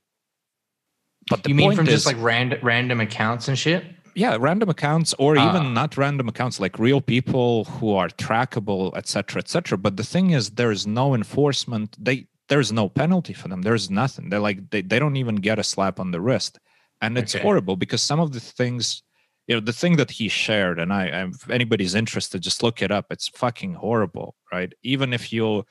But 1.29 1.43
the 1.43 1.51
you 1.51 1.55
mean 1.55 1.75
from 1.75 1.87
is, 1.87 1.95
just 1.95 2.07
like 2.07 2.17
random 2.21 2.61
random 2.63 3.01
accounts 3.01 3.49
and 3.49 3.59
shit? 3.59 3.85
Yeah, 4.15 4.37
random 4.41 4.71
accounts, 4.71 5.15
or 5.19 5.37
uh, 5.37 5.51
even 5.51 5.75
not 5.75 5.97
random 5.97 6.29
accounts, 6.29 6.59
like 6.59 6.79
real 6.79 7.01
people 7.01 7.65
who 7.65 7.95
are 7.95 8.09
trackable, 8.09 8.97
etc., 8.97 9.41
etc. 9.41 9.77
But 9.77 9.97
the 9.97 10.05
thing 10.05 10.31
is, 10.31 10.51
there 10.51 10.71
is 10.71 10.87
no 10.87 11.15
enforcement. 11.15 11.97
They 12.03 12.27
there's 12.49 12.73
no 12.73 12.89
penalty 12.89 13.33
for 13.33 13.49
them. 13.49 13.63
There's 13.63 13.91
nothing. 13.91 14.31
They're 14.31 14.41
like 14.41 14.71
they, 14.71 14.83
they 14.83 14.99
don't 14.99 15.17
even 15.17 15.37
get 15.37 15.59
a 15.59 15.65
slap 15.65 15.99
on 16.01 16.13
the 16.13 16.21
wrist, 16.21 16.59
and 17.03 17.19
it's 17.19 17.35
okay. 17.35 17.43
horrible 17.43 17.77
because 17.77 18.03
some 18.03 18.21
of 18.21 18.33
the 18.33 18.41
things 18.41 19.03
you 19.47 19.55
know 19.55 19.61
the 19.61 19.73
thing 19.73 19.97
that 19.97 20.11
he 20.11 20.29
shared 20.29 20.79
and 20.79 20.93
i 20.93 21.05
if 21.07 21.49
anybody's 21.51 21.95
interested 21.95 22.43
just 22.43 22.63
look 22.63 22.83
it 22.83 22.91
up. 22.91 23.07
It's 23.11 23.29
fucking 23.29 23.75
horrible 23.75 24.35
right? 24.53 24.73
Even 24.83 25.13
if 25.13 25.33
you 25.33 25.65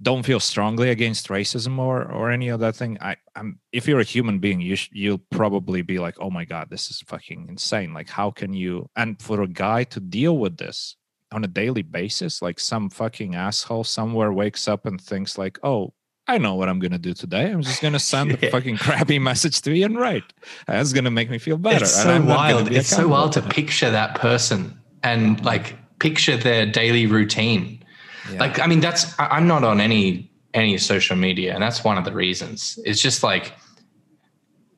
don't 0.00 0.24
feel 0.24 0.40
strongly 0.40 0.90
against 0.90 1.28
racism 1.28 1.78
or 1.78 2.04
or 2.10 2.30
any 2.30 2.48
other 2.50 2.70
thing 2.70 2.96
i 3.00 3.16
i'm 3.34 3.58
if 3.72 3.88
you're 3.88 3.98
a 3.98 4.04
human 4.04 4.38
being 4.38 4.60
you 4.60 4.76
sh- 4.76 4.90
you'll 4.92 5.24
probably 5.30 5.82
be 5.82 5.98
like 5.98 6.14
oh 6.20 6.30
my 6.30 6.44
god 6.44 6.70
this 6.70 6.88
is 6.88 7.00
fucking 7.08 7.46
insane. 7.48 7.92
Like 7.92 8.08
how 8.08 8.30
can 8.30 8.52
you 8.52 8.88
and 8.94 9.20
for 9.20 9.42
a 9.42 9.48
guy 9.48 9.84
to 9.84 10.00
deal 10.00 10.38
with 10.38 10.56
this 10.56 10.96
on 11.32 11.44
a 11.44 11.48
daily 11.48 11.82
basis 11.82 12.40
like 12.40 12.60
some 12.60 12.88
fucking 12.88 13.34
asshole 13.34 13.84
somewhere 13.84 14.32
wakes 14.32 14.68
up 14.68 14.86
and 14.86 15.00
thinks 15.00 15.36
like 15.36 15.58
oh 15.62 15.92
I 16.28 16.36
know 16.36 16.54
what 16.54 16.68
I'm 16.68 16.78
gonna 16.78 16.98
do 16.98 17.14
today. 17.14 17.50
I'm 17.50 17.62
just 17.62 17.80
gonna 17.80 17.98
send 17.98 18.30
yeah. 18.42 18.48
a 18.48 18.50
fucking 18.50 18.76
crappy 18.76 19.18
message 19.18 19.62
to 19.62 19.72
Ian 19.72 19.96
Wright. 19.96 20.22
That's 20.66 20.92
gonna 20.92 21.10
make 21.10 21.30
me 21.30 21.38
feel 21.38 21.56
better. 21.56 21.84
It's 21.84 22.02
so 22.02 22.20
wild. 22.20 22.70
It's 22.70 22.88
so 22.88 23.08
wild 23.08 23.32
to 23.32 23.42
picture 23.42 23.90
that 23.90 24.14
person 24.16 24.78
and 25.02 25.42
like 25.42 25.76
picture 25.98 26.36
their 26.36 26.66
daily 26.66 27.06
routine. 27.06 27.82
Yeah. 28.30 28.40
Like, 28.40 28.60
I 28.60 28.66
mean, 28.66 28.80
that's 28.80 29.14
I'm 29.18 29.46
not 29.46 29.64
on 29.64 29.80
any 29.80 30.30
any 30.52 30.76
social 30.76 31.16
media, 31.16 31.54
and 31.54 31.62
that's 31.62 31.82
one 31.82 31.96
of 31.96 32.04
the 32.04 32.12
reasons. 32.12 32.78
It's 32.84 33.00
just 33.00 33.22
like 33.22 33.54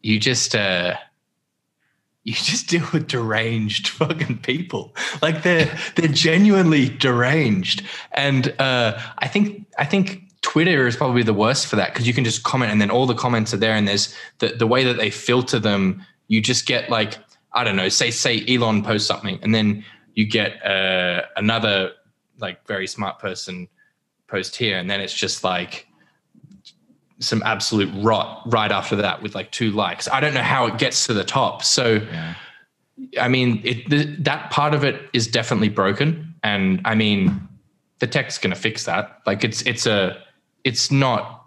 you 0.03 0.21
just 0.21 0.55
uh 0.55 0.95
you 2.23 2.33
just 2.51 2.69
deal 2.69 2.87
with 2.93 3.09
deranged 3.09 3.89
fucking 3.99 4.39
people. 4.39 4.95
Like 5.21 5.43
they're 5.43 5.77
they're 5.97 6.09
genuinely 6.09 6.89
deranged. 6.89 7.83
And 8.13 8.55
uh 8.61 9.01
I 9.19 9.27
think 9.27 9.67
I 9.79 9.85
think 9.85 10.30
Twitter 10.51 10.89
is 10.89 10.97
probably 10.97 11.23
the 11.23 11.33
worst 11.33 11.69
for 11.69 11.77
that 11.77 11.93
because 11.93 12.09
you 12.09 12.13
can 12.13 12.25
just 12.25 12.43
comment 12.43 12.73
and 12.73 12.81
then 12.81 12.91
all 12.91 13.07
the 13.07 13.15
comments 13.15 13.55
are 13.55 13.57
there 13.57 13.77
and 13.77 13.87
there's 13.87 14.13
the, 14.41 14.49
the 14.49 14.67
way 14.67 14.83
that 14.83 14.97
they 14.97 15.09
filter 15.09 15.61
them, 15.61 16.05
you 16.27 16.41
just 16.41 16.67
get 16.67 16.91
like, 16.91 17.19
I 17.53 17.63
don't 17.63 17.77
know, 17.77 17.89
say, 17.89 18.11
say 18.11 18.45
Elon 18.49 18.83
posts 18.83 19.07
something 19.07 19.39
and 19.43 19.55
then 19.55 19.85
you 20.15 20.27
get 20.27 20.61
uh, 20.67 21.23
another 21.37 21.93
like 22.41 22.67
very 22.67 22.89
smart 22.89 23.21
person 23.21 23.69
post 24.27 24.57
here 24.57 24.77
and 24.77 24.91
then 24.91 25.01
it's 25.01 25.15
just 25.15 25.45
like 25.45 25.87
some 27.21 27.45
absolute 27.45 27.95
rot 28.03 28.43
right 28.47 28.73
after 28.73 28.97
that 28.97 29.23
with 29.23 29.37
like 29.37 29.53
two 29.53 29.71
likes. 29.71 30.09
I 30.09 30.19
don't 30.19 30.35
know 30.35 30.43
how 30.43 30.67
it 30.67 30.79
gets 30.79 31.07
to 31.07 31.15
the 31.15 31.23
top. 31.23 31.63
So, 31.63 32.05
yeah. 32.11 32.35
I 33.21 33.29
mean, 33.29 33.61
it, 33.63 33.89
the, 33.89 34.17
that 34.23 34.51
part 34.51 34.75
of 34.75 34.83
it 34.83 35.01
is 35.13 35.29
definitely 35.29 35.69
broken. 35.69 36.35
And 36.43 36.81
I 36.85 36.97
mean, 36.97 37.41
the 38.01 38.09
tech's 38.09 38.37
going 38.37 38.53
to 38.53 38.61
fix 38.61 38.85
that. 38.87 39.21
Like 39.27 39.45
it's, 39.45 39.63
it's 39.63 39.87
a, 39.87 40.21
it's 40.65 40.91
not 40.91 41.47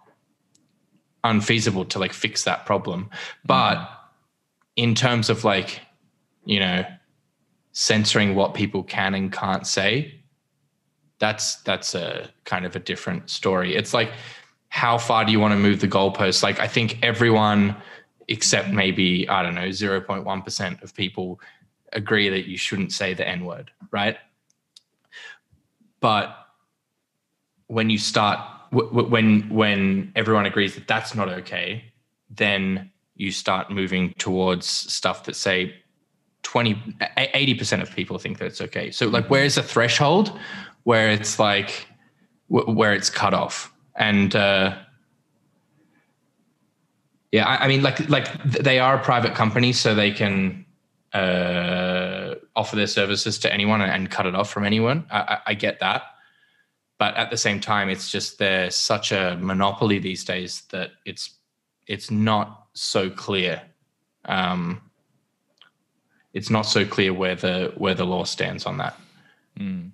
unfeasible 1.23 1.85
to 1.85 1.99
like 1.99 2.13
fix 2.13 2.43
that 2.43 2.65
problem. 2.65 3.09
But 3.45 3.75
mm. 3.75 3.87
in 4.75 4.95
terms 4.95 5.29
of 5.29 5.43
like, 5.43 5.81
you 6.45 6.59
know, 6.59 6.85
censoring 7.71 8.35
what 8.35 8.53
people 8.53 8.83
can 8.83 9.13
and 9.13 9.31
can't 9.31 9.65
say, 9.65 10.21
that's 11.19 11.57
that's 11.63 11.95
a 11.95 12.29
kind 12.43 12.65
of 12.65 12.75
a 12.75 12.79
different 12.79 13.29
story. 13.29 13.75
It's 13.75 13.93
like 13.93 14.11
how 14.69 14.97
far 14.97 15.23
do 15.23 15.31
you 15.31 15.39
want 15.39 15.53
to 15.53 15.59
move 15.59 15.79
the 15.79 15.87
goalposts? 15.87 16.43
Like 16.43 16.59
I 16.59 16.67
think 16.67 16.97
everyone 17.03 17.75
except 18.27 18.69
maybe, 18.69 19.27
I 19.29 19.43
don't 19.43 19.55
know, 19.55 19.67
0.1% 19.67 20.83
of 20.83 20.95
people 20.95 21.39
agree 21.91 22.29
that 22.29 22.47
you 22.47 22.57
shouldn't 22.57 22.91
say 22.91 23.13
the 23.13 23.27
N-word, 23.27 23.71
right? 23.91 24.17
But 25.99 26.35
when 27.67 27.89
you 27.89 27.97
start 27.97 28.39
w- 28.73 29.07
when 29.07 29.49
when 29.49 30.11
everyone 30.15 30.45
agrees 30.45 30.75
that 30.75 30.87
that's 30.87 31.15
not 31.15 31.29
okay, 31.29 31.85
then 32.29 32.91
you 33.15 33.31
start 33.31 33.69
moving 33.69 34.13
towards 34.17 34.65
stuff 34.65 35.25
that 35.25 35.35
say 35.35 35.75
20 36.41 36.75
80% 37.17 37.81
of 37.81 37.91
people 37.95 38.17
think 38.17 38.39
that 38.39 38.45
it's 38.45 38.61
okay. 38.61 38.91
So 38.91 39.07
like 39.07 39.29
where's 39.29 39.55
the 39.55 39.63
threshold 39.63 40.37
where 40.83 41.09
it's 41.09 41.39
like 41.39 41.87
w- 42.51 42.75
where 42.75 42.93
it's 42.93 43.09
cut 43.09 43.33
off? 43.33 43.73
And 43.95 44.35
uh 44.35 44.75
yeah. 47.33 47.47
I, 47.47 47.67
mean, 47.67 47.81
like 47.81 48.07
like 48.09 48.43
they 48.43 48.77
are 48.77 48.95
a 48.95 49.03
private 49.03 49.33
company, 49.33 49.73
so 49.73 49.95
they 49.95 50.11
can 50.11 50.67
uh, 51.13 52.35
offer 52.55 52.75
their 52.75 52.85
services 52.85 53.39
to 53.39 53.51
anyone 53.51 53.81
and, 53.81 53.91
and, 53.91 54.11
cut 54.11 54.27
it 54.27 54.35
off 54.35 54.51
from 54.51 54.65
anyone. 54.65 55.07
I, 55.09 55.17
I, 55.19 55.37
I 55.47 55.53
get 55.55 55.79
that, 55.79 56.03
but 57.03 57.17
at 57.17 57.29
the 57.29 57.35
same 57.35 57.59
time, 57.59 57.89
it's 57.89 58.09
just 58.09 58.37
they're 58.37 58.71
such 58.71 59.11
a 59.11 59.37
monopoly 59.41 59.99
these 59.99 60.23
days 60.23 60.61
that 60.71 60.91
it's 61.03 61.31
it's 61.85 62.09
not 62.09 62.67
so 62.75 63.09
clear. 63.09 63.61
Um, 64.23 64.81
it's 66.31 66.49
not 66.49 66.61
so 66.61 66.85
clear 66.85 67.13
where 67.13 67.35
the 67.35 67.73
where 67.75 67.93
the 67.93 68.05
law 68.05 68.23
stands 68.23 68.65
on 68.65 68.77
that. 68.77 68.97
Mm. 69.59 69.91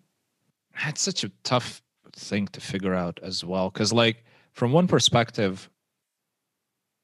That's 0.84 1.02
such 1.02 1.24
a 1.24 1.32
tough 1.44 1.82
thing 2.14 2.48
to 2.50 2.62
figure 2.62 2.94
out 2.94 3.20
as 3.24 3.44
well, 3.44 3.72
because 3.72 3.92
like 3.92 4.24
from 4.52 4.72
one 4.72 4.88
perspective, 4.88 5.68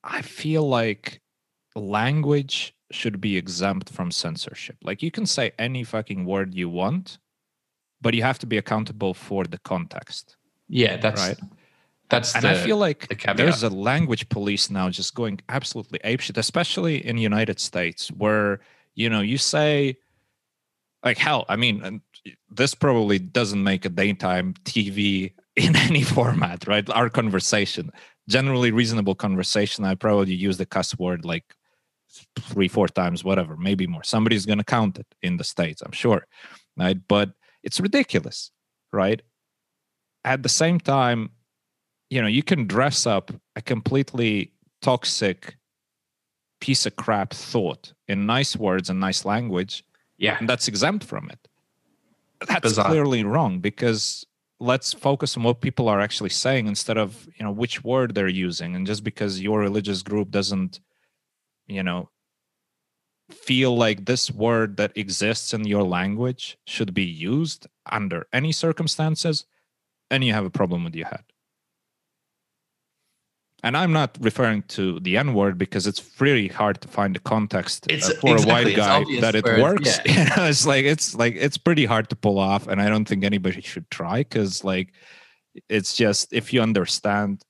I 0.03 0.21
feel 0.21 0.69
like 0.69 1.19
language 1.75 2.75
should 2.91 3.19
be 3.19 3.37
exempt 3.37 3.89
from 3.89 4.11
censorship. 4.11 4.77
Like 4.83 5.01
you 5.01 5.09
can 5.09 5.25
say 5.25 5.53
any 5.57 5.83
fucking 5.83 6.25
word 6.25 6.53
you 6.53 6.69
want, 6.69 7.17
but 8.05 8.13
you 8.13 8.21
have 8.21 8.37
to 8.37 8.45
be 8.45 8.59
accountable 8.59 9.15
for 9.15 9.45
the 9.45 9.57
context. 9.57 10.37
Yeah, 10.69 10.97
that's 10.97 11.19
right. 11.27 11.39
That's 12.11 12.35
and 12.35 12.43
the, 12.43 12.51
I 12.51 12.53
feel 12.53 12.77
like 12.77 13.07
the 13.07 13.33
there's 13.35 13.63
a 13.63 13.69
language 13.69 14.29
police 14.29 14.69
now 14.69 14.91
just 14.91 15.15
going 15.15 15.41
absolutely 15.49 15.97
apeshit, 16.05 16.37
especially 16.37 17.03
in 17.03 17.17
United 17.17 17.59
States, 17.59 18.09
where 18.09 18.59
you 18.93 19.09
know 19.09 19.21
you 19.21 19.39
say 19.39 19.97
like 21.03 21.17
hell. 21.17 21.45
I 21.49 21.55
mean, 21.55 21.99
this 22.47 22.75
probably 22.75 23.17
doesn't 23.17 23.63
make 23.63 23.85
a 23.85 23.89
daytime 23.89 24.53
TV 24.65 25.33
in 25.55 25.75
any 25.75 26.03
format, 26.03 26.67
right? 26.67 26.87
Our 26.91 27.09
conversation, 27.09 27.89
generally 28.29 28.69
reasonable 28.69 29.15
conversation, 29.15 29.83
I 29.83 29.95
probably 29.95 30.35
use 30.35 30.57
the 30.57 30.67
cuss 30.67 30.95
word 30.99 31.25
like 31.25 31.55
three, 32.39 32.67
four 32.67 32.87
times, 32.87 33.23
whatever, 33.23 33.57
maybe 33.57 33.87
more. 33.87 34.03
Somebody's 34.03 34.45
going 34.45 34.59
to 34.59 34.71
count 34.77 34.99
it 34.99 35.07
in 35.23 35.37
the 35.37 35.43
states, 35.43 35.81
I'm 35.81 35.91
sure, 35.91 36.27
right? 36.77 36.99
But 37.07 37.31
it's 37.65 37.79
ridiculous, 37.81 38.51
right? 38.93 39.21
At 40.23 40.43
the 40.43 40.49
same 40.49 40.79
time, 40.79 41.31
you 42.09 42.21
know, 42.21 42.27
you 42.27 42.43
can 42.43 42.67
dress 42.67 43.05
up 43.05 43.31
a 43.55 43.61
completely 43.61 44.53
toxic 44.81 45.57
piece 46.61 46.85
of 46.85 46.95
crap 46.95 47.33
thought 47.33 47.93
in 48.07 48.25
nice 48.25 48.55
words 48.55 48.89
and 48.89 48.99
nice 48.99 49.25
language. 49.25 49.83
Yeah. 50.17 50.37
And 50.39 50.47
that's 50.47 50.67
exempt 50.67 51.03
from 51.03 51.29
it. 51.29 51.47
That's 52.47 52.61
Bizarre. 52.61 52.87
clearly 52.87 53.23
wrong 53.23 53.59
because 53.59 54.25
let's 54.59 54.93
focus 54.93 55.35
on 55.35 55.43
what 55.43 55.61
people 55.61 55.89
are 55.89 55.99
actually 55.99 56.29
saying 56.29 56.67
instead 56.67 56.97
of, 56.97 57.27
you 57.37 57.43
know, 57.43 57.51
which 57.51 57.83
word 57.83 58.15
they're 58.15 58.27
using. 58.27 58.75
And 58.75 58.87
just 58.87 59.03
because 59.03 59.41
your 59.41 59.59
religious 59.59 60.01
group 60.03 60.31
doesn't, 60.31 60.79
you 61.67 61.83
know, 61.83 62.09
feel 63.29 63.75
like 63.75 64.05
this 64.05 64.29
word 64.29 64.77
that 64.77 64.95
exists 64.95 65.53
in 65.53 65.65
your 65.65 65.83
language 65.83 66.57
should 66.65 66.93
be 66.93 67.03
used 67.03 67.67
under 67.91 68.27
any 68.31 68.51
circumstances, 68.51 69.45
and 70.11 70.23
you 70.23 70.33
have 70.33 70.45
a 70.45 70.49
problem 70.49 70.83
with 70.83 70.95
your 70.95 71.07
head. 71.07 71.23
And 73.63 73.75
I'm 73.75 73.91
not 73.91 74.15
referring 74.21 74.61
to 74.77 74.99
the 74.99 75.17
N 75.17 75.33
word 75.33 75.57
because 75.57 75.87
it's 75.87 76.21
really 76.21 76.47
hard 76.47 76.81
to 76.81 76.87
find 76.87 77.15
the 77.15 77.19
context 77.19 77.91
uh, 77.91 77.95
for 77.95 78.33
exactly, 78.33 78.43
a 78.43 78.45
white 78.45 78.75
guy 78.75 79.03
that 79.21 79.33
it 79.33 79.43
works. 79.43 79.99
Yeah. 80.05 80.11
you 80.29 80.35
know, 80.35 80.45
it's 80.49 80.67
like 80.67 80.85
it's 80.85 81.15
like 81.15 81.35
it's 81.35 81.57
pretty 81.57 81.85
hard 81.85 82.09
to 82.09 82.15
pull 82.15 82.37
off, 82.37 82.67
and 82.67 82.79
I 82.79 82.89
don't 82.89 83.05
think 83.05 83.23
anybody 83.23 83.61
should 83.61 83.89
try 83.89 84.19
because 84.19 84.63
like 84.63 84.93
it's 85.67 85.95
just 85.95 86.31
if 86.31 86.53
you 86.53 86.61
understand 86.61 87.43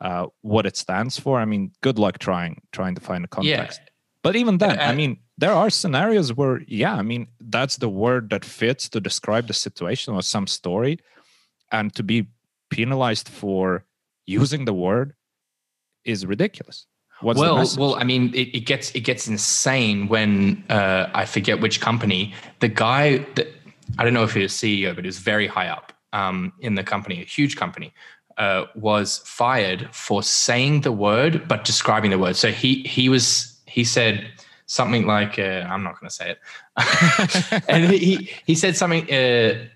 uh, 0.00 0.26
what 0.42 0.66
it 0.66 0.76
stands 0.76 1.18
for. 1.18 1.38
I 1.38 1.44
mean, 1.44 1.72
good 1.82 1.98
luck 1.98 2.18
trying 2.18 2.62
trying 2.72 2.94
to 2.94 3.00
find 3.00 3.24
the 3.24 3.28
context. 3.28 3.80
Yeah. 3.82 3.87
But 4.28 4.36
even 4.36 4.58
then, 4.58 4.78
I 4.78 4.94
mean, 4.94 5.16
there 5.38 5.54
are 5.54 5.70
scenarios 5.70 6.34
where, 6.34 6.60
yeah, 6.66 6.94
I 6.94 7.00
mean, 7.00 7.28
that's 7.40 7.78
the 7.78 7.88
word 7.88 8.28
that 8.28 8.44
fits 8.44 8.86
to 8.90 9.00
describe 9.00 9.46
the 9.46 9.54
situation 9.54 10.12
or 10.12 10.20
some 10.20 10.46
story, 10.46 10.98
and 11.72 11.94
to 11.94 12.02
be 12.02 12.26
penalized 12.68 13.26
for 13.26 13.86
using 14.26 14.66
the 14.66 14.74
word 14.74 15.14
is 16.04 16.26
ridiculous. 16.26 16.84
What's 17.22 17.40
well, 17.40 17.66
well, 17.78 17.94
I 17.94 18.04
mean, 18.04 18.34
it, 18.34 18.54
it, 18.54 18.60
gets 18.66 18.90
it 18.90 19.00
gets 19.00 19.28
insane 19.28 20.08
when 20.08 20.62
uh, 20.68 21.08
I 21.14 21.24
forget 21.24 21.62
which 21.62 21.80
company 21.80 22.34
the 22.60 22.68
guy 22.68 23.18
that 23.36 23.48
I 23.96 24.04
don't 24.04 24.12
know 24.12 24.24
if 24.24 24.34
he 24.34 24.42
was 24.42 24.52
CEO, 24.52 24.94
but 24.94 25.04
he 25.04 25.08
was 25.08 25.20
very 25.20 25.46
high 25.46 25.68
up 25.68 25.94
um, 26.12 26.52
in 26.60 26.74
the 26.74 26.84
company, 26.84 27.22
a 27.22 27.24
huge 27.24 27.56
company, 27.56 27.94
uh, 28.36 28.66
was 28.74 29.22
fired 29.24 29.88
for 29.92 30.22
saying 30.22 30.82
the 30.82 30.92
word 30.92 31.48
but 31.48 31.64
describing 31.64 32.10
the 32.10 32.18
word. 32.18 32.36
So 32.36 32.52
he 32.52 32.82
he 32.82 33.08
was 33.08 33.57
he 33.78 33.84
said 33.84 34.26
something 34.66 35.06
like 35.06 35.38
uh, 35.38 35.64
I'm 35.72 35.84
not 35.84 36.00
going 36.00 36.10
to 36.10 36.14
say 36.20 36.34
it, 36.34 37.64
and 37.68 37.92
he 37.92 38.28
he 38.44 38.56
said 38.56 38.76
something 38.76 39.04
uh, 39.08 39.68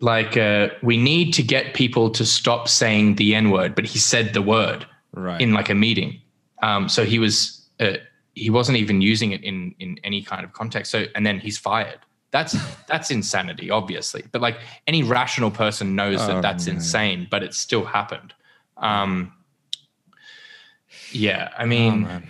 like 0.00 0.36
uh, 0.36 0.68
we 0.82 0.98
need 0.98 1.32
to 1.34 1.42
get 1.42 1.72
people 1.72 2.10
to 2.10 2.26
stop 2.26 2.68
saying 2.68 3.14
the 3.14 3.34
n 3.34 3.50
word, 3.50 3.74
but 3.74 3.86
he 3.86 3.98
said 3.98 4.34
the 4.34 4.42
word 4.42 4.86
right. 5.14 5.40
in 5.40 5.54
like 5.54 5.70
a 5.70 5.74
meeting. 5.74 6.20
Um, 6.62 6.90
so 6.90 7.02
he 7.04 7.18
was 7.18 7.66
uh, 7.80 7.96
he 8.34 8.50
wasn't 8.50 8.76
even 8.76 9.00
using 9.00 9.32
it 9.32 9.42
in 9.42 9.74
in 9.78 9.98
any 10.04 10.22
kind 10.22 10.44
of 10.44 10.52
context. 10.52 10.92
So 10.92 11.06
and 11.14 11.24
then 11.24 11.40
he's 11.40 11.56
fired. 11.56 12.00
That's 12.30 12.54
that's 12.88 13.10
insanity, 13.10 13.70
obviously. 13.70 14.24
But 14.32 14.42
like 14.42 14.58
any 14.86 15.02
rational 15.02 15.50
person 15.50 15.96
knows 15.96 16.18
that 16.26 16.36
oh, 16.36 16.42
that's 16.42 16.66
man. 16.66 16.76
insane, 16.76 17.26
but 17.30 17.42
it 17.42 17.54
still 17.54 17.86
happened. 17.86 18.34
Um, 18.76 19.32
yeah, 21.10 21.48
I 21.56 21.64
mean, 21.64 22.06
oh, 22.06 22.20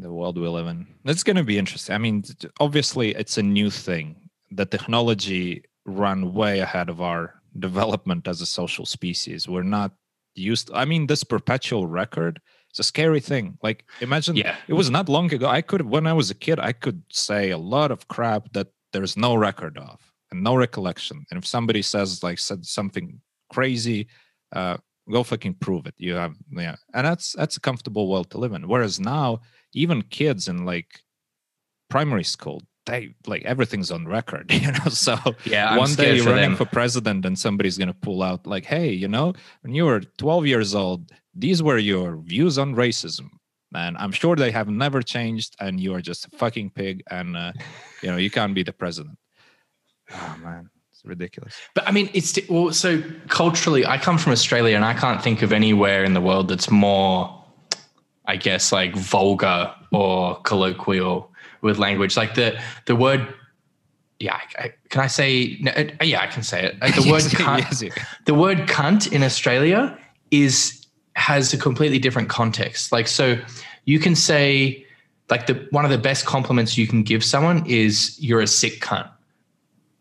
the 0.00 0.12
world 0.12 0.38
we 0.38 0.48
live 0.48 0.66
in. 0.66 0.86
It's 1.04 1.22
going 1.22 1.36
to 1.36 1.44
be 1.44 1.58
interesting. 1.58 1.94
I 1.94 1.98
mean, 1.98 2.24
obviously, 2.60 3.14
it's 3.14 3.38
a 3.38 3.42
new 3.42 3.70
thing. 3.70 4.28
The 4.50 4.66
technology 4.66 5.64
ran 5.84 6.32
way 6.32 6.60
ahead 6.60 6.88
of 6.88 7.00
our 7.00 7.34
development 7.58 8.28
as 8.28 8.40
a 8.40 8.46
social 8.46 8.86
species. 8.86 9.48
We're 9.48 9.62
not 9.62 9.92
used 10.36 10.70
i 10.74 10.84
mean 10.84 11.06
this 11.06 11.24
perpetual 11.24 11.86
record 11.86 12.40
it's 12.70 12.78
a 12.78 12.82
scary 12.82 13.20
thing 13.20 13.58
like 13.62 13.84
imagine 14.00 14.36
yeah 14.36 14.56
it 14.68 14.74
was 14.74 14.90
not 14.90 15.08
long 15.08 15.32
ago 15.32 15.48
i 15.48 15.60
could 15.60 15.82
when 15.82 16.06
i 16.06 16.12
was 16.12 16.30
a 16.30 16.34
kid 16.34 16.58
i 16.60 16.72
could 16.72 17.02
say 17.10 17.50
a 17.50 17.58
lot 17.58 17.90
of 17.90 18.06
crap 18.08 18.52
that 18.52 18.68
there's 18.92 19.16
no 19.16 19.34
record 19.34 19.76
of 19.78 19.98
and 20.30 20.42
no 20.42 20.54
recollection 20.54 21.24
and 21.30 21.38
if 21.38 21.46
somebody 21.46 21.82
says 21.82 22.22
like 22.22 22.38
said 22.38 22.64
something 22.64 23.20
crazy 23.52 24.06
uh 24.52 24.76
go 25.10 25.22
fucking 25.22 25.54
prove 25.54 25.86
it 25.86 25.94
you 25.98 26.14
have 26.14 26.34
yeah 26.50 26.76
and 26.94 27.06
that's 27.06 27.32
that's 27.32 27.56
a 27.56 27.60
comfortable 27.60 28.08
world 28.08 28.30
to 28.30 28.38
live 28.38 28.52
in 28.52 28.68
whereas 28.68 29.00
now 29.00 29.40
even 29.74 30.02
kids 30.02 30.48
in 30.48 30.64
like 30.64 31.00
primary 31.88 32.24
school 32.24 32.62
they 32.86 33.14
like 33.26 33.44
everything's 33.44 33.90
on 33.90 34.06
record, 34.06 34.52
you 34.52 34.72
know. 34.72 34.88
So 34.88 35.16
yeah, 35.44 35.70
I'm 35.70 35.78
one 35.78 35.94
day 35.94 36.16
you're 36.16 36.24
running 36.24 36.50
them. 36.50 36.56
for 36.56 36.64
president 36.64 37.26
and 37.26 37.38
somebody's 37.38 37.76
gonna 37.76 37.92
pull 37.92 38.22
out 38.22 38.46
like, 38.46 38.64
hey, 38.64 38.90
you 38.90 39.08
know, 39.08 39.34
when 39.62 39.74
you 39.74 39.84
were 39.84 40.00
12 40.00 40.46
years 40.46 40.74
old, 40.74 41.10
these 41.34 41.62
were 41.62 41.78
your 41.78 42.16
views 42.16 42.58
on 42.58 42.74
racism. 42.74 43.28
And 43.74 43.98
I'm 43.98 44.12
sure 44.12 44.36
they 44.36 44.52
have 44.52 44.68
never 44.68 45.02
changed, 45.02 45.56
and 45.60 45.78
you 45.78 45.92
are 45.94 46.00
just 46.00 46.26
a 46.26 46.30
fucking 46.36 46.70
pig, 46.70 47.02
and 47.10 47.36
uh, 47.36 47.52
you 48.02 48.10
know 48.10 48.16
you 48.16 48.30
can't 48.30 48.54
be 48.54 48.62
the 48.62 48.72
president. 48.72 49.18
Oh 50.12 50.36
man, 50.42 50.70
it's 50.92 51.04
ridiculous. 51.04 51.54
But 51.74 51.86
I 51.86 51.90
mean, 51.90 52.08
it's 52.14 52.38
well, 52.48 52.72
so 52.72 53.02
culturally, 53.28 53.84
I 53.84 53.98
come 53.98 54.18
from 54.18 54.32
Australia, 54.32 54.76
and 54.76 54.84
I 54.84 54.94
can't 54.94 55.22
think 55.22 55.42
of 55.42 55.52
anywhere 55.52 56.04
in 56.04 56.14
the 56.14 56.20
world 56.20 56.48
that's 56.48 56.70
more, 56.70 57.44
I 58.26 58.36
guess, 58.36 58.72
like 58.72 58.94
vulgar 58.94 59.74
or 59.92 60.40
colloquial 60.42 61.30
with 61.62 61.78
language. 61.78 62.16
Like 62.16 62.34
the 62.34 62.60
the 62.86 62.96
word, 62.96 63.26
yeah, 64.18 64.38
I, 64.58 64.72
can 64.88 65.02
I 65.02 65.06
say? 65.06 65.58
No, 65.60 65.72
uh, 65.72 66.04
yeah, 66.04 66.20
I 66.20 66.26
can 66.26 66.42
say 66.42 66.64
it. 66.64 66.80
The 66.80 67.10
word 67.10 67.22
cunt, 67.22 68.04
the 68.24 68.34
word 68.34 68.58
cunt 68.68 69.12
in 69.12 69.22
Australia 69.22 69.98
is 70.30 70.86
has 71.14 71.52
a 71.52 71.58
completely 71.58 71.98
different 71.98 72.28
context. 72.28 72.92
Like 72.92 73.08
so, 73.08 73.38
you 73.84 73.98
can 73.98 74.14
say 74.14 74.84
like 75.30 75.46
the 75.46 75.66
one 75.70 75.84
of 75.84 75.90
the 75.90 75.98
best 75.98 76.24
compliments 76.24 76.76
you 76.76 76.86
can 76.86 77.02
give 77.02 77.24
someone 77.24 77.64
is 77.66 78.16
you're 78.20 78.40
a 78.40 78.46
sick 78.46 78.80
cunt. 78.80 79.10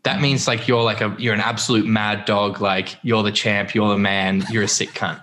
That 0.03 0.21
means 0.21 0.47
like 0.47 0.67
you're 0.67 0.83
like 0.83 1.01
a 1.01 1.15
you're 1.17 1.33
an 1.33 1.41
absolute 1.41 1.85
mad 1.85 2.25
dog. 2.25 2.61
Like 2.61 2.97
you're 3.01 3.23
the 3.23 3.31
champ. 3.31 3.73
You're 3.73 3.89
the 3.89 3.97
man. 3.97 4.43
You're 4.51 4.63
a 4.63 4.67
sick 4.67 4.89
cunt 4.89 5.21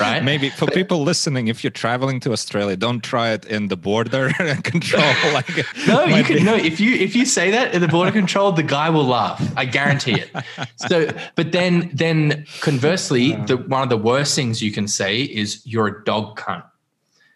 right? 0.00 0.22
Maybe 0.22 0.50
for 0.50 0.66
people 0.66 1.02
listening, 1.02 1.48
if 1.48 1.62
you're 1.64 1.70
traveling 1.70 2.20
to 2.20 2.32
Australia, 2.32 2.76
don't 2.76 3.00
try 3.02 3.30
it 3.30 3.44
in 3.44 3.68
the 3.68 3.76
border 3.76 4.32
control. 4.62 5.02
Like 5.34 5.48
no, 5.88 6.04
you 6.04 6.22
can 6.22 6.44
no. 6.44 6.54
If 6.54 6.78
you 6.78 6.94
if 6.94 7.16
you 7.16 7.26
say 7.26 7.50
that 7.50 7.74
in 7.74 7.80
the 7.80 7.88
border 7.88 8.12
control, 8.12 8.52
the 8.52 8.62
guy 8.62 8.88
will 8.90 9.06
laugh. 9.06 9.42
I 9.56 9.64
guarantee 9.64 10.20
it. 10.20 10.30
So, 10.76 11.10
but 11.34 11.50
then 11.50 11.90
then 11.92 12.46
conversely, 12.60 13.32
the 13.32 13.56
one 13.56 13.82
of 13.82 13.88
the 13.88 13.96
worst 13.96 14.36
things 14.36 14.62
you 14.62 14.70
can 14.70 14.86
say 14.86 15.22
is 15.22 15.66
you're 15.66 15.86
a 15.88 16.04
dog 16.04 16.38
cunt. 16.38 16.64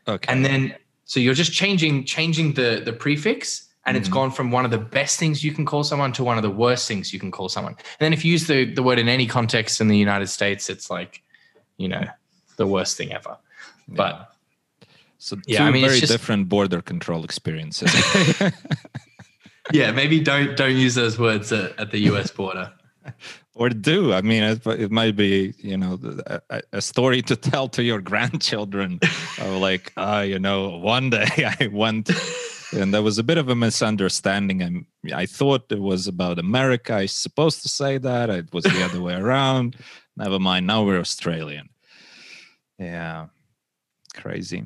Okay. 0.06 0.32
And 0.32 0.44
then 0.44 0.74
so 1.06 1.18
you're 1.18 1.34
just 1.34 1.52
changing 1.52 2.04
changing 2.04 2.54
the 2.54 2.82
the 2.84 2.92
prefix 2.92 3.68
and 3.88 3.96
it's 3.96 4.06
mm-hmm. 4.06 4.14
gone 4.14 4.30
from 4.30 4.50
one 4.50 4.66
of 4.66 4.70
the 4.70 4.78
best 4.78 5.18
things 5.18 5.42
you 5.42 5.50
can 5.50 5.64
call 5.64 5.82
someone 5.82 6.12
to 6.12 6.22
one 6.22 6.36
of 6.36 6.42
the 6.42 6.50
worst 6.50 6.86
things 6.86 7.12
you 7.14 7.18
can 7.18 7.30
call 7.30 7.48
someone. 7.48 7.72
And 7.72 8.00
then 8.00 8.12
if 8.12 8.22
you 8.22 8.32
use 8.32 8.46
the, 8.46 8.66
the 8.66 8.82
word 8.82 8.98
in 8.98 9.08
any 9.08 9.26
context 9.26 9.80
in 9.80 9.88
the 9.88 9.96
United 9.96 10.26
States, 10.26 10.68
it's 10.68 10.90
like, 10.90 11.22
you 11.78 11.88
know, 11.88 12.04
the 12.58 12.66
worst 12.66 12.96
thing 12.96 13.12
ever. 13.12 13.38
Yeah. 13.88 13.94
But 13.96 14.32
So 15.18 15.36
yeah, 15.46 15.58
two 15.58 15.64
I 15.64 15.70
mean, 15.70 15.84
very 15.86 16.00
just... 16.00 16.12
different 16.12 16.48
border 16.48 16.82
control 16.82 17.24
experiences. 17.24 17.90
yeah, 19.72 19.90
maybe 19.90 20.20
don't 20.20 20.56
don't 20.56 20.76
use 20.76 20.94
those 20.94 21.18
words 21.18 21.52
at, 21.52 21.78
at 21.78 21.90
the 21.90 22.00
U.S. 22.10 22.30
border. 22.30 22.72
or 23.54 23.68
do 23.68 24.12
I 24.12 24.22
mean 24.22 24.42
it, 24.42 24.66
it 24.66 24.90
might 24.90 25.16
be 25.16 25.54
you 25.58 25.76
know 25.76 25.98
a, 26.50 26.62
a, 26.72 26.80
story 26.80 27.22
to 27.22 27.36
tell 27.36 27.68
to 27.70 27.82
your 27.82 28.00
grandchildren 28.10 29.00
of 29.38 29.60
like 29.60 29.92
ah 29.96 30.18
uh, 30.18 30.22
you 30.22 30.38
know 30.38 30.78
one 30.78 31.10
day 31.10 31.28
I 31.60 31.66
went 31.66 32.10
and 32.72 32.92
there 32.92 33.02
was 33.02 33.18
a 33.18 33.24
bit 33.24 33.38
of 33.38 33.48
a 33.48 33.56
misunderstanding 33.56 34.62
and 34.62 34.86
I 35.14 35.26
thought 35.26 35.72
it 35.72 35.80
was 35.80 36.06
about 36.06 36.38
America 36.38 36.94
I 36.94 37.06
supposed 37.06 37.62
to 37.62 37.68
say 37.68 37.98
that 37.98 38.30
it 38.30 38.52
was 38.52 38.64
the 38.64 38.84
other 38.84 39.00
way 39.00 39.14
around 39.14 39.76
never 40.16 40.38
mind 40.38 40.66
now 40.66 40.84
we're 40.84 41.00
Australian 41.00 41.68
yeah 42.78 43.26
crazy 44.14 44.64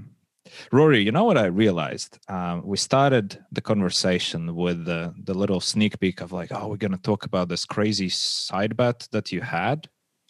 Rory, 0.71 1.03
you 1.03 1.13
know 1.13 1.25
what 1.25 1.39
I 1.39 1.47
realized? 1.47 2.19
Um, 2.29 2.67
we 2.67 2.77
started 2.77 3.43
the 3.53 3.61
conversation 3.61 4.55
with 4.55 4.85
the, 4.85 5.15
the 5.25 5.35
little 5.35 5.61
sneak 5.61 5.99
peek 6.01 6.21
of 6.21 6.33
like, 6.33 6.51
oh, 6.53 6.69
we're 6.69 6.77
going 6.77 6.93
to 6.93 6.99
talk 6.99 7.25
about 7.25 7.49
this 7.49 7.65
crazy 7.65 8.09
side 8.09 8.77
bet 8.77 9.09
that 9.13 9.33
you 9.33 9.41
had. 9.41 9.89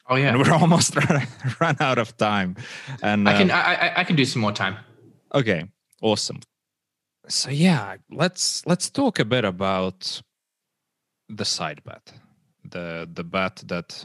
Oh 0.09 0.17
yeah, 0.17 0.31
and 0.31 0.39
we're 0.39 0.53
almost 0.61 0.97
run, 1.61 1.77
out 1.81 1.99
of 1.99 2.17
time. 2.17 2.57
And 3.03 3.29
I 3.29 3.39
can 3.39 3.51
uh, 3.51 3.55
I, 3.55 4.01
I 4.01 4.05
can 4.05 4.17
do 4.17 4.25
some 4.25 4.43
more 4.43 4.53
time. 4.53 4.77
Okay, 5.35 5.65
awesome. 6.03 6.41
So 7.29 7.51
yeah, 7.51 7.97
let's 8.11 8.67
let's 8.67 8.91
talk 8.91 9.21
a 9.21 9.25
bit 9.25 9.45
about 9.45 10.21
the 11.29 11.45
side 11.45 11.83
bet, 11.85 12.13
the 12.65 13.09
the 13.13 13.23
bet 13.23 13.63
that 13.67 14.05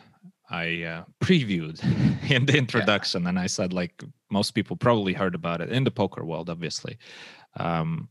I 0.50 0.84
uh, 0.84 1.04
previewed 1.20 1.82
in 2.32 2.46
the 2.46 2.58
introduction, 2.58 3.24
yeah. 3.24 3.30
and 3.30 3.40
I 3.40 3.48
said 3.48 3.74
like 3.74 4.04
most 4.30 4.52
people 4.52 4.76
probably 4.76 5.14
heard 5.14 5.36
about 5.36 5.62
it 5.62 5.70
in 5.70 5.84
the 5.84 5.92
poker 5.92 6.24
world, 6.24 6.50
obviously. 6.50 6.98
Um, 7.58 8.10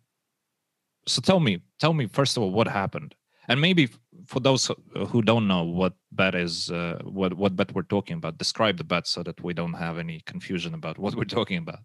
so 1.07 1.21
tell 1.21 1.41
me, 1.41 1.63
tell 1.79 1.93
me 1.93 2.07
first 2.07 2.37
of 2.37 2.43
all 2.43 2.51
what 2.51 2.69
happened, 2.69 3.15
and 3.49 3.61
maybe 3.61 3.89
for 4.27 4.41
those 4.41 4.71
who 5.09 5.23
don't 5.23 5.47
know 5.47 5.63
what 5.63 5.95
bet 6.13 6.35
is, 6.35 6.71
uh, 6.71 6.99
what 7.05 7.35
what 7.35 7.57
bet 7.57 7.75
we're 7.75 7.83
talking 7.83 8.17
about, 8.17 8.39
describe 8.39 8.77
the 8.77 8.85
bet 8.85 9.07
so 9.07 9.23
that 9.23 9.43
we 9.43 9.55
don't 9.55 9.75
have 9.75 9.99
any 9.99 10.21
confusion 10.27 10.75
about 10.75 10.99
what 10.99 11.15
we're 11.15 11.25
talking 11.25 11.59
about. 11.59 11.79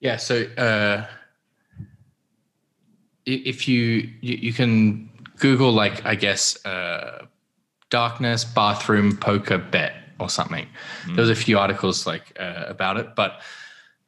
Yeah. 0.00 0.16
So 0.16 0.44
uh, 0.58 1.06
if 3.24 3.68
you, 3.68 4.10
you 4.20 4.36
you 4.36 4.52
can 4.52 5.10
Google 5.38 5.72
like 5.72 6.04
I 6.04 6.14
guess. 6.14 6.64
Uh, 6.66 7.26
darkness 7.90 8.44
bathroom 8.44 9.16
poker 9.16 9.58
bet 9.58 9.94
or 10.20 10.28
something. 10.28 10.66
Mm. 11.04 11.16
There 11.16 11.22
was 11.22 11.30
a 11.30 11.34
few 11.34 11.58
articles 11.58 12.06
like 12.06 12.36
uh, 12.38 12.64
about 12.66 12.96
it, 12.96 13.14
but 13.14 13.40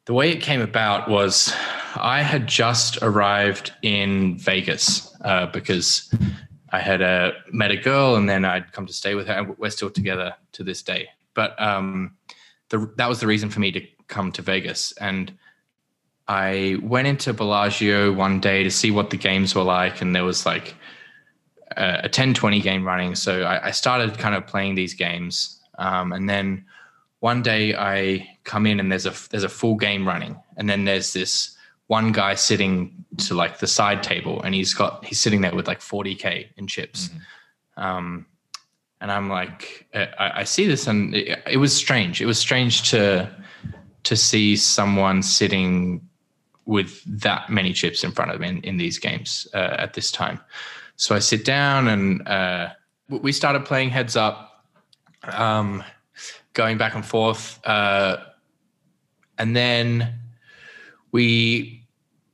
the 0.07 0.15
way 0.15 0.31
it 0.31 0.41
came 0.41 0.61
about 0.61 1.09
was 1.09 1.53
I 1.97 2.23
had 2.23 2.47
just 2.47 2.99
arrived 3.03 3.73
in 3.83 4.39
Vegas 4.39 5.13
uh, 5.23 5.47
because 5.47 6.13
I 6.71 6.79
had 6.79 7.03
uh, 7.03 7.33
met 7.53 7.71
a 7.71 7.77
girl 7.77 8.17
and 8.17 8.29
then 8.29 8.45
I'd 8.45 8.73
come 8.73 8.87
to 8.87 8.93
stay 8.93 9.15
with 9.15 9.27
her, 9.27 9.35
and 9.35 9.59
we're 9.59 9.71
still 9.71 9.91
together 9.91 10.35
to 10.53 10.65
this 10.65 10.83
day. 10.83 11.09
But 11.35 11.61
um, 11.61 12.17
the, 12.69 12.91
that 12.97 13.09
was 13.09 13.21
the 13.21 13.27
reason 13.27 13.51
for 13.51 13.61
me 13.61 13.73
to 13.73 13.81
come 14.09 14.31
to 14.33 14.43
Vegas, 14.43 14.93
and 14.93 15.33
I 16.29 16.79
went 16.83 17.07
into 17.07 17.33
Bellagio 17.33 18.13
one 18.13 18.41
day 18.41 18.65
to 18.65 18.71
see 18.71 18.91
what 18.91 19.11
the 19.11 19.17
games 19.17 19.55
were 19.55 19.63
like, 19.63 20.01
and 20.01 20.15
there 20.15 20.25
was 20.25 20.47
like 20.47 20.75
a, 21.77 22.01
a 22.05 22.09
10 22.09 22.35
20 22.35 22.61
game 22.61 22.85
running. 22.85 23.15
So 23.15 23.43
I, 23.43 23.69
I, 23.69 23.71
started 23.71 24.19
kind 24.19 24.35
of 24.35 24.47
playing 24.47 24.75
these 24.75 24.95
games. 24.95 25.61
Um, 25.79 26.13
and 26.13 26.29
then 26.29 26.65
one 27.21 27.43
day 27.43 27.75
I 27.75 28.29
come 28.45 28.67
in 28.67 28.81
and 28.81 28.91
there's 28.91 29.07
a 29.07 29.15
there's 29.31 29.45
a 29.45 29.49
full 29.49 29.77
game 29.77 30.07
running, 30.07 30.37
and 30.57 30.69
then 30.69 30.85
there's 30.85 31.13
this 31.13 31.57
one 31.87 32.13
guy 32.13 32.35
sitting 32.35 33.05
to 33.19 33.35
like 33.35 33.59
the 33.59 33.67
side 33.67 34.03
table, 34.03 34.43
and 34.43 34.55
he's 34.55 34.75
got 34.75 35.05
he's 35.05 35.21
sitting 35.21 35.41
there 35.41 35.55
with 35.55 35.67
like 35.67 35.81
40k 35.81 36.49
in 36.57 36.67
chips. 36.67 37.09
Mm-hmm. 37.09 37.83
Um, 37.83 38.27
and 39.01 39.13
I'm 39.13 39.29
like, 39.29 39.87
I, 39.95 40.33
I 40.37 40.45
see 40.45 40.67
this, 40.67 40.87
and 40.87 41.15
it, 41.15 41.43
it, 41.47 41.57
was 41.59 41.75
strange. 41.77 42.23
It 42.23 42.27
was 42.27 42.39
strange 42.39 42.91
to 42.91 43.31
to 44.05 44.17
see 44.17 44.57
someone 44.57 45.23
sitting 45.23 46.01
with 46.65 47.03
that 47.05 47.51
many 47.51 47.73
chips 47.73 48.03
in 48.05 48.11
front 48.13 48.31
of 48.31 48.37
him 48.37 48.45
in, 48.45 48.63
in 48.63 48.77
these 48.77 48.99
games 48.99 49.47
uh, 49.55 49.77
at 49.79 49.95
this 49.95 50.11
time. 50.11 50.41
So 50.97 51.15
I 51.15 51.19
sit 51.19 51.45
down 51.45 51.89
and 51.89 52.27
uh, 52.27 52.71
we 53.09 53.33
started 53.33 53.65
playing 53.65 53.91
heads 53.91 54.17
up, 54.17 54.65
um, 55.25 55.85
going 56.55 56.79
back 56.79 56.95
and 56.95 57.05
forth. 57.05 57.61
Uh, 57.67 58.17
and 59.39 59.55
then 59.55 60.15
we 61.13 61.87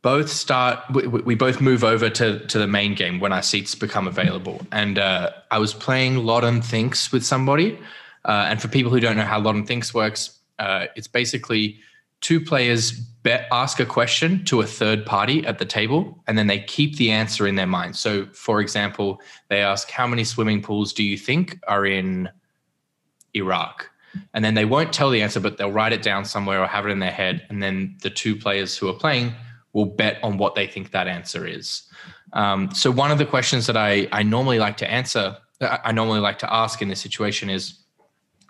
both 0.03 0.31
start, 0.31 0.79
we, 0.93 1.07
we, 1.07 1.35
both 1.35 1.61
move 1.61 1.85
over 1.85 2.09
to, 2.11 2.45
to 2.47 2.59
the 2.59 2.67
main 2.67 2.95
game 2.95 3.21
when 3.21 3.33
our 3.33 3.43
seats 3.43 3.75
become 3.75 4.07
available. 4.07 4.61
And 4.71 4.99
uh, 4.99 5.31
I 5.51 5.59
was 5.59 5.75
playing 5.75 6.19
Lot 6.19 6.43
Thinks 6.65 7.13
with 7.13 7.25
somebody. 7.25 7.79
Uh, 8.25 8.47
and 8.49 8.63
for 8.63 8.69
people 8.69 8.91
who 8.91 9.01
don't 9.01 9.17
know 9.17 9.25
how 9.25 9.41
Lot 9.41 9.67
Thinks 9.67 9.93
works, 9.93 10.39
uh, 10.59 10.87
it's 10.95 11.09
basically 11.09 11.81
two 12.23 12.41
players 12.41 12.93
bet, 13.23 13.47
ask 13.53 13.79
a 13.79 13.87
question 13.87 14.45
to 14.47 14.61
a 14.61 14.67
third 14.67 15.05
party 15.05 15.45
at 15.47 15.59
the 15.59 15.65
table 15.65 16.23
and 16.27 16.39
then 16.39 16.47
they 16.47 16.61
keep 16.61 16.97
the 16.97 17.11
answer 17.11 17.47
in 17.47 17.57
their 17.57 17.67
mind. 17.67 17.97
So, 17.97 18.27
for 18.33 18.61
example, 18.61 19.21
they 19.49 19.61
ask, 19.61 19.91
How 19.91 20.07
many 20.07 20.25
swimming 20.25 20.63
pools 20.63 20.93
do 20.93 21.05
you 21.05 21.19
think 21.19 21.61
are 21.69 21.85
in 21.85 22.31
Iraq? 23.35 23.91
And 24.35 24.45
then 24.45 24.55
they 24.55 24.65
won't 24.65 24.93
tell 24.93 25.11
the 25.11 25.23
answer, 25.23 25.41
but 25.41 25.57
they'll 25.57 25.73
write 25.73 25.93
it 25.93 26.03
down 26.03 26.25
somewhere 26.25 26.63
or 26.63 26.67
have 26.67 26.87
it 26.87 26.91
in 26.91 26.99
their 26.99 27.11
head. 27.11 27.47
And 27.49 27.63
then 27.63 27.97
the 28.03 28.11
two 28.11 28.37
players 28.37 28.77
who 28.77 28.89
are 28.89 28.95
playing 28.95 29.35
will 29.73 29.87
bet 29.87 30.23
on 30.23 30.37
what 30.37 30.55
they 30.55 30.67
think 30.67 30.91
that 30.91 31.09
answer 31.09 31.47
is. 31.47 31.83
Um, 32.35 32.73
so, 32.75 32.91
one 32.91 33.11
of 33.11 33.19
the 33.19 33.27
questions 33.27 33.67
that 33.67 33.77
I, 33.77 34.09
I 34.13 34.23
normally 34.23 34.59
like 34.59 34.77
to 34.79 34.91
answer, 34.91 35.37
I 35.61 35.93
normally 35.93 36.21
like 36.21 36.39
to 36.41 36.53
ask 36.53 36.83
in 36.83 36.89
this 36.89 37.01
situation 37.01 37.51
is, 37.51 37.79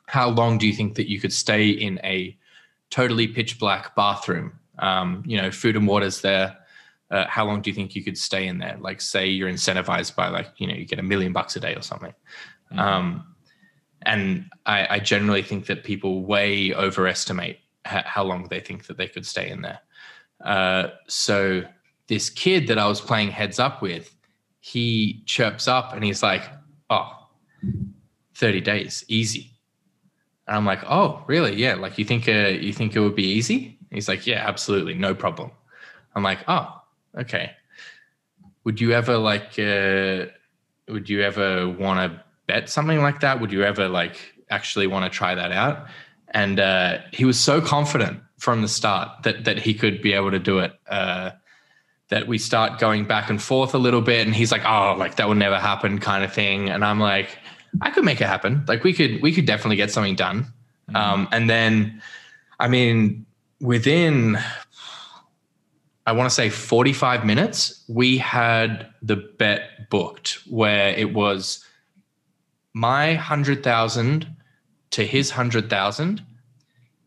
How 0.06 0.30
long 0.30 0.58
do 0.58 0.66
you 0.66 0.72
think 0.72 0.94
that 0.96 1.08
you 1.08 1.20
could 1.20 1.32
stay 1.32 1.68
in 1.68 2.00
a 2.04 2.36
totally 2.92 3.26
pitch 3.26 3.58
black 3.58 3.96
bathroom. 3.96 4.52
Um, 4.78 5.24
you 5.26 5.40
know, 5.40 5.50
food 5.50 5.76
and 5.76 5.88
water's 5.88 6.20
there. 6.20 6.58
Uh, 7.10 7.26
how 7.26 7.44
long 7.44 7.60
do 7.60 7.70
you 7.70 7.74
think 7.74 7.96
you 7.96 8.04
could 8.04 8.16
stay 8.16 8.46
in 8.46 8.58
there? 8.58 8.76
Like, 8.80 9.00
say 9.00 9.26
you're 9.26 9.50
incentivized 9.50 10.14
by 10.14 10.28
like, 10.28 10.48
you 10.58 10.66
know, 10.66 10.74
you 10.74 10.84
get 10.84 10.98
a 10.98 11.02
million 11.02 11.32
bucks 11.32 11.56
a 11.56 11.60
day 11.60 11.74
or 11.74 11.82
something. 11.82 12.14
Mm-hmm. 12.70 12.78
Um, 12.78 13.34
and 14.02 14.46
I, 14.66 14.96
I, 14.96 14.98
generally 14.98 15.42
think 15.42 15.66
that 15.66 15.84
people 15.84 16.24
way 16.24 16.74
overestimate 16.74 17.58
ha- 17.86 18.02
how 18.04 18.24
long 18.24 18.48
they 18.48 18.60
think 18.60 18.86
that 18.86 18.96
they 18.96 19.06
could 19.06 19.26
stay 19.26 19.48
in 19.48 19.62
there. 19.62 19.78
Uh, 20.42 20.88
so 21.06 21.62
this 22.08 22.28
kid 22.28 22.66
that 22.66 22.78
I 22.78 22.88
was 22.88 23.00
playing 23.00 23.30
heads 23.30 23.58
up 23.58 23.80
with, 23.80 24.14
he 24.60 25.22
chirps 25.26 25.68
up 25.68 25.92
and 25.92 26.02
he's 26.02 26.22
like, 26.22 26.42
"Oh, 26.90 27.28
30 28.34 28.60
days, 28.60 29.04
easy." 29.06 29.51
I'm 30.54 30.66
like, 30.66 30.82
oh, 30.84 31.22
really? 31.26 31.54
Yeah. 31.54 31.74
Like 31.74 31.98
you 31.98 32.04
think 32.04 32.28
uh, 32.28 32.48
you 32.48 32.72
think 32.72 32.94
it 32.96 33.00
would 33.00 33.16
be 33.16 33.24
easy? 33.24 33.78
He's 33.90 34.08
like, 34.08 34.26
yeah, 34.26 34.46
absolutely, 34.46 34.94
no 34.94 35.14
problem. 35.14 35.50
I'm 36.14 36.22
like, 36.22 36.38
oh, 36.48 36.80
okay. 37.18 37.52
Would 38.64 38.80
you 38.80 38.92
ever 38.92 39.18
like? 39.18 39.58
Uh, 39.58 40.26
would 40.88 41.08
you 41.08 41.22
ever 41.22 41.68
want 41.68 42.12
to 42.12 42.22
bet 42.46 42.68
something 42.68 43.00
like 43.02 43.20
that? 43.20 43.40
Would 43.40 43.52
you 43.52 43.64
ever 43.64 43.88
like 43.88 44.34
actually 44.50 44.86
want 44.86 45.10
to 45.10 45.16
try 45.16 45.34
that 45.34 45.52
out? 45.52 45.86
And 46.28 46.60
uh, 46.60 46.98
he 47.12 47.24
was 47.24 47.38
so 47.38 47.60
confident 47.60 48.20
from 48.38 48.62
the 48.62 48.68
start 48.68 49.22
that 49.24 49.44
that 49.44 49.58
he 49.58 49.74
could 49.74 50.02
be 50.02 50.12
able 50.12 50.30
to 50.30 50.38
do 50.38 50.58
it. 50.58 50.72
Uh, 50.88 51.30
that 52.08 52.26
we 52.26 52.36
start 52.36 52.78
going 52.78 53.06
back 53.06 53.30
and 53.30 53.40
forth 53.40 53.74
a 53.74 53.78
little 53.78 54.02
bit, 54.02 54.26
and 54.26 54.34
he's 54.36 54.52
like, 54.52 54.64
"Oh, 54.66 54.94
like 54.98 55.16
that 55.16 55.28
would 55.28 55.38
never 55.38 55.58
happen," 55.58 55.98
kind 55.98 56.22
of 56.22 56.32
thing. 56.32 56.68
And 56.68 56.84
I'm 56.84 57.00
like, 57.00 57.38
I 57.80 57.90
could 57.90 58.04
make 58.04 58.20
it 58.20 58.26
happen. 58.26 58.64
Like 58.68 58.84
we 58.84 58.92
could 58.92 59.22
we 59.22 59.32
could 59.32 59.46
definitely 59.46 59.76
get 59.76 59.90
something 59.90 60.14
done. 60.14 60.46
Mm-hmm. 60.88 60.96
Um, 60.96 61.28
and 61.32 61.48
then, 61.48 62.02
I 62.60 62.68
mean, 62.68 63.24
within 63.60 64.38
I 66.06 66.12
want 66.12 66.28
to 66.28 66.34
say 66.34 66.50
45 66.50 67.24
minutes, 67.24 67.84
we 67.88 68.18
had 68.18 68.88
the 69.02 69.16
bet 69.16 69.88
booked 69.88 70.40
where 70.48 70.90
it 70.90 71.14
was 71.14 71.64
my 72.74 73.14
hundred 73.14 73.62
thousand 73.62 74.26
to 74.90 75.06
his 75.06 75.30
hundred 75.30 75.70
thousand 75.70 76.22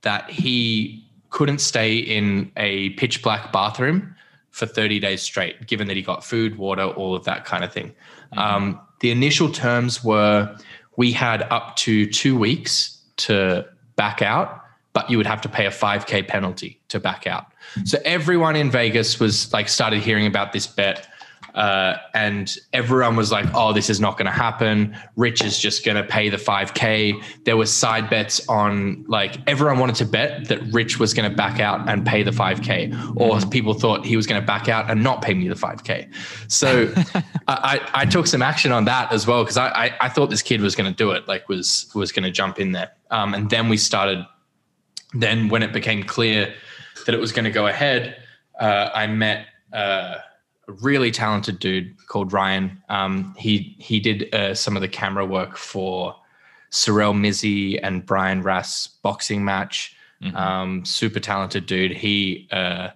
that 0.02 0.30
he 0.30 1.04
couldn't 1.30 1.60
stay 1.60 1.98
in 1.98 2.52
a 2.56 2.92
pitch 2.92 3.22
black 3.22 3.52
bathroom 3.52 4.16
for 4.52 4.66
30 4.66 5.00
days 5.00 5.22
straight, 5.22 5.68
given 5.68 5.88
that 5.88 5.98
he 5.98 6.02
got 6.02 6.24
food, 6.24 6.58
water, 6.58 6.84
all 6.84 7.14
of 7.14 7.26
that 7.26 7.44
kind 7.44 7.64
of 7.66 7.74
thing. 7.74 7.94
Mm-hmm. 8.34 8.40
Um, 8.40 8.82
the 9.00 9.12
initial 9.12 9.52
terms 9.52 10.04
were 10.04 10.56
we 10.98 11.12
had 11.12 11.44
up 11.44 11.76
to 11.78 12.06
two 12.06 12.38
weeks 12.38 13.02
to 13.18 13.66
back 13.96 14.22
out, 14.22 14.62
but 14.94 15.10
you 15.10 15.18
would 15.18 15.28
have 15.28 15.42
to 15.42 15.50
pay 15.50 15.66
a 15.66 15.72
5K 15.72 16.28
penalty 16.28 16.80
to 16.88 17.00
back 17.00 17.28
out. 17.28 17.48
So 17.84 17.98
everyone 18.06 18.56
in 18.56 18.72
Vegas 18.72 19.20
was 19.20 19.52
like 19.52 19.68
started 19.68 20.02
hearing 20.02 20.26
about 20.26 20.54
this 20.54 20.68
bet. 20.68 21.08
Uh, 21.56 21.98
and 22.14 22.58
everyone 22.74 23.16
was 23.16 23.32
like, 23.32 23.46
"Oh, 23.54 23.72
this 23.72 23.90
is 23.90 24.02
not 24.02 24.18
going 24.18 24.26
to 24.26 24.32
happen. 24.32 24.96
Rich 25.16 25.42
is 25.42 25.58
just 25.58 25.86
going 25.86 25.96
to 25.96 26.04
pay 26.04 26.28
the 26.28 26.38
5k." 26.38 27.24
There 27.46 27.56
was 27.56 27.72
side 27.72 28.10
bets 28.10 28.46
on 28.50 29.06
like 29.08 29.38
everyone 29.48 29.80
wanted 29.80 29.96
to 29.98 30.06
bet 30.06 30.50
that 30.50 30.62
Rich 30.74 31.00
was 31.00 31.14
going 31.14 31.30
to 31.30 31.36
back 31.36 31.62
out 31.62 31.88
and 31.88 32.06
pay 32.06 32.24
the 32.24 32.32
5k, 32.32 33.16
or 33.16 33.38
mm. 33.38 33.52
people 33.52 33.74
thought 33.74 34.06
he 34.06 34.18
was 34.18 34.28
going 34.28 34.40
to 34.40 34.46
back 34.46 34.68
out 34.68 34.92
and 34.92 35.02
not 35.02 35.22
pay 35.22 35.34
me 35.34 35.48
the 35.48 35.56
5k. 35.56 36.14
So 36.52 36.94
I, 37.48 37.80
I, 37.94 38.06
took 38.06 38.28
some 38.28 38.42
action 38.42 38.74
on 38.74 38.84
that 38.86 39.14
as 39.14 39.26
well 39.26 39.44
because 39.44 39.58
I, 39.58 39.70
I, 39.70 39.98
I 40.02 40.10
thought 40.10 40.30
this 40.30 40.42
kid 40.42 40.60
was 40.60 40.76
going 40.76 40.92
to 40.92 40.96
do 40.96 41.12
it, 41.12 41.26
like 41.26 41.48
was 41.48 41.90
was 41.96 42.12
going 42.12 42.24
to 42.24 42.32
jump 42.32 42.60
in 42.60 42.74
there. 42.74 42.92
Um, 43.12 43.34
and 43.34 43.50
then 43.50 43.70
we 43.70 43.78
started. 43.78 44.26
Then 45.14 45.48
when 45.48 45.64
it 45.64 45.72
became 45.72 46.04
clear 46.04 46.54
that 47.06 47.16
it 47.16 47.22
was 47.22 47.32
going 47.32 47.46
to 47.46 47.52
go 47.52 47.68
ahead, 47.68 48.18
uh, 48.60 48.90
I 48.94 49.08
met. 49.08 49.48
Uh, 49.72 50.18
a 50.68 50.72
really 50.74 51.12
talented 51.12 51.60
dude 51.60 51.96
called 52.08 52.34
Ryan. 52.34 52.82
Um, 52.90 53.36
he 53.38 53.76
he 53.80 54.00
did 54.00 54.34
uh, 54.34 54.56
some 54.56 54.76
of 54.76 54.82
the 54.82 54.88
camera 54.88 55.26
work 55.26 55.58
for 55.58 56.16
Sorel 56.70 57.14
Mizzi 57.14 57.80
and 57.82 58.06
Brian 58.06 58.42
Rast 58.42 59.02
boxing 59.02 59.46
match. 59.46 59.96
Mm-hmm. 60.22 60.36
Um, 60.36 60.86
super 60.86 61.20
talented 61.20 61.66
dude. 61.66 61.92
He 61.92 62.48
uh, 62.52 62.90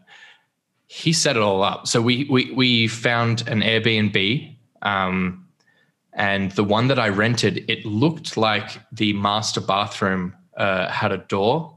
he 0.87 1.13
set 1.13 1.35
it 1.35 1.41
all 1.41 1.63
up. 1.63 1.87
So 1.87 2.01
we 2.01 2.25
we 2.25 2.51
we 2.51 2.87
found 2.87 3.47
an 3.47 3.61
Airbnb. 3.61 4.55
Um, 4.81 5.45
and 6.13 6.51
the 6.51 6.63
one 6.63 6.87
that 6.87 6.99
I 6.99 7.09
rented, 7.09 7.69
it 7.69 7.85
looked 7.85 8.35
like 8.35 8.71
the 8.91 9.13
master 9.13 9.61
bathroom 9.61 10.35
uh, 10.57 10.89
had 10.89 11.11
a 11.11 11.17
door, 11.17 11.73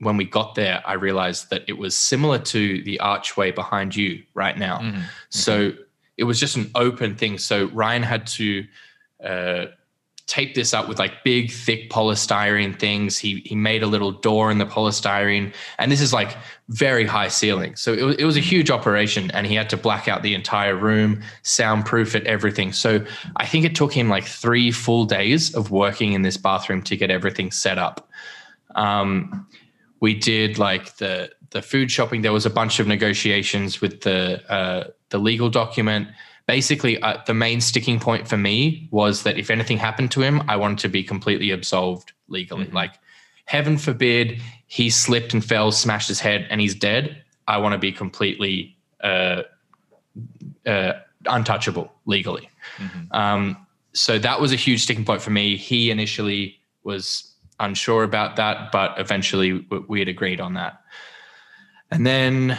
when 0.00 0.16
we 0.16 0.24
got 0.24 0.54
there, 0.54 0.82
I 0.86 0.94
realized 0.94 1.50
that 1.50 1.62
it 1.68 1.78
was 1.78 1.96
similar 1.96 2.38
to 2.38 2.82
the 2.82 3.00
archway 3.00 3.50
behind 3.50 3.96
you 3.96 4.22
right 4.34 4.56
now. 4.58 4.78
Mm-hmm. 4.78 5.00
So 5.30 5.72
it 6.16 6.24
was 6.24 6.38
just 6.38 6.56
an 6.56 6.70
open 6.74 7.16
thing. 7.16 7.38
So 7.38 7.66
Ryan 7.68 8.02
had 8.02 8.26
to 8.28 8.66
uh, 9.24 9.66
tape 10.26 10.54
this 10.54 10.74
up 10.74 10.88
with 10.88 10.98
like 10.98 11.22
big, 11.24 11.50
thick 11.50 11.88
polystyrene 11.88 12.78
things. 12.78 13.16
He 13.16 13.40
he 13.46 13.54
made 13.54 13.82
a 13.82 13.86
little 13.86 14.12
door 14.12 14.50
in 14.50 14.58
the 14.58 14.66
polystyrene, 14.66 15.54
and 15.78 15.90
this 15.90 16.00
is 16.00 16.12
like 16.12 16.36
very 16.68 17.06
high 17.06 17.28
ceiling. 17.28 17.76
So 17.76 17.92
it 17.92 18.02
was, 18.02 18.16
it 18.16 18.24
was 18.24 18.36
a 18.36 18.40
huge 18.40 18.70
operation, 18.70 19.30
and 19.30 19.46
he 19.46 19.54
had 19.54 19.70
to 19.70 19.76
black 19.76 20.08
out 20.08 20.22
the 20.22 20.34
entire 20.34 20.74
room, 20.74 21.22
soundproof 21.42 22.14
it, 22.14 22.26
everything. 22.26 22.72
So 22.72 23.04
I 23.36 23.46
think 23.46 23.64
it 23.64 23.74
took 23.74 23.92
him 23.92 24.08
like 24.08 24.24
three 24.24 24.72
full 24.72 25.04
days 25.04 25.54
of 25.54 25.70
working 25.70 26.12
in 26.12 26.22
this 26.22 26.36
bathroom 26.36 26.82
to 26.82 26.96
get 26.96 27.10
everything 27.10 27.50
set 27.50 27.78
up. 27.78 28.10
Um, 28.74 29.46
we 30.06 30.14
did 30.14 30.56
like 30.56 30.96
the 30.98 31.14
the 31.50 31.60
food 31.60 31.90
shopping. 31.90 32.22
There 32.22 32.32
was 32.32 32.46
a 32.46 32.54
bunch 32.60 32.78
of 32.78 32.86
negotiations 32.86 33.80
with 33.80 34.02
the 34.02 34.20
uh, 34.48 34.84
the 35.08 35.18
legal 35.18 35.50
document. 35.50 36.06
Basically, 36.46 37.02
uh, 37.02 37.16
the 37.26 37.34
main 37.34 37.60
sticking 37.60 37.98
point 37.98 38.28
for 38.28 38.36
me 38.36 38.88
was 38.92 39.24
that 39.24 39.36
if 39.36 39.50
anything 39.50 39.78
happened 39.78 40.12
to 40.12 40.20
him, 40.22 40.36
I 40.46 40.54
wanted 40.54 40.78
to 40.78 40.88
be 40.88 41.02
completely 41.02 41.50
absolved 41.50 42.12
legally. 42.28 42.66
Mm-hmm. 42.66 42.82
Like, 42.82 42.94
heaven 43.46 43.78
forbid 43.78 44.40
he 44.68 44.90
slipped 44.90 45.34
and 45.34 45.44
fell, 45.44 45.72
smashed 45.72 46.06
his 46.06 46.20
head, 46.20 46.46
and 46.50 46.60
he's 46.60 46.76
dead. 46.76 47.24
I 47.48 47.58
want 47.58 47.72
to 47.72 47.78
be 47.78 47.90
completely 47.90 48.76
uh, 49.02 49.42
uh, 50.64 50.92
untouchable 51.24 51.92
legally. 52.04 52.48
Mm-hmm. 52.78 53.12
Um, 53.12 53.66
so 53.92 54.20
that 54.20 54.40
was 54.40 54.52
a 54.52 54.56
huge 54.56 54.84
sticking 54.84 55.04
point 55.04 55.20
for 55.20 55.30
me. 55.30 55.56
He 55.56 55.90
initially 55.90 56.60
was 56.84 57.25
unsure 57.58 58.02
about 58.02 58.36
that, 58.36 58.70
but 58.72 58.98
eventually 58.98 59.66
we 59.88 59.98
had 59.98 60.08
agreed 60.08 60.40
on 60.40 60.54
that. 60.54 60.80
And 61.90 62.06
then, 62.06 62.58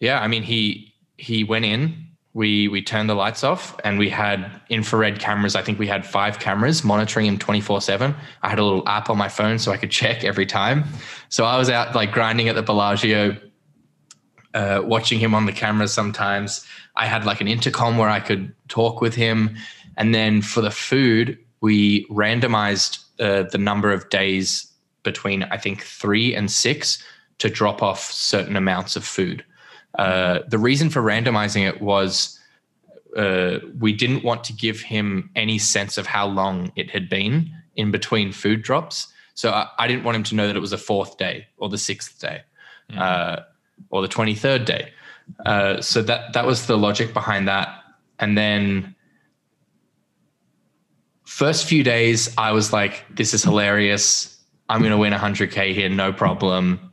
yeah, 0.00 0.20
I 0.20 0.28
mean, 0.28 0.42
he 0.42 0.94
he 1.16 1.44
went 1.44 1.64
in. 1.64 2.00
We 2.34 2.68
we 2.68 2.82
turned 2.82 3.08
the 3.08 3.14
lights 3.14 3.44
off, 3.44 3.78
and 3.84 3.98
we 3.98 4.10
had 4.10 4.60
infrared 4.68 5.20
cameras. 5.20 5.54
I 5.54 5.62
think 5.62 5.78
we 5.78 5.86
had 5.86 6.04
five 6.04 6.40
cameras 6.40 6.82
monitoring 6.82 7.26
him 7.26 7.38
twenty 7.38 7.60
four 7.60 7.80
seven. 7.80 8.14
I 8.42 8.48
had 8.48 8.58
a 8.58 8.64
little 8.64 8.86
app 8.88 9.08
on 9.08 9.16
my 9.16 9.28
phone 9.28 9.58
so 9.58 9.70
I 9.70 9.76
could 9.76 9.90
check 9.90 10.24
every 10.24 10.46
time. 10.46 10.84
So 11.28 11.44
I 11.44 11.56
was 11.56 11.70
out 11.70 11.94
like 11.94 12.12
grinding 12.12 12.48
at 12.48 12.56
the 12.56 12.62
Bellagio, 12.62 13.36
uh, 14.52 14.82
watching 14.84 15.20
him 15.20 15.34
on 15.34 15.46
the 15.46 15.52
cameras. 15.52 15.92
Sometimes 15.92 16.66
I 16.96 17.06
had 17.06 17.24
like 17.24 17.40
an 17.40 17.48
intercom 17.48 17.98
where 17.98 18.10
I 18.10 18.20
could 18.20 18.52
talk 18.68 19.00
with 19.00 19.14
him, 19.14 19.56
and 19.96 20.12
then 20.12 20.42
for 20.42 20.60
the 20.60 20.72
food, 20.72 21.38
we 21.60 22.04
randomized 22.08 23.03
uh, 23.20 23.44
the 23.44 23.58
number 23.58 23.92
of 23.92 24.08
days 24.10 24.70
between 25.02 25.42
I 25.44 25.56
think 25.56 25.82
three 25.82 26.34
and 26.34 26.50
six 26.50 27.02
to 27.38 27.48
drop 27.48 27.82
off 27.82 28.00
certain 28.00 28.56
amounts 28.56 28.96
of 28.96 29.04
food. 29.04 29.44
Uh, 29.98 30.40
the 30.48 30.58
reason 30.58 30.90
for 30.90 31.02
randomizing 31.02 31.66
it 31.66 31.80
was 31.80 32.38
uh, 33.16 33.58
we 33.78 33.92
didn't 33.92 34.24
want 34.24 34.42
to 34.44 34.52
give 34.52 34.80
him 34.80 35.30
any 35.36 35.58
sense 35.58 35.98
of 35.98 36.06
how 36.06 36.26
long 36.26 36.72
it 36.74 36.90
had 36.90 37.08
been 37.08 37.50
in 37.76 37.90
between 37.90 38.32
food 38.32 38.62
drops. 38.62 39.08
So 39.34 39.50
I, 39.50 39.68
I 39.78 39.86
didn't 39.86 40.04
want 40.04 40.16
him 40.16 40.22
to 40.24 40.34
know 40.34 40.46
that 40.46 40.56
it 40.56 40.60
was 40.60 40.70
the 40.70 40.78
fourth 40.78 41.16
day 41.16 41.46
or 41.58 41.68
the 41.68 41.78
sixth 41.78 42.20
day 42.20 42.42
mm. 42.90 43.44
or 43.90 44.02
the 44.02 44.08
23rd 44.08 44.64
day. 44.64 44.92
Uh, 45.46 45.80
so 45.80 46.02
that 46.02 46.32
that 46.32 46.46
was 46.46 46.66
the 46.66 46.76
logic 46.76 47.12
behind 47.12 47.48
that. 47.48 47.68
And 48.18 48.36
then 48.36 48.94
first 51.24 51.66
few 51.66 51.82
days, 51.82 52.32
I 52.38 52.52
was 52.52 52.72
like, 52.72 53.04
this 53.10 53.34
is 53.34 53.42
hilarious. 53.42 54.40
I'm 54.68 54.80
going 54.80 54.92
to 54.92 54.98
win 54.98 55.12
100K 55.12 55.74
here, 55.74 55.88
no 55.88 56.12
problem. 56.12 56.92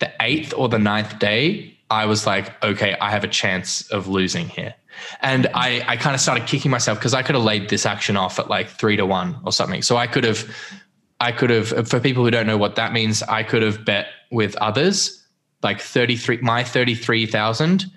The 0.00 0.12
eighth 0.20 0.52
or 0.56 0.68
the 0.68 0.78
ninth 0.78 1.18
day, 1.18 1.78
I 1.90 2.06
was 2.06 2.26
like, 2.26 2.62
okay, 2.64 2.96
I 3.00 3.10
have 3.10 3.22
a 3.22 3.28
chance 3.28 3.88
of 3.90 4.08
losing 4.08 4.48
here. 4.48 4.74
And 5.20 5.46
I, 5.54 5.84
I 5.86 5.96
kind 5.96 6.14
of 6.14 6.20
started 6.20 6.46
kicking 6.46 6.70
myself 6.70 6.98
because 6.98 7.14
I 7.14 7.22
could 7.22 7.34
have 7.34 7.44
laid 7.44 7.68
this 7.68 7.86
action 7.86 8.16
off 8.16 8.38
at 8.38 8.48
like 8.48 8.68
three 8.68 8.96
to 8.96 9.06
one 9.06 9.38
or 9.44 9.52
something. 9.52 9.82
So 9.82 9.96
I 9.96 10.06
could 10.06 10.24
have, 10.24 10.50
I 11.20 11.32
could 11.32 11.50
have, 11.50 11.88
for 11.88 12.00
people 12.00 12.24
who 12.24 12.30
don't 12.30 12.46
know 12.46 12.58
what 12.58 12.76
that 12.76 12.92
means, 12.92 13.22
I 13.22 13.42
could 13.42 13.62
have 13.62 13.84
bet 13.84 14.08
with 14.30 14.56
others 14.56 15.24
like 15.62 15.80
33, 15.80 16.38
my 16.38 16.64
33,000 16.64 17.90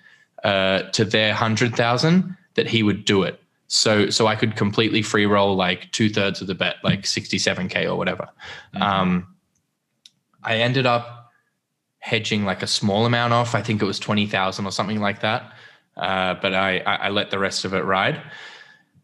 uh, 0.43 0.83
to 0.83 1.05
their 1.05 1.29
100,000 1.29 2.37
that 2.55 2.67
he 2.67 2.83
would 2.83 3.05
do 3.05 3.23
it 3.23 3.41
so 3.67 4.09
so 4.09 4.27
I 4.27 4.35
could 4.35 4.55
completely 4.55 5.01
free 5.01 5.25
roll 5.25 5.55
like 5.55 5.91
two 5.91 6.09
thirds 6.09 6.41
of 6.41 6.47
the 6.47 6.55
bet, 6.55 6.75
like 6.83 7.03
67k 7.03 7.85
or 7.89 7.95
whatever. 7.95 8.29
Mm-hmm. 8.73 8.81
Um, 8.81 9.35
I 10.43 10.57
ended 10.57 10.85
up 10.85 11.31
hedging 11.99 12.45
like 12.45 12.61
a 12.61 12.67
small 12.67 13.05
amount 13.05 13.33
off. 13.33 13.55
I 13.55 13.61
think 13.61 13.81
it 13.81 13.85
was 13.85 13.99
twenty 13.99 14.27
thousand 14.27 14.65
or 14.65 14.71
something 14.71 14.99
like 14.99 15.21
that. 15.21 15.51
Uh, 15.97 16.35
but 16.41 16.53
I, 16.53 16.79
I 16.79 17.09
let 17.09 17.31
the 17.31 17.39
rest 17.39 17.63
of 17.63 17.73
it 17.73 17.83
ride, 17.85 18.21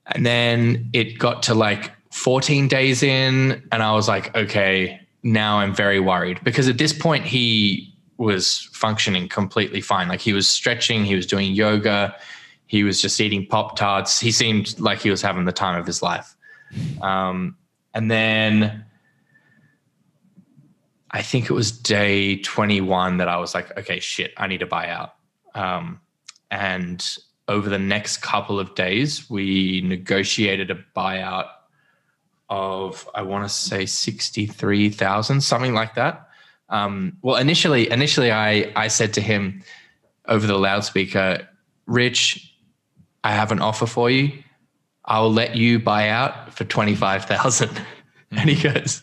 and 0.07 0.25
then 0.25 0.89
it 0.91 1.17
got 1.17 1.43
to 1.43 1.53
like 1.53 1.91
14 2.11 2.67
days 2.67 3.01
in, 3.01 3.65
and 3.71 3.81
I 3.81 3.93
was 3.93 4.09
like, 4.09 4.35
okay, 4.35 4.99
now 5.23 5.59
I'm 5.59 5.73
very 5.73 6.01
worried 6.01 6.41
because 6.43 6.67
at 6.67 6.77
this 6.77 6.91
point 6.91 7.25
he 7.25 7.95
was 8.17 8.69
functioning 8.73 9.29
completely 9.29 9.81
fine. 9.81 10.09
Like 10.09 10.19
he 10.19 10.33
was 10.33 10.47
stretching, 10.47 11.05
he 11.05 11.15
was 11.15 11.25
doing 11.25 11.53
yoga 11.53 12.15
he 12.72 12.85
was 12.85 13.02
just 13.02 13.19
eating 13.19 13.45
Pop 13.45 13.76
Tarts. 13.76 14.18
He 14.18 14.31
seemed 14.31 14.80
like 14.80 15.02
he 15.02 15.10
was 15.10 15.22
having 15.22 15.43
the 15.43 15.52
time 15.52 15.77
of 15.77 15.85
his 15.85 16.02
life. 16.02 16.38
Um, 17.02 17.57
and 17.93 18.10
then 18.10 18.85
I 21.11 21.22
think 21.22 21.49
it 21.49 21.53
was 21.53 21.69
day 21.69 22.38
21 22.38 23.18
that 23.18 23.27
I 23.27 23.35
was 23.35 23.53
like, 23.53 23.77
okay, 23.77 23.99
shit, 23.99 24.31
I 24.38 24.48
need 24.48 24.61
to 24.61 24.68
buy 24.68 24.88
out. 24.88 25.15
Um, 25.53 25.99
and 26.49 27.06
over 27.49 27.68
the 27.68 27.77
next 27.77 28.22
couple 28.22 28.57
of 28.57 28.73
days, 28.73 29.30
we 29.30 29.81
negotiated 29.81 30.72
a 30.72 30.81
buyout 30.95 31.49
of, 32.49 33.06
I 33.14 33.23
want 33.23 33.43
to 33.43 33.53
say 33.53 33.85
63,000, 33.85 35.41
something 35.41 35.73
like 35.73 35.95
that. 35.95 36.26
Um, 36.69 37.18
well, 37.22 37.35
initially, 37.35 37.91
initially 37.91 38.31
I, 38.31 38.72
I 38.77 38.88
said 38.88 39.14
to 39.15 39.22
him 39.22 39.61
over 40.30 40.48
the 40.48 40.57
loudspeaker, 40.57 41.49
Rich, 41.85 42.48
I 43.23 43.31
have 43.31 43.52
an 43.52 43.60
offer 43.60 43.85
for 43.85 44.10
you. 44.10 44.31
I'll 45.06 45.31
let 45.31 45.56
you 45.56 45.80
buy 45.80 46.10
out 46.10 46.53
for 46.53 46.64
25,000. 46.64 47.69
And 48.34 48.49
he 48.49 48.56
goes, 48.64 49.02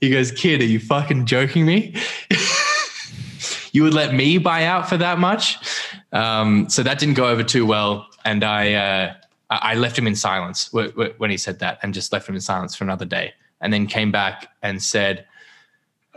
he 0.00 0.08
goes, 0.08 0.32
kid, 0.32 0.62
are 0.62 0.64
you 0.64 0.80
fucking 0.80 1.26
joking 1.26 1.66
me? 1.66 1.94
you 3.72 3.82
would 3.82 3.92
let 3.92 4.14
me 4.14 4.38
buy 4.38 4.64
out 4.64 4.88
for 4.88 4.96
that 4.96 5.18
much? 5.18 5.58
Um, 6.12 6.66
so 6.70 6.82
that 6.82 6.98
didn't 6.98 7.16
go 7.16 7.28
over 7.28 7.44
too 7.44 7.66
well. 7.66 8.06
And 8.24 8.42
I, 8.42 8.72
uh, 8.72 9.14
I 9.50 9.74
left 9.74 9.98
him 9.98 10.06
in 10.06 10.16
silence 10.16 10.72
when 10.72 11.28
he 11.28 11.36
said 11.36 11.58
that 11.58 11.78
and 11.82 11.92
just 11.92 12.10
left 12.10 12.26
him 12.26 12.34
in 12.34 12.40
silence 12.40 12.74
for 12.74 12.84
another 12.84 13.04
day. 13.04 13.34
And 13.60 13.70
then 13.70 13.86
came 13.86 14.10
back 14.10 14.48
and 14.62 14.82
said, 14.82 15.26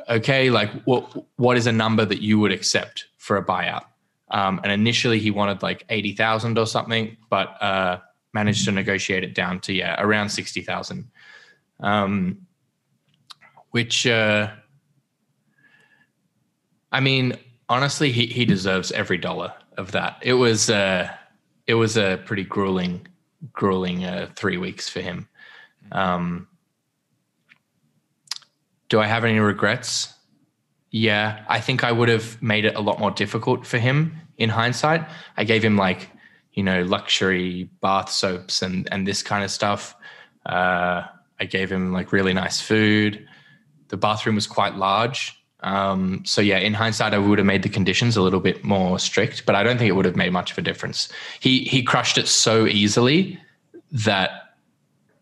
okay, 0.07 0.49
like 0.49 0.71
what, 0.83 1.25
what 1.35 1.57
is 1.57 1.67
a 1.67 1.73
number 1.73 2.05
that 2.05 2.21
you 2.21 2.39
would 2.39 2.53
accept 2.53 3.07
for 3.17 3.35
a 3.35 3.43
buyout? 3.43 3.83
Um, 4.31 4.59
and 4.63 4.71
initially 4.71 5.19
he 5.19 5.31
wanted 5.31 5.63
like 5.63 5.85
80,000 5.89 6.57
or 6.57 6.67
something, 6.67 7.17
but 7.29 7.61
uh, 7.61 7.99
managed 8.33 8.65
to 8.65 8.71
negotiate 8.71 9.23
it 9.23 9.33
down 9.33 9.59
to, 9.61 9.73
yeah, 9.73 9.95
around 9.99 10.29
60,000. 10.29 11.09
Um, 11.79 12.45
which, 13.71 14.05
uh, 14.05 14.49
I 16.91 16.99
mean, 16.99 17.33
honestly, 17.67 18.11
he, 18.11 18.27
he 18.27 18.45
deserves 18.45 18.91
every 18.91 19.17
dollar 19.17 19.53
of 19.77 19.91
that. 19.93 20.17
It 20.21 20.33
was 20.33 20.69
uh, 20.69 21.09
it 21.67 21.75
was 21.75 21.97
a 21.97 22.19
pretty 22.25 22.43
grueling, 22.43 23.07
grueling 23.53 24.03
uh, 24.03 24.29
three 24.35 24.57
weeks 24.57 24.89
for 24.89 25.01
him. 25.01 25.27
Um, 25.91 26.47
do 28.89 28.99
I 28.99 29.05
have 29.05 29.23
any 29.23 29.39
regrets? 29.39 30.13
Yeah, 30.91 31.43
I 31.47 31.59
think 31.59 31.83
I 31.83 31.91
would 31.91 32.09
have 32.09 32.41
made 32.41 32.65
it 32.65 32.75
a 32.75 32.81
lot 32.81 32.99
more 32.99 33.11
difficult 33.11 33.65
for 33.65 33.77
him 33.77 34.15
in 34.37 34.49
hindsight. 34.49 35.07
I 35.37 35.43
gave 35.43 35.63
him 35.63 35.77
like, 35.77 36.09
you 36.53 36.63
know, 36.63 36.81
luxury 36.83 37.69
bath 37.81 38.09
soaps 38.09 38.61
and 38.61 38.87
and 38.91 39.05
this 39.05 39.21
kind 39.21 39.43
of 39.43 39.51
stuff. 39.51 39.95
Uh, 40.45 41.03
I 41.39 41.45
gave 41.45 41.71
him 41.71 41.93
like 41.93 42.11
really 42.11 42.33
nice 42.33 42.59
food. 42.59 43.25
The 43.89 43.97
bathroom 43.97 44.35
was 44.35 44.47
quite 44.47 44.75
large. 44.75 45.35
Um, 45.61 46.23
so 46.25 46.41
yeah, 46.41 46.57
in 46.57 46.73
hindsight, 46.73 47.13
I 47.13 47.17
would 47.17 47.37
have 47.37 47.45
made 47.45 47.63
the 47.63 47.69
conditions 47.69 48.17
a 48.17 48.21
little 48.21 48.39
bit 48.39 48.63
more 48.63 48.97
strict, 48.97 49.45
but 49.45 49.55
I 49.55 49.63
don't 49.63 49.77
think 49.77 49.89
it 49.89 49.93
would 49.93 50.05
have 50.05 50.15
made 50.15 50.31
much 50.31 50.51
of 50.51 50.57
a 50.57 50.61
difference. 50.61 51.09
He 51.39 51.65
he 51.65 51.83
crushed 51.83 52.17
it 52.17 52.27
so 52.27 52.65
easily 52.65 53.39
that 53.91 54.55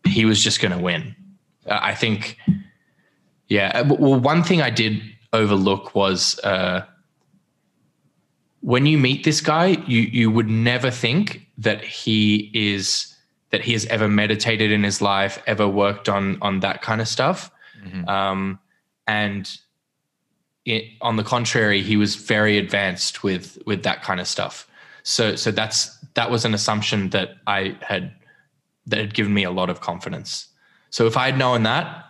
he 0.04 0.24
was 0.24 0.42
just 0.42 0.60
going 0.60 0.72
to 0.72 0.78
win. 0.78 1.14
Uh, 1.66 1.78
I 1.82 1.94
think. 1.94 2.38
Yeah. 3.48 3.72
Uh, 3.74 3.94
well, 3.94 4.20
one 4.20 4.42
thing 4.44 4.60
I 4.60 4.70
did 4.70 5.00
overlook 5.32 5.94
was 5.94 6.38
uh, 6.40 6.84
when 8.60 8.86
you 8.86 8.98
meet 8.98 9.24
this 9.24 9.40
guy, 9.40 9.66
you 9.86 10.00
you 10.00 10.30
would 10.30 10.48
never 10.48 10.90
think 10.90 11.46
that 11.58 11.82
he 11.82 12.50
is 12.54 13.14
that 13.50 13.62
he 13.62 13.72
has 13.72 13.86
ever 13.86 14.08
meditated 14.08 14.70
in 14.70 14.82
his 14.82 15.00
life, 15.00 15.42
ever 15.46 15.68
worked 15.68 16.08
on 16.08 16.38
on 16.42 16.60
that 16.60 16.82
kind 16.82 17.00
of 17.00 17.08
stuff. 17.08 17.50
Mm-hmm. 17.84 18.08
Um, 18.08 18.58
and 19.06 19.50
it, 20.64 20.84
on 21.00 21.16
the 21.16 21.24
contrary, 21.24 21.82
he 21.82 21.96
was 21.96 22.16
very 22.16 22.58
advanced 22.58 23.22
with 23.22 23.58
with 23.64 23.82
that 23.84 24.02
kind 24.02 24.20
of 24.20 24.26
stuff. 24.26 24.68
So 25.02 25.36
so 25.36 25.50
that's 25.50 25.96
that 26.14 26.30
was 26.30 26.44
an 26.44 26.54
assumption 26.54 27.10
that 27.10 27.36
I 27.46 27.76
had 27.80 28.12
that 28.86 28.98
had 28.98 29.14
given 29.14 29.32
me 29.32 29.44
a 29.44 29.50
lot 29.50 29.70
of 29.70 29.80
confidence. 29.80 30.48
So 30.90 31.06
if 31.06 31.16
I 31.16 31.26
had 31.26 31.38
known 31.38 31.62
that, 31.62 32.06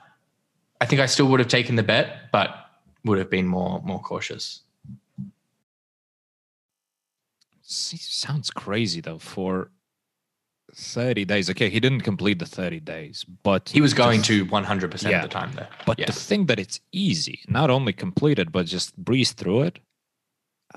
I 0.81 0.87
think 0.87 1.01
I 1.01 1.07
still 1.07 1.27
would 1.27 1.41
have 1.41 1.49
taken 1.49 1.77
the 1.77 1.83
bet, 1.83 2.31
but 2.33 2.68
would 3.05 3.19
have 3.19 3.31
been 3.31 3.47
more 3.47 3.81
more 3.83 4.01
cautious. 4.01 4.63
Sounds 7.63 8.51
crazy 8.51 9.01
though 9.01 9.19
for 9.19 9.71
30 10.75 11.25
days. 11.25 11.51
Okay, 11.51 11.69
he 11.69 11.81
didn't 11.81 12.03
complete 12.03 12.39
the 12.39 12.47
30 12.47 12.81
days, 12.81 13.25
but 13.43 13.69
he 13.69 13.81
was 13.81 13.95
going 13.95 14.23
to 14.23 14.47
100% 14.47 15.11
yeah, 15.11 15.17
of 15.17 15.23
the 15.23 15.29
time 15.29 15.53
there. 15.53 15.69
But 15.87 15.99
yeah. 15.99 16.07
the 16.07 16.13
thing 16.13 16.47
that 16.47 16.59
it's 16.59 16.81
easy, 16.93 17.41
not 17.49 17.71
only 17.71 17.93
completed, 17.93 18.53
but 18.53 18.67
just 18.67 18.97
breeze 18.97 19.33
through 19.33 19.63
it, 19.63 19.79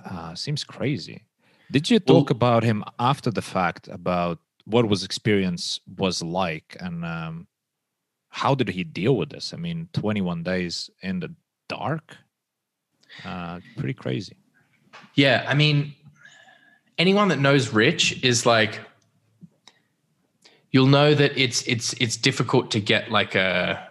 uh, 0.05 0.35
seems 0.35 0.63
crazy. 0.63 1.23
Did 1.71 1.89
you 1.89 1.99
talk 1.99 2.29
well, 2.29 2.37
about 2.37 2.63
him 2.63 2.83
after 2.99 3.31
the 3.31 3.41
fact 3.41 3.87
about 3.87 4.39
what 4.65 4.87
was 4.87 5.03
experience 5.03 5.79
was 5.97 6.21
like 6.21 6.77
and 6.79 7.03
um, 7.05 7.47
how 8.29 8.55
did 8.55 8.69
he 8.69 8.83
deal 8.83 9.15
with 9.17 9.29
this? 9.29 9.53
I 9.53 9.57
mean, 9.57 9.89
21 9.93 10.43
days 10.43 10.89
in 11.01 11.19
the 11.19 11.33
dark, 11.71 12.17
uh, 13.23 13.59
pretty 13.77 13.93
crazy. 13.93 14.35
Yeah, 15.15 15.45
I 15.47 15.53
mean, 15.53 15.93
anyone 16.97 17.29
that 17.29 17.39
knows 17.39 17.73
Rich 17.73 18.23
is 18.23 18.45
like 18.45 18.81
you'll 20.71 20.87
know 20.87 21.13
that 21.13 21.37
it's 21.37 21.65
it's 21.67 21.93
it's 21.93 22.17
difficult 22.17 22.71
to 22.71 22.79
get 22.79 23.11
like 23.11 23.35
a 23.35 23.87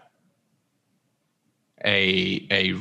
a 1.85 2.47
a 2.51 2.75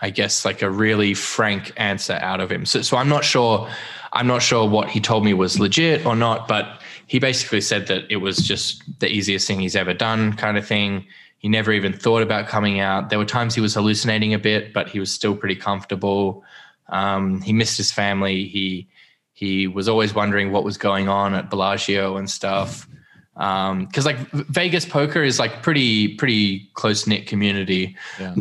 I 0.00 0.10
guess 0.10 0.44
like 0.44 0.62
a 0.62 0.70
really 0.70 1.14
frank 1.14 1.72
answer 1.76 2.18
out 2.20 2.40
of 2.40 2.50
him. 2.50 2.66
So 2.66 2.82
so 2.82 2.96
I'm 2.96 3.08
not 3.08 3.24
sure 3.24 3.68
I'm 4.12 4.26
not 4.26 4.42
sure 4.42 4.68
what 4.68 4.88
he 4.88 5.00
told 5.00 5.24
me 5.24 5.34
was 5.34 5.58
legit 5.58 6.06
or 6.06 6.16
not, 6.16 6.48
but 6.48 6.82
he 7.06 7.18
basically 7.18 7.60
said 7.60 7.86
that 7.86 8.04
it 8.10 8.16
was 8.16 8.38
just 8.38 8.82
the 9.00 9.08
easiest 9.08 9.46
thing 9.46 9.60
he's 9.60 9.76
ever 9.76 9.94
done 9.94 10.32
kind 10.34 10.56
of 10.56 10.66
thing. 10.66 11.06
He 11.38 11.48
never 11.48 11.72
even 11.72 11.92
thought 11.92 12.22
about 12.22 12.48
coming 12.48 12.80
out. 12.80 13.10
There 13.10 13.18
were 13.18 13.24
times 13.24 13.54
he 13.54 13.60
was 13.60 13.74
hallucinating 13.74 14.34
a 14.34 14.38
bit, 14.38 14.72
but 14.72 14.88
he 14.88 14.98
was 14.98 15.12
still 15.12 15.36
pretty 15.36 15.56
comfortable. 15.56 16.44
Um, 16.88 17.40
he 17.40 17.52
missed 17.52 17.76
his 17.76 17.92
family. 17.92 18.44
He 18.46 18.88
he 19.32 19.66
was 19.66 19.86
always 19.86 20.14
wondering 20.14 20.50
what 20.50 20.64
was 20.64 20.78
going 20.78 21.08
on 21.08 21.34
at 21.34 21.50
Bellagio 21.50 22.16
and 22.16 22.28
stuff. 22.28 22.88
Because 23.34 23.70
um, 23.70 23.88
like 24.04 24.16
Vegas 24.30 24.86
poker 24.86 25.22
is 25.22 25.38
like 25.38 25.62
pretty 25.62 26.14
pretty 26.16 26.70
close 26.72 27.06
knit 27.06 27.26
community. 27.26 27.96
Yeah. 28.18 28.34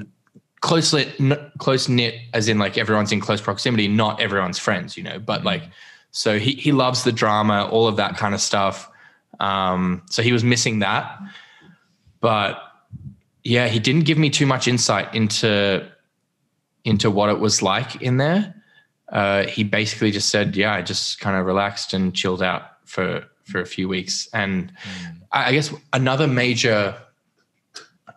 Close 0.61 0.93
lit, 0.93 1.13
close 1.59 1.89
knit, 1.89 2.15
as 2.33 2.47
in 2.47 2.57
like 2.57 2.77
everyone's 2.77 3.11
in 3.11 3.19
close 3.19 3.41
proximity. 3.41 3.87
Not 3.87 4.21
everyone's 4.21 4.57
friends, 4.57 4.95
you 4.97 5.03
know. 5.03 5.19
But 5.19 5.39
mm-hmm. 5.39 5.47
like, 5.47 5.63
so 6.11 6.39
he 6.39 6.53
he 6.53 6.71
loves 6.71 7.03
the 7.03 7.11
drama, 7.11 7.67
all 7.69 7.87
of 7.87 7.97
that 7.97 8.15
kind 8.17 8.33
of 8.33 8.41
stuff. 8.41 8.89
Um, 9.39 10.01
so 10.09 10.23
he 10.23 10.31
was 10.31 10.45
missing 10.45 10.79
that, 10.79 11.19
but 12.21 12.57
yeah, 13.45 13.69
he 13.69 13.79
didn't 13.79 14.03
give 14.03 14.17
me 14.17 14.29
too 14.29 14.45
much 14.45 14.67
insight 14.67 15.15
into 15.15 15.89
into 16.83 17.09
what 17.09 17.29
it 17.29 17.39
was 17.39 17.61
like 17.61 18.01
in 18.01 18.17
there 18.17 18.55
uh, 19.09 19.45
he 19.45 19.63
basically 19.63 20.11
just 20.11 20.29
said, 20.29 20.55
"Yeah, 20.55 20.73
I 20.73 20.81
just 20.81 21.19
kind 21.19 21.37
of 21.37 21.45
relaxed 21.45 21.93
and 21.93 22.15
chilled 22.15 22.41
out 22.41 22.63
for 22.85 23.23
for 23.43 23.61
a 23.61 23.65
few 23.65 23.87
weeks." 23.87 24.27
And 24.33 24.71
mm. 24.71 25.17
I, 25.31 25.49
I, 25.49 25.51
guess 25.51 25.73
another 25.93 26.27
major 26.27 26.95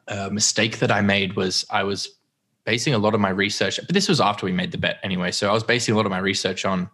uh, 0.07 0.31
mistake 0.33 0.79
that 0.79 0.91
I 0.91 1.03
made 1.03 1.37
was 1.37 1.67
I 1.71 1.83
was 1.83 2.09
basing 2.65 2.95
a 2.95 2.99
lot 2.99 3.15
of 3.15 3.21
my 3.21 3.29
research, 3.29 3.79
but 3.85 3.93
this 3.93 4.09
was 4.09 4.21
after 4.21 4.47
we 4.47 4.53
made 4.53 4.73
the 4.73 4.79
bet 4.79 4.99
anyway. 5.03 5.31
So 5.31 5.49
I 5.49 5.53
was 5.53 5.63
basing 5.63 5.95
a 5.95 5.97
lot 5.97 6.07
of 6.07 6.11
my 6.11 6.19
research 6.19 6.65
on 6.65 6.89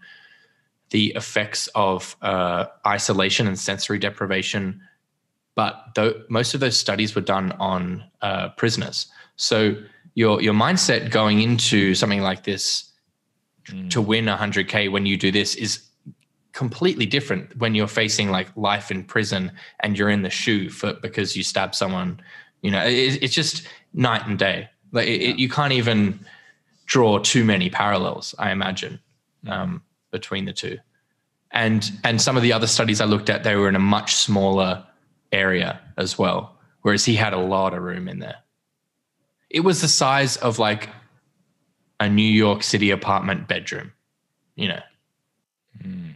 the 0.90 1.12
effects 1.14 1.68
of 1.74 2.16
uh, 2.20 2.66
isolation 2.86 3.46
and 3.46 3.58
sensory 3.58 3.98
deprivation. 3.98 4.80
But 5.54 5.94
though 5.94 6.14
most 6.28 6.54
of 6.54 6.60
those 6.60 6.78
studies 6.78 7.14
were 7.14 7.20
done 7.20 7.52
on 7.52 8.04
uh, 8.22 8.48
prisoners, 8.50 9.06
so 9.36 9.76
your 10.14 10.40
your 10.40 10.54
mindset 10.54 11.10
going 11.10 11.40
into 11.40 11.94
something 11.94 12.22
like 12.22 12.44
this 12.44 12.92
mm. 13.66 13.90
to 13.90 14.00
win 14.00 14.26
100k 14.26 14.90
when 14.90 15.06
you 15.06 15.16
do 15.16 15.30
this 15.30 15.54
is 15.54 15.84
completely 16.52 17.04
different 17.04 17.56
when 17.56 17.74
you're 17.74 17.88
facing 17.88 18.30
like 18.30 18.48
life 18.56 18.90
in 18.90 19.02
prison 19.02 19.50
and 19.80 19.98
you're 19.98 20.08
in 20.08 20.22
the 20.22 20.30
SHU 20.30 20.70
for 20.70 20.94
because 20.94 21.36
you 21.36 21.42
stab 21.42 21.74
someone 21.74 22.20
you 22.62 22.70
know 22.70 22.84
it, 22.84 23.22
it's 23.22 23.34
just 23.34 23.66
night 23.92 24.26
and 24.26 24.38
day 24.38 24.68
like 24.92 25.08
it, 25.08 25.20
yeah. 25.20 25.34
you 25.34 25.48
can't 25.48 25.72
even 25.72 26.18
draw 26.86 27.18
too 27.18 27.44
many 27.44 27.70
parallels 27.70 28.34
i 28.38 28.52
imagine 28.52 29.00
mm. 29.44 29.50
um, 29.50 29.82
between 30.12 30.44
the 30.44 30.52
two 30.52 30.78
and 31.50 31.90
and 32.04 32.22
some 32.22 32.36
of 32.36 32.42
the 32.42 32.52
other 32.52 32.68
studies 32.68 33.00
i 33.00 33.04
looked 33.04 33.28
at 33.28 33.42
they 33.42 33.56
were 33.56 33.68
in 33.68 33.74
a 33.74 33.80
much 33.80 34.14
smaller 34.14 34.84
area 35.34 35.80
as 35.96 36.18
well 36.18 36.56
whereas 36.82 37.04
he 37.04 37.14
had 37.14 37.32
a 37.32 37.38
lot 37.38 37.74
of 37.74 37.82
room 37.82 38.08
in 38.08 38.18
there 38.18 38.38
it 39.50 39.60
was 39.60 39.80
the 39.80 39.88
size 39.88 40.36
of 40.38 40.58
like 40.58 40.88
a 42.00 42.08
New 42.08 42.22
York 42.22 42.62
City 42.62 42.90
apartment 42.90 43.48
bedroom, 43.48 43.92
you 44.56 44.68
know. 44.68 44.82
Mm. 45.82 46.14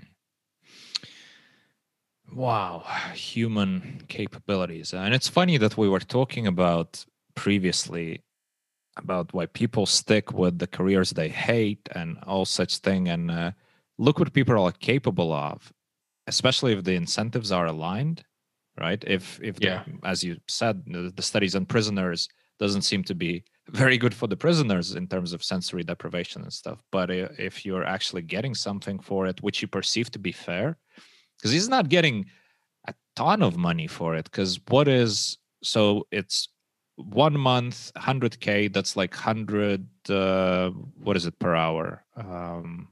Wow, 2.35 2.85
human 3.15 4.03
capabilities. 4.09 4.93
And 4.93 5.15
it's 5.15 5.28
funny 5.28 5.57
that 5.57 5.77
we 5.77 5.89
were 5.89 6.01
talking 6.01 6.47
about 6.47 7.05
previously 7.35 8.23
about 8.97 9.32
why 9.32 9.47
people 9.47 9.86
stick 9.86 10.32
with 10.32 10.59
the 10.59 10.66
careers 10.66 11.11
they 11.11 11.28
hate 11.28 11.89
and 11.95 12.19
all 12.27 12.45
such 12.45 12.78
thing 12.78 13.09
and 13.09 13.31
uh, 13.31 13.53
look 13.97 14.19
what 14.19 14.32
people 14.32 14.59
are 14.59 14.73
capable 14.73 15.32
of 15.32 15.73
especially 16.27 16.73
if 16.73 16.82
the 16.82 16.95
incentives 16.95 17.53
are 17.53 17.66
aligned 17.66 18.24
right 18.81 19.03
if 19.07 19.41
if 19.43 19.57
yeah. 19.61 19.83
the, 19.87 20.09
as 20.09 20.23
you 20.23 20.37
said 20.47 20.83
the 20.87 21.23
studies 21.23 21.55
on 21.55 21.67
prisoners 21.67 22.29
doesn't 22.59 22.83
seem 22.83 23.05
to 23.05 23.15
be 23.15 23.45
very 23.69 23.99
good 23.99 24.15
for 24.15 24.27
the 24.27 24.37
prisoners 24.37 24.95
in 24.95 25.07
terms 25.07 25.33
of 25.33 25.45
sensory 25.45 25.83
deprivation 25.83 26.43
and 26.43 26.53
stuff. 26.53 26.83
But 26.91 27.11
if 27.11 27.65
you're 27.65 27.85
actually 27.85 28.23
getting 28.23 28.55
something 28.55 28.99
for 28.99 29.27
it, 29.27 29.43
which 29.43 29.63
you 29.63 29.69
perceive 29.69 30.11
to 30.13 30.19
be 30.19 30.33
fair, 30.33 30.77
because 31.37 31.53
he's 31.53 31.69
not 31.69 31.89
getting 31.89 32.27
a 32.87 32.95
ton 33.15 33.43
of 33.43 33.57
money 33.57 33.87
for 33.87 34.17
it. 34.17 34.25
Because 34.25 34.59
what 34.69 34.89
is 34.89 35.39
so 35.63 36.07
it's 36.11 36.49
one 36.97 37.39
month, 37.39 37.93
100k. 37.97 38.73
That's 38.73 38.97
like 38.97 39.15
100. 39.15 39.87
Uh, 40.11 40.71
what 41.03 41.17
is 41.17 41.27
it 41.27 41.39
per 41.39 41.55
hour? 41.55 42.05
Um, 42.17 42.89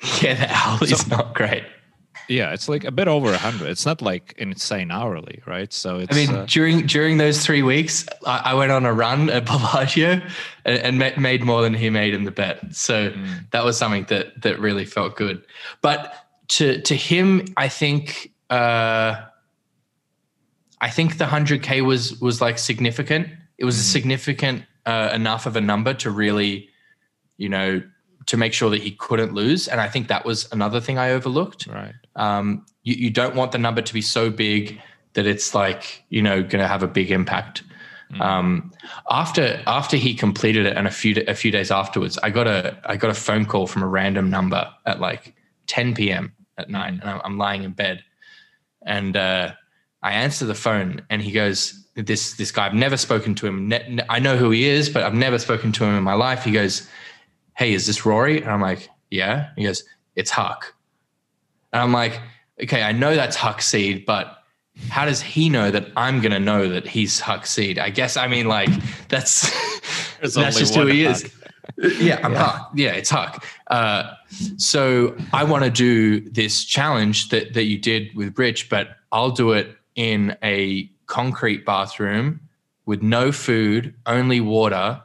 yeah, 0.22 0.34
the 0.34 0.54
hourly's 0.54 1.00
so, 1.00 1.16
not 1.16 1.34
great. 1.34 1.64
Yeah, 2.30 2.52
it's 2.52 2.68
like 2.68 2.84
a 2.84 2.92
bit 2.92 3.08
over 3.08 3.32
a 3.32 3.36
hundred. 3.36 3.70
It's 3.70 3.84
not 3.84 4.00
like 4.00 4.36
insane 4.38 4.92
hourly, 4.92 5.42
right? 5.46 5.72
So 5.72 5.98
it's. 5.98 6.16
I 6.16 6.26
mean, 6.26 6.30
uh, 6.30 6.46
during 6.48 6.86
during 6.86 7.18
those 7.18 7.44
three 7.44 7.62
weeks, 7.62 8.06
I, 8.24 8.42
I, 8.44 8.54
went 8.54 8.70
on 8.70 8.86
a 8.86 8.92
run 8.92 9.28
at 9.30 9.44
Bellagio 9.46 10.22
and, 10.64 11.00
and, 11.02 11.20
made 11.20 11.42
more 11.42 11.60
than 11.60 11.74
he 11.74 11.90
made 11.90 12.14
in 12.14 12.22
the 12.22 12.30
bet. 12.30 12.72
So 12.72 13.10
mm. 13.10 13.50
that 13.50 13.64
was 13.64 13.76
something 13.76 14.04
that 14.10 14.42
that 14.42 14.60
really 14.60 14.84
felt 14.84 15.16
good. 15.16 15.44
But 15.82 16.14
to 16.50 16.80
to 16.82 16.94
him, 16.94 17.46
I 17.56 17.66
think 17.66 18.32
uh, 18.48 19.22
I 20.80 20.88
think 20.88 21.18
the 21.18 21.26
hundred 21.26 21.64
k 21.64 21.82
was 21.82 22.20
was 22.20 22.40
like 22.40 22.58
significant. 22.58 23.26
It 23.58 23.64
was 23.64 23.76
mm. 23.76 23.80
significant 23.80 24.64
uh, 24.86 25.10
enough 25.12 25.46
of 25.46 25.56
a 25.56 25.60
number 25.60 25.94
to 25.94 26.12
really, 26.12 26.68
you 27.38 27.48
know, 27.48 27.82
to 28.26 28.36
make 28.36 28.52
sure 28.52 28.70
that 28.70 28.82
he 28.82 28.92
couldn't 28.92 29.32
lose. 29.34 29.68
And 29.68 29.80
I 29.80 29.88
think 29.88 30.08
that 30.08 30.24
was 30.24 30.50
another 30.52 30.80
thing 30.80 30.98
I 30.98 31.10
overlooked. 31.10 31.66
Right. 31.66 31.94
Um, 32.16 32.66
you, 32.82 32.94
you 32.94 33.10
don't 33.10 33.34
want 33.34 33.52
the 33.52 33.58
number 33.58 33.82
to 33.82 33.94
be 33.94 34.02
so 34.02 34.30
big 34.30 34.80
that 35.14 35.26
it's 35.26 35.54
like 35.54 36.04
you 36.08 36.22
know 36.22 36.42
going 36.42 36.62
to 36.62 36.68
have 36.68 36.82
a 36.82 36.88
big 36.88 37.10
impact. 37.10 37.62
Mm. 38.12 38.20
Um, 38.20 38.72
after 39.10 39.62
after 39.66 39.96
he 39.96 40.14
completed 40.14 40.66
it, 40.66 40.76
and 40.76 40.86
a 40.86 40.90
few 40.90 41.22
a 41.28 41.34
few 41.34 41.50
days 41.50 41.70
afterwards, 41.70 42.18
I 42.22 42.30
got 42.30 42.46
a 42.46 42.78
I 42.84 42.96
got 42.96 43.10
a 43.10 43.14
phone 43.14 43.46
call 43.46 43.66
from 43.66 43.82
a 43.82 43.86
random 43.86 44.30
number 44.30 44.68
at 44.86 45.00
like 45.00 45.34
10 45.66 45.94
p.m. 45.94 46.32
at 46.58 46.68
mm. 46.68 46.72
night, 46.72 46.94
and 47.00 47.04
I'm, 47.04 47.20
I'm 47.24 47.38
lying 47.38 47.62
in 47.62 47.72
bed, 47.72 48.02
and 48.84 49.16
uh, 49.16 49.52
I 50.02 50.12
answer 50.12 50.46
the 50.46 50.54
phone, 50.54 51.02
and 51.10 51.22
he 51.22 51.32
goes, 51.32 51.86
"This 51.94 52.34
this 52.34 52.50
guy, 52.50 52.66
I've 52.66 52.74
never 52.74 52.96
spoken 52.96 53.34
to 53.36 53.46
him. 53.46 53.68
Ne- 53.68 54.00
I 54.08 54.18
know 54.18 54.36
who 54.36 54.50
he 54.50 54.64
is, 54.64 54.88
but 54.88 55.02
I've 55.02 55.14
never 55.14 55.38
spoken 55.38 55.72
to 55.72 55.84
him 55.84 55.94
in 55.94 56.02
my 56.02 56.14
life." 56.14 56.44
He 56.44 56.52
goes, 56.52 56.88
"Hey, 57.60 57.72
is 57.72 57.86
this 57.86 58.04
Rory?" 58.04 58.42
And 58.42 58.50
I'm 58.50 58.60
like, 58.60 58.88
"Yeah." 59.10 59.50
He 59.56 59.62
goes, 59.62 59.84
"It's 60.16 60.32
Huck," 60.32 60.74
and 61.72 61.80
I'm 61.80 61.92
like, 61.92 62.20
"Okay, 62.60 62.82
I 62.82 62.90
know 62.90 63.14
that's 63.14 63.36
Huck 63.36 63.62
Seed, 63.62 64.04
but." 64.04 64.36
how 64.88 65.04
does 65.04 65.20
he 65.20 65.48
know 65.48 65.70
that 65.70 65.88
I'm 65.96 66.20
going 66.20 66.32
to 66.32 66.40
know 66.40 66.68
that 66.68 66.86
he's 66.86 67.20
Huck 67.20 67.46
Seed? 67.46 67.78
I 67.78 67.90
guess 67.90 68.16
I 68.16 68.26
mean 68.26 68.46
like 68.46 68.70
that's 69.08 69.50
that's 70.20 70.58
just 70.58 70.74
who 70.74 70.86
he 70.86 71.04
Huck. 71.04 71.16
is. 71.16 72.00
yeah, 72.00 72.20
I'm 72.22 72.32
yeah. 72.32 72.38
Huck. 72.38 72.72
Yeah, 72.74 72.92
it's 72.92 73.10
Huck. 73.10 73.44
Uh, 73.66 74.14
so 74.56 75.16
I 75.32 75.44
want 75.44 75.64
to 75.64 75.70
do 75.70 76.20
this 76.30 76.64
challenge 76.64 77.28
that 77.28 77.54
that 77.54 77.64
you 77.64 77.78
did 77.78 78.14
with 78.14 78.38
Rich, 78.38 78.68
but 78.70 78.96
I'll 79.12 79.30
do 79.30 79.52
it 79.52 79.76
in 79.96 80.36
a 80.42 80.90
concrete 81.06 81.66
bathroom 81.66 82.40
with 82.86 83.02
no 83.02 83.32
food, 83.32 83.94
only 84.06 84.40
water, 84.40 85.02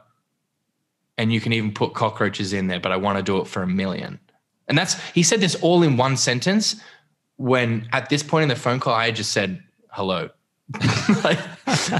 and 1.18 1.32
you 1.32 1.40
can 1.40 1.52
even 1.52 1.72
put 1.72 1.94
cockroaches 1.94 2.52
in 2.52 2.66
there. 2.66 2.80
But 2.80 2.92
I 2.92 2.96
want 2.96 3.18
to 3.18 3.22
do 3.22 3.38
it 3.40 3.46
for 3.46 3.62
a 3.62 3.66
million. 3.66 4.20
And 4.68 4.76
that's 4.76 5.00
he 5.10 5.22
said 5.22 5.40
this 5.40 5.54
all 5.56 5.82
in 5.82 5.96
one 5.96 6.16
sentence. 6.16 6.76
When 7.38 7.88
at 7.92 8.08
this 8.08 8.22
point 8.22 8.44
in 8.44 8.48
the 8.48 8.56
phone 8.56 8.80
call, 8.80 8.94
I 8.94 9.10
just 9.10 9.32
said, 9.32 9.62
hello. 9.90 10.30
like, 11.24 11.38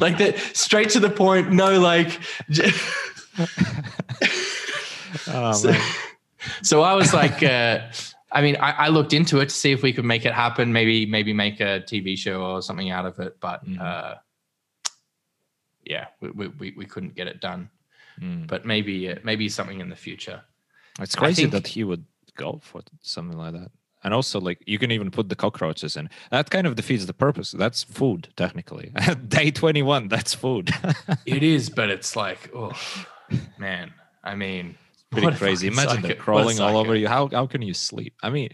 like 0.01 0.19
that 0.19 0.39
straight 0.55 0.91
to 0.91 1.01
the 1.01 1.11
point. 1.11 1.53
No, 1.53 1.79
like. 1.79 2.21
oh, 5.29 5.53
so, 5.53 5.75
so, 6.63 6.83
I 6.83 6.95
was 6.95 7.13
like, 7.13 7.43
uh, 7.43 7.81
I 8.33 8.43
mean, 8.43 8.57
I, 8.57 8.71
I, 8.73 8.89
looked 8.89 9.13
into 9.13 9.41
it 9.41 9.51
to 9.51 9.55
see 9.55 9.73
if 9.73 9.83
we 9.83 9.93
could 9.93 10.07
make 10.07 10.25
it 10.25 10.33
happen. 10.33 10.73
Maybe, 10.73 11.07
maybe 11.07 11.33
make 11.33 11.61
a 11.61 11.85
TV 11.87 12.17
show 12.19 12.43
or 12.43 12.63
something 12.63 12.91
out 12.91 13.07
of 13.07 13.19
it. 13.21 13.39
But 13.41 13.65
mm. 13.65 13.81
uh, 13.81 14.17
yeah, 15.85 16.07
we, 16.21 16.49
we, 16.49 16.75
we 16.77 16.87
couldn't 16.87 17.15
get 17.15 17.29
it 17.29 17.41
done. 17.41 17.71
Mm. 18.21 18.47
But 18.47 18.65
maybe, 18.65 19.11
uh, 19.11 19.17
maybe 19.25 19.49
something 19.49 19.81
in 19.81 19.89
the 19.89 19.97
future. 19.97 20.43
It's 21.01 21.15
crazy 21.15 21.43
think, 21.43 21.53
that 21.53 21.67
he 21.67 21.85
would 21.85 22.05
go 22.37 22.61
for 22.63 22.83
something 23.03 23.37
like 23.37 23.53
that. 23.53 23.71
And 24.05 24.15
also 24.15 24.41
like 24.41 24.63
you 24.67 24.79
can 24.79 24.91
even 24.91 25.11
put 25.11 25.29
the 25.29 25.35
cockroaches 25.35 25.97
in. 25.97 26.09
That 26.31 26.51
kind 26.51 26.67
of 26.67 26.77
defeats 26.77 27.07
the 27.07 27.13
purpose. 27.13 27.51
That's 27.51 27.83
food 27.83 28.29
technically. 28.37 28.93
Day 29.29 29.51
21 29.51 30.09
that's 30.09 30.33
food. 30.33 30.71
It 31.27 31.43
is 31.43 31.69
but 31.69 31.91
it's 31.91 32.15
like 32.15 32.51
oh 32.55 32.73
man. 33.59 33.93
I 34.23 34.37
mean 34.37 34.79
pretty 35.11 35.37
crazy. 35.37 35.67
imagine 35.67 36.03
them 36.03 36.17
crawling 36.19 36.61
all 36.61 36.77
over 36.77 36.95
you. 36.95 37.09
How, 37.09 37.29
how 37.29 37.47
can 37.47 37.63
you 37.63 37.75
sleep? 37.75 38.15
I 38.23 38.31
mean 38.31 38.51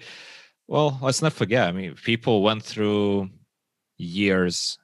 well 0.68 0.98
let's 1.02 1.22
not 1.22 1.32
forget 1.32 1.68
i 1.68 1.72
mean 1.72 1.94
people 2.02 2.43
went 2.43 2.62
through 2.62 3.28
years 3.98 4.78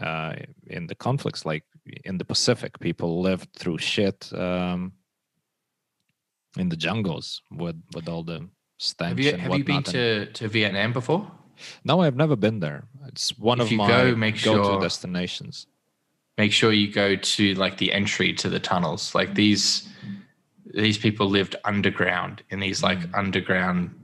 uh, 0.00 0.34
in 0.66 0.86
the 0.86 0.94
conflicts 0.94 1.44
like 1.44 1.64
in 2.04 2.18
the 2.18 2.24
pacific 2.24 2.78
people 2.78 3.20
lived 3.20 3.48
through 3.54 3.78
shit 3.78 4.30
um, 4.32 4.92
in 6.56 6.68
the 6.68 6.76
jungles 6.76 7.42
with 7.50 7.80
with 7.94 8.08
all 8.08 8.22
the 8.22 8.48
stench. 8.78 9.08
Have 9.10 9.20
you, 9.20 9.36
have 9.36 9.58
you 9.58 9.64
been 9.64 9.82
to, 9.84 10.26
to 10.32 10.48
Vietnam 10.48 10.92
before? 10.92 11.30
No, 11.84 12.00
I've 12.02 12.16
never 12.16 12.36
been 12.36 12.60
there. 12.60 12.84
It's 13.06 13.36
one 13.38 13.60
if 13.60 13.70
of 13.70 13.76
my 13.76 13.88
go, 13.88 14.16
make 14.16 14.42
go-to 14.42 14.64
sure, 14.64 14.80
destinations. 14.80 15.66
Make 16.36 16.52
sure 16.52 16.72
you 16.72 16.92
go 16.92 17.16
to 17.16 17.54
like 17.54 17.78
the 17.78 17.92
entry 17.92 18.32
to 18.34 18.48
the 18.48 18.60
tunnels. 18.60 19.14
Like 19.14 19.34
these 19.34 19.88
these 20.74 20.98
people 20.98 21.28
lived 21.28 21.56
underground 21.64 22.42
in 22.50 22.60
these 22.60 22.82
like 22.82 22.98
mm. 22.98 23.18
underground 23.18 23.94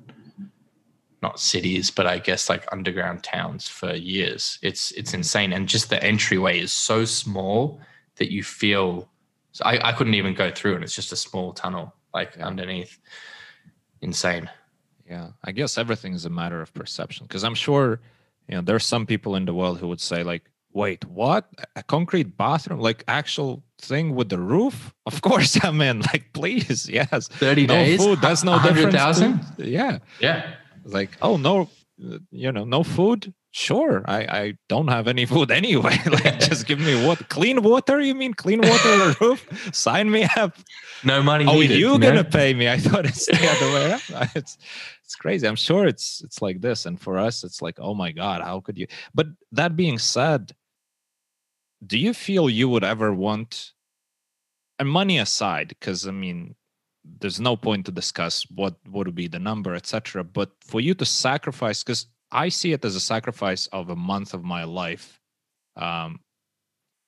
not 1.23 1.41
cities, 1.41 1.91
but 1.91 2.07
I 2.07 2.19
guess 2.19 2.49
like 2.49 2.65
underground 2.73 3.23
towns 3.23 3.69
for 3.69 3.95
years. 3.95 4.59
It's 4.63 4.91
it's 4.93 5.11
mm-hmm. 5.11 5.19
insane. 5.19 5.53
And 5.53 5.69
just 5.69 5.89
the 5.91 6.03
entryway 6.03 6.59
is 6.59 6.73
so 6.73 7.05
small 7.05 7.81
that 8.17 8.33
you 8.33 8.43
feel 8.43 9.09
so 9.53 9.65
I, 9.65 9.91
I 9.91 9.93
couldn't 9.93 10.15
even 10.15 10.35
go 10.35 10.51
through 10.51 10.75
and 10.75 10.85
it's 10.85 10.95
just 10.95 11.13
a 11.13 11.17
small 11.17 11.53
tunnel 11.53 11.95
like 12.13 12.35
yeah. 12.37 12.47
underneath. 12.47 12.99
Insane. 14.01 14.51
Yeah 15.09 15.29
i 15.45 15.53
guess 15.53 15.77
everything 15.77 16.15
is 16.15 16.25
a 16.25 16.31
matter 16.31 16.63
of 16.63 16.73
perception 16.73 17.27
because 17.27 17.45
i'm 17.45 17.55
sure 17.55 18.01
you 18.49 18.55
know 18.55 18.63
there's 18.63 18.87
some 18.87 19.05
people 19.05 19.37
in 19.37 19.45
the 19.45 19.53
world 19.53 19.79
who 19.79 19.89
would 19.89 20.01
say 20.01 20.23
like 20.23 20.51
wait 20.73 21.05
what? 21.05 21.51
A 21.77 21.83
concrete 21.83 22.35
bathroom? 22.39 22.81
Like 22.81 23.05
actual 23.07 23.63
thing 23.79 24.15
with 24.15 24.31
the 24.31 24.39
roof? 24.39 24.95
Of 25.07 25.21
course 25.21 25.63
i'm 25.65 25.81
in 25.83 26.01
like 26.01 26.33
please 26.33 26.89
yes. 26.89 27.29
30 27.29 27.67
no 27.67 27.75
days? 27.75 27.99
food 28.03 28.21
that's 28.23 28.45
no 28.45 28.63
difference 28.63 28.95
yeah. 29.59 29.99
Yeah 30.21 30.55
like 30.85 31.11
oh 31.23 31.37
no 31.37 31.69
you 32.31 32.53
know 32.53 32.65
no 32.65 32.83
food? 32.83 33.33
Sure. 33.55 34.03
I 34.07 34.21
i 34.41 34.55
don't 34.69 34.89
have 34.89 35.09
any 35.09 35.27
food 35.33 35.51
anyway. 35.51 35.99
Like 36.07 36.41
just 36.41 36.67
give 36.67 36.81
me 36.81 37.07
what 37.07 37.29
clean 37.29 37.63
water 37.63 38.01
you 38.01 38.15
mean? 38.15 38.35
Clean 38.35 38.61
water 38.61 38.89
on 38.89 38.99
the 38.99 39.17
roof? 39.21 39.71
Sign 39.73 40.11
me 40.11 40.27
up. 40.37 40.57
No 41.05 41.23
money 41.23 41.45
oh 41.47 41.61
needed, 41.61 41.79
you 41.79 41.99
gonna 41.99 42.25
pay 42.25 42.55
me? 42.55 42.69
I 42.69 42.79
thought 42.79 43.07
it's 43.07 43.27
the 43.27 43.49
other 43.49 43.75
way 43.75 43.91
around. 43.91 44.31
It's 44.35 44.57
it's 45.05 45.15
crazy. 45.15 45.47
I'm 45.47 45.57
sure 45.57 45.87
it's 45.87 46.23
it's 46.23 46.41
like 46.41 46.61
this 46.61 46.87
and 46.87 47.01
for 47.01 47.19
us 47.19 47.45
it's 47.45 47.61
like 47.61 47.79
oh 47.79 47.95
my 47.95 48.13
god 48.13 48.41
how 48.43 48.61
could 48.61 48.79
you? 48.79 48.87
But 49.15 49.27
that 49.53 49.77
being 49.77 49.99
said 49.99 50.53
do 51.85 51.99
you 51.99 52.15
feel 52.15 52.49
you 52.49 52.69
would 52.69 52.85
ever 52.85 53.13
want 53.13 53.73
and 54.79 54.89
money 54.89 55.19
aside 55.19 55.69
because 55.69 56.07
i 56.07 56.11
mean 56.11 56.55
there's 57.21 57.41
no 57.41 57.57
point 57.57 57.87
to 57.87 57.93
discuss 57.93 58.47
what 58.51 58.77
would 58.89 59.15
be 59.15 59.29
the 59.29 59.39
number 59.39 59.75
etc 59.75 60.23
but 60.23 60.51
for 60.61 60.81
you 60.81 60.95
to 60.95 61.05
sacrifice 61.05 61.83
because 61.83 62.07
I 62.33 62.49
see 62.49 62.73
it 62.73 62.85
as 62.85 62.97
a 62.97 63.01
sacrifice 63.01 63.67
of 63.69 63.91
a 63.91 63.97
month 63.97 64.33
of 64.33 64.43
my 64.43 64.65
life 64.65 65.21
um, 65.77 66.21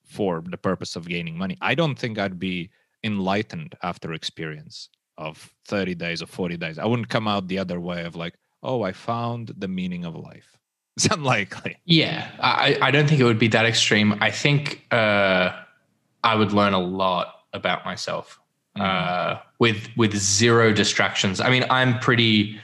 for 0.05 0.43
the 0.47 0.59
purpose 0.59 0.97
of 0.97 1.09
gaining 1.09 1.37
money. 1.37 1.57
I 1.62 1.75
don't 1.75 1.99
think 1.99 2.19
I'd 2.19 2.39
be 2.39 2.71
enlightened 3.03 3.75
after 3.83 4.12
experience 4.12 4.91
of 5.16 5.55
30 5.66 5.95
days 5.95 6.23
or 6.23 6.27
40 6.27 6.59
days. 6.59 6.79
I 6.79 6.85
wouldn't 6.85 7.09
come 7.09 7.27
out 7.27 7.49
the 7.49 7.59
other 7.59 7.81
way 7.81 8.05
of 8.05 8.15
like, 8.16 8.35
oh, 8.62 8.83
I 8.83 8.93
found 8.93 9.53
the 9.57 9.69
meaning 9.69 10.05
of 10.05 10.15
life. 10.15 10.59
It's 10.97 11.07
unlikely. 11.07 11.77
Yeah, 11.85 12.31
I, 12.39 12.79
I 12.81 12.93
don't 12.93 13.09
think 13.09 13.21
it 13.21 13.25
would 13.25 13.41
be 13.41 13.49
that 13.49 13.66
extreme. 13.66 14.16
I 14.21 14.31
think 14.31 14.87
uh, 14.93 15.51
I 16.23 16.37
would 16.37 16.53
learn 16.53 16.73
a 16.73 16.79
lot 16.79 17.35
about 17.53 17.85
myself. 17.85 18.39
Uh, 18.79 19.39
with 19.59 19.89
with 19.97 20.17
zero 20.17 20.73
distractions. 20.73 21.41
I 21.41 21.51
mean, 21.51 21.65
I'm 21.71 21.99
pretty 21.99 22.61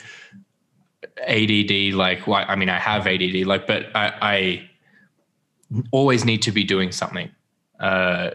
ADD, 1.27 1.95
like, 1.95 2.27
well, 2.27 2.45
I 2.47 2.57
mean, 2.57 2.69
I 2.69 2.79
have 2.79 3.07
ADD, 3.07 3.47
like, 3.47 3.67
but 3.67 3.87
I, 3.95 4.13
I 4.21 4.71
always 5.91 6.25
need 6.25 6.43
to 6.43 6.53
be 6.53 6.65
doing 6.65 6.93
something. 6.93 7.31
Uh, 7.79 8.31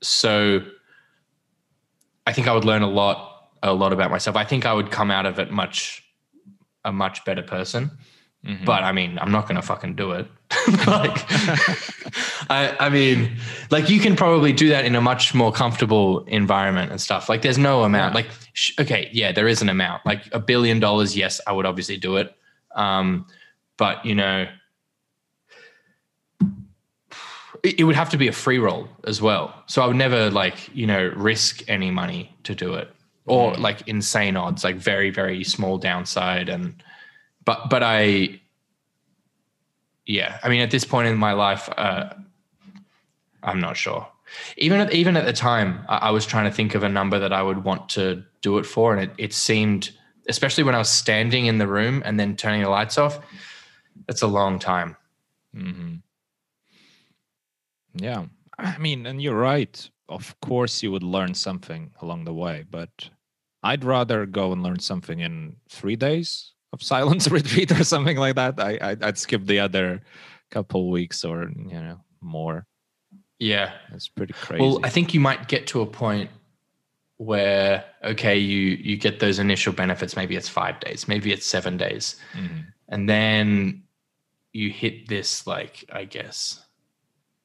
so 0.00 0.64
I 2.26 2.32
think 2.32 2.48
I 2.48 2.54
would 2.54 2.64
learn 2.64 2.82
a 2.82 2.88
lot, 2.88 3.50
a 3.62 3.72
lot 3.72 3.92
about 3.92 4.10
myself. 4.10 4.36
I 4.36 4.44
think 4.44 4.66
I 4.66 4.72
would 4.72 4.90
come 4.90 5.10
out 5.10 5.26
of 5.26 5.38
it 5.38 5.50
much, 5.50 6.04
a 6.84 6.92
much 6.92 7.24
better 7.24 7.42
person. 7.42 7.90
Mm-hmm. 8.46 8.64
But 8.64 8.82
I 8.82 8.92
mean, 8.92 9.18
I'm 9.18 9.32
not 9.32 9.48
going 9.48 9.56
to 9.56 9.62
fucking 9.62 9.94
do 9.94 10.12
it. 10.12 10.26
like, 10.86 11.24
I, 12.50 12.76
I 12.78 12.88
mean, 12.90 13.36
like 13.70 13.88
you 13.88 14.00
can 14.00 14.16
probably 14.16 14.52
do 14.52 14.68
that 14.68 14.84
in 14.84 14.94
a 14.94 15.00
much 15.00 15.34
more 15.34 15.50
comfortable 15.50 16.24
environment 16.24 16.90
and 16.90 17.00
stuff. 17.00 17.28
Like, 17.28 17.42
there's 17.42 17.58
no 17.58 17.84
amount. 17.84 18.12
Yeah. 18.12 18.22
Like, 18.22 18.26
sh- 18.52 18.72
okay, 18.78 19.08
yeah, 19.12 19.32
there 19.32 19.48
is 19.48 19.62
an 19.62 19.68
amount. 19.70 20.04
Like 20.04 20.22
a 20.32 20.38
billion 20.38 20.78
dollars, 20.78 21.16
yes, 21.16 21.40
I 21.46 21.52
would 21.52 21.64
obviously 21.64 21.96
do 21.96 22.16
it. 22.16 22.36
Um, 22.74 23.26
but 23.76 24.04
you 24.04 24.14
know, 24.14 24.46
it, 27.62 27.80
it 27.80 27.84
would 27.84 27.96
have 27.96 28.10
to 28.10 28.16
be 28.16 28.28
a 28.28 28.32
free 28.32 28.58
roll 28.58 28.88
as 29.04 29.20
well. 29.20 29.62
So 29.66 29.82
I 29.82 29.86
would 29.86 29.96
never 29.96 30.30
like 30.30 30.74
you 30.74 30.86
know 30.86 31.12
risk 31.16 31.62
any 31.68 31.90
money 31.90 32.36
to 32.44 32.54
do 32.54 32.74
it, 32.74 32.90
or 33.26 33.52
mm. 33.52 33.58
like 33.58 33.88
insane 33.88 34.36
odds, 34.36 34.64
like 34.64 34.76
very 34.76 35.10
very 35.10 35.42
small 35.44 35.78
downside 35.78 36.48
and 36.48 36.82
but 37.44 37.68
but 37.70 37.82
I, 37.82 38.40
yeah, 40.06 40.38
I 40.42 40.48
mean, 40.48 40.60
at 40.60 40.70
this 40.70 40.84
point 40.84 41.08
in 41.08 41.16
my 41.16 41.32
life, 41.32 41.68
uh, 41.76 42.14
I'm 43.42 43.60
not 43.60 43.76
sure. 43.76 44.06
Even 44.56 44.80
at, 44.80 44.92
even 44.92 45.16
at 45.16 45.26
the 45.26 45.32
time, 45.32 45.84
I, 45.88 45.96
I, 45.96 46.10
was 46.10 46.26
trying 46.26 46.44
to 46.44 46.50
think 46.50 46.74
of 46.74 46.82
a 46.82 46.88
number 46.88 47.18
that 47.18 47.32
I 47.32 47.42
would 47.42 47.62
want 47.62 47.88
to 47.90 48.24
do 48.40 48.58
it 48.58 48.64
for, 48.64 48.94
and 48.94 49.02
it, 49.02 49.10
it 49.18 49.32
seemed, 49.32 49.90
especially 50.28 50.64
when 50.64 50.74
I 50.74 50.78
was 50.78 50.88
standing 50.88 51.46
in 51.46 51.58
the 51.58 51.68
room 51.68 52.02
and 52.04 52.18
then 52.18 52.36
turning 52.36 52.62
the 52.62 52.70
lights 52.70 52.98
off, 52.98 53.20
it's 54.08 54.22
a 54.22 54.26
long 54.26 54.58
time. 54.58 54.96
Mm-hmm. 55.54 55.96
Yeah, 57.96 58.24
I 58.58 58.78
mean, 58.78 59.06
and 59.06 59.22
you're 59.22 59.38
right. 59.38 59.88
Of 60.08 60.38
course, 60.40 60.82
you 60.82 60.90
would 60.90 61.02
learn 61.02 61.34
something 61.34 61.92
along 62.02 62.24
the 62.24 62.34
way, 62.34 62.64
but 62.68 63.10
I'd 63.62 63.84
rather 63.84 64.26
go 64.26 64.52
and 64.52 64.62
learn 64.62 64.80
something 64.80 65.20
in 65.20 65.56
three 65.68 65.96
days 65.96 66.53
of 66.74 66.82
silence 66.82 67.28
retreat 67.38 67.72
or 67.72 67.84
something 67.84 68.18
like 68.18 68.34
that. 68.34 68.60
I, 68.60 68.78
I 68.82 68.94
would 69.06 69.18
skip 69.18 69.46
the 69.46 69.60
other 69.60 70.02
couple 70.50 70.90
weeks 70.90 71.24
or 71.24 71.50
you 71.56 71.80
know 71.80 72.00
more. 72.20 72.66
Yeah, 73.38 73.72
it's 73.92 74.08
pretty 74.08 74.34
crazy. 74.34 74.62
Well, 74.62 74.80
I 74.84 74.90
think 74.90 75.14
you 75.14 75.20
might 75.20 75.48
get 75.48 75.66
to 75.68 75.80
a 75.80 75.86
point 75.86 76.30
where 77.16 77.84
okay, 78.02 78.36
you 78.36 78.76
you 78.88 78.96
get 78.96 79.20
those 79.20 79.38
initial 79.38 79.72
benefits. 79.72 80.16
Maybe 80.16 80.36
it's 80.36 80.48
five 80.48 80.78
days, 80.80 81.08
maybe 81.08 81.32
it's 81.32 81.46
seven 81.46 81.76
days, 81.76 82.16
mm-hmm. 82.34 82.60
and 82.88 83.08
then 83.08 83.82
you 84.52 84.70
hit 84.70 85.08
this 85.08 85.46
like 85.46 85.84
I 85.92 86.04
guess 86.04 86.64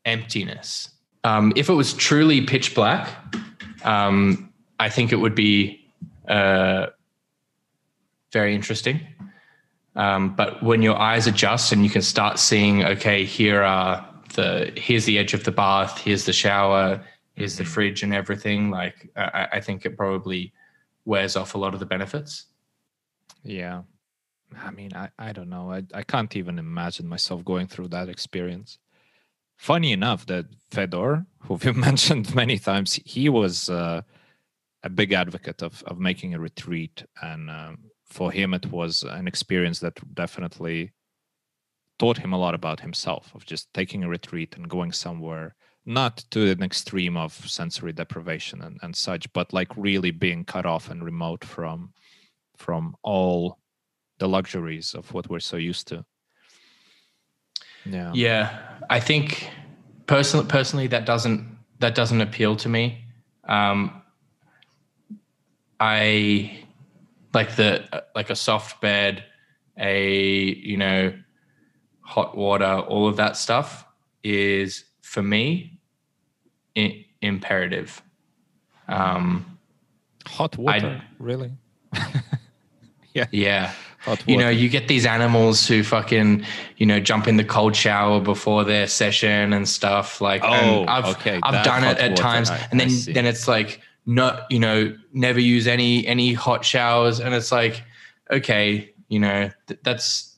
emptiness. 0.05 0.89
Um, 1.23 1.51
if 1.55 1.69
it 1.69 1.73
was 1.73 1.93
truly 1.93 2.41
pitch 2.41 2.73
black, 2.73 3.09
um, 3.83 4.53
I 4.79 4.89
think 4.89 5.11
it 5.11 5.17
would 5.17 5.35
be 5.35 5.85
uh, 6.29 6.87
very 8.31 8.55
interesting. 8.55 9.01
Um, 9.95 10.35
but 10.35 10.61
when 10.63 10.81
your 10.81 10.97
eyes 10.97 11.27
adjust 11.27 11.71
and 11.71 11.83
you 11.83 11.89
can 11.89 12.01
start 12.01 12.39
seeing, 12.39 12.83
okay, 12.83 13.25
here 13.25 13.61
are 13.63 14.07
the 14.33 14.71
here's 14.75 15.05
the 15.05 15.17
edge 15.17 15.33
of 15.33 15.43
the 15.43 15.51
bath, 15.51 15.99
here's 15.99 16.25
the 16.25 16.33
shower, 16.33 17.03
here's 17.33 17.57
the 17.57 17.65
fridge, 17.65 18.03
and 18.03 18.13
everything. 18.13 18.69
Like 18.69 19.09
I, 19.15 19.47
I 19.53 19.59
think 19.59 19.85
it 19.85 19.97
probably 19.97 20.53
wears 21.05 21.35
off 21.35 21.55
a 21.55 21.57
lot 21.57 21.73
of 21.73 21.79
the 21.79 21.85
benefits. 21.85 22.45
Yeah, 23.43 23.83
I 24.57 24.71
mean, 24.71 24.91
I, 24.95 25.09
I 25.17 25.31
don't 25.31 25.49
know. 25.49 25.71
I, 25.71 25.83
I 25.93 26.03
can't 26.03 26.35
even 26.35 26.59
imagine 26.59 27.07
myself 27.07 27.43
going 27.43 27.67
through 27.67 27.89
that 27.89 28.09
experience. 28.09 28.77
Funny 29.57 29.91
enough, 29.91 30.25
that 30.27 30.45
Fedor, 30.71 31.25
who 31.39 31.55
we've 31.55 31.75
mentioned 31.89 32.33
many 32.35 32.57
times, 32.57 32.99
he 33.05 33.27
was 33.27 33.69
uh, 33.69 34.01
a 34.83 34.89
big 34.89 35.13
advocate 35.13 35.61
of 35.61 35.83
of 35.83 35.99
making 35.99 36.33
a 36.33 36.39
retreat, 36.39 37.03
and 37.21 37.49
um, 37.49 37.79
for 38.09 38.31
him 38.31 38.53
it 38.53 38.71
was 38.71 39.03
an 39.03 39.27
experience 39.27 39.79
that 39.79 39.99
definitely 40.15 40.91
taught 41.99 42.17
him 42.17 42.33
a 42.33 42.37
lot 42.37 42.55
about 42.55 42.79
himself 42.79 43.31
of 43.35 43.45
just 43.45 43.73
taking 43.73 44.03
a 44.03 44.09
retreat 44.09 44.55
and 44.55 44.69
going 44.69 44.91
somewhere 44.91 45.55
not 45.85 46.23
to 46.29 46.49
an 46.49 46.63
extreme 46.63 47.17
of 47.17 47.33
sensory 47.33 47.91
deprivation 47.91 48.61
and, 48.61 48.79
and 48.81 48.95
such 48.95 49.31
but 49.33 49.51
like 49.53 49.75
really 49.75 50.11
being 50.11 50.45
cut 50.45 50.65
off 50.65 50.89
and 50.89 51.03
remote 51.03 51.43
from 51.43 51.93
from 52.57 52.95
all 53.03 53.57
the 54.19 54.27
luxuries 54.27 54.93
of 54.93 55.11
what 55.13 55.29
we're 55.29 55.39
so 55.39 55.57
used 55.57 55.87
to. 55.87 56.05
Yeah. 57.85 58.11
Yeah. 58.13 58.59
I 58.89 58.99
think 58.99 59.49
personally 60.05 60.45
personally 60.45 60.87
that 60.87 61.05
doesn't 61.05 61.57
that 61.79 61.95
doesn't 61.95 62.21
appeal 62.21 62.55
to 62.57 62.69
me. 62.69 63.05
Um 63.47 64.01
I 65.79 66.65
like 67.33 67.55
the 67.55 68.03
like 68.15 68.29
a 68.29 68.35
soft 68.35 68.81
bed, 68.81 69.23
a 69.77 70.43
you 70.43 70.77
know, 70.77 71.13
hot 72.01 72.35
water, 72.37 72.79
all 72.79 73.07
of 73.07 73.17
that 73.17 73.37
stuff 73.37 73.85
is 74.23 74.85
for 75.01 75.21
me 75.21 75.79
I- 76.77 77.05
imperative. 77.21 78.01
Um, 78.87 79.59
hot 80.25 80.57
water, 80.57 81.01
I, 81.01 81.13
really? 81.19 81.51
yeah, 83.13 83.27
yeah. 83.31 83.73
You 84.25 84.37
know, 84.37 84.49
you 84.49 84.69
get 84.69 84.87
these 84.87 85.05
animals 85.05 85.67
who 85.67 85.83
fucking, 85.83 86.45
you 86.77 86.85
know, 86.85 86.99
jump 86.99 87.27
in 87.27 87.35
the 87.35 87.43
cold 87.43 87.75
shower 87.75 88.21
before 88.21 88.63
their 88.63 88.87
session 88.87 89.51
and 89.51 89.67
stuff. 89.67 90.21
Like, 90.21 90.41
oh, 90.43 90.85
I've, 90.87 91.17
okay. 91.17 91.39
I've 91.43 91.65
done 91.65 91.83
it 91.83 91.97
at 91.97 92.11
water. 92.11 92.21
times, 92.23 92.49
I, 92.49 92.67
and 92.71 92.79
then 92.79 92.89
then 93.13 93.25
it's 93.25 93.47
like 93.47 93.81
not 94.09 94.51
you 94.51 94.59
know 94.59 94.95
never 95.13 95.39
use 95.39 95.67
any 95.67 96.05
any 96.07 96.33
hot 96.33 96.65
showers. 96.65 97.19
And 97.19 97.33
it's 97.33 97.51
like 97.51 97.83
okay 98.31 98.91
you 99.07 99.19
know 99.19 99.49
th- 99.67 99.79
that's 99.83 100.37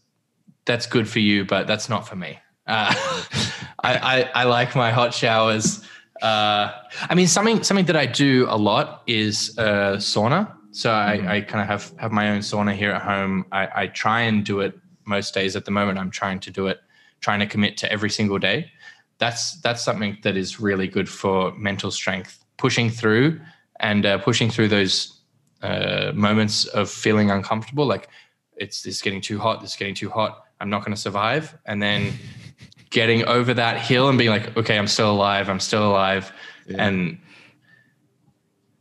that's 0.65 0.85
good 0.85 1.07
for 1.07 1.19
you 1.19 1.45
but 1.45 1.67
that's 1.67 1.87
not 1.87 2.07
for 2.07 2.15
me. 2.15 2.37
Uh, 2.67 2.93
I, 3.83 3.97
I, 3.97 4.29
I 4.35 4.43
like 4.43 4.75
my 4.75 4.91
hot 4.91 5.13
showers. 5.13 5.83
Uh, 6.21 6.71
I 7.09 7.15
mean 7.15 7.27
something 7.27 7.63
something 7.63 7.85
that 7.85 7.95
I 7.95 8.05
do 8.05 8.45
a 8.49 8.57
lot 8.57 9.03
is 9.07 9.57
uh, 9.57 9.95
sauna. 9.97 10.53
So 10.71 10.89
mm-hmm. 10.89 11.27
I, 11.27 11.35
I 11.37 11.41
kind 11.41 11.61
of 11.61 11.67
have 11.67 11.93
have 11.97 12.11
my 12.11 12.29
own 12.29 12.39
sauna 12.39 12.75
here 12.75 12.91
at 12.91 13.01
home. 13.01 13.45
I, 13.53 13.69
I 13.73 13.87
try 13.87 14.21
and 14.21 14.45
do 14.45 14.59
it 14.59 14.77
most 15.05 15.33
days. 15.33 15.55
At 15.55 15.63
the 15.63 15.71
moment 15.71 15.97
I'm 15.97 16.11
trying 16.11 16.41
to 16.41 16.51
do 16.51 16.67
it 16.67 16.79
trying 17.21 17.39
to 17.39 17.45
commit 17.45 17.77
to 17.77 17.91
every 17.91 18.09
single 18.09 18.37
day. 18.37 18.69
That's 19.17 19.61
that's 19.61 19.81
something 19.81 20.17
that 20.23 20.35
is 20.35 20.59
really 20.59 20.87
good 20.87 21.07
for 21.07 21.53
mental 21.55 21.89
strength. 21.89 22.43
Pushing 22.57 22.89
through 22.89 23.39
and 23.81 24.05
uh, 24.05 24.17
pushing 24.19 24.49
through 24.49 24.69
those 24.69 25.21
uh, 25.61 26.11
moments 26.15 26.65
of 26.65 26.89
feeling 26.89 27.29
uncomfortable, 27.29 27.85
like 27.85 28.07
it's 28.55 28.81
this 28.81 29.01
getting 29.01 29.21
too 29.21 29.39
hot, 29.39 29.61
this 29.61 29.75
getting 29.75 29.95
too 29.95 30.09
hot, 30.09 30.45
I'm 30.59 30.69
not 30.69 30.85
going 30.85 30.95
to 30.95 31.01
survive, 31.01 31.57
and 31.65 31.81
then 31.81 32.13
getting 32.91 33.25
over 33.25 33.53
that 33.55 33.79
hill 33.79 34.07
and 34.07 34.17
being 34.17 34.29
like, 34.29 34.55
okay, 34.55 34.77
I'm 34.77 34.87
still 34.87 35.11
alive, 35.11 35.49
I'm 35.49 35.59
still 35.59 35.89
alive, 35.89 36.31
yeah. 36.67 36.87
and 36.87 37.17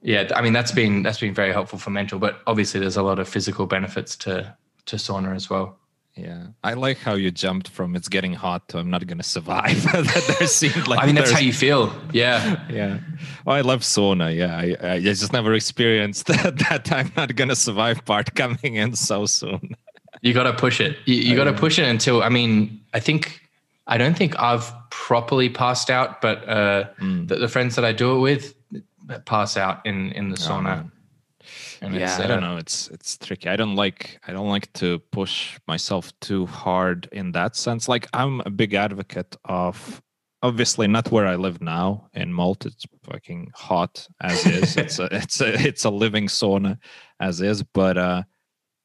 yeah, 0.03 0.31
I 0.35 0.43
mean 0.43 0.53
that's 0.53 0.73
been 0.73 1.03
that's 1.03 1.21
been 1.21 1.35
very 1.35 1.53
helpful 1.53 1.79
for 1.79 1.91
mental, 1.91 2.19
but 2.19 2.41
obviously 2.47 2.81
there's 2.81 2.97
a 2.97 3.03
lot 3.03 3.19
of 3.19 3.29
physical 3.29 3.67
benefits 3.67 4.17
to 4.17 4.57
to 4.87 4.97
sauna 4.97 5.35
as 5.35 5.51
well. 5.51 5.80
Yeah, 6.21 6.49
I 6.63 6.75
like 6.75 6.99
how 6.99 7.15
you 7.15 7.31
jumped 7.31 7.69
from 7.69 7.97
"it's 7.97 8.09
getting 8.09 8.35
hot" 8.35 8.69
to 8.69 8.79
"I'm 8.79 8.91
not 8.91 9.07
going 9.07 9.19
to 9.19 9.25
survive." 9.25 9.83
that 9.93 10.37
there 10.39 10.49
seemed 10.49 10.87
like 10.87 11.03
I 11.03 11.07
mean, 11.07 11.15
that's 11.15 11.31
how 11.31 11.39
you 11.39 11.53
feel. 11.53 11.93
Yeah, 12.13 12.61
yeah. 12.71 12.99
Oh, 13.47 13.53
I 13.53 13.63
love 13.63 13.81
sauna. 13.81 14.37
Yeah, 14.37 14.57
I, 14.57 14.95
I 14.95 15.01
just 15.01 15.33
never 15.33 15.55
experienced 15.55 16.27
that, 16.27 16.59
that 16.59 16.93
"I'm 16.93 17.11
not 17.17 17.35
going 17.37 17.49
to 17.49 17.57
survive" 17.57 18.05
part 18.05 18.35
coming 18.35 18.75
in 18.75 18.95
so 18.95 19.25
soon. 19.27 19.75
you 20.21 20.35
got 20.35 20.45
to 20.45 20.53
push 20.53 20.81
it. 20.81 20.99
You, 21.07 21.15
you 21.15 21.37
got 21.37 21.45
to 21.45 21.55
push 21.55 21.79
it 21.79 21.87
until. 21.87 22.23
I 22.23 22.29
mean, 22.29 22.81
I 22.93 23.01
think 23.01 23.41
I 23.87 23.97
don't 23.97 24.17
think 24.17 24.39
I've 24.39 24.71
properly 24.91 25.49
passed 25.49 25.91
out, 25.91 26.21
but 26.21 26.47
uh, 26.49 26.91
mm. 27.01 27.29
the, 27.29 27.37
the, 27.37 27.49
friends 27.49 27.77
that 27.77 27.85
I 27.85 27.93
do 27.93 28.17
it 28.17 28.21
with 28.21 28.55
pass 29.25 29.57
out 29.57 29.85
in 29.87 30.13
in 30.13 30.29
the 30.29 30.37
oh, 30.37 30.49
sauna. 30.49 30.85
Oh, 30.85 30.91
and 31.81 31.95
yeah, 31.95 32.19
I 32.21 32.27
don't 32.27 32.43
know. 32.43 32.57
It's 32.57 32.89
it's 32.89 33.17
tricky. 33.17 33.49
I 33.49 33.57
don't 33.57 33.75
like 33.75 34.21
I 34.27 34.33
don't 34.33 34.49
like 34.49 34.73
to 34.75 34.99
push 35.13 35.59
myself 35.67 36.13
too 36.21 36.47
hard 36.47 37.09
in 37.13 37.33
that 37.33 37.57
sense. 37.57 37.89
Like 37.89 38.07
I'm 38.13 38.43
a 38.45 38.51
big 38.51 38.75
advocate 38.75 39.37
of 39.45 40.03
obviously 40.43 40.87
not 40.87 41.11
where 41.11 41.27
I 41.27 41.37
live 41.37 41.61
now 41.61 42.09
in 42.13 42.33
Malta. 42.33 42.69
It's 42.69 42.85
fucking 43.05 43.51
hot 43.55 44.07
as 44.21 44.45
is. 44.47 44.77
it's 44.77 44.99
a 44.99 45.05
it's 45.13 45.41
a 45.41 45.55
it's 45.67 45.85
a 45.85 45.91
living 45.91 46.27
sauna 46.27 46.79
as 47.19 47.41
is. 47.41 47.63
But 47.63 47.97
uh 47.97 48.23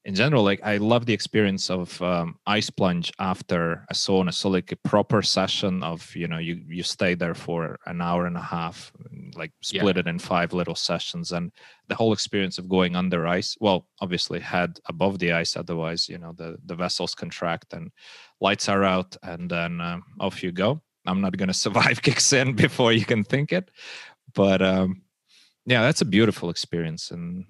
in 0.06 0.14
general, 0.14 0.44
like 0.44 0.62
I 0.64 0.78
love 0.78 1.08
the 1.08 1.14
experience 1.14 1.72
of 1.72 2.00
um, 2.00 2.38
ice 2.46 2.70
plunge 2.70 3.12
after 3.18 3.84
a 3.90 3.94
sauna. 3.96 4.32
So 4.32 4.50
like 4.50 4.72
a 4.72 4.76
proper 4.76 5.24
session 5.24 5.82
of 5.82 6.16
you 6.16 6.28
know 6.28 6.38
you 6.38 6.62
you 6.68 6.84
stay 6.84 7.16
there 7.16 7.34
for 7.34 7.80
an 7.88 8.02
hour 8.02 8.28
and 8.28 8.38
a 8.38 8.42
half, 8.42 8.94
like 9.36 9.52
split 9.62 9.96
yeah. 9.96 10.02
it 10.02 10.08
in 10.08 10.20
five 10.20 10.54
little 10.54 10.76
sessions, 10.76 11.32
and 11.32 11.52
the 11.88 11.96
whole 11.96 12.14
experience 12.14 12.60
of 12.60 12.70
going 12.70 12.96
under 12.96 13.26
ice. 13.26 13.58
Well, 13.60 13.88
obviously 14.00 14.40
head 14.40 14.78
above 14.88 15.18
the 15.18 15.32
ice, 15.32 15.58
otherwise 15.58 16.08
you 16.08 16.20
know 16.20 16.34
the 16.34 16.58
the 16.66 16.76
vessels 16.76 17.16
contract 17.16 17.74
and 17.74 17.92
lights 18.40 18.70
are 18.70 18.84
out, 18.84 19.18
and 19.24 19.50
then 19.50 19.82
uh, 19.82 20.02
off 20.20 20.44
you 20.44 20.52
go. 20.52 20.84
I'm 21.08 21.22
not 21.22 21.36
going 21.36 21.48
to 21.54 21.54
survive 21.54 22.04
kicks 22.04 22.32
in 22.32 22.54
before 22.54 22.94
you 22.94 23.06
can 23.06 23.24
think 23.24 23.52
it, 23.52 23.72
but 24.36 24.62
um, 24.62 25.02
yeah, 25.66 25.82
that's 25.82 26.02
a 26.02 26.06
beautiful 26.06 26.52
experience 26.52 27.10
and 27.10 27.46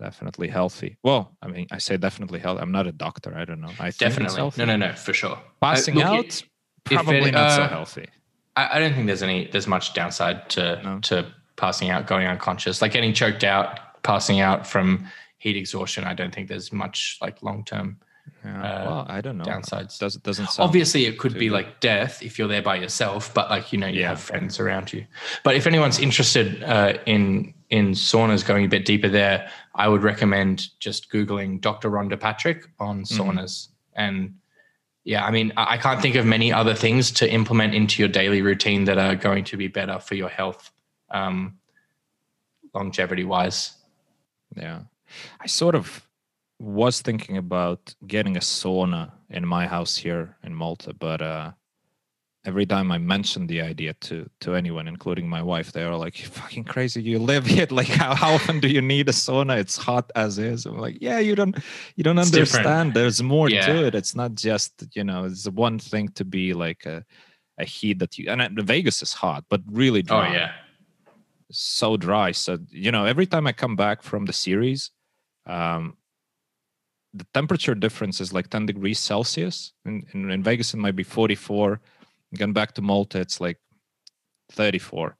definitely 0.00 0.48
healthy. 0.48 0.96
Well, 1.02 1.36
I 1.42 1.48
mean, 1.48 1.66
I 1.70 1.78
say 1.78 1.96
definitely 1.96 2.38
healthy. 2.38 2.62
I'm 2.62 2.72
not 2.72 2.86
a 2.86 2.92
doctor. 2.92 3.36
I 3.36 3.44
don't 3.44 3.60
know. 3.60 3.70
I 3.78 3.90
definitely. 3.90 4.36
No, 4.56 4.64
no, 4.64 4.76
no, 4.76 4.92
for 4.94 5.12
sure. 5.12 5.38
Passing 5.60 6.00
uh, 6.00 6.06
out, 6.06 6.42
probably 6.84 7.28
it, 7.28 7.32
not 7.32 7.50
uh, 7.50 7.56
so 7.56 7.62
healthy. 7.64 8.06
I, 8.56 8.76
I, 8.76 8.78
don't 8.78 8.94
think 8.94 9.06
there's 9.06 9.22
any 9.22 9.48
there's 9.48 9.66
much 9.66 9.94
downside 9.94 10.48
to 10.50 10.80
no. 10.82 10.98
to 11.00 11.26
passing 11.56 11.90
out, 11.90 12.06
going 12.06 12.26
unconscious, 12.26 12.82
like 12.82 12.92
getting 12.92 13.12
choked 13.12 13.44
out, 13.44 14.02
passing 14.02 14.40
out 14.40 14.66
from 14.66 15.06
heat 15.38 15.56
exhaustion. 15.56 16.04
I 16.04 16.14
don't 16.14 16.34
think 16.34 16.48
there's 16.48 16.72
much 16.72 17.18
like 17.20 17.42
long 17.42 17.64
term. 17.64 17.98
Yeah. 18.44 18.62
Uh, 18.62 18.84
well, 18.84 19.06
I 19.08 19.20
don't 19.20 19.38
know. 19.38 19.44
Downsides. 19.44 19.98
Does, 19.98 20.16
doesn't 20.16 20.58
Obviously, 20.58 21.06
it 21.06 21.18
could 21.18 21.34
be 21.34 21.46
good. 21.46 21.54
like 21.54 21.80
death 21.80 22.22
if 22.22 22.38
you're 22.38 22.48
there 22.48 22.62
by 22.62 22.76
yourself, 22.76 23.32
but 23.34 23.50
like 23.50 23.72
you 23.72 23.78
know, 23.78 23.86
you 23.86 24.00
yeah. 24.00 24.08
have 24.10 24.20
friends 24.20 24.58
around 24.58 24.92
you. 24.92 25.06
But 25.42 25.56
if 25.56 25.66
anyone's 25.66 25.98
interested 25.98 26.62
uh, 26.62 26.98
in 27.06 27.54
in 27.70 27.92
saunas, 27.92 28.44
going 28.44 28.64
a 28.64 28.68
bit 28.68 28.84
deeper 28.84 29.08
there, 29.08 29.50
I 29.74 29.88
would 29.88 30.02
recommend 30.02 30.68
just 30.78 31.10
googling 31.10 31.60
Dr. 31.60 31.90
Rhonda 31.90 32.18
Patrick 32.18 32.64
on 32.78 33.02
mm-hmm. 33.02 33.20
saunas, 33.20 33.68
mm-hmm. 33.68 34.00
and 34.02 34.34
yeah, 35.04 35.24
I 35.24 35.30
mean, 35.30 35.52
I 35.56 35.78
can't 35.78 36.02
think 36.02 36.16
of 36.16 36.26
many 36.26 36.52
other 36.52 36.74
things 36.74 37.12
to 37.12 37.30
implement 37.30 37.74
into 37.74 38.02
your 38.02 38.08
daily 38.08 38.42
routine 38.42 38.84
that 38.86 38.98
are 38.98 39.14
going 39.14 39.44
to 39.44 39.56
be 39.56 39.68
better 39.68 40.00
for 40.00 40.16
your 40.16 40.28
health, 40.28 40.72
um, 41.10 41.58
longevity 42.74 43.22
wise. 43.22 43.72
Yeah, 44.56 44.80
I 45.40 45.46
sort 45.46 45.76
of 45.76 46.06
was 46.58 47.02
thinking 47.02 47.36
about 47.36 47.94
getting 48.06 48.36
a 48.36 48.40
sauna 48.40 49.12
in 49.30 49.46
my 49.46 49.66
house 49.66 49.96
here 49.96 50.36
in 50.42 50.54
Malta, 50.54 50.92
but 50.92 51.22
uh, 51.22 51.52
every 52.46 52.64
time 52.64 52.92
I 52.92 52.98
mention 52.98 53.46
the 53.46 53.60
idea 53.60 53.92
to 53.94 54.28
to 54.40 54.54
anyone, 54.54 54.88
including 54.88 55.28
my 55.28 55.42
wife, 55.42 55.72
they 55.72 55.82
are 55.82 55.96
like, 55.96 56.20
"You 56.20 56.28
fucking 56.28 56.64
crazy! 56.64 57.02
You 57.02 57.18
live 57.18 57.46
here. 57.46 57.66
Like, 57.70 57.88
how, 57.88 58.14
how 58.14 58.34
often 58.34 58.60
do 58.60 58.68
you 58.68 58.80
need 58.80 59.08
a 59.08 59.12
sauna? 59.12 59.58
It's 59.58 59.76
hot 59.76 60.10
as 60.14 60.38
is." 60.38 60.66
I'm 60.66 60.78
like, 60.78 60.98
"Yeah, 61.00 61.18
you 61.18 61.34
don't 61.34 61.56
you 61.96 62.04
don't 62.04 62.18
it's 62.18 62.32
understand. 62.32 62.64
Different. 62.64 62.94
There's 62.94 63.22
more 63.22 63.50
yeah. 63.50 63.66
to 63.66 63.86
it. 63.86 63.94
It's 63.94 64.14
not 64.14 64.34
just 64.34 64.72
you 64.94 65.04
know, 65.04 65.24
it's 65.24 65.48
one 65.48 65.78
thing 65.78 66.08
to 66.10 66.24
be 66.24 66.54
like 66.54 66.86
a 66.86 67.04
a 67.58 67.64
heat 67.64 67.98
that 67.98 68.18
you 68.18 68.30
and 68.30 68.58
Vegas 68.62 69.02
is 69.02 69.12
hot, 69.12 69.44
but 69.48 69.60
really 69.70 70.00
oh, 70.00 70.10
dry. 70.10 70.28
Oh 70.28 70.32
yeah, 70.32 70.52
so 71.50 71.96
dry. 71.96 72.32
So 72.32 72.58
you 72.70 72.92
know, 72.92 73.04
every 73.04 73.26
time 73.26 73.46
I 73.46 73.52
come 73.52 73.76
back 73.76 74.02
from 74.02 74.26
the 74.26 74.32
series, 74.32 74.90
um, 75.46 75.96
the 77.12 77.26
temperature 77.32 77.74
difference 77.74 78.20
is 78.20 78.32
like 78.32 78.50
10 78.50 78.66
degrees 78.66 78.98
Celsius. 78.98 79.72
In, 79.84 80.04
in, 80.12 80.30
in 80.30 80.42
Vegas, 80.42 80.74
it 80.74 80.78
might 80.78 80.96
be 80.96 81.02
44 81.02 81.80
Going 82.34 82.52
back 82.52 82.72
to 82.72 82.82
Malta, 82.82 83.20
it's 83.20 83.40
like 83.40 83.58
34. 84.52 85.16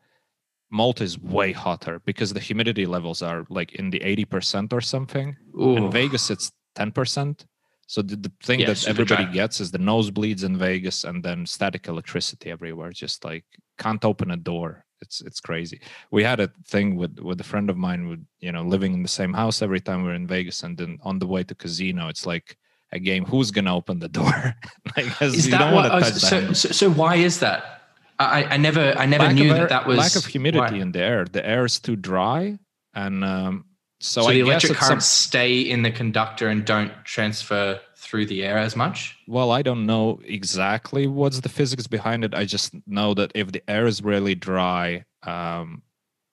Malta 0.71 1.05
is 1.05 1.19
way 1.19 1.53
hotter 1.53 2.01
because 2.05 2.33
the 2.33 2.41
humidity 2.41 2.87
levels 2.87 3.23
are 3.23 3.47
like 3.49 3.75
in 3.75 3.91
the 3.91 4.01
80% 4.01 4.73
or 4.73 4.81
something. 4.81 5.37
Ooh. 5.61 5.77
In 5.77 5.91
Vegas, 5.91 6.31
it's 6.31 6.51
10%. 6.77 7.45
So 7.87 8.03
the, 8.03 8.17
the 8.17 8.33
thing 8.43 8.61
that 8.67 8.87
everybody 8.89 9.27
gets 9.27 9.61
is 9.61 9.71
the 9.71 9.79
nosebleeds 9.79 10.43
in 10.43 10.59
Vegas 10.59 11.05
and 11.05 11.23
then 11.23 11.47
static 11.47 11.87
electricity 11.87 12.51
everywhere. 12.51 12.91
Just 12.91 13.25
like 13.25 13.45
can't 13.79 14.05
open 14.05 14.33
a 14.33 14.37
door. 14.37 14.85
It's 15.01 15.21
it's 15.21 15.41
crazy. 15.41 15.81
We 16.11 16.25
had 16.25 16.41
a 16.41 16.51
thing 16.67 16.97
with 16.97 17.21
with 17.21 17.41
a 17.41 17.45
friend 17.45 17.71
of 17.71 17.77
mine 17.77 18.09
with 18.09 18.27
you 18.41 18.51
know 18.51 18.63
living 18.63 18.93
in 18.93 19.03
the 19.03 19.09
same 19.09 19.33
house 19.33 19.63
every 19.63 19.81
time 19.81 20.03
we 20.03 20.11
are 20.11 20.15
in 20.15 20.27
Vegas 20.27 20.65
and 20.65 20.77
then 20.77 20.99
on 21.03 21.21
the 21.21 21.27
way 21.27 21.45
to 21.45 21.55
casino, 21.55 22.09
it's 22.09 22.27
like 22.27 22.57
a 22.93 22.99
game, 22.99 23.25
who's 23.25 23.51
going 23.51 23.65
to 23.65 23.73
open 23.73 23.99
the 23.99 24.09
door? 24.09 24.55
like, 24.97 25.23
is 25.23 25.51
that 25.51 25.73
what, 25.73 26.05
so, 26.15 26.53
so, 26.53 26.71
so, 26.71 26.91
why 26.91 27.17
is 27.17 27.41
that? 27.41 27.83
I, 28.19 28.45
I 28.45 28.57
never, 28.57 28.95
I 28.97 29.05
never 29.07 29.25
lack 29.25 29.35
knew 29.35 29.51
air, 29.51 29.59
that 29.59 29.69
that 29.69 29.87
was 29.87 29.99
lack 29.99 30.17
of 30.17 30.25
humidity 30.25 30.77
why? 30.77 30.83
in 30.83 30.93
the 30.93 31.01
air. 31.01 31.25
The 31.25 31.47
air 31.47 31.65
is 31.65 31.79
too 31.79 31.97
dry, 31.97 32.59
and 32.95 33.25
um, 33.25 33.67
so, 34.01 34.23
so 34.23 34.31
the 34.31 34.41
electric 34.41 34.79
currents 34.79 35.07
some, 35.07 35.29
stay 35.29 35.61
in 35.61 35.83
the 35.83 35.91
conductor 35.91 36.49
and 36.49 36.65
don't 36.65 36.93
transfer 37.05 37.79
through 37.97 38.27
the 38.27 38.43
air 38.43 38.57
as 38.57 38.75
much. 38.75 39.19
Well, 39.27 39.51
I 39.51 39.63
don't 39.63 39.85
know 39.85 40.21
exactly 40.25 41.07
what's 41.07 41.41
the 41.41 41.49
physics 41.51 41.87
behind 41.87 42.25
it. 42.25 42.35
I 42.35 42.47
just 42.47 42.75
know 42.87 43.13
that 43.15 43.33
if 43.35 43.53
the 43.53 43.69
air 43.69 43.87
is 43.87 44.03
really 44.03 44.35
dry, 44.35 45.05
um, 45.25 45.83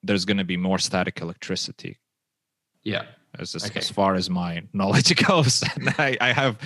there's 0.04 0.24
going 0.24 0.38
to 0.38 0.46
be 0.46 0.58
more 0.58 0.80
static 0.80 1.20
electricity. 1.20 2.00
Yeah 2.84 3.04
as, 3.40 3.56
okay. 3.56 3.80
as 3.80 3.90
far 3.90 4.16
as 4.16 4.30
my 4.30 4.64
knowledge 4.74 5.16
goes. 5.28 5.64
and 5.76 5.90
I, 5.98 6.18
I 6.22 6.32
have 6.32 6.58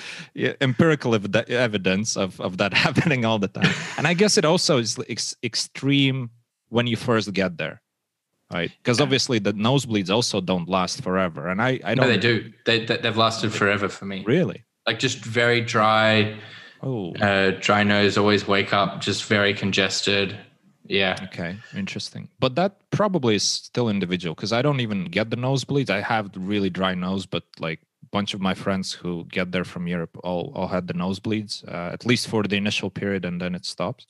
empirical 0.62 1.16
ev- 1.16 1.36
evidence 1.36 2.18
of, 2.18 2.40
of 2.42 2.58
that 2.58 2.74
happening 2.86 3.26
all 3.26 3.40
the 3.40 3.48
time. 3.48 3.74
And 3.98 4.08
I 4.08 4.14
guess 4.14 4.38
it 4.38 4.46
also 4.46 4.78
is 4.78 4.98
ex- 5.10 5.36
extreme 5.44 6.30
when 6.70 6.88
you 6.88 6.98
first 6.98 7.32
get 7.34 7.58
there. 7.58 7.82
Right, 8.52 8.72
because 8.82 9.00
yeah. 9.00 9.04
obviously 9.04 9.40
the 9.40 9.52
nosebleeds 9.52 10.10
also 10.10 10.40
don't 10.40 10.70
last 10.70 11.04
forever, 11.04 11.50
and 11.50 11.62
I 11.62 11.82
I 11.84 11.96
don't. 11.96 12.08
No, 12.08 12.08
they 12.08 12.18
do. 12.18 12.54
They, 12.66 12.86
they 12.86 12.98
have 13.00 13.18
lasted 13.18 13.52
forever 13.52 13.90
for 13.90 14.06
me. 14.06 14.24
Really? 14.26 14.64
Like 14.86 15.00
just 15.00 15.18
very 15.18 15.60
dry. 15.60 16.40
Oh. 16.82 17.14
Uh, 17.16 17.52
dry 17.60 17.84
nose. 17.84 18.18
Always 18.18 18.48
wake 18.48 18.72
up 18.72 19.02
just 19.02 19.26
very 19.26 19.54
congested. 19.54 20.38
Yeah. 20.90 21.16
Okay. 21.24 21.58
Interesting. 21.76 22.30
But 22.40 22.56
that 22.56 22.78
probably 22.92 23.36
is 23.36 23.44
still 23.44 23.90
individual 23.90 24.36
because 24.36 24.54
I 24.54 24.62
don't 24.62 24.80
even 24.80 25.06
get 25.06 25.30
the 25.30 25.36
nosebleeds. 25.36 25.90
I 25.90 26.02
have 26.02 26.32
really 26.36 26.70
dry 26.70 26.94
nose, 26.96 27.26
but 27.26 27.44
like 27.60 27.80
a 28.04 28.06
bunch 28.12 28.34
of 28.34 28.42
my 28.42 28.54
friends 28.54 28.94
who 28.94 29.26
get 29.26 29.52
there 29.52 29.66
from 29.66 29.88
Europe 29.88 30.18
all, 30.24 30.52
all 30.56 30.68
had 30.68 30.88
the 30.88 30.94
nosebleeds, 30.94 31.68
uh, 31.68 31.92
at 31.94 32.06
least 32.06 32.28
for 32.28 32.44
the 32.44 32.56
initial 32.56 32.90
period, 32.90 33.26
and 33.26 33.42
then 33.42 33.56
it 33.56 33.66
stops. 33.66 34.08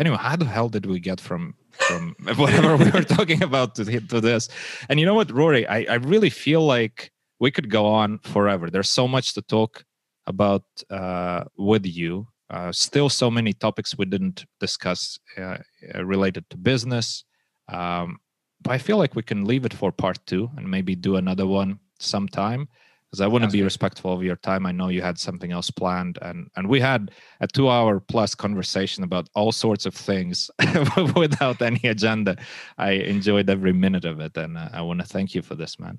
Anyway, 0.00 0.16
how 0.16 0.36
the 0.36 0.44
hell 0.44 0.68
did 0.68 0.86
we 0.86 1.00
get 1.00 1.20
from 1.20 1.54
from 1.70 2.16
whatever 2.36 2.76
we 2.76 2.90
were 2.90 3.04
talking 3.04 3.42
about 3.42 3.74
to, 3.76 3.84
to 3.84 4.20
this? 4.20 4.48
And 4.88 4.98
you 4.98 5.06
know 5.06 5.14
what, 5.14 5.30
Rory, 5.30 5.66
I, 5.66 5.86
I 5.88 5.94
really 5.94 6.30
feel 6.30 6.64
like 6.64 7.12
we 7.38 7.50
could 7.50 7.70
go 7.70 7.86
on 7.86 8.18
forever. 8.20 8.70
There's 8.70 8.90
so 8.90 9.06
much 9.06 9.34
to 9.34 9.42
talk 9.42 9.84
about 10.26 10.64
uh, 10.90 11.44
with 11.56 11.86
you 11.86 12.26
uh, 12.50 12.72
still, 12.72 13.08
so 13.08 13.30
many 13.30 13.52
topics 13.52 13.98
we 13.98 14.04
didn't 14.04 14.44
discuss 14.60 15.18
uh, 15.38 15.58
uh, 15.94 16.04
related 16.04 16.48
to 16.50 16.56
business. 16.56 17.24
Um, 17.68 18.18
but 18.62 18.72
I 18.72 18.78
feel 18.78 18.98
like 18.98 19.14
we 19.14 19.22
can 19.22 19.44
leave 19.44 19.64
it 19.64 19.74
for 19.74 19.92
part 19.92 20.18
two 20.26 20.50
and 20.56 20.70
maybe 20.70 20.94
do 20.94 21.16
another 21.16 21.46
one 21.46 21.78
sometime 21.98 22.68
because 23.06 23.20
I 23.20 23.26
want 23.26 23.44
to 23.44 23.50
be 23.50 23.62
respectful 23.62 24.12
of 24.12 24.22
your 24.22 24.36
time. 24.36 24.66
I 24.66 24.72
know 24.72 24.88
you 24.88 25.00
had 25.00 25.18
something 25.18 25.52
else 25.52 25.70
planned, 25.70 26.18
and 26.22 26.48
and 26.56 26.68
we 26.68 26.80
had 26.80 27.12
a 27.40 27.46
two-hour 27.46 28.00
plus 28.00 28.34
conversation 28.34 29.04
about 29.04 29.28
all 29.34 29.52
sorts 29.52 29.86
of 29.86 29.94
things 29.94 30.50
without 31.16 31.62
any 31.62 31.80
agenda. 31.84 32.36
I 32.78 32.92
enjoyed 32.92 33.48
every 33.48 33.72
minute 33.72 34.04
of 34.04 34.20
it, 34.20 34.36
and 34.36 34.58
uh, 34.58 34.68
I 34.72 34.82
want 34.82 35.00
to 35.00 35.06
thank 35.06 35.34
you 35.34 35.42
for 35.42 35.54
this, 35.54 35.78
man. 35.78 35.98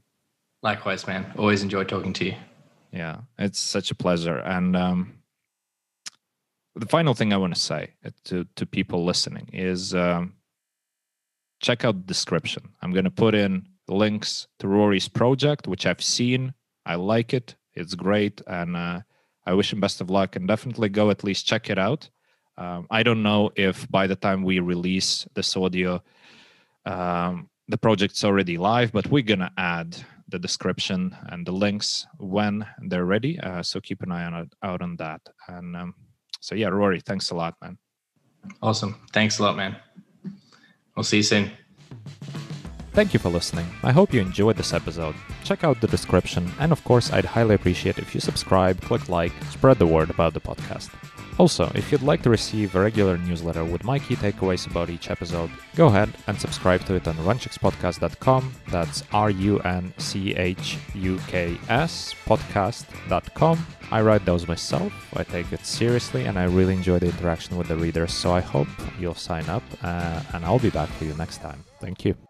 Likewise, 0.63 1.07
man. 1.07 1.25
Always 1.37 1.63
enjoy 1.63 1.85
talking 1.85 2.13
to 2.13 2.25
you. 2.25 2.35
Yeah, 2.91 3.21
it's 3.37 3.59
such 3.59 3.91
a 3.91 3.95
pleasure, 3.95 4.39
and 4.39 4.75
um, 4.75 5.13
the 6.77 6.85
final 6.87 7.13
thing 7.13 7.33
I 7.33 7.37
want 7.37 7.53
to 7.53 7.59
say 7.59 7.93
uh, 8.05 8.11
to 8.25 8.45
to 8.55 8.65
people 8.65 9.05
listening 9.05 9.49
is 9.53 9.93
um, 9.93 10.33
check 11.59 11.83
out 11.83 11.95
the 11.95 12.07
description. 12.07 12.69
I'm 12.81 12.93
going 12.93 13.05
to 13.05 13.11
put 13.11 13.35
in 13.35 13.67
links 13.87 14.47
to 14.59 14.67
Rory's 14.67 15.07
project, 15.07 15.67
which 15.67 15.85
I've 15.85 16.03
seen. 16.03 16.53
I 16.85 16.95
like 16.95 17.33
it. 17.33 17.55
It's 17.73 17.95
great, 17.95 18.41
and 18.47 18.75
uh, 18.75 19.01
I 19.45 19.53
wish 19.53 19.71
him 19.73 19.79
best 19.79 20.01
of 20.01 20.09
luck. 20.09 20.35
And 20.35 20.47
definitely 20.47 20.89
go 20.89 21.09
at 21.09 21.23
least 21.23 21.47
check 21.47 21.69
it 21.69 21.77
out. 21.77 22.09
Um, 22.57 22.87
I 22.89 23.03
don't 23.03 23.21
know 23.21 23.51
if 23.55 23.89
by 23.89 24.07
the 24.07 24.15
time 24.15 24.43
we 24.43 24.59
release 24.59 25.27
this 25.35 25.55
audio, 25.55 26.01
um, 26.85 27.49
the 27.67 27.77
project's 27.77 28.23
already 28.23 28.57
live, 28.57 28.91
but 28.91 29.07
we're 29.07 29.21
gonna 29.21 29.51
add 29.57 29.95
the 30.29 30.39
description 30.39 31.15
and 31.29 31.45
the 31.45 31.51
links 31.51 32.07
when 32.17 32.65
they're 32.81 33.05
ready. 33.05 33.39
Uh, 33.39 33.61
so 33.61 33.79
keep 33.79 34.01
an 34.01 34.11
eye 34.11 34.25
on 34.25 34.49
out 34.63 34.81
on 34.81 34.95
that. 34.97 35.21
And 35.47 35.75
um, 35.75 35.93
so 36.39 36.55
yeah, 36.55 36.67
Rory, 36.67 36.99
thanks 36.99 37.31
a 37.31 37.35
lot, 37.35 37.55
man. 37.61 37.77
Awesome. 38.61 38.95
Thanks 39.11 39.39
a 39.39 39.43
lot, 39.43 39.57
man. 39.57 39.75
We'll 40.95 41.03
see 41.03 41.17
you 41.17 41.23
soon. 41.23 41.51
Thank 42.93 43.13
you 43.13 43.19
for 43.19 43.29
listening. 43.29 43.67
I 43.83 43.91
hope 43.91 44.11
you 44.11 44.21
enjoyed 44.21 44.57
this 44.57 44.73
episode. 44.73 45.13
Check 45.43 45.63
out 45.63 45.79
the 45.81 45.87
description, 45.87 46.51
and 46.59 46.71
of 46.71 46.83
course, 46.83 47.13
I'd 47.13 47.25
highly 47.25 47.53
appreciate 47.53 47.99
if 47.99 48.15
you 48.15 48.21
subscribe, 48.21 48.81
click 48.81 49.07
like, 49.07 49.31
spread 49.51 49.77
the 49.77 49.85
word 49.85 50.09
about 50.09 50.33
the 50.33 50.41
podcast. 50.41 50.89
Also, 51.37 51.71
if 51.75 51.91
you'd 51.91 52.01
like 52.01 52.23
to 52.23 52.31
receive 52.31 52.73
a 52.75 52.81
regular 52.81 53.17
newsletter 53.17 53.63
with 53.63 53.83
my 53.83 53.99
key 53.99 54.15
takeaways 54.15 54.69
about 54.69 54.89
each 54.89 55.11
episode, 55.11 55.51
go 55.75 55.85
ahead 55.85 56.09
and 56.25 56.39
subscribe 56.39 56.83
to 56.85 56.95
it 56.95 57.07
on 57.07 57.15
runchukspodcast.com. 57.17 58.53
That's 58.69 59.03
R 59.13 59.29
U 59.29 59.59
N 59.59 59.93
C 59.97 60.35
H 60.35 60.77
U 60.95 61.19
K 61.27 61.57
S 61.69 62.15
podcast.com. 62.25 63.65
I 63.91 64.01
write 64.01 64.25
those 64.25 64.47
myself, 64.47 64.91
I 65.15 65.23
take 65.23 65.51
it 65.53 65.65
seriously, 65.65 66.25
and 66.25 66.37
I 66.37 66.45
really 66.45 66.73
enjoy 66.73 66.99
the 66.99 67.05
interaction 67.05 67.55
with 67.57 67.67
the 67.67 67.77
readers. 67.77 68.13
So 68.13 68.31
I 68.31 68.41
hope 68.41 68.67
you'll 68.99 69.13
sign 69.13 69.47
up, 69.47 69.63
uh, 69.83 70.21
and 70.33 70.43
I'll 70.43 70.59
be 70.59 70.71
back 70.71 70.89
for 70.89 71.05
you 71.05 71.13
next 71.13 71.37
time. 71.37 71.63
Thank 71.79 72.03
you. 72.03 72.26